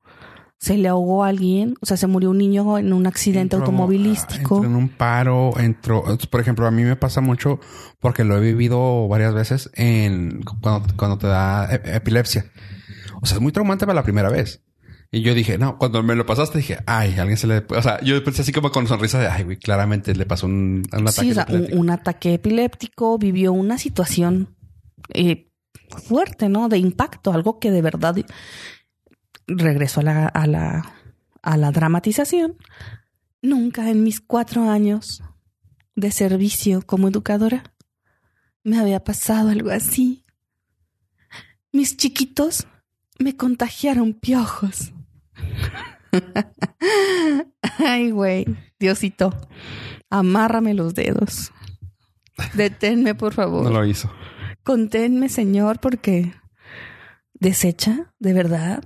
se 0.57 0.75
le 0.75 0.87
ahogó 0.87 1.23
a 1.23 1.27
alguien, 1.27 1.75
o 1.79 1.85
sea, 1.85 1.95
se 1.97 2.07
murió 2.07 2.31
un 2.31 2.39
niño 2.39 2.79
en 2.79 2.91
un 2.93 3.05
accidente 3.05 3.55
Entró- 3.57 3.65
automovilístico. 3.67 4.55
entró 4.55 4.69
en 4.71 4.75
un 4.75 4.89
paro, 4.89 5.53
entró. 5.59 6.03
Por 6.31 6.41
ejemplo, 6.41 6.65
a 6.65 6.71
mí 6.71 6.81
me 6.83 6.95
pasa 6.95 7.21
mucho 7.21 7.59
porque 7.99 8.23
lo 8.23 8.35
he 8.37 8.41
vivido 8.41 9.07
varias 9.07 9.35
veces 9.35 9.69
en 9.75 10.41
cuando, 10.61 10.87
cuando 10.95 11.19
te 11.19 11.27
da 11.27 11.69
ep- 11.69 11.95
epilepsia. 11.95 12.51
O 13.21 13.25
sea, 13.27 13.35
es 13.37 13.41
muy 13.41 13.51
traumante 13.51 13.85
para 13.85 13.95
la 13.95 14.03
primera 14.03 14.29
vez. 14.29 14.63
Y 15.11 15.21
yo 15.21 15.33
dije, 15.33 15.57
no, 15.57 15.77
cuando 15.77 16.03
me 16.03 16.15
lo 16.15 16.25
pasaste 16.25 16.57
dije, 16.57 16.79
ay, 16.85 17.17
alguien 17.17 17.37
se 17.37 17.47
le... 17.47 17.65
O 17.69 17.81
sea, 17.81 18.01
yo 18.01 18.21
pensé 18.23 18.41
así 18.41 18.51
como 18.51 18.71
con 18.71 18.87
sonrisa 18.87 19.19
de, 19.19 19.27
ay, 19.27 19.43
güey, 19.43 19.57
claramente 19.57 20.13
le 20.13 20.25
pasó 20.25 20.47
un, 20.47 20.83
un 20.91 21.07
ataque 21.07 21.21
sí, 21.21 21.31
o 21.31 21.33
sea, 21.33 21.45
un, 21.47 21.55
epiléptico". 21.55 21.81
un 21.81 21.89
ataque 21.89 22.33
epiléptico, 22.33 23.17
vivió 23.17 23.53
una 23.53 23.77
situación 23.77 24.55
eh, 25.13 25.49
fuerte, 25.89 26.49
¿no? 26.49 26.67
De 26.67 26.77
impacto, 26.77 27.31
algo 27.31 27.59
que 27.59 27.71
de 27.71 27.81
verdad 27.81 28.17
regresó 29.47 30.01
a 30.01 30.03
la, 30.03 30.27
a 30.27 30.45
la, 30.45 30.93
a 31.41 31.57
la 31.57 31.71
dramatización. 31.71 32.57
Nunca 33.41 33.89
en 33.89 34.03
mis 34.03 34.19
cuatro 34.19 34.69
años 34.69 35.23
de 35.95 36.11
servicio 36.11 36.81
como 36.85 37.07
educadora 37.07 37.63
me 38.63 38.77
había 38.77 39.03
pasado 39.03 39.49
algo 39.49 39.71
así. 39.71 40.25
Mis 41.71 41.95
chiquitos 41.95 42.67
me 43.19 43.37
contagiaron 43.37 44.13
piojos. 44.13 44.91
Ay, 47.79 48.11
güey, 48.11 48.45
Diosito, 48.79 49.33
amárrame 50.09 50.73
los 50.73 50.93
dedos. 50.95 51.51
Deténme, 52.53 53.15
por 53.15 53.33
favor. 53.33 53.63
No 53.63 53.71
lo 53.71 53.85
hizo. 53.85 54.11
Conténme, 54.63 55.29
Señor, 55.29 55.79
porque 55.79 56.33
desecha, 57.33 58.13
de 58.19 58.33
verdad, 58.33 58.83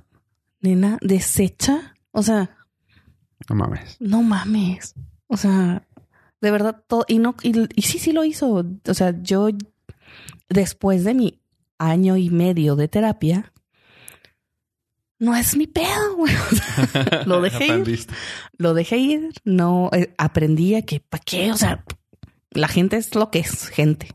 nena, 0.61 0.97
desecha. 1.01 1.95
O 2.11 2.23
sea, 2.23 2.55
No 3.49 3.55
mames. 3.55 3.97
no 3.99 4.21
mames. 4.23 4.95
O 5.27 5.37
sea, 5.37 5.87
de 6.41 6.51
verdad, 6.51 6.83
todo. 6.87 7.05
Y 7.07 7.19
no, 7.19 7.35
y, 7.43 7.53
y 7.75 7.81
sí, 7.83 7.99
sí 7.99 8.11
lo 8.11 8.23
hizo. 8.23 8.63
O 8.87 8.93
sea, 8.93 9.15
yo, 9.21 9.49
después 10.49 11.03
de 11.03 11.13
mi 11.13 11.41
año 11.77 12.15
y 12.17 12.29
medio 12.29 12.75
de 12.75 12.87
terapia, 12.87 13.50
no 15.21 15.35
es 15.35 15.55
mi 15.55 15.67
pedo, 15.67 16.15
güey. 16.17 16.33
Lo 17.27 17.41
dejé 17.41 17.77
ir. 17.77 18.07
Lo 18.57 18.73
dejé 18.73 18.97
ir. 18.97 19.29
No 19.43 19.91
eh, 19.93 20.15
aprendí 20.17 20.73
a 20.73 20.81
que, 20.81 20.99
¿para 20.99 21.23
qué? 21.23 21.51
O 21.51 21.57
sea, 21.57 21.85
la 22.49 22.67
gente 22.67 22.97
es 22.97 23.13
lo 23.13 23.29
que 23.29 23.37
es 23.37 23.69
gente. 23.69 24.07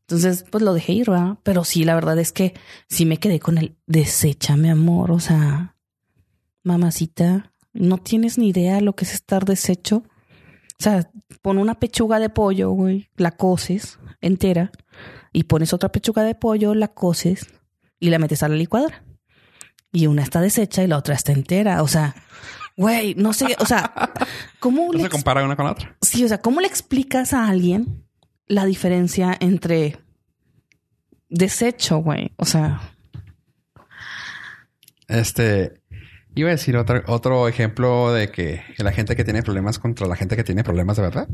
Entonces, 0.00 0.46
pues 0.50 0.64
lo 0.64 0.72
dejé 0.72 0.94
ir, 0.94 1.10
¿verdad? 1.10 1.36
Pero 1.42 1.64
sí, 1.64 1.84
la 1.84 1.94
verdad 1.94 2.18
es 2.18 2.32
que 2.32 2.54
sí 2.88 3.04
me 3.04 3.18
quedé 3.18 3.40
con 3.40 3.58
el 3.58 3.76
desecha, 3.86 4.56
mi 4.56 4.70
amor. 4.70 5.10
O 5.10 5.20
sea, 5.20 5.76
mamacita, 6.64 7.52
no 7.74 7.98
tienes 7.98 8.38
ni 8.38 8.48
idea 8.48 8.80
lo 8.80 8.96
que 8.96 9.04
es 9.04 9.12
estar 9.12 9.44
deshecho. 9.44 9.96
O 9.98 10.82
sea, 10.82 11.10
pon 11.42 11.58
una 11.58 11.78
pechuga 11.78 12.18
de 12.20 12.30
pollo, 12.30 12.70
güey, 12.70 13.10
la 13.16 13.32
coces 13.32 13.98
entera 14.22 14.72
y 15.30 15.42
pones 15.42 15.74
otra 15.74 15.92
pechuga 15.92 16.22
de 16.22 16.34
pollo, 16.34 16.74
la 16.74 16.88
coces 16.88 17.48
y 18.00 18.08
la 18.08 18.18
metes 18.18 18.42
a 18.42 18.48
la 18.48 18.56
licuadora. 18.56 19.04
Y 19.98 20.06
una 20.06 20.22
está 20.22 20.40
deshecha 20.40 20.84
y 20.84 20.86
la 20.86 20.96
otra 20.96 21.16
está 21.16 21.32
entera. 21.32 21.82
O 21.82 21.88
sea, 21.88 22.14
güey, 22.76 23.16
no 23.16 23.32
sé, 23.32 23.56
o 23.58 23.66
sea, 23.66 23.92
¿cómo 24.60 24.86
No 24.92 24.98
le 24.98 25.02
se 25.02 25.08
compara 25.08 25.42
una 25.44 25.56
con 25.56 25.64
la 25.64 25.72
otra. 25.72 25.96
Sí, 26.02 26.24
o 26.24 26.28
sea, 26.28 26.38
¿cómo 26.40 26.60
le 26.60 26.68
explicas 26.68 27.32
a 27.32 27.48
alguien 27.48 28.04
la 28.46 28.64
diferencia 28.64 29.36
entre 29.40 29.98
desecho, 31.28 31.98
güey? 31.98 32.30
O 32.36 32.44
sea, 32.44 32.80
Este. 35.08 35.80
Iba 36.36 36.50
a 36.50 36.52
decir 36.52 36.76
otro, 36.76 37.02
otro 37.08 37.48
ejemplo 37.48 38.12
de 38.12 38.30
que, 38.30 38.62
que 38.76 38.84
la 38.84 38.92
gente 38.92 39.16
que 39.16 39.24
tiene 39.24 39.42
problemas 39.42 39.80
contra 39.80 40.06
la 40.06 40.14
gente 40.14 40.36
que 40.36 40.44
tiene 40.44 40.62
problemas 40.62 40.96
de 40.96 41.02
verdad. 41.02 41.26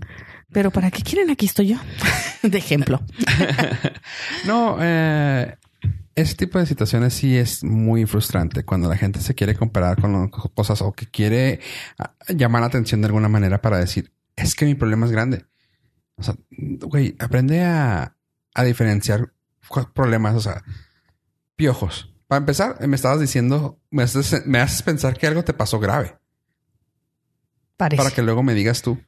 pero 0.50 0.70
¿para 0.70 0.90
qué 0.90 1.02
quieren? 1.02 1.28
Aquí 1.28 1.44
estoy 1.44 1.68
yo. 1.68 1.76
de 2.42 2.56
ejemplo. 2.56 3.02
No, 4.46 4.78
eh, 4.80 5.54
ese 6.16 6.34
tipo 6.34 6.58
de 6.58 6.66
situaciones 6.66 7.14
sí 7.14 7.36
es 7.36 7.64
muy 7.64 8.06
frustrante 8.06 8.64
cuando 8.64 8.88
la 8.88 8.96
gente 8.96 9.20
se 9.20 9.34
quiere 9.34 9.56
comparar 9.56 10.00
con 10.00 10.28
co- 10.28 10.48
cosas 10.50 10.80
o 10.82 10.92
que 10.92 11.06
quiere 11.06 11.60
ah, 11.98 12.14
llamar 12.28 12.60
la 12.62 12.68
atención 12.68 13.00
de 13.00 13.06
alguna 13.06 13.28
manera 13.28 13.60
para 13.60 13.78
decir, 13.78 14.12
es 14.36 14.54
que 14.54 14.64
mi 14.64 14.74
problema 14.74 15.06
es 15.06 15.12
grande. 15.12 15.46
O 16.16 16.22
sea, 16.22 16.36
güey, 16.50 17.16
aprende 17.18 17.62
a, 17.64 18.16
a 18.54 18.62
diferenciar 18.64 19.32
problemas, 19.94 20.34
o 20.36 20.40
sea, 20.40 20.62
piojos. 21.56 22.14
Para 22.28 22.38
empezar, 22.38 22.86
me 22.86 22.96
estabas 22.96 23.20
diciendo, 23.20 23.80
me 23.90 24.02
haces, 24.04 24.46
me 24.46 24.60
haces 24.60 24.82
pensar 24.82 25.18
que 25.18 25.26
algo 25.26 25.42
te 25.44 25.52
pasó 25.52 25.78
grave 25.80 26.16
Parece. 27.76 28.02
para 28.02 28.14
que 28.14 28.22
luego 28.22 28.42
me 28.42 28.54
digas 28.54 28.82
tú, 28.82 29.00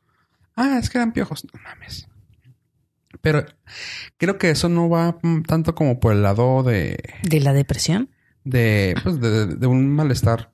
ah, 0.57 0.79
es 0.81 0.91
que 0.91 0.99
eran 0.99 1.13
piojos. 1.13 1.45
No 1.45 1.61
mames. 1.63 2.09
Pero 3.21 3.45
creo 4.19 4.39
que 4.39 4.51
eso 4.51 4.69
no 4.69 4.89
va 4.89 5.19
tanto 5.47 5.75
como 5.75 6.01
por 6.01 6.13
el 6.13 6.23
lado 6.23 6.63
de, 6.63 6.99
De 7.23 7.41
la 7.41 7.53
depresión. 7.53 8.11
de, 8.45 8.95
pues, 9.03 9.21
de, 9.21 9.47
de 9.47 9.67
un 9.67 9.89
malestar. 9.91 10.53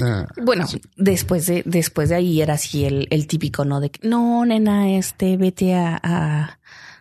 eh, 0.00 0.26
Bueno, 0.42 0.66
después 0.96 1.46
de, 1.46 1.62
después 1.66 2.08
de 2.10 2.16
ahí 2.16 2.42
era 2.42 2.54
así 2.54 2.84
el, 2.84 3.06
el 3.10 3.26
típico, 3.26 3.64
¿no? 3.64 3.80
De 3.80 3.90
que, 3.90 4.06
no, 4.08 4.44
nena, 4.44 4.90
este, 4.96 5.36
vete 5.36 5.74
a, 5.74 5.98
a, 6.02 6.60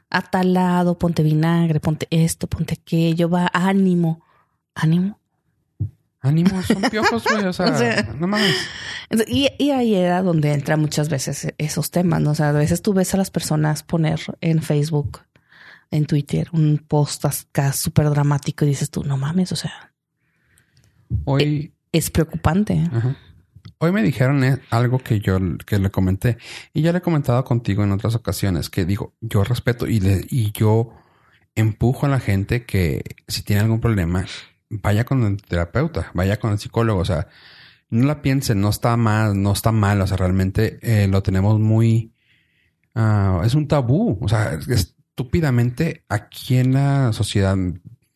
a 0.09 0.21
tal 0.21 0.53
lado, 0.53 0.97
ponte 0.97 1.23
vinagre, 1.23 1.79
ponte 1.79 2.07
esto, 2.11 2.47
ponte 2.47 2.75
aquello, 2.81 3.29
va, 3.29 3.49
ánimo. 3.53 4.23
¿Ánimo? 4.75 5.18
Ánimo, 6.21 6.61
son 6.67 6.81
piojos, 6.83 7.23
güey. 7.23 7.45
O 7.45 7.53
sea, 7.53 7.65
O 7.67 7.77
sea, 7.77 8.03
no 8.17 8.27
mames. 8.27 8.55
Y, 9.27 9.49
y 9.57 9.71
ahí 9.71 9.95
era 9.95 10.21
donde 10.21 10.53
entran 10.53 10.79
muchas 10.79 11.09
veces 11.09 11.53
esos 11.57 11.91
temas, 11.91 12.21
¿no? 12.21 12.31
O 12.31 12.35
sea, 12.35 12.49
a 12.49 12.53
veces 12.53 12.81
tú 12.81 12.93
ves 12.93 13.13
a 13.13 13.17
las 13.17 13.31
personas 13.31 13.83
poner 13.83 14.19
en 14.41 14.61
Facebook, 14.61 15.21
en 15.91 16.05
Twitter, 16.05 16.47
un 16.51 16.77
post 16.87 17.25
acá 17.25 17.73
súper 17.73 18.09
dramático 18.09 18.65
y 18.65 18.69
dices 18.69 18.89
tú, 18.91 19.03
no 19.03 19.17
mames, 19.17 19.51
o 19.51 19.55
sea, 19.55 19.93
Hoy, 21.25 21.73
es 21.91 22.09
preocupante. 22.11 22.87
ajá. 22.91 23.15
Hoy 23.81 23.93
me 23.93 24.03
dijeron 24.03 24.43
eh, 24.43 24.57
algo 24.71 24.99
que 24.99 25.21
yo 25.21 25.39
que 25.65 25.79
le 25.79 25.89
comenté 25.89 26.37
y 26.73 26.81
ya 26.81 26.91
le 26.91 26.97
he 26.97 27.01
comentado 27.01 27.43
contigo 27.45 27.81
en 27.81 27.93
otras 27.93 28.13
ocasiones 28.13 28.69
que 28.69 28.83
digo, 28.83 29.15
yo 29.21 29.43
respeto 29.45 29.87
y, 29.87 30.01
le, 30.01 30.25
y 30.29 30.51
yo 30.51 30.93
empujo 31.55 32.05
a 32.05 32.09
la 32.09 32.19
gente 32.19 32.65
que 32.65 33.01
si 33.29 33.41
tiene 33.41 33.61
algún 33.61 33.79
problema, 33.79 34.25
vaya 34.69 35.03
con 35.05 35.23
el 35.23 35.41
terapeuta, 35.41 36.11
vaya 36.13 36.39
con 36.39 36.51
el 36.51 36.59
psicólogo, 36.59 37.01
o 37.01 37.05
sea, 37.05 37.27
no 37.89 38.05
la 38.05 38.21
piensen, 38.21 38.61
no 38.61 38.69
está 38.69 38.95
mal, 38.97 39.41
no 39.41 39.51
está 39.51 39.71
mal, 39.71 40.01
o 40.01 40.07
sea, 40.07 40.17
realmente 40.17 40.79
eh, 40.81 41.07
lo 41.07 41.23
tenemos 41.23 41.59
muy... 41.59 42.13
ah, 42.95 43.41
es 43.43 43.55
un 43.55 43.67
tabú, 43.67 44.17
o 44.21 44.27
sea, 44.27 44.53
estúpidamente 44.53 46.05
aquí 46.07 46.57
en 46.57 46.73
la 46.73 47.11
sociedad 47.13 47.57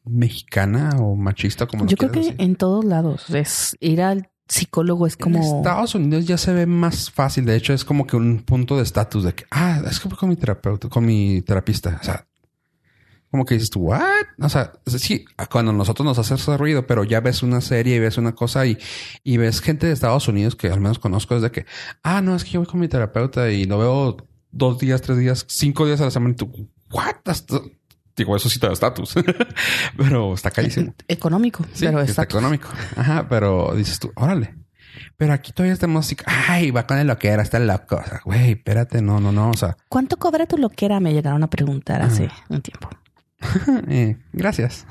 mexicana 0.06 0.92
o 1.00 1.16
machista, 1.16 1.66
como 1.66 1.88
Yo 1.88 1.98
creo 1.98 2.12
que 2.12 2.20
decir. 2.20 2.36
en 2.38 2.56
todos 2.56 2.86
lados 2.86 3.30
es 3.30 3.78
ir 3.80 4.02
al 4.02 4.30
psicólogo 4.48 5.08
es 5.08 5.14
En 5.14 5.20
como 5.20 5.58
Estados 5.58 5.96
Unidos 5.96 6.26
ya 6.26 6.38
se 6.38 6.54
ve 6.54 6.66
más 6.66 7.10
fácil. 7.10 7.46
De 7.46 7.56
hecho, 7.56 7.74
es 7.74 7.86
como 7.86 8.06
que 8.06 8.18
un 8.18 8.44
punto 8.44 8.78
de 8.78 8.84
estatus 8.84 9.24
de 9.24 9.34
que, 9.34 9.46
ah, 9.52 9.82
es 9.90 10.00
que 10.00 10.10
voy 10.10 10.18
con 10.18 10.30
mi 10.30 10.36
terapeuta, 10.36 10.90
con 10.90 11.06
mi 11.06 11.42
terapista. 11.42 11.98
O 12.02 12.04
sea, 12.04 12.28
como 13.34 13.46
que 13.46 13.56
dices 13.56 13.72
tú, 13.72 13.80
what? 13.80 14.04
O 14.40 14.48
sea, 14.48 14.74
sí, 14.86 15.26
cuando 15.50 15.74
nosotros 15.74 16.06
nos 16.06 16.20
hace 16.20 16.36
ese 16.36 16.56
ruido, 16.56 16.86
pero 16.86 17.04
ya 17.04 17.20
ves 17.20 17.42
una 17.42 17.62
serie 17.62 17.96
y 17.96 18.00
ves 18.00 18.20
una 18.20 18.34
cosa 18.34 18.64
y, 18.68 18.78
y 19.24 19.38
ves 19.38 19.60
gente 19.60 19.88
de 19.88 19.94
Estados 19.94 20.28
Unidos 20.28 20.56
que 20.56 20.68
al 20.68 20.80
menos 20.80 21.00
conozco 21.00 21.36
es 21.36 21.42
de 21.42 21.50
que, 21.50 21.66
ah, 22.04 22.22
no, 22.22 22.36
es 22.36 22.44
que 22.44 22.52
yo 22.52 22.60
voy 22.60 22.68
con 22.68 22.80
mi 22.80 22.88
terapeuta 22.88 23.50
y 23.50 23.66
lo 23.66 23.80
veo 23.80 24.18
dos 24.52 24.78
días, 24.78 25.02
tres 25.02 25.18
días, 25.18 25.46
cinco 25.50 25.88
días 25.88 26.00
a 26.02 26.06
la 26.06 26.12
semana 26.12 26.34
y 26.34 26.36
tú, 26.36 26.70
what? 26.92 27.16
Hasta- 27.26 27.60
Digo, 28.16 28.36
eso 28.36 28.48
sí 28.50 28.60
te 28.60 28.68
da 28.68 28.74
estatus, 28.74 29.16
pero 29.98 30.36
está 30.36 30.52
carísimo. 30.52 30.94
económico, 31.08 31.66
Sí, 31.74 31.86
pero 31.88 32.02
está 32.02 32.22
económico. 32.22 32.70
Ajá, 32.96 33.26
pero 33.28 33.74
dices 33.76 33.98
tú, 33.98 34.12
órale. 34.16 34.54
Pero 35.18 35.34
aquí 35.34 35.52
todavía 35.54 35.74
estamos 35.74 36.06
así, 36.06 36.16
ay, 36.28 36.70
va 36.70 36.86
con 36.86 37.00
el 37.00 37.08
loquero, 37.08 37.42
está 37.42 37.58
loco. 37.58 37.96
O 37.96 38.04
sea, 38.08 38.22
güey, 38.24 38.52
espérate, 38.52 39.02
no, 39.02 39.20
no, 39.20 39.32
no. 39.32 39.50
O 39.50 39.54
sea, 39.58 39.76
¿Cuánto 39.90 40.18
cobra 40.18 40.46
tu 40.46 40.60
loquera? 40.60 41.00
Me 41.00 41.14
llegaron 41.14 41.42
a 41.44 41.50
preguntar 41.50 42.04
hace 42.04 42.30
un 42.50 42.62
tiempo. 42.62 42.90
eh, 43.88 44.18
gracias. 44.32 44.86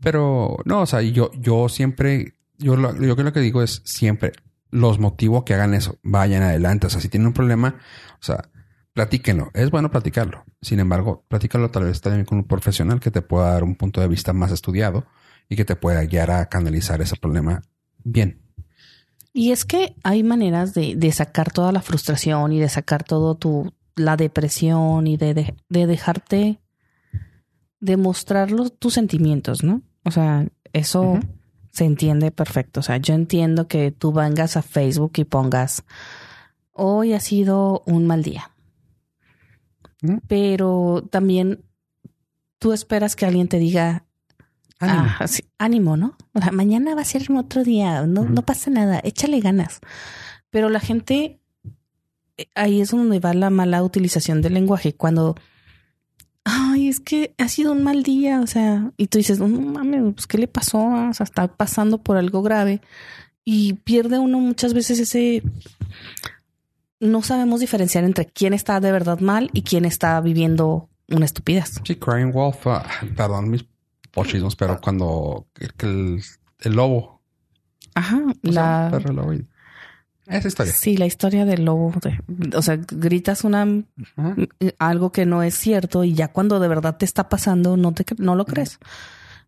Pero 0.00 0.56
no, 0.64 0.82
o 0.82 0.86
sea, 0.86 1.00
yo, 1.02 1.30
yo 1.34 1.68
siempre, 1.68 2.34
yo 2.58 2.76
lo, 2.76 2.94
yo 3.00 3.16
que 3.16 3.22
lo 3.22 3.32
que 3.32 3.40
digo 3.40 3.62
es 3.62 3.82
siempre 3.84 4.32
los 4.70 4.98
motivo 4.98 5.44
que 5.44 5.54
hagan 5.54 5.74
eso. 5.74 5.98
Vayan 6.02 6.42
adelante. 6.42 6.86
O 6.86 6.90
sea, 6.90 7.00
si 7.00 7.08
tienen 7.08 7.28
un 7.28 7.32
problema, 7.32 7.76
o 8.14 8.22
sea, 8.22 8.48
platíquenlo. 8.94 9.50
Es 9.54 9.70
bueno 9.70 9.90
platicarlo. 9.90 10.44
Sin 10.60 10.80
embargo, 10.80 11.24
platícalo 11.28 11.70
tal 11.70 11.84
vez 11.84 12.00
también 12.00 12.24
con 12.24 12.38
un 12.38 12.44
profesional 12.44 12.98
que 12.98 13.10
te 13.10 13.22
pueda 13.22 13.52
dar 13.52 13.64
un 13.64 13.76
punto 13.76 14.00
de 14.00 14.08
vista 14.08 14.32
más 14.32 14.50
estudiado 14.50 15.06
y 15.48 15.56
que 15.56 15.64
te 15.64 15.76
pueda 15.76 16.02
guiar 16.04 16.30
a 16.30 16.46
canalizar 16.46 17.00
ese 17.00 17.16
problema 17.16 17.62
bien. 18.02 18.40
Y 19.32 19.52
es 19.52 19.64
que 19.64 19.94
hay 20.02 20.22
maneras 20.22 20.74
de, 20.74 20.94
de 20.96 21.12
sacar 21.12 21.52
toda 21.52 21.72
la 21.72 21.80
frustración 21.80 22.52
y 22.52 22.60
de 22.60 22.68
sacar 22.68 23.04
todo 23.04 23.34
tu 23.36 23.72
la 23.94 24.16
depresión 24.16 25.06
y 25.06 25.16
de, 25.16 25.54
de 25.68 25.86
dejarte 25.86 26.60
demostrar 27.82 28.50
los- 28.50 28.78
tus 28.78 28.94
sentimientos, 28.94 29.62
¿no? 29.62 29.82
O 30.04 30.10
sea, 30.10 30.46
eso 30.72 31.20
se 31.70 31.84
entiende 31.84 32.30
perfecto. 32.30 32.80
O 32.80 32.82
sea, 32.82 32.96
yo 32.96 33.12
entiendo 33.12 33.66
que 33.68 33.90
tú 33.90 34.12
vengas 34.12 34.56
a 34.56 34.62
Facebook 34.62 35.12
y 35.16 35.24
pongas 35.24 35.84
hoy 36.72 37.12
ha 37.12 37.20
sido 37.20 37.82
un 37.86 38.06
mal 38.06 38.22
día. 38.22 38.50
Pero 40.26 41.06
también 41.10 41.64
tú 42.58 42.72
esperas 42.72 43.14
que 43.16 43.26
alguien 43.26 43.48
te 43.48 43.58
diga 43.58 44.04
Ánimo. 44.80 45.04
Ah, 45.20 45.26
sí, 45.28 45.44
ánimo, 45.58 45.96
¿no? 45.96 46.16
O 46.34 46.40
sea, 46.40 46.50
mañana 46.50 46.96
va 46.96 47.02
a 47.02 47.04
ser 47.04 47.30
otro 47.30 47.62
día, 47.62 48.04
no, 48.04 48.24
no 48.24 48.42
pasa 48.42 48.68
nada, 48.68 49.00
échale 49.04 49.38
ganas. 49.38 49.78
Pero 50.50 50.70
la 50.70 50.80
gente, 50.80 51.40
eh, 52.36 52.46
ahí 52.56 52.80
es 52.80 52.90
donde 52.90 53.20
va 53.20 53.32
la 53.32 53.48
mala 53.50 53.80
utilización 53.84 54.42
del 54.42 54.54
lenguaje, 54.54 54.94
cuando, 54.96 55.36
ay, 56.44 56.88
es 56.88 57.00
que 57.00 57.34
ha 57.38 57.48
sido 57.48 57.72
un 57.72 57.82
mal 57.84 58.02
día, 58.02 58.40
o 58.40 58.46
sea, 58.46 58.90
y 58.96 59.06
tú 59.06 59.18
dices, 59.18 59.38
no 59.38 59.48
mames, 59.48 60.14
pues, 60.14 60.26
¿qué 60.26 60.38
le 60.38 60.48
pasó? 60.48 60.78
O 61.08 61.14
sea, 61.14 61.24
está 61.24 61.48
pasando 61.48 61.98
por 61.98 62.16
algo 62.16 62.42
grave 62.42 62.80
y 63.44 63.74
pierde 63.74 64.18
uno 64.18 64.38
muchas 64.38 64.74
veces 64.74 64.98
ese... 65.00 65.42
No 67.00 67.22
sabemos 67.22 67.58
diferenciar 67.60 68.04
entre 68.04 68.26
quién 68.26 68.54
está 68.54 68.78
de 68.78 68.92
verdad 68.92 69.18
mal 69.18 69.50
y 69.52 69.62
quién 69.62 69.84
está 69.84 70.20
viviendo 70.20 70.88
una 71.08 71.24
estupidez. 71.24 71.80
Sí, 71.84 71.96
Crying 71.96 72.30
Wolf, 72.30 72.64
ah, 72.68 72.86
perdón 73.16 73.50
mis 73.50 73.64
pochismos, 74.12 74.54
pero 74.54 74.80
cuando 74.80 75.48
el, 75.58 76.22
el 76.60 76.72
lobo, 76.72 77.20
Ajá, 77.94 78.20
o 78.24 78.52
sea, 78.52 78.62
la, 78.84 78.88
perro 78.92 79.12
lobo 79.12 79.34
y- 79.34 79.46
esa 80.36 80.48
historia. 80.48 80.72
sí, 80.72 80.96
la 80.96 81.06
historia 81.06 81.44
del 81.44 81.64
lobo. 81.64 81.92
de- 82.02 82.56
o 82.56 82.62
sea, 82.62 82.76
gritas 82.90 83.44
una 83.44 83.66
algo 84.78 85.12
que 85.12 85.26
no 85.26 85.42
es 85.42 85.54
cierto 85.54 86.04
y 86.04 86.14
ya 86.14 86.28
cuando 86.28 86.60
de 86.60 86.68
verdad 86.68 86.96
te 86.96 87.04
está 87.04 87.28
pasando 87.28 87.76
no 87.76 87.92
te 87.92 88.04
no 88.18 88.34
lo 88.34 88.44
crees. 88.44 88.78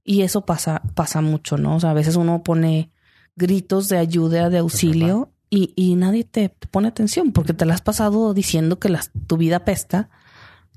Y 0.04 0.22
eso 0.22 0.44
pasa 0.44 0.82
pasa 0.94 1.20
mucho, 1.20 1.56
¿no? 1.56 1.76
O 1.76 1.80
sea, 1.80 1.90
a 1.90 1.94
veces 1.94 2.16
uno 2.16 2.42
pone 2.42 2.90
gritos 3.36 3.88
de 3.88 3.98
ayuda, 3.98 4.50
de 4.50 4.58
auxilio 4.58 5.30
y, 5.50 5.72
y 5.76 5.94
nadie 5.96 6.24
te 6.24 6.50
pone 6.70 6.88
atención 6.88 7.32
porque 7.32 7.52
te 7.54 7.64
la 7.64 7.74
has 7.74 7.80
pasado 7.82 8.34
diciendo 8.34 8.78
que 8.78 8.88
las- 8.88 9.10
tu 9.26 9.36
vida 9.36 9.64
pesta 9.64 10.08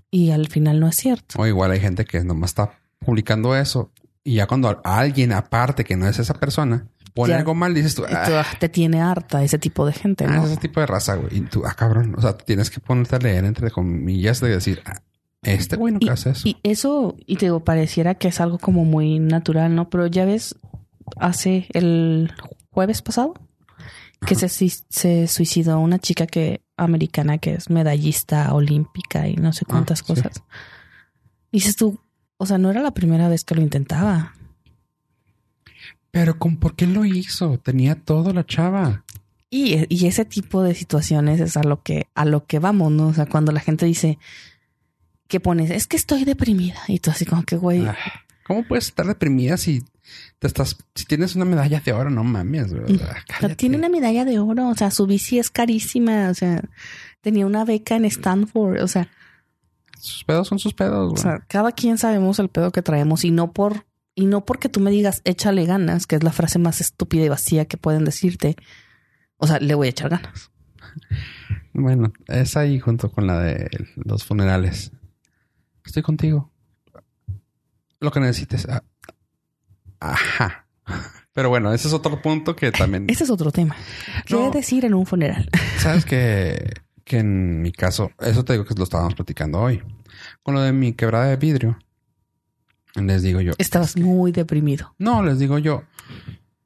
y 0.09 0.31
al 0.31 0.47
final 0.47 0.79
no 0.79 0.87
es 0.87 0.95
cierto. 0.95 1.39
O 1.41 1.45
igual 1.45 1.71
hay 1.71 1.79
gente 1.79 2.05
que 2.05 2.23
nomás 2.23 2.51
está 2.51 2.71
publicando 2.99 3.55
eso 3.55 3.91
y 4.23 4.35
ya 4.35 4.47
cuando 4.47 4.81
alguien 4.83 5.33
aparte 5.33 5.83
que 5.83 5.95
no 5.97 6.07
es 6.07 6.19
esa 6.19 6.33
persona 6.35 6.87
pone 7.17 7.33
Ya. 7.33 7.39
algo 7.39 7.53
mal, 7.55 7.73
dices 7.73 7.95
tú, 7.95 8.03
ah, 8.09 8.23
ah, 8.27 8.45
te 8.59 8.69
tiene 8.69 9.01
harta 9.01 9.43
ese 9.43 9.57
tipo 9.59 9.85
de 9.85 9.93
gente, 9.93 10.25
ah, 10.25 10.27
¿no? 10.29 10.45
es 10.45 10.51
ese 10.51 10.61
tipo 10.61 10.79
de 10.79 10.85
raza, 10.85 11.15
güey. 11.15 11.37
Y 11.37 11.41
tú, 11.41 11.63
ah, 11.65 11.73
cabrón, 11.73 12.15
o 12.17 12.21
sea, 12.21 12.37
tienes 12.37 12.69
que 12.69 12.79
ponerte 12.79 13.15
a 13.15 13.19
leer 13.19 13.43
entre 13.45 13.71
comillas 13.71 14.39
de 14.39 14.49
decir, 14.49 14.81
ah, 14.85 15.01
este 15.41 15.75
güey 15.75 15.93
nunca 15.93 16.05
Y, 16.07 16.09
hace 16.09 16.29
eso. 16.31 16.47
y 16.47 16.57
eso, 16.63 17.15
y 17.25 17.35
te 17.37 17.47
digo, 17.47 17.59
pareciera 17.63 18.15
que 18.15 18.27
es 18.29 18.39
algo 18.41 18.57
como 18.59 18.85
muy 18.85 19.19
natural, 19.19 19.75
¿no? 19.75 19.89
Pero 19.89 20.07
ya 20.07 20.25
ves, 20.25 20.55
hace 21.17 21.67
el 21.73 22.31
jueves 22.71 23.01
pasado 23.01 23.33
que 24.25 24.35
se, 24.35 24.49
se 24.49 25.27
suicidó 25.27 25.79
una 25.79 25.99
chica 25.99 26.25
que 26.27 26.61
americana 26.75 27.37
que 27.37 27.53
es 27.53 27.69
medallista 27.69 28.53
olímpica 28.53 29.27
y 29.27 29.35
no 29.35 29.53
sé 29.53 29.65
cuántas 29.65 29.99
sí. 29.99 30.05
cosas. 30.05 30.43
Dices 31.51 31.75
tú, 31.75 31.99
o 32.37 32.45
sea, 32.45 32.57
no 32.57 32.69
era 32.69 32.81
la 32.81 32.91
primera 32.91 33.29
vez 33.29 33.43
que 33.43 33.55
lo 33.55 33.61
intentaba. 33.61 34.33
Pero 36.17 36.39
¿con 36.39 36.57
por 36.57 36.75
qué 36.75 36.87
lo 36.87 37.05
hizo? 37.05 37.59
Tenía 37.59 37.93
todo 37.95 38.33
la 38.33 38.43
chava. 38.43 39.03
Y, 39.51 39.85
y 39.87 40.07
ese 40.07 40.25
tipo 40.25 40.63
de 40.63 40.73
situaciones 40.73 41.39
es 41.39 41.55
a 41.57 41.63
lo 41.63 41.83
que, 41.83 42.07
a 42.15 42.25
lo 42.25 42.45
que 42.47 42.57
vamos, 42.57 42.91
¿no? 42.91 43.07
O 43.09 43.13
sea, 43.13 43.27
cuando 43.27 43.51
la 43.51 43.59
gente 43.59 43.85
dice 43.85 44.17
que 45.27 45.39
pones, 45.39 45.69
es 45.69 45.85
que 45.85 45.95
estoy 45.95 46.25
deprimida. 46.25 46.79
Y 46.87 46.99
tú 46.99 47.11
así 47.11 47.25
como 47.25 47.43
que, 47.43 47.55
güey, 47.55 47.85
Ah, 47.85 47.95
¿Cómo 48.47 48.63
puedes 48.67 48.85
estar 48.87 49.05
deprimida 49.05 49.57
si 49.57 49.83
te 50.39 50.47
estás, 50.47 50.77
si 50.95 51.05
tienes 51.05 51.35
una 51.35 51.45
medalla 51.45 51.81
de 51.81 51.93
oro? 51.93 52.09
No 52.09 52.23
mames, 52.23 52.73
güey. 52.73 52.99
O 53.43 53.49
tiene 53.55 53.77
una 53.77 53.89
medalla 53.89 54.25
de 54.25 54.39
oro, 54.39 54.69
o 54.69 54.75
sea, 54.75 54.89
su 54.89 55.05
bici 55.05 55.37
es 55.37 55.49
carísima, 55.51 56.29
o 56.29 56.33
sea, 56.33 56.63
tenía 57.21 57.45
una 57.45 57.63
beca 57.63 57.95
en 57.95 58.05
Stanford, 58.05 58.81
o 58.81 58.87
sea, 58.87 59.09
Sus 59.99 60.23
pedos 60.23 60.47
son 60.47 60.59
sus 60.59 60.73
pedos, 60.73 61.07
o 61.07 61.09
güey. 61.11 61.21
sea, 61.21 61.39
cada 61.47 61.71
quien 61.73 61.97
sabemos 61.97 62.39
el 62.39 62.49
pedo 62.49 62.71
que 62.71 62.81
traemos 62.81 63.23
y 63.25 63.31
no 63.31 63.51
por 63.51 63.85
y 64.17 64.25
no 64.25 64.43
porque 64.45 64.67
tú 64.67 64.79
me 64.79 64.89
digas 64.89 65.21
échale 65.25 65.65
ganas, 65.65 66.07
que 66.07 66.15
es 66.15 66.23
la 66.23 66.31
frase 66.31 66.57
más 66.57 66.81
estúpida 66.81 67.23
y 67.23 67.29
vacía 67.29 67.65
que 67.65 67.77
pueden 67.77 68.03
decirte. 68.03 68.55
O 69.37 69.45
sea, 69.45 69.59
le 69.59 69.75
voy 69.75 69.85
a 69.87 69.89
echar 69.91 70.09
ganas. 70.09 70.49
Bueno, 71.71 72.11
es 72.27 72.57
ahí 72.57 72.79
junto 72.79 73.11
con 73.11 73.27
la 73.27 73.39
de 73.39 73.69
los 73.95 74.25
funerales. 74.25 74.91
Estoy 75.85 76.01
contigo. 76.01 76.51
Lo 77.99 78.09
que 78.11 78.19
necesites. 78.19 78.67
Ah, 78.67 78.83
Ajá. 79.99 80.67
Pero 81.33 81.49
bueno, 81.49 81.71
ese 81.71 81.87
es 81.87 81.93
otro 81.93 82.19
punto 82.19 82.55
que 82.55 82.71
también. 82.71 83.05
Ese 83.09 83.23
es 83.23 83.29
otro 83.29 83.51
tema. 83.51 83.75
¿Qué 84.25 84.33
No. 84.33 84.49
decir 84.49 84.83
en 84.85 84.95
un 84.95 85.05
funeral? 85.05 85.47
Sabes 85.77 86.05
que, 86.05 86.73
que 87.03 87.19
en 87.19 87.61
mi 87.61 87.71
caso, 87.71 88.09
eso 88.19 88.43
te 88.43 88.53
digo 88.53 88.65
que 88.65 88.73
lo 88.73 88.83
estábamos 88.83 89.13
platicando 89.13 89.59
hoy. 89.59 89.83
Con 90.41 90.55
lo 90.55 90.61
de 90.61 90.71
mi 90.73 90.93
quebrada 90.93 91.27
de 91.27 91.35
vidrio. 91.35 91.77
Les 93.01 93.21
digo 93.21 93.41
yo. 93.41 93.53
Estabas 93.57 93.95
muy 93.97 94.31
deprimido. 94.31 94.95
No, 94.97 95.23
les 95.23 95.39
digo 95.39 95.57
yo. 95.59 95.83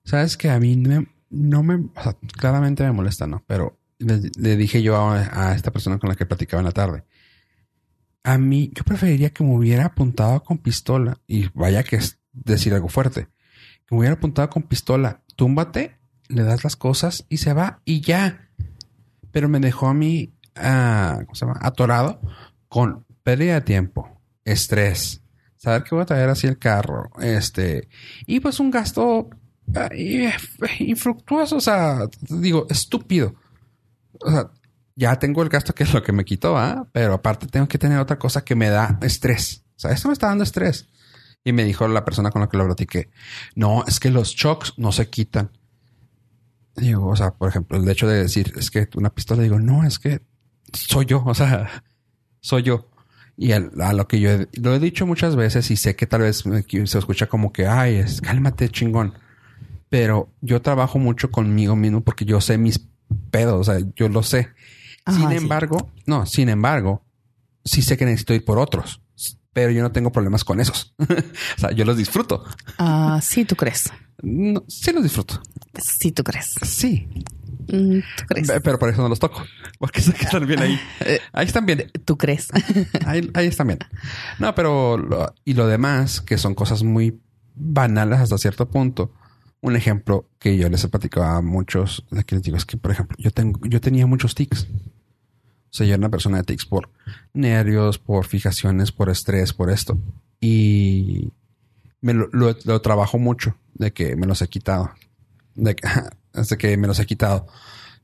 Sabes 0.04 0.38
que 0.38 0.50
a 0.50 0.60
mí 0.60 0.76
no 0.76 0.90
me, 1.02 1.08
no 1.30 1.64
me- 1.64 1.76
o 1.96 2.04
sea, 2.04 2.16
claramente 2.38 2.84
me 2.84 2.92
molesta, 2.92 3.28
¿no? 3.28 3.44
Pero 3.48 3.78
le, 4.00 4.32
le 4.38 4.56
dije 4.58 4.82
yo 4.82 4.96
a, 4.98 5.50
a 5.50 5.56
esta 5.56 5.72
persona 5.72 6.00
con 6.00 6.10
la 6.10 6.16
que 6.16 6.26
platicaba 6.26 6.62
en 6.62 6.66
la 6.66 6.72
tarde. 6.72 7.04
A 8.24 8.38
mí, 8.38 8.72
yo 8.76 8.84
preferiría 8.84 9.32
que 9.32 9.44
me 9.44 9.56
hubiera 9.56 9.86
apuntado 9.86 10.44
con 10.44 10.58
pistola. 10.60 11.18
Y 11.28 11.50
vaya 11.54 11.84
que 11.84 11.98
es 11.98 12.20
decir 12.34 12.74
algo 12.74 12.88
fuerte. 12.88 13.28
Que 13.86 13.96
me 13.96 14.00
hubiera 14.00 14.16
apuntado 14.16 14.50
con 14.50 14.64
pistola. 14.64 15.22
Túmbate, 15.36 15.98
le 16.28 16.44
das 16.44 16.64
las 16.64 16.76
cosas 16.76 17.26
y 17.30 17.38
se 17.38 17.54
va 17.54 17.82
y 17.84 18.02
ya. 18.02 18.50
Pero 19.32 19.50
me 19.50 19.60
dejó 19.60 19.88
a 19.88 19.94
mí, 19.94 20.34
ah, 20.56 21.20
¿cómo 21.26 21.36
se 21.36 21.46
llama? 21.46 21.60
Atorado 21.62 22.22
con 22.68 23.06
pérdida 23.24 23.56
de 23.56 23.62
tiempo, 23.62 24.22
estrés, 24.46 25.21
saber 25.62 25.84
que 25.84 25.94
voy 25.94 26.02
a 26.02 26.06
traer 26.08 26.28
así 26.30 26.48
el 26.48 26.58
carro, 26.58 27.12
este, 27.22 27.88
y 28.26 28.40
pues 28.40 28.60
un 28.60 28.72
gasto 28.72 29.30
y- 29.96 30.26
infructuoso, 30.80 31.58
o 31.58 31.62
sea, 31.62 32.00
digo, 32.30 32.66
estúpido. 32.70 33.36
O 34.20 34.32
sea, 34.32 34.50
ya 34.96 35.18
tengo 35.20 35.44
el 35.44 35.50
gasto 35.50 35.74
que 35.76 35.84
es 35.84 35.94
lo 35.94 36.02
que 36.02 36.12
me 36.12 36.26
quitó, 36.26 36.58
¿ah? 36.58 36.88
Pero 36.92 37.14
aparte 37.14 37.46
tengo 37.46 37.68
que 37.68 37.78
tener 37.78 38.00
otra 38.00 38.18
cosa 38.18 38.44
que 38.44 38.56
me 38.56 38.70
da 38.70 38.98
estrés. 39.04 39.64
O 39.78 39.80
sea, 39.80 39.92
esto 39.92 40.08
me 40.08 40.14
está 40.14 40.28
dando 40.28 40.44
estrés. 40.44 40.88
Y 41.44 41.54
me 41.54 41.64
dijo 41.64 41.88
la 41.88 42.04
persona 42.06 42.32
con 42.32 42.42
la 42.42 42.50
que 42.50 42.58
lo 42.58 42.66
platiqué, 42.66 43.10
no, 43.56 43.84
es 43.88 44.00
que 44.00 44.10
los 44.10 44.30
shocks 44.36 44.74
no 44.78 44.92
se 44.92 45.10
quitan. 45.10 45.52
Digo, 46.76 47.08
o 47.08 47.16
sea, 47.16 47.32
por 47.32 47.50
ejemplo, 47.50 47.78
el 47.78 47.88
hecho 47.90 48.08
de 48.08 48.24
decir, 48.24 48.54
es 48.58 48.72
que 48.72 48.88
una 48.96 49.10
pistola, 49.12 49.44
digo, 49.44 49.60
no, 49.60 49.84
es 49.84 50.00
que 50.00 50.22
soy 50.74 51.06
yo, 51.06 51.24
o 51.26 51.34
sea, 51.36 51.84
soy 52.42 52.64
yo. 52.64 52.91
Y 53.38 53.54
al- 53.54 53.72
a, 53.82 53.94
lo 53.94 54.08
que 54.08 54.20
yo 54.20 54.30
he- 54.32 54.48
lo 54.54 54.74
he 54.76 54.80
dicho 54.80 55.06
muchas 55.08 55.36
veces 55.36 55.72
y 55.72 55.78
sé 55.78 55.96
que 55.96 56.06
tal 56.08 56.22
vez 56.22 56.44
se 56.86 56.98
escucha 57.00 57.28
como 57.28 57.52
que, 57.52 57.66
ay, 57.68 57.96
es, 57.96 58.22
cálmate, 58.22 58.70
chingón. 58.70 59.14
Pero 59.90 60.32
yo 60.42 60.62
trabajo 60.62 61.00
mucho 61.00 61.32
conmigo 61.32 61.76
mismo 61.76 62.02
porque 62.02 62.24
yo 62.26 62.40
sé 62.42 62.58
mis 62.58 62.88
pedos, 63.30 63.68
o 63.68 63.72
sea, 63.72 63.82
yo 63.96 64.08
lo 64.10 64.24
sé. 64.24 64.50
Ajá, 65.06 65.18
sin 65.20 65.30
sí. 65.30 65.36
embargo, 65.38 65.92
no, 66.06 66.26
sin 66.26 66.50
embargo, 66.50 67.04
sí 67.66 67.82
sé 67.82 67.98
que 67.98 68.06
necesito 68.06 68.34
ir 68.34 68.46
por 68.46 68.60
otros, 68.60 69.02
pero 69.52 69.72
yo 69.72 69.82
no 69.82 69.92
tengo 69.92 70.12
problemas 70.12 70.44
con 70.44 70.60
esos. 70.60 70.94
o 71.00 71.06
sea, 71.60 71.72
yo 71.72 71.84
los 71.86 71.98
disfruto. 71.98 72.44
Ah, 72.78 73.20
sí, 73.22 73.44
tú 73.44 73.56
crees. 73.56 73.90
No, 74.22 74.64
sí 74.68 74.92
los 74.94 75.04
disfruto. 75.04 75.42
Sí, 75.82 76.12
tú 76.12 76.24
crees. 76.24 76.54
Sí, 76.64 77.08
Tú 77.72 78.26
crees. 78.28 78.48
Pe- 78.52 78.62
pero 78.62 78.78
por 78.80 78.90
eso 78.90 79.02
no 79.02 79.10
los 79.10 79.20
toco, 79.20 79.44
porque 79.80 80.02
sé 80.02 80.14
que 80.14 80.26
están 80.26 80.46
bien 80.46 80.60
ahí. 80.62 80.80
Ahí 81.34 81.46
están 81.48 81.66
bien. 81.66 81.90
Tú 82.06 82.18
crees. 82.18 82.50
Ahí, 83.06 83.30
ahí 83.34 83.48
están 83.48 83.68
bien. 83.68 83.80
No, 84.40 84.54
pero 84.56 84.98
lo- 84.98 85.34
y 85.46 85.54
lo 85.54 85.68
demás, 85.68 86.22
que 86.22 86.38
son 86.38 86.54
cosas 86.56 86.84
muy 86.84 87.20
banales 87.56 88.20
hasta 88.20 88.38
cierto 88.38 88.70
punto. 88.70 89.14
Un 89.62 89.76
ejemplo 89.76 90.28
que 90.40 90.58
yo 90.58 90.70
les 90.70 90.84
he 90.84 90.88
platicado 90.90 91.26
a 91.26 91.42
muchos 91.42 92.04
de 92.12 92.24
que 92.24 92.36
les 92.36 92.44
digo 92.44 92.58
es 92.58 92.66
que, 92.66 92.78
por 92.78 92.92
ejemplo, 92.92 93.16
yo 93.20 93.32
tengo, 93.32 93.60
yo 93.64 93.80
tenía 93.80 94.08
muchos 94.08 94.34
tics. 94.36 94.64
O 94.64 95.74
sea, 95.74 95.86
yo 95.86 95.94
era 95.94 96.00
una 96.00 96.10
persona 96.10 96.38
de 96.38 96.44
tics 96.44 96.66
por 96.66 96.90
nervios, 97.34 97.98
por 98.00 98.26
fijaciones, 98.26 98.92
por 98.92 99.10
estrés, 99.10 99.54
por 99.54 99.70
esto. 99.70 99.98
Y 100.42 101.32
me 102.02 102.14
lo, 102.14 102.28
lo, 102.32 102.56
lo 102.66 102.82
trabajo 102.82 103.20
mucho 103.20 103.56
de 103.76 103.94
que 103.94 104.16
me 104.16 104.26
los 104.28 104.42
he 104.42 104.48
quitado. 104.50 104.92
De 105.56 105.76
que, 105.76 105.88
desde 106.34 106.58
que 106.58 106.78
me 106.78 106.88
los 106.88 107.00
he 107.00 107.06
quitado. 107.06 107.48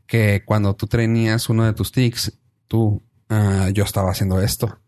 Que 0.06 0.44
cuando 0.46 0.76
tú 0.76 0.88
tenías 0.88 1.50
uno 1.50 1.66
de 1.66 1.74
tus 1.74 1.92
tics, 1.92 2.34
tú, 2.68 3.04
ah, 3.30 3.70
yo 3.74 3.84
estaba 3.84 4.12
haciendo 4.12 4.42
esto. 4.42 4.80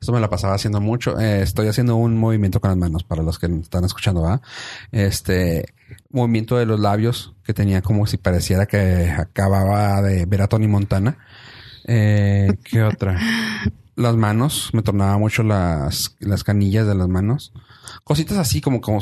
Esto 0.00 0.12
me 0.12 0.20
la 0.20 0.28
pasaba 0.28 0.54
haciendo 0.54 0.82
mucho. 0.82 1.18
Eh, 1.18 1.42
estoy 1.42 1.66
haciendo 1.68 1.96
un 1.96 2.18
movimiento 2.18 2.60
con 2.60 2.68
las 2.68 2.76
manos 2.76 3.04
para 3.04 3.22
los 3.22 3.38
que 3.38 3.46
están 3.46 3.84
escuchando, 3.84 4.20
¿va? 4.20 4.42
Este 4.92 5.64
movimiento 6.10 6.58
de 6.58 6.66
los 6.66 6.78
labios 6.78 7.34
que 7.42 7.54
tenía 7.54 7.80
como 7.80 8.06
si 8.06 8.18
pareciera 8.18 8.66
que 8.66 9.10
acababa 9.10 10.02
de 10.02 10.26
ver 10.26 10.42
a 10.42 10.48
Tony 10.48 10.68
Montana. 10.68 11.16
Eh, 11.86 12.54
¿Qué 12.64 12.82
otra? 12.82 13.18
Las 13.96 14.16
manos, 14.16 14.70
me 14.74 14.82
tornaba 14.82 15.16
mucho 15.16 15.42
las, 15.42 16.16
las 16.20 16.44
canillas 16.44 16.86
de 16.86 16.94
las 16.94 17.08
manos. 17.08 17.52
Cositas 18.02 18.36
así 18.36 18.60
como, 18.60 18.80
como 18.80 19.00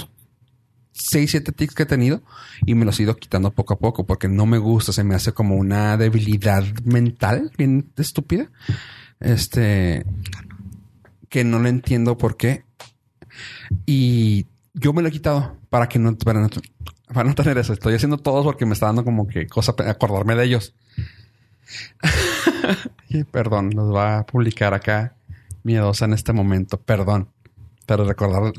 seis, 0.93 1.31
siete 1.31 1.53
tics 1.53 1.75
que 1.75 1.85
he 1.85 1.87
tenido 1.87 2.23
y 2.65 2.75
me 2.75 2.85
los 2.85 2.99
he 3.01 3.05
ido 3.05 3.17
quitando 3.17 3.51
poco 3.51 3.75
a 3.75 3.79
poco 3.79 4.07
porque 4.07 4.29
no 4.29 4.47
me 4.47 4.59
gusta, 4.59 4.93
se 4.93 5.05
me 5.05 5.15
hace 5.15 5.33
como 5.33 5.57
una 5.57 5.97
debilidad 5.97 6.65
mental 6.85 7.51
bien 7.57 7.91
estúpida. 7.97 8.51
Este, 9.21 10.05
que 11.29 11.45
no 11.45 11.59
le 11.61 11.71
entiendo 11.71 12.19
por 12.19 12.37
qué. 12.37 12.65
Y 13.87 14.47
yo 14.75 14.93
me 14.93 15.01
lo 15.01 15.09
he 15.09 15.13
quitado 15.13 15.57
para 15.71 15.89
que 15.89 15.99
no, 15.99 16.15
para 16.17 16.41
no, 16.41 16.49
para 17.13 17.29
no 17.29 17.35
tener 17.35 17.57
eso. 17.57 17.73
Estoy 17.73 17.95
haciendo 17.95 18.19
todo 18.19 18.45
porque 18.45 18.67
me 18.67 18.75
está 18.75 18.87
dando 18.87 19.05
como 19.05 19.27
que 19.27 19.47
cosa 19.47 19.75
acordarme 19.87 20.35
de 20.35 20.45
ellos. 20.45 20.75
Perdón, 23.33 23.71
los 23.75 23.95
va 23.95 24.19
a 24.19 24.27
publicar 24.27 24.75
acá 24.75 25.15
miedosa 25.63 26.05
en 26.05 26.13
este 26.13 26.33
momento. 26.35 26.79
Perdón. 26.79 27.29
Pero 27.97 28.09
recordar 28.09 28.53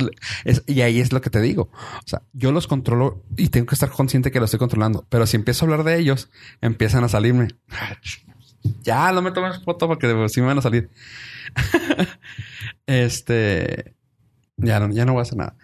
y 0.67 0.81
ahí 0.81 0.99
es 0.99 1.11
lo 1.11 1.21
que 1.21 1.29
te 1.29 1.41
digo. 1.41 1.69
O 1.73 2.07
sea, 2.07 2.21
yo 2.33 2.51
los 2.51 2.67
controlo 2.67 3.23
y 3.35 3.47
tengo 3.49 3.65
que 3.65 3.75
estar 3.75 3.89
consciente 3.89 4.29
que 4.31 4.39
los 4.39 4.47
estoy 4.47 4.59
controlando. 4.59 5.05
Pero 5.09 5.25
si 5.25 5.37
empiezo 5.37 5.65
a 5.65 5.69
hablar 5.69 5.83
de 5.85 5.97
ellos, 5.97 6.29
empiezan 6.61 7.03
a 7.03 7.09
salirme. 7.09 7.47
Ya 8.81 9.11
no 9.11 9.21
me 9.21 9.31
tomes 9.33 9.61
foto 9.61 9.87
porque 9.89 10.07
sí 10.29 10.39
me 10.39 10.47
van 10.47 10.57
a 10.59 10.61
salir. 10.61 10.89
Este. 12.87 13.95
Ya 14.57 14.79
no, 14.79 14.93
ya 14.93 15.05
no 15.05 15.13
voy 15.13 15.19
a 15.19 15.23
hacer 15.23 15.37
nada. 15.37 15.55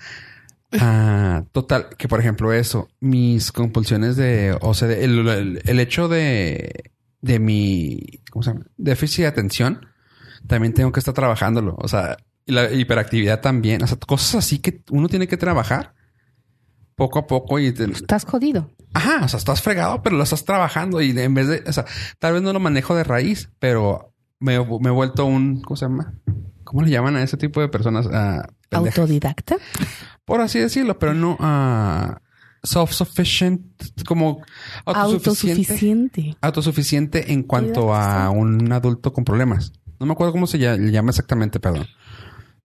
Ah, 0.74 1.44
total, 1.52 1.88
que 1.98 2.08
por 2.08 2.20
ejemplo, 2.20 2.52
eso, 2.54 2.90
mis 3.00 3.52
compulsiones 3.52 4.16
de 4.18 4.56
OCD, 4.62 5.04
el, 5.04 5.28
el- 5.28 5.62
el 5.66 5.80
hecho 5.80 6.08
de, 6.08 6.92
de 7.22 7.40
mi 7.40 8.22
¿cómo 8.32 8.44
se 8.44 8.52
llama? 8.52 8.66
déficit 8.78 9.22
de 9.24 9.28
atención, 9.28 9.88
también 10.48 10.74
tengo 10.74 10.92
que 10.92 11.00
estar 11.00 11.14
trabajándolo. 11.14 11.76
O 11.80 11.88
sea, 11.88 12.18
y 12.50 12.52
la 12.52 12.72
hiperactividad 12.72 13.42
también. 13.42 13.84
O 13.84 13.88
sea, 13.88 13.98
cosas 13.98 14.36
así 14.36 14.60
que 14.60 14.82
uno 14.90 15.08
tiene 15.08 15.28
que 15.28 15.38
trabajar 15.38 15.94
poco 16.96 17.20
a 17.20 17.28
poco 17.28 17.60
y 17.60 17.72
te- 17.72 17.86
Estás 17.86 18.26
jodido. 18.26 18.72
Ajá, 18.94 19.24
o 19.24 19.28
sea, 19.28 19.38
estás 19.38 19.62
fregado, 19.62 20.02
pero 20.02 20.18
lo 20.18 20.24
estás 20.24 20.44
trabajando 20.44 21.00
y 21.02 21.12
en 21.18 21.34
vez 21.34 21.48
de, 21.48 21.64
o 21.68 21.72
sea, 21.74 21.86
tal 22.18 22.34
vez 22.34 22.42
no 22.42 22.52
lo 22.52 22.60
manejo 22.60 22.96
de 22.96 23.04
raíz, 23.04 23.52
pero 23.60 24.14
me, 24.40 24.58
me 24.60 24.90
he 24.90 24.92
vuelto 24.92 25.26
un, 25.26 25.62
¿cómo 25.62 25.78
se 25.78 25.86
llama? 25.86 26.14
¿Cómo 26.64 26.82
le 26.82 26.90
llaman 26.90 27.16
a 27.16 27.24
ese 27.24 27.38
tipo 27.38 27.62
de 27.62 27.70
personas? 27.70 28.08
Ah. 28.12 28.48
Autodidacta. 28.72 29.58
Por 30.26 30.42
así 30.42 30.60
decirlo, 30.60 31.00
pero 31.00 31.14
no 31.14 31.38
ah, 31.40 32.20
self-sufficient, 32.64 33.62
como 34.06 34.42
autosuficiente. 34.86 35.62
Autosuficiente. 35.62 36.38
Autosuficiente 36.42 37.32
en 37.34 37.44
cuanto 37.44 37.94
a 37.96 38.30
un 38.30 38.72
adulto 38.72 39.14
con 39.14 39.24
problemas. 39.24 39.72
No 40.00 40.06
me 40.06 40.14
acuerdo 40.14 40.32
cómo 40.32 40.48
se 40.48 40.58
llama 40.60 41.10
exactamente, 41.10 41.60
perdón. 41.60 41.88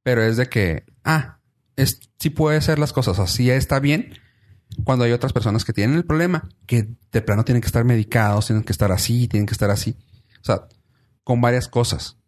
Pero 0.04 0.22
es 0.22 0.36
de 0.36 0.48
que, 0.48 0.84
ah, 1.02 1.40
es, 1.74 1.98
sí 2.20 2.30
puede 2.30 2.60
ser 2.60 2.78
las 2.78 2.92
cosas 2.92 3.18
así, 3.18 3.50
está 3.50 3.80
bien. 3.80 4.14
Cuando 4.84 5.04
hay 5.04 5.12
otras 5.12 5.32
personas 5.32 5.64
que 5.64 5.72
tienen 5.72 5.96
el 5.96 6.04
problema, 6.04 6.48
que 6.66 6.88
de 7.10 7.22
plano 7.22 7.44
tienen 7.44 7.60
que 7.60 7.66
estar 7.66 7.84
medicados, 7.84 8.46
tienen 8.46 8.64
que 8.64 8.72
estar 8.72 8.92
así, 8.92 9.26
tienen 9.26 9.46
que 9.46 9.54
estar 9.54 9.70
así. 9.70 9.96
O 10.40 10.44
sea, 10.44 10.68
con 11.24 11.40
varias 11.40 11.68
cosas. 11.68 12.18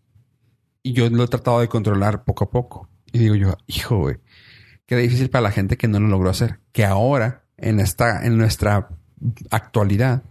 Y 0.82 0.94
yo 0.94 1.08
lo 1.10 1.24
he 1.24 1.28
tratado 1.28 1.60
de 1.60 1.68
controlar 1.68 2.24
poco 2.24 2.44
a 2.44 2.50
poco. 2.50 2.88
Y 3.12 3.18
digo 3.18 3.34
yo, 3.34 3.56
hijo, 3.66 3.98
güey, 3.98 4.16
qué 4.86 4.96
difícil 4.96 5.30
para 5.30 5.42
la 5.42 5.50
gente 5.50 5.76
que 5.76 5.88
no 5.88 6.00
lo 6.00 6.08
logró 6.08 6.30
hacer. 6.30 6.60
Que 6.72 6.84
ahora, 6.84 7.44
en 7.56 7.80
esta, 7.80 8.24
en 8.24 8.38
nuestra 8.38 8.88
actualidad, 9.50 10.22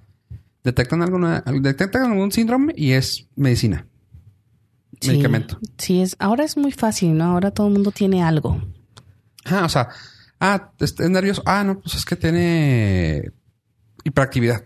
detectan 0.64 1.04
alguna, 1.04 1.44
detectan 1.62 2.12
algún 2.12 2.32
síndrome 2.32 2.74
y 2.76 2.94
es 2.94 3.28
medicina. 3.36 3.88
Sí. 5.02 5.10
Medicamento. 5.12 5.58
Sí, 5.78 6.02
es, 6.02 6.16
ahora 6.20 6.44
es 6.44 6.58
muy 6.58 6.72
fácil, 6.72 7.18
¿no? 7.18 7.26
Ahora 7.26 7.52
todo 7.52 7.68
el 7.68 7.74
mundo 7.74 7.92
tiene 7.92 8.24
algo. 8.24 8.62
Ah, 9.46 9.64
o 9.66 9.70
sea, 9.70 9.90
ah, 10.40 10.72
es, 10.80 11.00
es 11.00 11.10
nervioso. 11.10 11.42
Ah, 11.46 11.64
no, 11.64 11.80
pues 11.80 11.96
es 11.96 12.06
que 12.06 12.16
tiene 12.16 13.32
hiperactividad. 14.04 14.64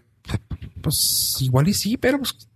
Pues 0.81 1.38
igual 1.41 1.68
y 1.68 1.73
sí, 1.73 1.97
pero 1.97 2.19
pues 2.19 2.47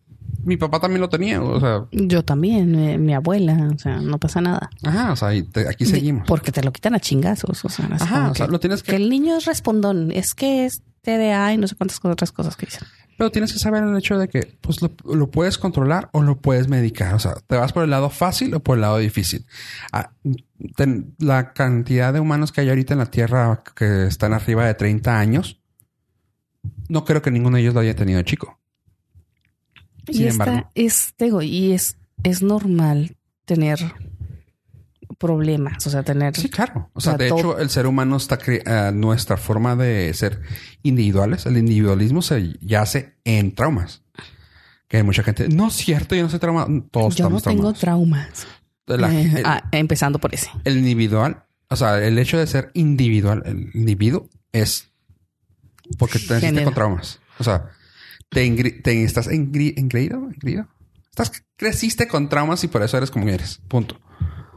mi 0.45 0.57
papá 0.57 0.79
también 0.79 1.01
lo 1.01 1.09
tenía. 1.09 1.41
O 1.41 1.59
sea, 1.59 1.85
Yo 1.91 2.23
también, 2.23 2.75
eh, 2.75 2.97
mi 2.97 3.13
abuela, 3.13 3.69
o 3.73 3.77
sea, 3.77 3.97
no 4.01 4.17
pasa 4.17 4.41
nada. 4.41 4.69
ajá, 4.83 5.11
o 5.11 5.15
sea, 5.15 5.33
y 5.33 5.43
te- 5.43 5.67
aquí 5.67 5.85
seguimos. 5.85 6.27
Porque 6.27 6.51
te 6.51 6.63
lo 6.63 6.71
quitan 6.71 6.95
a 6.95 6.99
chingazos, 6.99 7.63
o 7.65 7.69
sea, 7.69 7.87
Ajá, 7.91 8.31
o 8.31 8.35
sea, 8.35 8.47
lo 8.47 8.59
tienes 8.59 8.83
que 8.83 8.91
que, 8.91 8.95
el 8.97 9.09
niño 9.09 9.37
es 9.37 9.45
respondón, 9.45 10.11
es 10.11 10.33
que 10.33 10.65
es 10.65 10.81
TDA 11.03 11.53
y 11.53 11.57
no 11.57 11.67
sé 11.67 11.75
cuántas 11.75 11.99
otras 12.03 12.31
cosas 12.31 12.55
que 12.55 12.65
dicen. 12.65 12.87
pero 13.17 13.29
tienes 13.29 13.53
que 13.53 13.59
saber 13.59 13.83
el 13.83 13.95
hecho 13.97 14.17
de 14.17 14.27
que 14.27 14.57
pues 14.61 14.81
lo, 14.81 14.91
lo 15.13 15.29
puedes 15.29 15.57
controlar 15.59 16.09
o 16.13 16.23
lo 16.23 16.39
puedes 16.41 16.67
medicar. 16.67 17.13
O 17.13 17.19
sea, 17.19 17.35
te 17.45 17.57
vas 17.57 17.71
por 17.73 17.83
el 17.83 17.89
lado 17.91 18.09
fácil 18.09 18.53
o 18.55 18.59
por 18.61 18.77
el 18.77 18.81
lado 18.81 18.97
difícil. 18.97 19.45
Ah, 19.91 20.11
ten- 20.75 21.13
la 21.19 21.53
cantidad 21.53 22.11
de 22.13 22.19
humanos 22.19 22.51
que 22.51 22.61
hay 22.61 22.69
ahorita 22.69 22.93
en 22.93 22.99
la 22.99 23.05
Tierra 23.11 23.61
que 23.75 24.07
están 24.07 24.33
arriba 24.33 24.65
de 24.65 24.73
30 24.73 25.19
años, 25.19 25.59
no 26.89 27.03
creo 27.05 27.21
que 27.21 27.31
ninguno 27.31 27.57
de 27.57 27.61
ellos 27.63 27.73
lo 27.73 27.81
haya 27.81 27.95
tenido 27.95 28.21
chico. 28.23 28.59
Y 30.07 30.13
Sin 30.15 30.27
esta 30.27 30.43
embargo. 30.45 30.71
es, 30.75 31.13
digo, 31.19 31.41
y 31.41 31.73
es, 31.73 31.97
es 32.23 32.41
normal 32.41 33.15
tener 33.45 33.79
problemas, 35.27 35.87
o 35.87 35.89
sea, 35.89 36.03
tener... 36.03 36.35
Sí, 36.35 36.49
claro. 36.49 36.89
O 36.93 36.99
sea, 36.99 37.13
O 37.13 37.17
sea, 37.17 37.17
de 37.17 37.29
todo- 37.29 37.39
hecho, 37.39 37.57
el 37.59 37.69
ser 37.69 37.87
humano 37.87 38.17
está 38.17 38.37
eh, 38.45 38.91
nuestra 38.93 39.37
forma 39.37 39.75
de 39.77 40.13
ser 40.13 40.41
individuales. 40.83 41.45
El 41.45 41.55
individualismo 41.57 42.21
se 42.21 42.57
yace 42.59 43.15
en 43.23 43.55
traumas. 43.55 44.01
Que 44.89 44.97
hay 44.97 45.03
mucha 45.03 45.23
gente, 45.23 45.47
no 45.47 45.67
es 45.69 45.75
cierto, 45.75 46.13
yo 46.13 46.23
no 46.23 46.29
soy 46.29 46.39
traumado. 46.39 46.67
Todos 46.91 47.15
yo 47.15 47.29
no 47.29 47.39
tengo 47.39 47.71
traumados. 47.73 47.79
traumas. 47.79 48.47
La- 48.85 49.13
Eh, 49.13 49.31
el, 49.37 49.45
ah, 49.45 49.63
empezando 49.71 50.19
por 50.19 50.33
ese. 50.35 50.49
el 50.65 50.77
individual, 50.77 51.45
o 51.69 51.75
sea, 51.77 52.03
el 52.05 52.19
hecho 52.19 52.37
de 52.37 52.45
ser 52.47 52.69
individual, 52.73 53.41
el 53.45 53.71
individuo 53.73 54.29
es 54.51 54.89
porque 55.97 56.19
te 56.19 56.33
naciste 56.33 56.63
con 56.65 56.73
traumas. 56.73 57.19
O 57.39 57.43
sea, 57.45 57.69
te, 58.29 59.03
estás 59.03 59.27
engreído, 59.27 60.17
engreído. 60.29 60.67
Estás 61.09 61.31
creciste 61.55 62.07
con 62.07 62.27
traumas 62.29 62.63
y 62.63 62.67
por 62.67 62.81
eso 62.83 62.97
eres 62.97 63.09
como 63.11 63.27
eres. 63.29 63.61
Punto. 63.67 63.99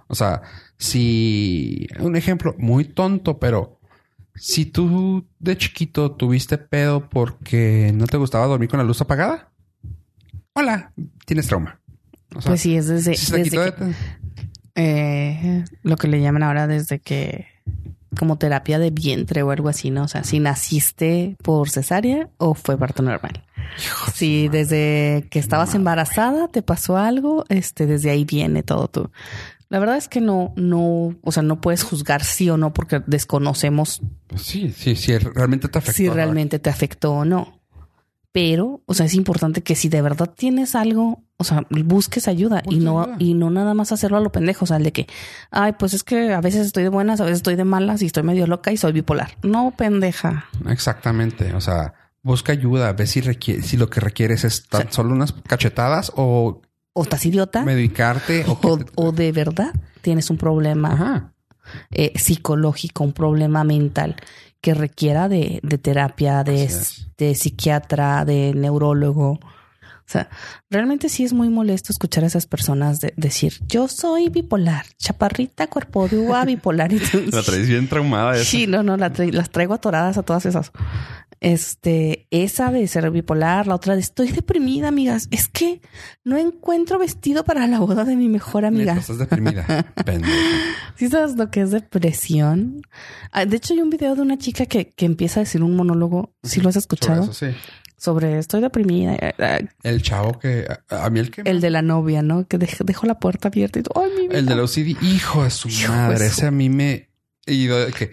O 0.08 0.14
sea, 0.14 0.42
si 0.78 1.86
un 2.00 2.16
ejemplo 2.16 2.54
muy 2.58 2.84
tonto, 2.84 3.38
pero 3.38 3.80
si 4.34 4.66
tú 4.66 5.26
de 5.38 5.56
chiquito 5.56 6.12
tuviste 6.12 6.58
pedo 6.58 7.08
porque 7.08 7.90
no 7.94 8.06
te 8.06 8.16
gustaba 8.16 8.46
dormir 8.46 8.68
con 8.68 8.78
la 8.78 8.84
luz 8.84 9.00
apagada, 9.00 9.50
hola, 10.52 10.92
tienes 11.24 11.46
trauma. 11.46 11.80
O 12.34 12.40
sea, 12.42 12.50
Pues 12.50 12.60
sí, 12.60 12.76
es 12.76 12.86
desde, 12.88 13.14
si 13.16 13.32
desde 13.32 13.50
quitó 13.50 13.74
que- 13.76 13.84
de- 13.84 13.94
eh, 14.74 15.64
lo 15.82 15.96
que 15.96 16.08
le 16.08 16.20
llaman 16.20 16.42
ahora 16.42 16.66
desde 16.66 16.98
que 16.98 17.46
como 18.18 18.38
terapia 18.38 18.78
de 18.78 18.90
vientre 18.90 19.42
o 19.42 19.50
algo 19.50 19.68
así, 19.68 19.90
¿no? 19.90 20.04
O 20.04 20.08
sea, 20.08 20.24
si 20.24 20.38
naciste 20.40 21.36
por 21.42 21.68
cesárea 21.68 22.28
o 22.38 22.54
fue 22.54 22.78
parto 22.78 23.02
normal. 23.02 23.44
Si 24.14 24.48
desde 24.48 25.26
que 25.30 25.38
estabas 25.38 25.74
embarazada 25.74 26.48
te 26.48 26.62
pasó 26.62 26.96
algo, 26.96 27.44
este, 27.50 27.84
desde 27.86 28.10
ahí 28.10 28.24
viene 28.24 28.62
todo 28.62 28.88
tú. 28.88 29.10
La 29.68 29.78
verdad 29.80 29.96
es 29.96 30.08
que 30.08 30.20
no, 30.20 30.52
no, 30.56 31.16
o 31.22 31.32
sea, 31.32 31.42
no 31.42 31.60
puedes 31.60 31.82
juzgar 31.82 32.22
sí 32.22 32.48
o 32.50 32.56
no 32.56 32.72
porque 32.72 33.02
desconocemos 33.06 34.00
Pues 34.28 34.42
sí, 34.42 34.72
sí, 34.76 34.94
sí, 34.94 35.18
realmente 35.18 35.68
te 35.68 35.78
afectó. 35.78 35.96
si 35.96 36.08
realmente 36.08 36.58
te 36.58 36.70
afectó 36.70 37.12
o 37.12 37.24
no. 37.24 37.60
Pero, 38.32 38.82
o 38.84 38.92
sea, 38.92 39.06
es 39.06 39.14
importante 39.14 39.62
que 39.62 39.74
si 39.74 39.88
de 39.88 40.02
verdad 40.02 40.30
tienes 40.36 40.74
algo, 40.74 41.24
o 41.38 41.44
sea, 41.44 41.66
busques 41.70 42.28
ayuda 42.28 42.62
y 42.68 42.80
no, 42.80 43.00
ayuda. 43.00 43.16
y 43.18 43.32
no 43.32 43.48
nada 43.50 43.72
más 43.72 43.92
hacerlo 43.92 44.18
a 44.18 44.20
lo 44.20 44.30
pendejo. 44.30 44.66
O 44.66 44.68
sea, 44.68 44.76
el 44.76 44.82
de 44.84 44.92
que, 44.92 45.06
ay, 45.50 45.72
pues 45.78 45.94
es 45.94 46.04
que 46.04 46.34
a 46.34 46.42
veces 46.42 46.66
estoy 46.66 46.82
de 46.82 46.90
buenas, 46.90 47.20
a 47.22 47.24
veces 47.24 47.38
estoy 47.38 47.56
de 47.56 47.64
malas 47.64 48.02
y 48.02 48.06
estoy 48.06 48.24
medio 48.24 48.46
loca 48.46 48.70
y 48.72 48.76
soy 48.76 48.92
bipolar. 48.92 49.38
No, 49.42 49.72
pendeja. 49.74 50.50
Exactamente. 50.68 51.54
O 51.54 51.62
sea, 51.62 51.94
busca 52.22 52.52
ayuda, 52.52 52.92
ve 52.92 53.06
si 53.06 53.22
requiere, 53.22 53.62
si 53.62 53.78
lo 53.78 53.88
que 53.88 54.00
requieres 54.00 54.44
es 54.44 54.68
tan 54.68 54.92
solo 54.92 55.14
unas 55.14 55.32
cachetadas 55.32 56.12
o 56.14 56.60
O 56.98 57.02
estás 57.02 57.26
idiota 57.26 57.62
medicarte 57.62 58.44
o, 58.48 58.52
o, 58.52 58.78
que- 58.78 58.86
o 58.94 59.12
de 59.12 59.30
verdad 59.32 59.72
tienes 60.00 60.30
un 60.30 60.38
problema 60.38 61.32
eh, 61.90 62.12
psicológico, 62.16 63.04
un 63.04 63.12
problema 63.12 63.64
mental 63.64 64.16
que 64.62 64.72
requiera 64.72 65.28
de, 65.28 65.60
de 65.62 65.78
terapia, 65.78 66.42
de, 66.42 67.34
psiquiatra, 67.34 68.24
de 68.24 68.52
neurólogo. 68.54 69.32
O 69.32 70.08
sea, 70.08 70.28
realmente 70.70 71.08
sí 71.08 71.24
es 71.24 71.32
muy 71.32 71.48
molesto 71.48 71.92
escuchar 71.92 72.22
a 72.24 72.28
esas 72.28 72.46
personas 72.46 73.00
de- 73.00 73.12
decir, 73.16 73.54
yo 73.66 73.88
soy 73.88 74.28
bipolar, 74.28 74.86
chaparrita, 74.96 75.66
cuerpo 75.66 76.06
de 76.08 76.16
uva, 76.18 76.44
bipolar. 76.44 76.92
Y 76.92 77.00
La 77.32 77.42
traes 77.42 77.68
bien 77.68 77.88
traumada. 77.88 78.34
esa. 78.36 78.44
Sí, 78.44 78.66
no, 78.68 78.82
no, 78.84 78.96
la 78.96 79.12
tra- 79.12 79.30
las 79.32 79.50
traigo 79.50 79.74
atoradas 79.74 80.16
a 80.16 80.22
todas 80.22 80.46
esas. 80.46 80.70
Este, 81.46 82.26
esa 82.32 82.72
de 82.72 82.88
ser 82.88 83.08
bipolar, 83.12 83.68
la 83.68 83.76
otra 83.76 83.94
de 83.94 84.00
estoy 84.00 84.32
deprimida, 84.32 84.88
amigas. 84.88 85.28
Es 85.30 85.46
que 85.46 85.80
no 86.24 86.36
encuentro 86.36 86.98
vestido 86.98 87.44
para 87.44 87.68
la 87.68 87.78
boda 87.78 88.04
de 88.04 88.16
mi 88.16 88.28
mejor 88.28 88.64
amiga. 88.64 88.94
Neta, 88.94 89.00
estás 89.00 89.18
deprimida. 89.18 89.94
¿Sí 90.96 91.08
sabes 91.08 91.36
lo 91.36 91.48
que 91.52 91.60
es 91.60 91.70
depresión? 91.70 92.82
Ah, 93.30 93.44
De 93.44 93.58
hecho, 93.58 93.74
hay 93.74 93.80
un 93.80 93.90
video 93.90 94.16
de 94.16 94.22
una 94.22 94.38
chica 94.38 94.66
que, 94.66 94.88
que 94.88 95.06
empieza 95.06 95.38
a 95.38 95.44
decir 95.44 95.62
un 95.62 95.76
monólogo. 95.76 96.34
¿Sí 96.42 96.60
lo 96.60 96.68
has 96.68 96.76
escuchado? 96.76 97.32
Sobre 97.32 97.52
eso, 97.52 97.56
sí. 97.62 97.72
Sobre 97.96 98.38
estoy 98.38 98.60
deprimida. 98.60 99.14
eh, 99.14 99.34
eh, 99.38 99.68
El 99.84 100.02
chavo 100.02 100.38
que 100.40 100.66
a, 100.90 101.04
a 101.06 101.10
mí 101.10 101.20
el 101.20 101.30
que 101.30 101.42
El 101.42 101.60
de 101.60 101.70
la 101.70 101.80
novia, 101.80 102.22
¿no? 102.22 102.44
Que 102.48 102.58
dej- 102.58 102.84
dejó 102.84 103.06
la 103.06 103.20
puerta 103.20 103.48
abierta 103.48 103.78
y 103.78 103.82
todo. 103.84 104.02
Ay, 104.04 104.10
mi 104.20 104.28
vida. 104.28 104.38
el 104.38 104.46
de 104.46 104.54
la 104.56 104.64
OCD, 104.64 105.00
hijo 105.00 105.44
de 105.44 105.50
su 105.50 105.68
Hijo 105.68 105.92
madre, 105.92 106.18
su- 106.18 106.24
ese 106.24 106.46
a 106.46 106.50
mí 106.50 106.68
me 106.68 107.08
y 107.46 107.68
que 107.68 108.10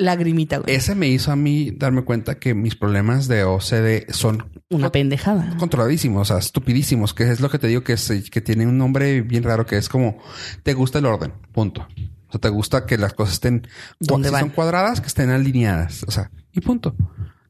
Lagrimita, 0.00 0.58
güey. 0.58 0.74
ese 0.74 0.94
me 0.94 1.08
hizo 1.08 1.30
a 1.30 1.36
mí 1.36 1.72
darme 1.72 2.02
cuenta 2.04 2.38
que 2.38 2.54
mis 2.54 2.74
problemas 2.74 3.28
de 3.28 3.44
OCD 3.44 4.10
son 4.12 4.50
Una 4.70 4.90
pendejada. 4.90 5.56
controladísimos, 5.58 6.22
o 6.22 6.24
sea, 6.24 6.38
estupidísimos, 6.38 7.12
que 7.14 7.30
es 7.30 7.40
lo 7.40 7.50
que 7.50 7.58
te 7.58 7.66
digo 7.66 7.82
que 7.84 7.92
es, 7.94 8.10
que 8.30 8.40
tiene 8.40 8.66
un 8.66 8.78
nombre 8.78 9.20
bien 9.22 9.42
raro 9.42 9.66
que 9.66 9.76
es 9.76 9.88
como 9.88 10.18
te 10.62 10.72
gusta 10.74 10.98
el 11.00 11.06
orden, 11.06 11.32
punto. 11.52 11.86
O 12.28 12.32
sea, 12.32 12.40
te 12.40 12.48
gusta 12.48 12.86
que 12.86 12.96
las 12.96 13.12
cosas 13.12 13.34
estén 13.34 13.66
¿Dónde 13.98 14.28
si 14.28 14.32
van? 14.32 14.40
son 14.40 14.50
cuadradas, 14.50 15.00
que 15.00 15.08
estén 15.08 15.30
alineadas, 15.30 16.04
o 16.04 16.10
sea, 16.10 16.30
y 16.52 16.60
punto. 16.60 16.94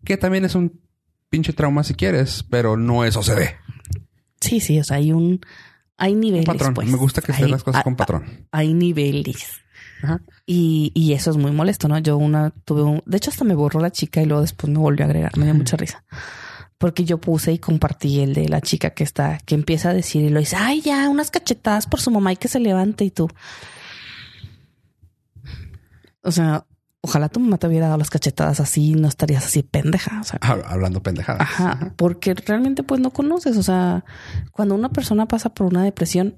Que 0.04 0.16
también 0.16 0.44
es 0.44 0.54
un 0.54 0.80
pinche 1.28 1.52
trauma 1.52 1.84
si 1.84 1.94
quieres, 1.94 2.44
pero 2.50 2.76
no 2.76 3.04
es 3.04 3.14
OCD. 3.16 3.54
Sí, 4.40 4.58
sí, 4.60 4.78
o 4.80 4.84
sea, 4.84 4.96
hay 4.96 5.12
un... 5.12 5.40
Hay 5.98 6.14
niveles, 6.14 6.46
patrón. 6.46 6.72
pues. 6.72 6.88
Me 6.88 6.96
gusta 6.96 7.20
que 7.20 7.30
estén 7.32 7.44
Hay- 7.46 7.50
las 7.52 7.62
cosas 7.62 7.84
con 7.84 7.94
patrón. 7.94 8.48
Hay 8.52 8.72
niveles. 8.72 9.60
Ajá. 10.02 10.20
Y, 10.46 10.92
y 10.94 11.12
eso 11.12 11.30
es 11.30 11.36
muy 11.36 11.52
molesto, 11.52 11.88
¿no? 11.88 11.98
Yo 11.98 12.16
una 12.16 12.50
tuve 12.64 12.82
un... 12.82 13.02
De 13.06 13.16
hecho, 13.16 13.30
hasta 13.30 13.44
me 13.44 13.54
borró 13.54 13.80
la 13.80 13.90
chica 13.90 14.20
y 14.22 14.26
luego 14.26 14.42
después 14.42 14.72
me 14.72 14.78
volvió 14.78 15.04
a 15.04 15.08
agregar. 15.08 15.36
Me 15.36 15.44
dio 15.44 15.54
mucha 15.54 15.76
risa. 15.76 16.04
Porque 16.78 17.04
yo 17.04 17.18
puse 17.20 17.52
y 17.52 17.58
compartí 17.58 18.20
el 18.20 18.32
de 18.32 18.48
la 18.48 18.60
chica 18.62 18.90
que 18.90 19.04
está, 19.04 19.38
que 19.44 19.54
empieza 19.54 19.90
a 19.90 19.94
decir 19.94 20.24
y 20.24 20.30
lo 20.30 20.40
dice, 20.40 20.56
ay, 20.58 20.80
ya, 20.80 21.08
unas 21.10 21.30
cachetadas 21.30 21.86
por 21.86 22.00
su 22.00 22.10
mamá 22.10 22.32
y 22.32 22.36
que 22.36 22.48
se 22.48 22.58
levante 22.60 23.04
y 23.04 23.10
tú. 23.10 23.28
O 26.22 26.32
sea, 26.32 26.66
ojalá 27.02 27.28
tu 27.28 27.40
mamá 27.40 27.58
te 27.58 27.66
hubiera 27.66 27.86
dado 27.86 27.98
las 27.98 28.10
cachetadas 28.10 28.60
así, 28.60 28.94
no 28.94 29.08
estarías 29.08 29.44
así 29.46 29.62
pendeja. 29.62 30.20
O 30.20 30.24
sea, 30.24 30.38
Hab- 30.40 30.64
Hablando 30.66 31.02
pendejadas. 31.02 31.42
Ajá, 31.42 31.92
porque 31.96 32.34
realmente 32.34 32.82
pues 32.82 33.00
no 33.00 33.10
conoces, 33.10 33.56
o 33.56 33.62
sea, 33.62 34.04
cuando 34.52 34.74
una 34.74 34.90
persona 34.90 35.26
pasa 35.26 35.50
por 35.50 35.66
una 35.66 35.82
depresión, 35.84 36.36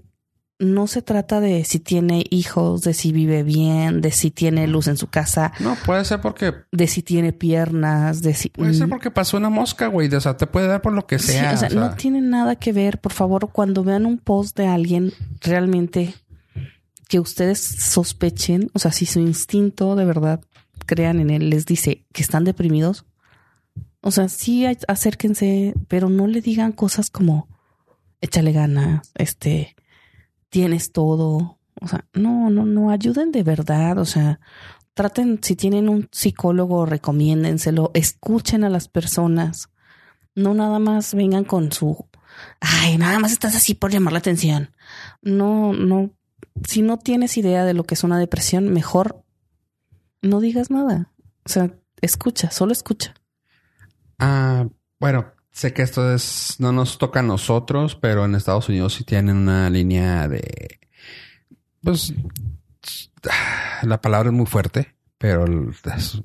no 0.62 0.86
se 0.86 1.02
trata 1.02 1.40
de 1.40 1.64
si 1.64 1.80
tiene 1.80 2.24
hijos, 2.30 2.82
de 2.82 2.94
si 2.94 3.12
vive 3.12 3.43
bien, 3.43 4.01
de 4.01 4.12
si 4.12 4.30
tiene 4.30 4.66
luz 4.68 4.86
en 4.86 4.97
su 4.97 5.09
casa, 5.09 5.52
No, 5.59 5.76
puede 5.84 6.05
ser 6.05 6.20
porque 6.20 6.55
de 6.70 6.86
si 6.86 7.02
tiene 7.02 7.32
piernas, 7.32 8.22
de 8.22 8.34
si... 8.34 8.48
puede 8.48 8.72
ser 8.72 8.86
Mm, 8.86 8.90
porque 8.90 9.10
pasó 9.10 9.36
una 9.36 9.51
mosca, 9.51 9.89
güey. 9.89 10.12
O 10.14 10.20
sea, 10.20 10.36
te 10.36 10.47
puede 10.47 10.68
dar 10.68 10.80
por 10.80 10.93
lo 10.93 11.06
que 11.06 11.18
sí, 11.18 11.32
sea. 11.32 11.52
o 11.52 11.56
sea, 11.56 11.68
o 11.68 11.70
sea. 11.70 11.80
no 11.80 11.94
tiene 11.94 12.20
nada 12.20 12.56
que 12.56 12.72
ver, 12.72 13.01
por 13.01 13.12
favor, 13.12 13.51
cuando 13.51 13.82
vean 13.82 14.06
un 14.06 14.18
post 14.18 14.56
de 14.56 14.66
alguien 14.66 15.12
realmente 15.40 16.14
que 17.09 17.18
ustedes 17.20 17.60
sospechen, 17.60 18.70
o 18.72 18.78
sea, 18.78 18.93
si 18.93 19.05
su 19.05 19.18
instinto 19.18 19.97
de 19.97 20.05
verdad 20.05 20.40
crean 20.86 21.20
en 21.20 21.30
él 21.30 21.51
les 21.51 21.66
dice 21.66 22.05
que 22.12 22.22
están 22.22 22.44
deprimidos, 22.44 23.05
o 24.01 24.10
sea, 24.10 24.28
sí 24.28 24.64
acérquense, 24.89 25.74
pero 25.89 26.09
no 26.09 26.26
le 26.26 26.40
digan 26.40 26.72
cosas 26.72 27.10
como 27.10 27.48
échale 28.20 28.52
ganas, 28.52 29.10
este, 29.14 29.76
tienes 30.52 30.92
todo, 30.92 31.58
o 31.80 31.88
sea, 31.88 32.04
no, 32.12 32.50
no, 32.50 32.66
no, 32.66 32.90
ayuden 32.90 33.32
de 33.32 33.42
verdad, 33.42 33.96
o 33.96 34.04
sea, 34.04 34.38
traten, 34.92 35.38
si 35.42 35.56
tienen 35.56 35.88
un 35.88 36.10
psicólogo, 36.12 36.84
recomiéndenselo, 36.84 37.90
escuchen 37.94 38.62
a 38.62 38.68
las 38.68 38.86
personas, 38.86 39.70
no 40.34 40.52
nada 40.52 40.78
más 40.78 41.14
vengan 41.14 41.44
con 41.44 41.72
su, 41.72 42.06
ay, 42.60 42.98
nada 42.98 43.18
más 43.18 43.32
estás 43.32 43.56
así 43.56 43.74
por 43.74 43.92
llamar 43.92 44.12
la 44.12 44.18
atención. 44.18 44.74
No, 45.22 45.72
no, 45.72 46.10
si 46.68 46.82
no 46.82 46.98
tienes 46.98 47.38
idea 47.38 47.64
de 47.64 47.72
lo 47.72 47.84
que 47.84 47.94
es 47.94 48.04
una 48.04 48.18
depresión, 48.18 48.68
mejor 48.74 49.24
no 50.20 50.40
digas 50.40 50.70
nada. 50.70 51.10
O 51.46 51.48
sea, 51.48 51.70
escucha, 52.02 52.50
solo 52.50 52.72
escucha. 52.72 53.14
Ah, 54.18 54.68
bueno, 55.00 55.32
sé 55.52 55.72
que 55.72 55.82
esto 55.82 56.12
es 56.12 56.56
no 56.58 56.72
nos 56.72 56.98
toca 56.98 57.20
a 57.20 57.22
nosotros, 57.22 57.94
pero 57.94 58.24
en 58.24 58.34
Estados 58.34 58.68
Unidos 58.68 58.94
sí 58.94 59.04
tienen 59.04 59.36
una 59.36 59.70
línea 59.70 60.28
de 60.28 60.80
pues 61.82 62.14
la 63.82 64.00
palabra 64.00 64.30
es 64.30 64.34
muy 64.34 64.46
fuerte, 64.46 64.94
pero 65.18 65.44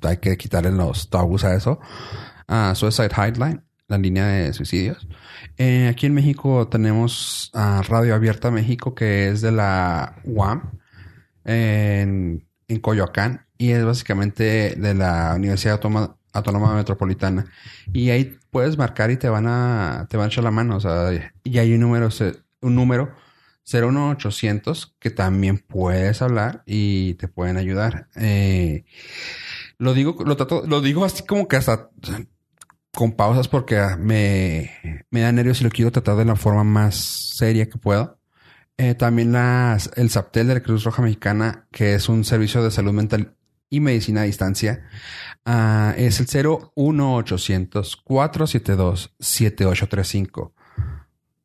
hay 0.04 0.18
que 0.18 0.38
quitarle 0.38 0.72
los 0.72 1.10
tabús 1.10 1.44
a 1.44 1.56
eso. 1.56 1.80
Ah, 2.48 2.74
Suicide 2.76 3.14
Hotline, 3.14 3.64
la 3.88 3.98
línea 3.98 4.26
de 4.28 4.54
suicidios. 4.54 5.08
Eh, 5.58 5.88
aquí 5.88 6.06
en 6.06 6.14
México 6.14 6.68
tenemos 6.68 7.52
a 7.54 7.82
Radio 7.84 8.16
Abierta 8.16 8.52
México, 8.52 8.96
que 8.96 9.30
es 9.30 9.42
de 9.42 9.52
la 9.52 10.16
UAM 10.24 10.72
en, 11.44 12.48
en 12.68 12.80
Coyoacán 12.80 13.46
y 13.58 13.72
es 13.72 13.84
básicamente 13.84 14.76
de 14.76 14.94
la 14.94 15.34
Universidad 15.36 15.80
Autónoma, 16.38 16.76
Metropolitana. 16.76 17.46
Y 17.94 18.10
ahí 18.10 18.38
puedes 18.52 18.78
marcar 18.78 19.12
y 19.12 19.18
te 19.18 19.30
van 19.30 19.48
a, 19.48 20.08
te 20.10 20.18
van 20.18 20.26
a 20.26 20.28
echar 20.28 20.44
la 20.44 20.52
mano. 20.52 20.78
O 20.78 20.80
sea, 20.80 21.32
y 21.44 21.58
hay 21.58 21.74
un 21.74 21.82
número, 21.82 22.10
un 22.62 22.76
número 22.76 23.14
01800 23.72 24.96
que 25.00 25.10
también 25.10 25.58
puedes 25.60 26.22
hablar 26.22 26.64
y 26.66 27.16
te 27.16 27.28
pueden 27.28 27.58
ayudar. 27.58 28.08
Eh, 28.16 28.86
lo 29.78 29.94
digo, 29.94 30.16
lo 30.26 30.36
trato, 30.38 30.64
lo 30.66 30.82
digo 30.82 31.06
así 31.06 31.24
como 31.24 31.48
que 31.48 31.58
hasta 31.58 31.90
con 32.94 33.12
pausas 33.12 33.48
porque 33.48 33.80
me, 34.00 35.04
me 35.12 35.22
da 35.22 35.32
nervios 35.32 35.62
y 35.62 35.66
lo 35.66 35.70
quiero 35.70 35.92
tratar 35.92 36.16
de 36.16 36.26
la 36.26 36.36
forma 36.36 36.64
más 36.64 36.96
seria 36.96 37.70
que 37.70 37.78
puedo. 37.78 38.20
Eh, 38.78 38.96
también 38.96 39.32
las, 39.32 39.92
el 39.96 40.10
SAPTEL 40.10 40.48
de 40.48 40.54
la 40.56 40.60
Cruz 40.62 40.84
Roja 40.84 41.02
Mexicana, 41.02 41.68
que 41.72 41.96
es 41.96 42.10
un 42.10 42.24
servicio 42.24 42.64
de 42.64 42.72
salud 42.72 42.94
mental 42.94 43.36
y 43.70 43.80
medicina 43.80 44.22
a 44.22 44.26
distancia, 44.26 44.88
ah, 45.48 45.94
es 45.98 46.20
el 46.20 46.28
01800 46.76 47.96
472 47.96 49.16
7835. 49.20 50.54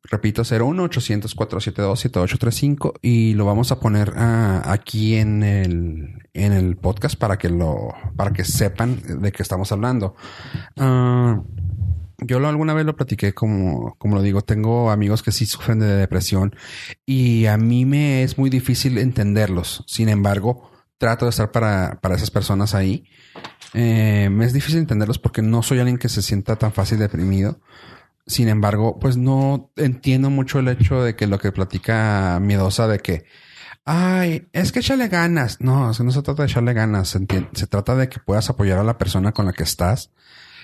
Repito, 0.03 0.43
01800 0.43 1.33
472 1.33 1.99
7835 1.99 2.93
y 3.01 3.33
lo 3.33 3.45
vamos 3.45 3.71
a 3.71 3.79
poner 3.79 4.13
ah, 4.17 4.61
aquí 4.65 5.15
en 5.15 5.41
el, 5.43 6.27
en 6.33 6.51
el 6.51 6.75
podcast 6.75 7.15
para 7.15 7.37
que 7.37 7.49
lo, 7.49 7.93
para 8.15 8.31
que 8.31 8.43
sepan 8.43 9.01
de 9.21 9.31
qué 9.31 9.41
estamos 9.41 9.71
hablando. 9.71 10.15
Ah, 10.77 11.41
yo 12.19 12.39
lo, 12.39 12.47
alguna 12.47 12.73
vez 12.73 12.85
lo 12.85 12.95
platiqué 12.95 13.33
como, 13.33 13.95
como 13.97 14.15
lo 14.15 14.21
digo, 14.21 14.41
tengo 14.41 14.91
amigos 14.91 15.23
que 15.23 15.31
sí 15.31 15.45
sufren 15.45 15.79
de 15.79 15.95
depresión 15.95 16.55
y 17.05 17.45
a 17.45 17.57
mí 17.57 17.85
me 17.85 18.23
es 18.23 18.37
muy 18.37 18.49
difícil 18.49 18.97
entenderlos. 18.97 19.83
Sin 19.87 20.09
embargo, 20.09 20.69
trato 20.97 21.25
de 21.25 21.31
estar 21.31 21.51
para, 21.51 21.99
para 22.01 22.15
esas 22.15 22.31
personas 22.31 22.75
ahí. 22.75 23.05
Eh, 23.73 24.29
me 24.31 24.45
es 24.45 24.53
difícil 24.53 24.79
entenderlos 24.79 25.19
porque 25.19 25.41
no 25.41 25.63
soy 25.63 25.79
alguien 25.79 25.97
que 25.97 26.09
se 26.09 26.21
sienta 26.21 26.55
tan 26.55 26.73
fácil 26.73 26.99
deprimido. 26.99 27.59
Sin 28.25 28.47
embargo, 28.47 28.99
pues 28.99 29.17
no 29.17 29.71
entiendo 29.75 30.29
mucho 30.29 30.59
el 30.59 30.69
hecho 30.69 31.03
de 31.03 31.15
que 31.15 31.27
lo 31.27 31.39
que 31.39 31.51
platica 31.51 32.39
miedosa 32.41 32.87
de 32.87 32.99
que, 32.99 33.25
ay, 33.83 34.47
es 34.53 34.71
que 34.71 34.79
échale 34.79 35.09
ganas. 35.09 35.59
No, 35.59 35.87
no 35.87 36.11
se 36.11 36.21
trata 36.21 36.43
de 36.43 36.47
echarle 36.47 36.73
ganas. 36.73 37.09
Se, 37.09 37.67
trata 37.67 37.95
de 37.95 38.07
que 38.07 38.19
puedas 38.19 38.49
apoyar 38.49 38.79
a 38.79 38.83
la 38.83 38.97
persona 38.97 39.33
con 39.33 39.45
la 39.45 39.53
que 39.53 39.63
estás 39.63 40.11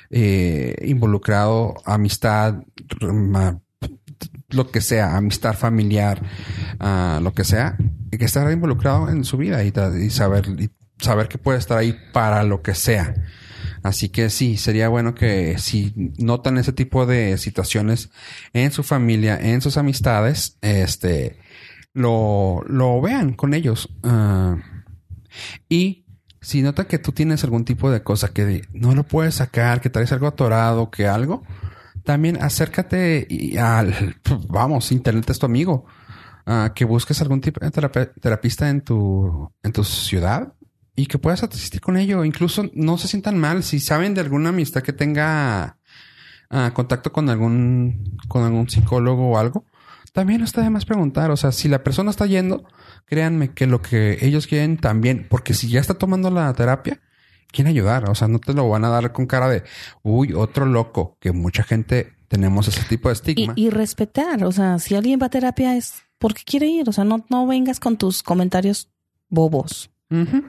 eh, 0.10 0.76
involucrado, 0.84 1.76
amistad, 1.84 2.64
lo 4.50 4.72
que 4.72 4.82
sea, 4.82 5.18
amistad 5.18 5.54
familiar, 5.54 6.22
ah, 6.80 7.20
lo 7.22 7.34
que 7.34 7.44
sea, 7.44 7.78
y 8.12 8.18
que 8.18 8.26
estar 8.26 8.50
involucrado 8.52 9.10
en 9.10 9.26
su 9.26 9.38
vida 9.38 9.64
y, 9.64 9.74
y 10.02 10.10
saber 10.12 10.48
y 10.58 10.70
saber 11.00 11.28
que 11.28 11.38
puede 11.38 11.60
estar 11.60 11.78
ahí 11.78 11.98
para 12.14 12.44
lo 12.44 12.62
que 12.62 12.76
sea. 12.76 13.16
Así 13.84 14.10
que 14.10 14.30
sí, 14.30 14.58
sería 14.58 14.90
bueno 14.90 15.16
que 15.16 15.58
si 15.58 15.94
notan 16.18 16.58
ese 16.58 16.74
tipo 16.74 17.06
de 17.06 17.38
situaciones 17.38 18.10
en 18.54 18.72
su 18.72 18.84
familia, 18.84 19.40
en 19.40 19.62
sus 19.62 19.78
amistades, 19.78 20.58
este, 20.62 21.40
lo, 21.94 22.62
lo 22.68 23.00
vean 23.02 23.34
con 23.34 23.54
ellos. 23.54 23.90
Ah, 24.04 24.58
y 25.70 26.06
si 26.42 26.62
notan 26.62 26.88
que 26.88 27.00
tú 27.00 27.12
tienes 27.12 27.44
algún 27.44 27.64
tipo 27.66 27.90
de 27.90 28.04
cosa 28.04 28.34
que 28.34 28.64
no 28.74 28.94
lo 28.96 29.04
puedes 29.04 29.36
sacar, 29.36 29.82
que 29.82 29.90
traes 29.90 30.12
algo 30.12 30.28
atorado, 30.28 30.92
que 30.92 31.08
algo, 31.08 31.44
también 32.04 32.42
acércate 32.42 33.28
al, 33.60 34.18
vamos, 34.50 34.92
internet 34.92 35.30
es 35.30 35.40
tu 35.40 35.46
amigo. 35.46 35.86
Ah, 36.46 36.74
que 36.74 36.84
busques 36.84 37.22
algún 37.22 37.42
tipo 37.42 37.60
de 37.64 37.70
terapista 38.20 38.70
en 38.70 38.82
tu, 38.82 39.52
en 39.62 39.72
tu 39.72 39.84
ciudad 39.84 40.54
y 41.00 41.06
que 41.06 41.18
puedas 41.18 41.42
asistir 41.44 41.80
con 41.80 41.96
ello. 41.96 42.26
Incluso 42.26 42.70
no 42.74 42.98
se 42.98 43.08
sientan 43.08 43.38
mal. 43.38 43.64
Si 43.64 43.80
saben 43.80 44.14
de 44.14 44.20
alguna 44.20 44.50
amistad 44.50 44.82
que 44.82 44.92
tenga 44.92 45.78
ah, 46.50 46.72
contacto 46.74 47.14
con 47.14 47.30
algún, 47.30 48.18
con 48.28 48.44
algún 48.44 48.70
psicólogo 48.70 49.30
o 49.30 49.38
algo, 49.38 49.66
también 50.12 50.40
no 50.40 50.46
está 50.46 50.62
de 50.62 50.70
más 50.70 50.84
preguntar. 50.84 51.32
O 51.32 51.38
sea, 51.38 51.54
si 51.54 51.70
la 51.70 51.86
persona 51.86 52.12
está 52.12 52.26
yendo, 52.26 52.66
créanme 53.06 53.54
que 53.54 53.66
lo 53.66 53.82
que 53.82 54.18
ellos 54.20 54.46
quieren 54.46 54.76
también, 54.76 55.26
porque 55.30 55.54
si 55.54 55.70
ya 55.70 55.80
está 55.80 55.94
tomando 55.94 56.30
la 56.32 56.54
terapia, 56.54 57.00
quieren 57.50 57.72
ayudar. 57.72 58.10
O 58.10 58.16
sea, 58.16 58.28
no 58.28 58.40
te 58.40 58.54
lo 58.54 58.68
van 58.68 58.84
a 58.84 58.90
dar 58.90 59.14
con 59.14 59.26
cara 59.26 59.48
de, 59.48 59.64
uy, 60.04 60.34
otro 60.34 60.66
loco, 60.66 61.18
que 61.22 61.32
mucha 61.32 61.64
gente 61.64 62.14
tenemos 62.28 62.68
ese 62.68 62.84
tipo 62.84 63.08
de 63.08 63.14
estigma. 63.14 63.54
y 63.56 63.70
respetar, 63.70 64.44
o 64.44 64.52
sea, 64.52 64.80
si 64.80 64.96
alguien 64.96 65.18
va 65.22 65.28
a 65.28 65.30
terapia 65.30 65.78
es 65.78 66.04
porque 66.18 66.44
quiere 66.44 66.68
ir, 66.68 66.90
o 66.90 66.92
sea, 66.92 67.06
no, 67.06 67.26
no 67.30 67.48
vengas 67.48 67.80
con 67.80 67.96
tus 67.96 68.22
comentarios 68.22 68.90
bobos. 69.30 69.92
Ujú. 70.12 70.44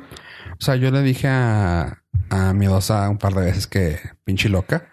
O 0.60 0.64
sea, 0.64 0.76
yo 0.76 0.90
le 0.90 1.02
dije 1.02 1.26
a, 1.26 2.02
a 2.28 2.52
Miedosa 2.52 3.08
un 3.08 3.18
par 3.18 3.34
de 3.34 3.42
veces 3.42 3.66
que 3.66 3.98
pinche 4.24 4.48
loca. 4.48 4.88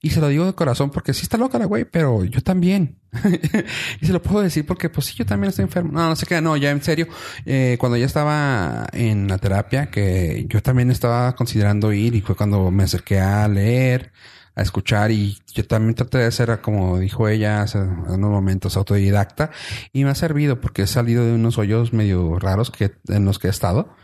Y 0.00 0.10
se 0.10 0.20
lo 0.20 0.28
digo 0.28 0.46
de 0.46 0.52
corazón 0.52 0.90
porque 0.90 1.12
sí 1.12 1.22
está 1.22 1.36
loca 1.36 1.58
la 1.58 1.64
güey, 1.64 1.84
pero 1.84 2.24
yo 2.24 2.40
también. 2.40 3.00
y 4.00 4.06
se 4.06 4.12
lo 4.12 4.22
puedo 4.22 4.42
decir 4.42 4.64
porque 4.64 4.88
pues 4.88 5.06
sí, 5.06 5.16
yo 5.16 5.26
también 5.26 5.48
estoy 5.48 5.64
enfermo. 5.64 5.90
No, 5.92 6.08
no 6.08 6.14
sé 6.14 6.24
qué, 6.24 6.40
no, 6.40 6.56
ya 6.56 6.70
en 6.70 6.82
serio. 6.82 7.08
Eh, 7.46 7.76
cuando 7.80 7.96
ya 7.96 8.06
estaba 8.06 8.86
en 8.92 9.26
la 9.26 9.38
terapia, 9.38 9.90
que 9.90 10.46
yo 10.48 10.62
también 10.62 10.92
estaba 10.92 11.34
considerando 11.34 11.92
ir 11.92 12.14
y 12.14 12.20
fue 12.20 12.36
cuando 12.36 12.70
me 12.70 12.84
acerqué 12.84 13.18
a 13.18 13.48
leer, 13.48 14.12
a 14.54 14.62
escuchar 14.62 15.10
y 15.10 15.36
yo 15.52 15.66
también 15.66 15.96
traté 15.96 16.18
de 16.18 16.30
ser, 16.30 16.60
como 16.60 16.98
dijo 17.00 17.28
ella 17.28 17.62
hace 17.62 17.78
unos 17.78 18.30
momentos, 18.30 18.76
autodidacta 18.76 19.50
y 19.92 20.04
me 20.04 20.10
ha 20.10 20.14
servido 20.14 20.60
porque 20.60 20.82
he 20.82 20.86
salido 20.86 21.24
de 21.24 21.32
unos 21.32 21.58
hoyos 21.58 21.92
medio 21.92 22.38
raros 22.38 22.70
que 22.70 22.92
en 23.08 23.24
los 23.24 23.40
que 23.40 23.48
he 23.48 23.50
estado. 23.50 23.96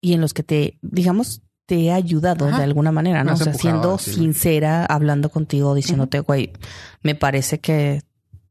Y 0.00 0.12
en 0.14 0.20
los 0.20 0.32
que 0.32 0.42
te, 0.42 0.78
digamos, 0.82 1.42
te 1.66 1.76
he 1.84 1.92
ayudado 1.92 2.48
Ajá. 2.48 2.58
de 2.58 2.64
alguna 2.64 2.92
manera, 2.92 3.24
¿no? 3.24 3.34
O 3.34 3.36
sea, 3.36 3.52
siendo 3.54 3.98
sincera, 3.98 4.86
hablando 4.86 5.28
contigo, 5.28 5.74
diciéndote, 5.74 6.20
güey, 6.20 6.52
me 7.02 7.14
parece 7.14 7.60
que 7.60 8.02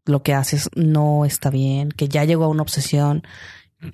lo 0.05 0.23
que 0.23 0.33
haces 0.33 0.69
no 0.75 1.25
está 1.25 1.49
bien, 1.49 1.89
que 1.89 2.07
ya 2.09 2.23
llegó 2.25 2.45
a 2.45 2.49
una 2.49 2.61
obsesión. 2.61 3.23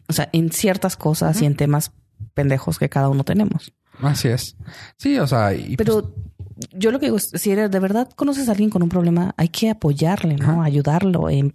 O 0.07 0.13
sea, 0.13 0.29
en 0.33 0.51
ciertas 0.51 0.97
cosas 0.97 1.41
y 1.41 1.45
en 1.45 1.55
temas 1.55 1.91
pendejos 2.33 2.79
que 2.79 2.89
cada 2.89 3.09
uno 3.09 3.23
tenemos. 3.23 3.73
Así 4.01 4.27
es. 4.27 4.55
Sí, 4.97 5.17
o 5.19 5.27
sea, 5.27 5.53
y 5.53 5.75
pues, 5.75 5.77
Pero 5.77 6.15
yo 6.71 6.91
lo 6.91 6.99
que 6.99 7.07
digo 7.07 7.17
es, 7.17 7.29
si 7.33 7.51
eres 7.51 7.69
de 7.71 7.79
verdad 7.79 8.09
conoces 8.15 8.47
a 8.47 8.51
alguien 8.51 8.69
con 8.69 8.83
un 8.83 8.89
problema, 8.89 9.33
hay 9.37 9.49
que 9.49 9.69
apoyarle, 9.69 10.35
¿no? 10.35 10.51
Ajá. 10.51 10.63
Ayudarlo, 10.63 11.29
em- 11.29 11.51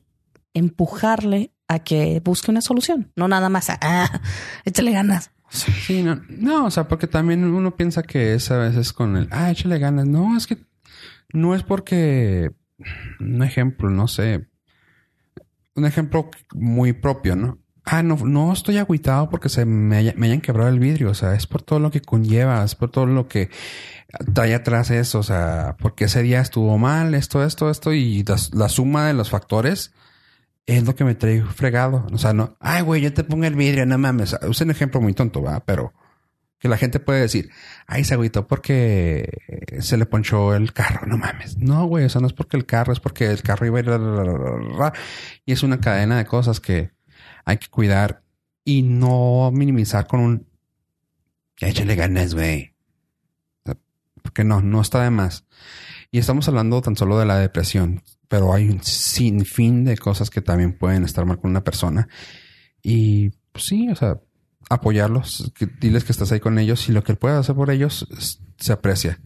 empujarle 0.54 1.52
a 1.68 1.80
que 1.80 2.20
busque 2.24 2.50
una 2.50 2.62
solución. 2.62 3.12
No 3.16 3.28
nada 3.28 3.48
más 3.48 3.70
a, 3.70 3.78
ah, 3.80 4.22
échale 4.64 4.92
ganas. 4.92 5.30
Sí, 5.50 6.02
no, 6.02 6.20
no, 6.28 6.66
o 6.66 6.70
sea, 6.70 6.88
porque 6.88 7.06
también 7.06 7.44
uno 7.44 7.74
piensa 7.76 8.02
que 8.02 8.34
es 8.34 8.50
a 8.50 8.58
veces 8.58 8.92
con 8.92 9.16
el, 9.16 9.28
ah, 9.30 9.50
échale 9.50 9.78
ganas. 9.78 10.06
No, 10.06 10.36
es 10.36 10.46
que 10.46 10.58
no 11.32 11.54
es 11.54 11.62
porque, 11.62 12.52
un 13.20 13.42
ejemplo, 13.42 13.90
no 13.90 14.08
sé, 14.08 14.48
un 15.74 15.84
ejemplo 15.86 16.30
muy 16.54 16.92
propio, 16.92 17.36
¿no? 17.36 17.58
Ah, 17.84 18.02
no, 18.02 18.16
no 18.16 18.52
estoy 18.52 18.76
agüitado 18.76 19.30
porque 19.30 19.48
se 19.48 19.64
me, 19.64 19.96
haya- 19.96 20.14
me 20.16 20.26
hayan 20.26 20.42
quebrado 20.42 20.68
el 20.68 20.78
vidrio, 20.78 21.10
o 21.10 21.14
sea, 21.14 21.34
es 21.34 21.46
por 21.46 21.62
todo 21.62 21.78
lo 21.80 21.90
que 21.90 22.02
conlleva, 22.02 22.62
es 22.62 22.74
por 22.74 22.90
todo 22.90 23.06
lo 23.06 23.28
que 23.28 23.48
trae 24.34 24.54
atrás 24.54 24.90
eso, 24.90 25.20
o 25.20 25.22
sea, 25.22 25.76
porque 25.80 26.04
ese 26.04 26.22
día 26.22 26.40
estuvo 26.40 26.76
mal, 26.78 27.14
esto, 27.14 27.44
esto, 27.44 27.70
esto, 27.70 27.92
y 27.94 28.24
la, 28.24 28.36
la 28.52 28.68
suma 28.68 29.06
de 29.06 29.14
los 29.14 29.30
factores 29.30 29.92
es 30.68 30.84
lo 30.84 30.94
que 30.94 31.04
me 31.04 31.14
trae 31.14 31.42
fregado. 31.42 32.06
O 32.12 32.18
sea, 32.18 32.34
no, 32.34 32.56
ay, 32.60 32.82
güey, 32.82 33.00
yo 33.00 33.12
te 33.14 33.24
pongo 33.24 33.44
el 33.46 33.56
vidrio, 33.56 33.86
no 33.86 33.96
mames. 33.96 34.34
Es 34.34 34.60
un 34.60 34.70
ejemplo 34.70 35.00
muy 35.00 35.14
tonto, 35.14 35.42
va, 35.42 35.60
pero 35.60 35.94
que 36.58 36.68
la 36.68 36.76
gente 36.76 37.00
puede 37.00 37.20
decir, 37.20 37.50
ay, 37.86 38.04
se 38.04 38.12
agüitó 38.14 38.46
porque 38.46 39.30
se 39.80 39.96
le 39.96 40.04
ponchó 40.04 40.54
el 40.54 40.74
carro, 40.74 41.06
no 41.06 41.16
mames. 41.16 41.56
No, 41.56 41.86
güey, 41.86 42.04
eso 42.04 42.20
no 42.20 42.26
es 42.26 42.34
porque 42.34 42.58
el 42.58 42.66
carro, 42.66 42.92
es 42.92 43.00
porque 43.00 43.30
el 43.30 43.42
carro 43.42 43.66
iba 43.66 43.78
a 43.78 43.80
ir, 43.80 43.86
ra, 43.86 43.98
ra. 43.98 44.92
y 45.46 45.52
es 45.52 45.62
una 45.62 45.80
cadena 45.80 46.18
de 46.18 46.26
cosas 46.26 46.60
que 46.60 46.90
hay 47.46 47.56
que 47.56 47.68
cuidar 47.68 48.22
y 48.62 48.82
no 48.82 49.50
minimizar 49.50 50.06
con 50.06 50.20
un, 50.20 50.46
échale 51.56 51.94
ganas, 51.94 52.34
güey. 52.34 52.74
Porque 54.22 54.44
no, 54.44 54.60
no 54.60 54.82
está 54.82 55.02
de 55.02 55.10
más. 55.10 55.46
Y 56.10 56.18
estamos 56.18 56.46
hablando 56.46 56.82
tan 56.82 56.94
solo 56.94 57.18
de 57.18 57.24
la 57.24 57.38
depresión, 57.38 58.02
pero 58.28 58.52
hay 58.52 58.68
un 58.68 58.82
sinfín 58.82 59.84
de 59.84 59.96
cosas 59.96 60.30
que 60.30 60.42
también 60.42 60.76
pueden 60.76 61.04
estar 61.04 61.24
mal 61.24 61.38
con 61.38 61.50
una 61.50 61.64
persona. 61.64 62.08
Y 62.82 63.30
pues, 63.52 63.64
sí, 63.64 63.88
o 63.90 63.96
sea, 63.96 64.20
apoyarlos, 64.70 65.52
diles 65.80 66.04
que 66.04 66.12
estás 66.12 66.30
ahí 66.32 66.40
con 66.40 66.58
ellos 66.58 66.88
y 66.88 66.92
lo 66.92 67.02
que 67.02 67.14
puedas 67.14 67.40
hacer 67.40 67.54
por 67.54 67.70
ellos 67.70 68.06
se 68.58 68.72
aprecia. 68.72 69.18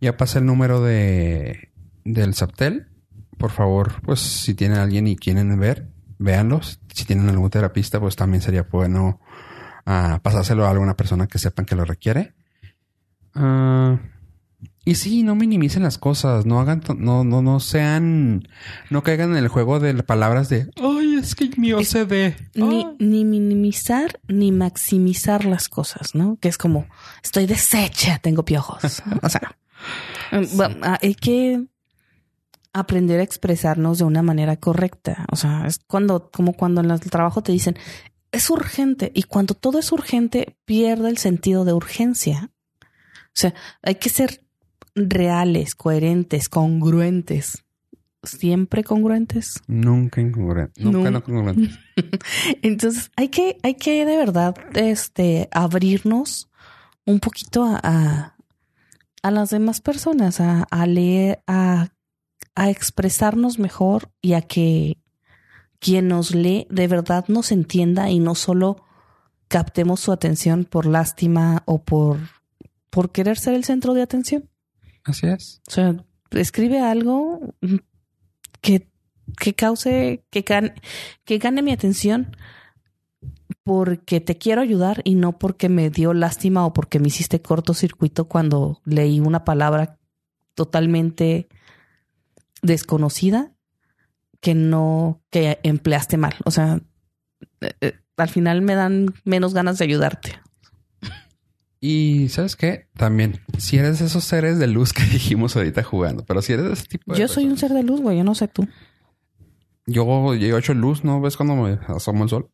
Ya 0.00 0.16
pasa 0.16 0.38
el 0.38 0.46
número 0.46 0.82
de 0.82 1.70
del 2.04 2.34
Saptel. 2.34 2.88
Por 3.38 3.50
favor, 3.50 4.02
pues 4.02 4.20
si 4.20 4.54
tienen 4.54 4.78
alguien 4.78 5.06
y 5.06 5.16
quieren 5.16 5.58
ver, 5.58 5.88
véanlos. 6.18 6.80
Si 6.92 7.04
tienen 7.04 7.28
algún 7.28 7.50
terapista, 7.50 8.00
pues 8.00 8.16
también 8.16 8.42
sería 8.42 8.64
bueno 8.64 9.20
ah, 9.86 10.20
pasárselo 10.22 10.66
a 10.66 10.70
alguna 10.70 10.96
persona 10.96 11.26
que 11.26 11.38
sepan 11.38 11.64
que 11.64 11.76
lo 11.76 11.84
requiere. 11.84 12.34
Ah, 13.34 13.98
y 14.84 14.94
sí, 14.94 15.22
no 15.22 15.34
minimicen 15.34 15.82
las 15.82 15.98
cosas, 15.98 16.46
no 16.46 16.58
hagan, 16.58 16.82
no, 16.96 17.22
no, 17.22 17.42
no 17.42 17.60
sean, 17.60 18.48
no 18.88 19.02
caigan 19.02 19.32
en 19.32 19.36
el 19.36 19.48
juego 19.48 19.78
de 19.78 19.94
palabras 20.02 20.48
de, 20.48 20.70
ay, 20.82 21.16
es 21.16 21.34
que 21.34 21.50
mi 21.56 21.72
OCD. 21.72 22.34
Ni, 22.54 22.84
Ay". 22.84 22.96
ni 22.98 23.24
minimizar 23.24 24.20
ni 24.26 24.52
maximizar 24.52 25.44
las 25.44 25.68
cosas, 25.68 26.14
¿no? 26.14 26.38
Que 26.40 26.48
es 26.48 26.56
como, 26.56 26.86
estoy 27.22 27.46
deshecha, 27.46 28.18
tengo 28.18 28.44
piojos. 28.44 28.82
O 29.22 29.28
sea, 29.28 29.56
ah, 30.82 30.98
hay 31.02 31.14
que 31.14 31.66
aprender 32.72 33.20
a 33.20 33.24
expresarnos 33.24 33.98
de 33.98 34.04
una 34.04 34.22
manera 34.22 34.56
correcta. 34.56 35.26
O 35.30 35.36
sea, 35.36 35.66
es 35.66 35.78
cuando, 35.86 36.30
como 36.30 36.54
cuando 36.54 36.80
en 36.80 36.90
el 36.90 37.00
trabajo 37.00 37.42
te 37.42 37.52
dicen, 37.52 37.76
es 38.32 38.48
urgente. 38.48 39.10
Y 39.14 39.24
cuando 39.24 39.54
todo 39.54 39.78
es 39.78 39.92
urgente, 39.92 40.56
pierde 40.64 41.10
el 41.10 41.18
sentido 41.18 41.64
de 41.64 41.72
urgencia. 41.72 42.50
O 42.82 43.34
sea, 43.34 43.54
hay 43.82 43.96
que 43.96 44.08
ser 44.08 44.40
reales, 45.08 45.74
coherentes, 45.74 46.48
congruentes. 46.48 47.64
Siempre 48.22 48.84
congruentes. 48.84 49.62
Nunca 49.66 50.20
incongruente, 50.20 50.82
nunca 50.84 51.10
No. 51.10 51.10
no 51.10 51.24
congruente. 51.24 51.70
Entonces 52.62 53.10
hay 53.16 53.28
que, 53.28 53.56
hay 53.62 53.76
que 53.76 54.04
de 54.04 54.16
verdad 54.18 54.54
este, 54.74 55.48
abrirnos 55.52 56.50
un 57.06 57.18
poquito 57.20 57.64
a, 57.64 57.80
a, 57.82 58.36
a 59.22 59.30
las 59.30 59.48
demás 59.48 59.80
personas, 59.80 60.38
a, 60.40 60.64
a 60.64 60.86
leer, 60.86 61.42
a, 61.46 61.88
a 62.54 62.68
expresarnos 62.68 63.58
mejor 63.58 64.10
y 64.20 64.34
a 64.34 64.42
que 64.42 64.98
quien 65.78 66.08
nos 66.08 66.34
lee 66.34 66.66
de 66.68 66.88
verdad 66.88 67.24
nos 67.28 67.52
entienda 67.52 68.10
y 68.10 68.18
no 68.18 68.34
solo 68.34 68.84
captemos 69.48 70.00
su 70.00 70.12
atención 70.12 70.66
por 70.66 70.84
lástima 70.84 71.62
o 71.64 71.82
por, 71.82 72.18
por 72.90 73.10
querer 73.12 73.38
ser 73.38 73.54
el 73.54 73.64
centro 73.64 73.94
de 73.94 74.02
atención. 74.02 74.49
Así 75.04 75.26
es. 75.26 75.62
O 75.68 75.70
sea, 75.70 75.96
escribe 76.30 76.80
algo 76.80 77.54
que, 78.60 78.88
que 79.38 79.54
cause, 79.54 80.24
que 80.30 80.42
gane, 80.42 80.74
que 81.24 81.38
gane 81.38 81.62
mi 81.62 81.72
atención 81.72 82.36
porque 83.62 84.20
te 84.20 84.38
quiero 84.38 84.62
ayudar 84.62 85.02
y 85.04 85.14
no 85.14 85.38
porque 85.38 85.68
me 85.68 85.90
dio 85.90 86.14
lástima 86.14 86.64
o 86.66 86.72
porque 86.72 86.98
me 86.98 87.08
hiciste 87.08 87.40
cortocircuito 87.40 88.26
cuando 88.26 88.80
leí 88.84 89.20
una 89.20 89.44
palabra 89.44 89.98
totalmente 90.54 91.48
desconocida 92.62 93.52
que 94.40 94.54
no, 94.54 95.22
que 95.30 95.58
empleaste 95.62 96.16
mal. 96.16 96.34
O 96.44 96.50
sea, 96.50 96.80
eh, 97.60 97.72
eh, 97.80 97.92
al 98.16 98.28
final 98.28 98.62
me 98.62 98.74
dan 98.74 99.14
menos 99.24 99.54
ganas 99.54 99.78
de 99.78 99.84
ayudarte. 99.84 100.40
Y 101.80 102.28
¿sabes 102.28 102.56
qué? 102.56 102.88
También, 102.94 103.40
si 103.56 103.78
eres 103.78 104.00
de 104.00 104.06
esos 104.06 104.24
seres 104.24 104.58
de 104.58 104.66
luz 104.66 104.92
que 104.92 105.02
dijimos 105.10 105.56
ahorita 105.56 105.82
jugando, 105.82 106.24
pero 106.24 106.42
si 106.42 106.52
eres 106.52 106.66
de 106.66 106.72
ese 106.74 106.84
tipo 106.84 107.12
de 107.12 107.18
Yo 107.18 107.26
soy 107.26 107.46
un 107.46 107.56
ser 107.56 107.72
de 107.72 107.82
luz, 107.82 108.00
güey, 108.00 108.18
yo 108.18 108.24
no 108.24 108.34
sé 108.34 108.48
tú. 108.48 108.68
Yo, 109.86 110.34
yo 110.34 110.56
he 110.56 110.58
hecho 110.58 110.74
luz, 110.74 111.04
¿no? 111.04 111.20
¿Ves 111.20 111.36
cuando 111.36 111.56
me 111.56 111.78
asomo 111.88 112.24
el 112.24 112.30
sol? 112.30 112.50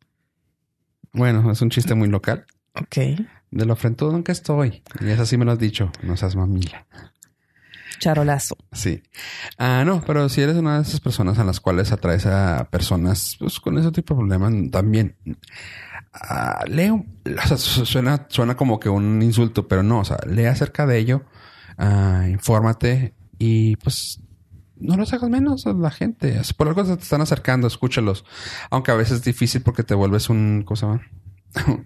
Bueno, 1.11 1.51
es 1.51 1.61
un 1.61 1.69
chiste 1.69 1.93
muy 1.93 2.07
local. 2.07 2.45
Ok. 2.73 2.97
De 3.51 3.65
lo 3.65 3.75
frentudo 3.75 4.15
en 4.15 4.23
que 4.23 4.31
estoy. 4.31 4.81
Y 5.01 5.09
eso 5.09 5.25
sí 5.25 5.37
me 5.37 5.45
lo 5.45 5.51
has 5.51 5.59
dicho. 5.59 5.91
No 6.03 6.15
seas 6.17 6.35
mamila. 6.35 6.87
Charolazo. 7.99 8.55
Sí. 8.71 9.01
Ah, 9.57 9.83
no, 9.85 10.03
pero 10.05 10.29
si 10.29 10.41
eres 10.41 10.55
una 10.55 10.77
de 10.77 10.83
esas 10.83 10.99
personas 10.99 11.39
a 11.39 11.43
las 11.43 11.59
cuales 11.59 11.91
atraes 11.91 12.25
a 12.25 12.67
personas 12.69 13.35
pues, 13.39 13.59
con 13.59 13.77
ese 13.77 13.91
tipo 13.91 14.13
de 14.13 14.19
problemas, 14.19 14.71
también 14.71 15.15
ah, 16.21 16.63
lee, 16.67 16.91
suena, 17.57 18.25
suena 18.29 18.55
como 18.55 18.79
que 18.79 18.89
un 18.89 19.21
insulto, 19.21 19.67
pero 19.67 19.83
no, 19.83 19.99
o 19.99 20.05
sea, 20.05 20.17
lee 20.27 20.45
acerca 20.45 20.85
de 20.85 20.97
ello, 20.97 21.23
ah, 21.77 22.25
infórmate 22.29 23.13
y 23.39 23.75
pues 23.77 24.21
no 24.79 24.95
los 24.95 25.11
hagas 25.13 25.29
menos 25.29 25.65
a 25.67 25.73
la 25.73 25.89
gente. 25.91 26.39
Por 26.55 26.67
algo 26.67 26.85
se 26.85 26.95
te 26.97 27.03
están 27.03 27.21
acercando, 27.21 27.67
escúchalos. 27.67 28.25
Aunque 28.69 28.91
a 28.91 28.95
veces 28.95 29.17
es 29.17 29.23
difícil 29.23 29.61
porque 29.63 29.83
te 29.83 29.95
vuelves 29.95 30.29
un, 30.29 30.63
¿cómo 30.65 30.75
se 30.75 30.85
llama? 30.85 31.01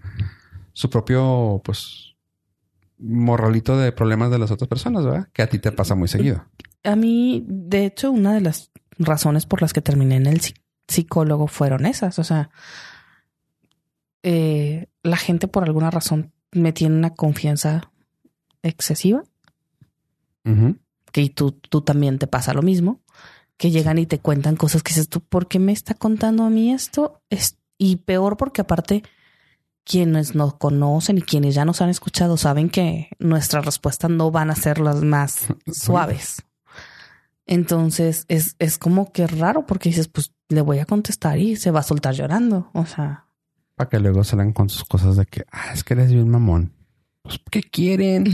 Su 0.73 0.89
propio, 0.89 1.61
pues, 1.63 2.15
morralito 2.99 3.77
de 3.77 3.91
problemas 3.91 4.29
de 4.31 4.39
las 4.39 4.51
otras 4.51 4.67
personas, 4.67 5.05
¿verdad? 5.05 5.27
Que 5.33 5.41
a 5.41 5.47
ti 5.47 5.59
te 5.59 5.71
pasa 5.71 5.95
muy 5.95 6.07
seguido. 6.07 6.45
A 6.83 6.95
mí, 6.95 7.45
de 7.47 7.85
hecho, 7.85 8.11
una 8.11 8.33
de 8.33 8.41
las 8.41 8.71
razones 8.97 9.45
por 9.45 9.61
las 9.61 9.73
que 9.73 9.81
terminé 9.81 10.15
en 10.17 10.25
el 10.27 10.39
psi- 10.41 10.55
psicólogo 10.87 11.47
fueron 11.47 11.85
esas. 11.85 12.19
O 12.19 12.23
sea, 12.23 12.49
eh, 14.23 14.87
la 15.03 15.17
gente 15.17 15.47
por 15.47 15.63
alguna 15.63 15.91
razón 15.91 16.31
me 16.51 16.73
tiene 16.73 16.95
una 16.95 17.11
confianza 17.11 17.91
excesiva, 18.61 19.23
Ujú. 20.45 20.77
que 21.11 21.29
tú, 21.29 21.51
tú 21.51 21.81
también 21.81 22.19
te 22.19 22.27
pasa 22.27 22.53
lo 22.53 22.61
mismo, 22.61 23.01
que 23.57 23.71
llegan 23.71 23.97
y 23.99 24.05
te 24.05 24.19
cuentan 24.19 24.55
cosas 24.55 24.83
que 24.83 24.89
dices 24.89 25.07
tú, 25.09 25.21
¿por 25.21 25.47
qué 25.47 25.59
me 25.59 25.71
está 25.71 25.93
contando 25.93 26.43
a 26.43 26.49
mí 26.49 26.71
esto? 26.73 27.21
Es, 27.29 27.57
y 27.77 27.97
peor 27.97 28.37
porque 28.37 28.61
aparte 28.61 29.03
quienes 29.83 30.35
nos 30.35 30.55
conocen 30.55 31.17
y 31.17 31.21
quienes 31.21 31.55
ya 31.55 31.65
nos 31.65 31.81
han 31.81 31.89
escuchado 31.89 32.37
saben 32.37 32.69
que 32.69 33.09
nuestras 33.19 33.65
respuestas 33.65 34.11
no 34.11 34.29
van 34.31 34.51
a 34.51 34.55
ser 34.55 34.79
las 34.79 35.01
más 35.03 35.47
suaves. 35.71 36.43
Entonces 37.47 38.25
es, 38.27 38.55
es 38.59 38.77
como 38.77 39.11
que 39.11 39.27
raro 39.27 39.65
porque 39.65 39.89
dices, 39.89 40.07
pues 40.07 40.31
le 40.49 40.61
voy 40.61 40.79
a 40.79 40.85
contestar 40.85 41.39
y 41.39 41.55
se 41.55 41.71
va 41.71 41.79
a 41.81 41.83
soltar 41.83 42.13
llorando. 42.13 42.69
O 42.73 42.85
sea, 42.85 43.25
Para 43.75 43.89
que 43.89 43.99
luego 43.99 44.23
salgan 44.23 44.53
con 44.53 44.69
sus 44.69 44.83
cosas 44.83 45.15
de 45.15 45.25
que, 45.25 45.45
ah, 45.51 45.73
es 45.73 45.83
que 45.83 45.93
eres 45.93 46.11
bien 46.11 46.29
mamón. 46.29 46.73
Pues, 47.23 47.39
¿qué 47.49 47.61
quieren? 47.61 48.25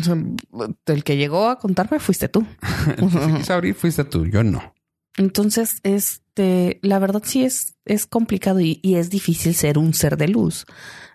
el 0.85 1.03
que 1.03 1.17
llegó 1.17 1.49
a 1.49 1.59
contarme 1.59 1.99
fuiste 1.99 2.29
tú. 2.29 2.45
El 2.97 3.43
que 3.45 3.53
abrir 3.53 3.75
fuiste 3.75 4.03
tú, 4.05 4.25
yo 4.25 4.43
no. 4.43 4.73
Entonces, 5.17 5.79
este, 5.83 6.79
la 6.83 6.99
verdad 6.99 7.23
sí 7.25 7.43
es, 7.43 7.75
es 7.85 8.05
complicado 8.05 8.59
y, 8.61 8.79
y 8.83 8.95
es 8.95 9.09
difícil 9.09 9.55
ser 9.55 9.77
un 9.77 9.93
ser 9.93 10.15
de 10.15 10.27
luz, 10.27 10.65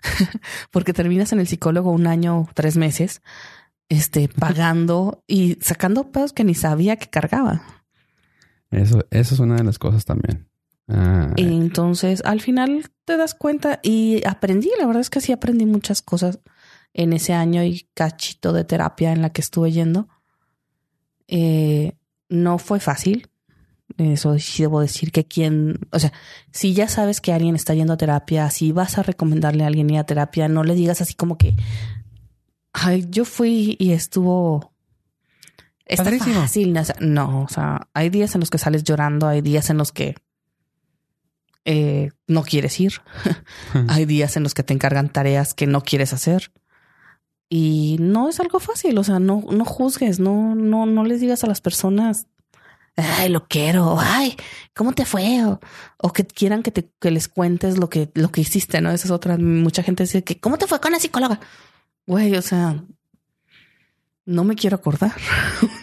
porque 0.71 0.93
terminas 0.93 1.31
en 1.31 1.39
el 1.39 1.47
psicólogo 1.47 1.91
un 1.91 2.05
año, 2.05 2.47
tres 2.53 2.75
meses, 2.75 3.21
este, 3.89 4.27
pagando 4.39 5.23
y 5.25 5.57
sacando 5.61 6.11
pedos 6.11 6.33
que 6.33 6.43
ni 6.43 6.53
sabía 6.53 6.97
que 6.97 7.09
cargaba. 7.09 7.63
Eso, 8.71 9.05
eso 9.09 9.35
es 9.35 9.39
una 9.39 9.55
de 9.55 9.63
las 9.63 9.79
cosas 9.79 10.03
también. 10.03 10.49
Ah, 10.87 11.31
Entonces, 11.37 12.21
al 12.25 12.41
final 12.41 12.91
te 13.05 13.17
das 13.17 13.33
cuenta 13.33 13.79
y 13.83 14.25
aprendí, 14.27 14.69
la 14.79 14.85
verdad 14.85 15.01
es 15.01 15.09
que 15.09 15.21
sí 15.21 15.31
aprendí 15.31 15.65
muchas 15.65 16.01
cosas 16.01 16.39
en 16.93 17.13
ese 17.13 17.33
año 17.33 17.63
y 17.63 17.87
cachito 17.93 18.53
de 18.53 18.63
terapia 18.65 19.11
en 19.11 19.21
la 19.21 19.31
que 19.31 19.41
estuve 19.41 19.71
yendo. 19.71 20.07
Eh, 21.27 21.93
no 22.29 22.57
fue 22.57 22.79
fácil. 22.79 23.29
Eso 23.97 24.37
sí 24.39 24.63
debo 24.63 24.81
decir 24.81 25.11
que 25.11 25.25
quien, 25.25 25.79
o 25.91 25.99
sea, 25.99 26.11
si 26.51 26.73
ya 26.73 26.87
sabes 26.87 27.21
que 27.21 27.31
alguien 27.33 27.55
está 27.55 27.73
yendo 27.73 27.93
a 27.93 27.97
terapia, 27.97 28.49
si 28.49 28.71
vas 28.71 28.97
a 28.97 29.03
recomendarle 29.03 29.63
a 29.63 29.67
alguien 29.67 29.89
ir 29.89 29.99
a 29.99 30.05
terapia, 30.05 30.47
no 30.47 30.63
le 30.63 30.73
digas 30.73 31.01
así 31.01 31.13
como 31.13 31.37
que, 31.37 31.55
ay, 32.71 33.05
yo 33.09 33.23
fui 33.25 33.75
y 33.79 33.91
estuvo 33.91 34.73
está 35.85 36.05
Padrísimo. 36.05 36.41
fácil. 36.41 36.73
No, 37.01 37.43
o 37.43 37.47
sea, 37.49 37.87
hay 37.93 38.09
días 38.09 38.33
en 38.35 38.39
los 38.39 38.49
que 38.49 38.57
sales 38.57 38.83
llorando, 38.83 39.27
hay 39.27 39.41
días 39.41 39.69
en 39.69 39.77
los 39.77 39.91
que 39.91 40.15
eh, 41.65 42.11
no 42.27 42.43
quieres 42.43 42.79
ir, 42.79 43.01
hay 43.87 44.05
días 44.05 44.35
en 44.37 44.43
los 44.43 44.53
que 44.53 44.63
te 44.63 44.73
encargan 44.73 45.09
tareas 45.09 45.53
que 45.53 45.67
no 45.67 45.81
quieres 45.81 46.13
hacer. 46.13 46.51
Y 47.49 47.97
no 47.99 48.29
es 48.29 48.39
algo 48.39 48.59
fácil, 48.59 48.97
o 48.97 49.03
sea, 49.03 49.19
no, 49.19 49.43
no 49.51 49.63
juzgues, 49.63 50.19
no, 50.19 50.55
no, 50.55 50.85
no 50.87 51.03
les 51.03 51.21
digas 51.21 51.43
a 51.43 51.47
las 51.47 51.61
personas, 51.61 52.25
ay, 52.95 53.29
lo 53.29 53.47
quiero, 53.47 53.97
ay, 53.99 54.35
¿cómo 54.73 54.93
te 54.93 55.05
fue? 55.05 55.45
O, 55.45 55.59
o 55.97 56.13
que 56.13 56.25
quieran 56.25 56.63
que 56.63 56.71
te 56.71 56.89
que 56.99 57.11
les 57.11 57.27
cuentes 57.27 57.77
lo 57.77 57.89
que, 57.89 58.09
lo 58.15 58.31
que 58.31 58.41
hiciste, 58.41 58.81
¿no? 58.81 58.91
Esa 58.91 59.07
es 59.07 59.11
otra. 59.11 59.37
Mucha 59.37 59.83
gente 59.83 60.03
dice 60.03 60.23
que, 60.23 60.39
¿cómo 60.39 60.57
te 60.57 60.67
fue 60.67 60.79
con 60.79 60.93
la 60.93 60.99
psicóloga? 60.99 61.39
Güey, 62.07 62.35
o 62.35 62.41
sea, 62.41 62.83
no 64.25 64.43
me 64.43 64.55
quiero 64.55 64.75
acordar. 64.75 65.13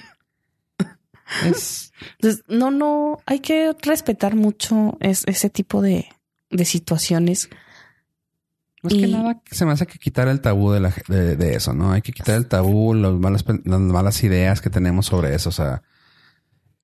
Es, 1.45 1.93
Entonces, 2.13 2.45
no, 2.49 2.71
no, 2.71 3.19
hay 3.27 3.41
que 3.41 3.75
respetar 3.83 4.35
mucho 4.35 4.97
es- 5.01 5.25
ese 5.27 5.51
tipo 5.51 5.83
de, 5.83 6.07
de 6.51 6.65
situaciones. 6.65 7.49
más 8.83 8.93
que 8.93 9.01
Y- 9.07 9.13
nada 9.13 9.41
se 9.51 9.65
me 9.67 9.73
hace 9.73 9.87
que 9.87 9.99
quitar 9.99 10.29
el 10.29 10.41
tabú 10.41 10.71
de, 10.73 10.81
la, 10.81 10.93
de, 11.09 11.37
de 11.37 11.55
eso, 11.55 11.73
¿no? 11.75 11.93
Hay 11.93 12.03
que 12.03 12.13
quitar 12.13 12.37
el 12.37 12.47
tabú, 12.49 12.95
las 12.95 13.13
malas, 13.13 13.45
las 13.65 13.81
malas 13.81 14.23
ideas 14.25 14.61
que 14.61 14.71
tenemos 14.71 15.07
sobre 15.07 15.35
eso. 15.35 15.51
O 15.51 15.53
sea, 15.53 15.83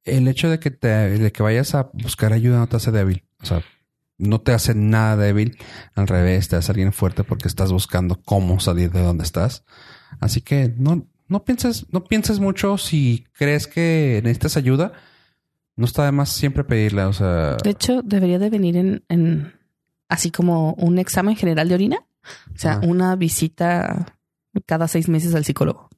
el 0.05 0.29
hecho 0.29 0.49
de 0.51 0.59
que 0.61 0.71
te, 0.71 0.89
de 0.89 1.33
que 1.33 1.43
vayas 1.43 1.75
a 1.75 1.91
buscar 1.95 2.33
ayuda 2.33 2.59
no 2.59 2.69
te 2.69 2.77
hace 2.77 2.93
débil. 2.93 3.25
O 3.43 3.47
sea, 3.47 3.63
no 4.19 4.41
te 4.41 4.53
hace 4.53 4.75
nada 4.75 5.17
débil. 5.17 5.59
Al 5.95 6.07
revés, 6.07 6.49
te 6.49 6.57
hace 6.57 6.71
alguien 6.73 6.93
fuerte 6.93 7.25
porque 7.25 7.49
estás 7.49 7.73
buscando 7.73 8.21
cómo 8.23 8.61
salir 8.61 8.91
de 8.93 9.03
donde 9.03 9.25
estás. 9.25 9.65
Así 10.21 10.41
que 10.43 10.73
no, 10.79 11.07
no 11.29 11.45
pienses, 11.45 11.87
no 11.93 12.05
pienses 12.05 12.39
mucho 12.41 12.79
si 12.79 13.27
crees 13.33 13.67
que 13.67 14.21
necesitas 14.23 14.57
ayuda. 14.57 14.93
No 15.77 15.85
está 15.85 16.05
de 16.07 16.13
más 16.13 16.31
siempre 16.31 16.65
pedirla. 16.65 17.09
O 17.09 17.13
sea, 17.13 17.57
De 17.63 17.71
hecho, 17.71 18.01
debería 18.03 18.39
de 18.39 18.49
venir 18.51 18.77
en, 18.77 19.05
en 19.09 19.53
así 20.09 20.31
como 20.31 20.73
un 20.75 20.99
examen 20.99 21.37
general 21.37 21.69
de 21.69 21.75
orina. 21.75 21.99
O 22.55 22.59
sea, 22.59 22.73
Ajá. 22.79 22.87
una 22.87 23.15
visita 23.17 24.15
cada 24.65 24.89
seis 24.89 25.09
meses 25.09 25.35
al 25.35 25.45
psicólogo. 25.45 25.89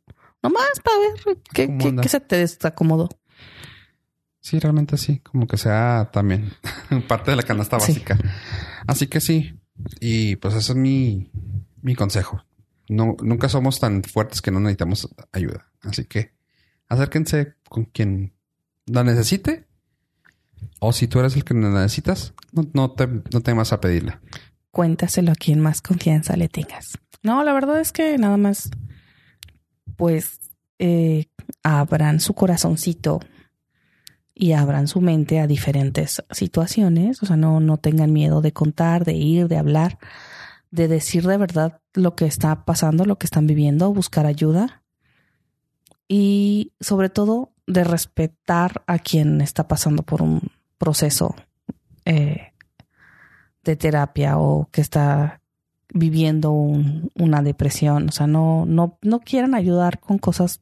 Nomás 0.42 0.68
para 0.82 0.96
ver 0.98 1.38
qué, 2.02 2.08
se 2.08 2.20
te 2.20 2.36
desacomodó. 2.36 3.08
Sí, 4.40 4.58
realmente 4.58 4.96
sí, 4.96 5.18
como 5.20 5.46
que 5.46 5.56
sea 5.56 6.10
también 6.12 6.52
parte 7.08 7.30
de 7.32 7.36
la 7.36 7.42
canasta 7.42 7.78
Sí. 7.80 7.92
básica. 7.92 8.18
Así 8.86 9.06
que 9.08 9.20
sí, 9.20 9.58
y 10.00 10.36
pues 10.36 10.54
ese 10.54 10.72
es 10.72 10.78
mi, 10.78 11.30
mi 11.82 11.94
consejo. 11.94 12.44
No, 12.88 13.16
nunca 13.22 13.48
somos 13.48 13.80
tan 13.80 14.02
fuertes 14.02 14.40
que 14.40 14.50
no 14.50 14.60
necesitamos 14.60 15.08
ayuda. 15.32 15.70
Así 15.82 16.04
que 16.04 16.32
acérquense 16.88 17.54
con 17.68 17.84
quien 17.84 18.34
la 18.86 19.04
necesite. 19.04 19.66
O 20.80 20.92
si 20.92 21.06
tú 21.06 21.20
eres 21.20 21.36
el 21.36 21.44
que 21.44 21.54
la 21.54 21.70
necesitas, 21.70 22.34
no, 22.52 22.68
no 22.72 22.90
te, 22.92 23.06
no 23.06 23.40
temas 23.42 23.72
a 23.72 23.80
pedirla. 23.80 24.20
Cuéntaselo 24.70 25.32
a 25.32 25.34
quien 25.34 25.60
más 25.60 25.80
confianza 25.82 26.36
le 26.36 26.48
tengas. 26.48 26.98
No, 27.22 27.42
la 27.44 27.52
verdad 27.52 27.80
es 27.80 27.92
que 27.92 28.16
nada 28.18 28.36
más, 28.36 28.70
pues, 29.96 30.38
eh, 30.78 31.26
abran 31.62 32.20
su 32.20 32.34
corazoncito 32.34 33.20
y 34.34 34.52
abran 34.52 34.86
su 34.86 35.00
mente 35.00 35.40
a 35.40 35.46
diferentes 35.46 36.22
situaciones. 36.30 37.22
O 37.22 37.26
sea, 37.26 37.36
no, 37.36 37.60
no 37.60 37.76
tengan 37.78 38.12
miedo 38.12 38.40
de 38.40 38.52
contar, 38.52 39.04
de 39.04 39.14
ir, 39.14 39.48
de 39.48 39.58
hablar, 39.58 39.98
de 40.70 40.88
decir 40.88 41.26
de 41.26 41.36
verdad 41.36 41.80
lo 41.94 42.14
que 42.14 42.26
está 42.26 42.64
pasando, 42.64 43.04
lo 43.04 43.16
que 43.18 43.26
están 43.26 43.46
viviendo, 43.46 43.92
buscar 43.92 44.26
ayuda. 44.26 44.82
Y 46.08 46.72
sobre 46.80 47.08
todo 47.10 47.52
de 47.66 47.84
respetar 47.84 48.82
a 48.86 48.98
quien 48.98 49.40
está 49.40 49.68
pasando 49.68 50.02
por 50.02 50.22
un 50.22 50.50
proceso 50.78 51.34
eh, 52.04 52.52
de 53.64 53.76
terapia 53.76 54.38
o 54.38 54.68
que 54.72 54.80
está 54.80 55.42
viviendo 55.92 56.50
un- 56.52 57.10
una 57.14 57.42
depresión. 57.42 58.08
O 58.08 58.12
sea, 58.12 58.26
no, 58.26 58.64
no, 58.66 58.98
no 59.02 59.20
quieran 59.20 59.54
ayudar 59.54 60.00
con 60.00 60.18
cosas, 60.18 60.60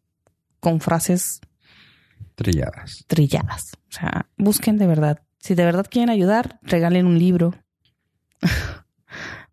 con 0.61 0.81
frases 0.81 1.41
Trilladas. 2.35 3.05
trilladas. 3.07 3.73
O 3.89 3.93
sea, 3.93 4.29
busquen 4.37 4.79
de 4.79 4.87
verdad. 4.87 5.23
Si 5.39 5.55
de 5.55 5.65
verdad 5.65 5.87
quieren 5.89 6.11
ayudar, 6.11 6.59
regalen 6.63 7.07
un 7.07 7.19
libro. 7.19 7.55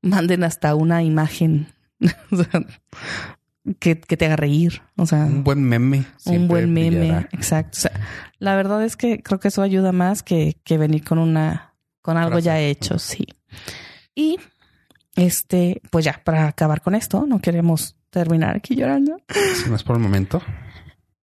Manden 0.04 0.44
hasta 0.44 0.76
una 0.76 1.02
imagen 1.02 1.68
o 2.32 2.36
sea, 2.36 2.66
que, 3.80 4.00
que 4.00 4.18
te 4.18 4.26
haga 4.26 4.36
reír. 4.36 4.82
O 4.98 5.06
sea, 5.06 5.26
Un 5.26 5.44
buen 5.44 5.64
meme. 5.64 6.06
un 6.26 6.48
buen 6.48 6.72
meme. 6.74 6.98
brillará. 7.00 7.30
Exacto. 7.32 7.78
O 7.78 7.82
sea, 7.82 7.92
la 8.40 8.56
verdad 8.56 8.84
es 8.84 8.96
que 8.98 9.24
creo 9.24 9.40
que 9.40 9.48
eso 9.48 9.62
ayuda 9.62 9.92
más 9.92 10.22
que, 10.22 10.58
que 10.64 10.78
venir 10.78 11.04
con 11.04 11.18
una, 11.18 11.74
con 12.02 12.18
algo 12.18 12.40
ya 12.40 12.60
hecho. 12.60 13.00
Sí. 13.00 13.26
Y 14.14 14.38
este, 15.16 15.82
pues 15.90 16.04
ya, 16.06 16.22
para 16.24 16.48
acabar 16.48 16.82
con 16.82 16.94
esto, 16.96 17.26
no 17.26 17.40
queremos 17.40 17.96
terminar 18.10 18.56
aquí 18.58 18.76
llorando. 18.76 19.18
Si 19.64 19.70
no 19.70 19.76
es 19.76 19.84
por 19.84 19.96
el 19.96 20.02
momento. 20.02 20.42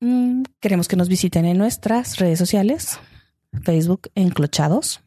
Mm, 0.01 0.43
queremos 0.61 0.89
que 0.89 0.97
nos 0.97 1.09
visiten 1.11 1.45
en 1.45 1.59
nuestras 1.59 2.17
redes 2.17 2.39
sociales: 2.39 2.99
Facebook, 3.65 4.09
Enclochados, 4.15 5.03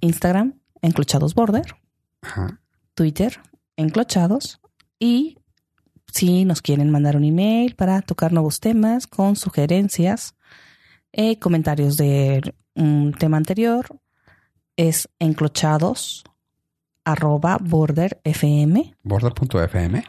Instagram, 0.00 0.54
Enclochados 0.80 1.34
Border, 1.34 1.76
Ajá. 2.22 2.58
Twitter, 3.02 3.40
Enclochados. 3.76 4.60
Y 5.00 5.36
si 6.06 6.44
nos 6.44 6.62
quieren 6.62 6.88
mandar 6.92 7.16
un 7.16 7.24
email 7.24 7.74
para 7.74 8.00
tocar 8.00 8.32
nuevos 8.32 8.60
temas 8.60 9.08
con 9.08 9.34
sugerencias, 9.34 10.36
eh, 11.10 11.40
comentarios 11.40 11.96
de 11.96 12.54
un 12.76 13.12
tema 13.18 13.38
anterior, 13.38 13.88
es 14.76 15.08
enclochados 15.18 16.22
arroba 17.04 17.58
border 17.60 18.20
fm. 18.22 18.94
border.fm, 19.02 20.04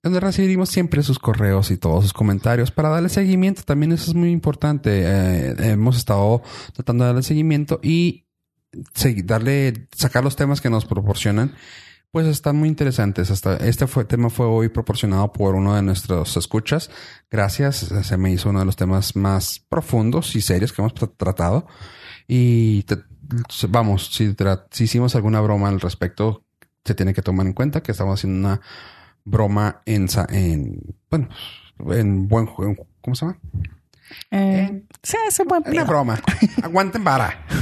donde 0.00 0.20
recibimos 0.20 0.68
siempre 0.68 1.02
sus 1.02 1.18
correos 1.18 1.72
y 1.72 1.78
todos 1.78 2.04
sus 2.04 2.12
comentarios 2.12 2.70
para 2.70 2.90
darle 2.90 3.08
seguimiento. 3.08 3.62
También 3.64 3.90
eso 3.90 4.12
es 4.12 4.14
muy 4.14 4.30
importante. 4.30 5.02
Eh, 5.04 5.72
hemos 5.72 5.96
estado 5.96 6.42
tratando 6.74 7.02
de 7.02 7.08
darle 7.08 7.22
seguimiento 7.24 7.80
y 7.82 8.28
darle, 9.24 9.88
sacar 9.96 10.22
los 10.22 10.36
temas 10.36 10.60
que 10.60 10.70
nos 10.70 10.84
proporcionan. 10.84 11.56
Pues 12.10 12.26
están 12.26 12.56
muy 12.56 12.68
interesantes. 12.68 13.30
Hasta 13.30 13.56
este 13.58 13.86
fue, 13.86 14.04
tema 14.04 14.30
fue 14.30 14.46
hoy 14.46 14.70
proporcionado 14.70 15.30
por 15.32 15.54
uno 15.54 15.74
de 15.74 15.82
nuestros 15.82 16.36
escuchas. 16.36 16.90
Gracias. 17.30 17.76
Se 18.02 18.16
me 18.16 18.32
hizo 18.32 18.48
uno 18.48 18.60
de 18.60 18.64
los 18.64 18.76
temas 18.76 19.14
más 19.14 19.60
profundos 19.68 20.34
y 20.34 20.40
serios 20.40 20.72
que 20.72 20.80
hemos 20.80 20.94
tra- 20.94 21.12
tratado. 21.16 21.66
Y 22.26 22.82
te- 22.84 23.04
vamos, 23.68 24.06
si, 24.14 24.34
si 24.70 24.84
hicimos 24.84 25.14
alguna 25.16 25.40
broma 25.42 25.68
al 25.68 25.80
respecto, 25.80 26.44
se 26.84 26.94
tiene 26.94 27.12
que 27.12 27.22
tomar 27.22 27.46
en 27.46 27.52
cuenta 27.52 27.82
que 27.82 27.92
estamos 27.92 28.18
haciendo 28.18 28.48
una 28.48 28.60
broma 29.24 29.82
en, 29.84 30.06
en 30.30 30.80
bueno, 31.10 31.28
en 31.90 32.26
buen. 32.26 32.46
¿Cómo 32.46 33.14
se 33.14 33.26
llama? 33.26 33.38
Eh, 34.30 34.82
sí, 35.02 35.16
es 35.26 35.38
un 35.40 35.46
buen 35.48 35.62
Una 35.66 35.84
broma. 35.84 36.20
Aguanten 36.62 37.02
vara. 37.04 37.44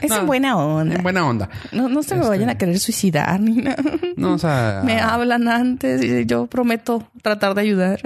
Es 0.00 0.08
No, 0.10 0.20
en 0.20 0.26
buena 0.26 0.56
onda. 0.56 0.94
En 0.96 1.02
buena 1.02 1.26
onda. 1.26 1.50
No, 1.72 1.88
no 1.90 2.02
se 2.02 2.14
me 2.14 2.22
Este- 2.22 2.28
vayan 2.30 2.48
a 2.48 2.56
querer 2.56 2.78
suicidar 2.78 3.38
ni 3.40 3.56
nada. 3.56 3.82
No, 4.16 4.32
o 4.34 4.38
sea. 4.38 4.80
Me 4.84 4.98
hablan 4.98 5.46
antes 5.46 6.02
y 6.02 6.24
yo 6.26 6.46
prometo 6.46 7.06
tratar 7.22 7.54
de 7.54 7.60
ayudar. 7.60 8.00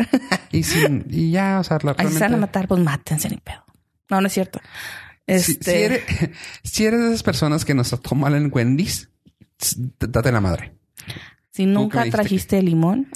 Y, 0.50 0.64
sin, 0.64 1.06
y 1.08 1.30
ya, 1.30 1.60
o 1.60 1.64
sea, 1.64 1.78
la, 1.82 1.94
Ay, 1.96 2.08
si 2.08 2.14
se 2.14 2.18
van 2.18 2.24
a 2.24 2.28
realmente- 2.28 2.40
matar, 2.40 2.68
pues 2.68 2.80
mátense 2.82 3.28
ni 3.30 3.36
pedo. 3.36 3.64
No, 4.10 4.20
no 4.20 4.26
es 4.26 4.32
cierto. 4.32 4.60
Si, 5.26 5.52
Este, 5.52 5.70
si 5.70 5.78
eres, 5.82 6.02
si 6.64 6.84
eres 6.84 7.00
de 7.00 7.06
esas 7.08 7.22
personas 7.22 7.64
que 7.64 7.74
nos 7.74 7.88
trató 7.90 8.14
mal 8.16 8.34
en 8.34 8.50
Wendy's, 8.52 9.08
date 10.00 10.32
la 10.32 10.40
madre. 10.40 10.74
si 11.52 11.62
que 11.62 11.66
nunca 11.70 12.04
trajiste 12.10 12.60
limón, 12.60 13.08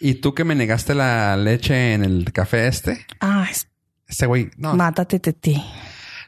Y 0.00 0.14
tú 0.16 0.34
que 0.34 0.42
me 0.44 0.54
negaste 0.56 0.94
la 0.94 1.36
leche 1.36 1.94
en 1.94 2.02
el 2.04 2.32
café 2.32 2.66
este, 2.66 3.06
ah, 3.20 3.46
es- 3.50 3.68
este 4.06 4.26
güey, 4.26 4.50
no, 4.56 4.74
mátate, 4.74 5.18
tete. 5.20 5.62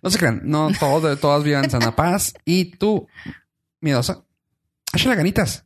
no 0.02 0.10
se 0.10 0.18
crean, 0.18 0.40
no 0.44 0.70
todos, 0.78 1.18
todas 1.20 1.44
vivan 1.44 1.64
en 1.64 1.70
sana 1.70 1.94
paz. 1.94 2.34
Y 2.44 2.66
tú, 2.76 3.06
miedosa, 3.80 4.24
échale 4.92 5.16
ganitas. 5.16 5.64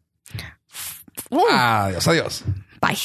Uh, 1.30 1.40
Adiós, 1.51 2.09
adiós. 2.09 2.44
bye. 2.80 2.97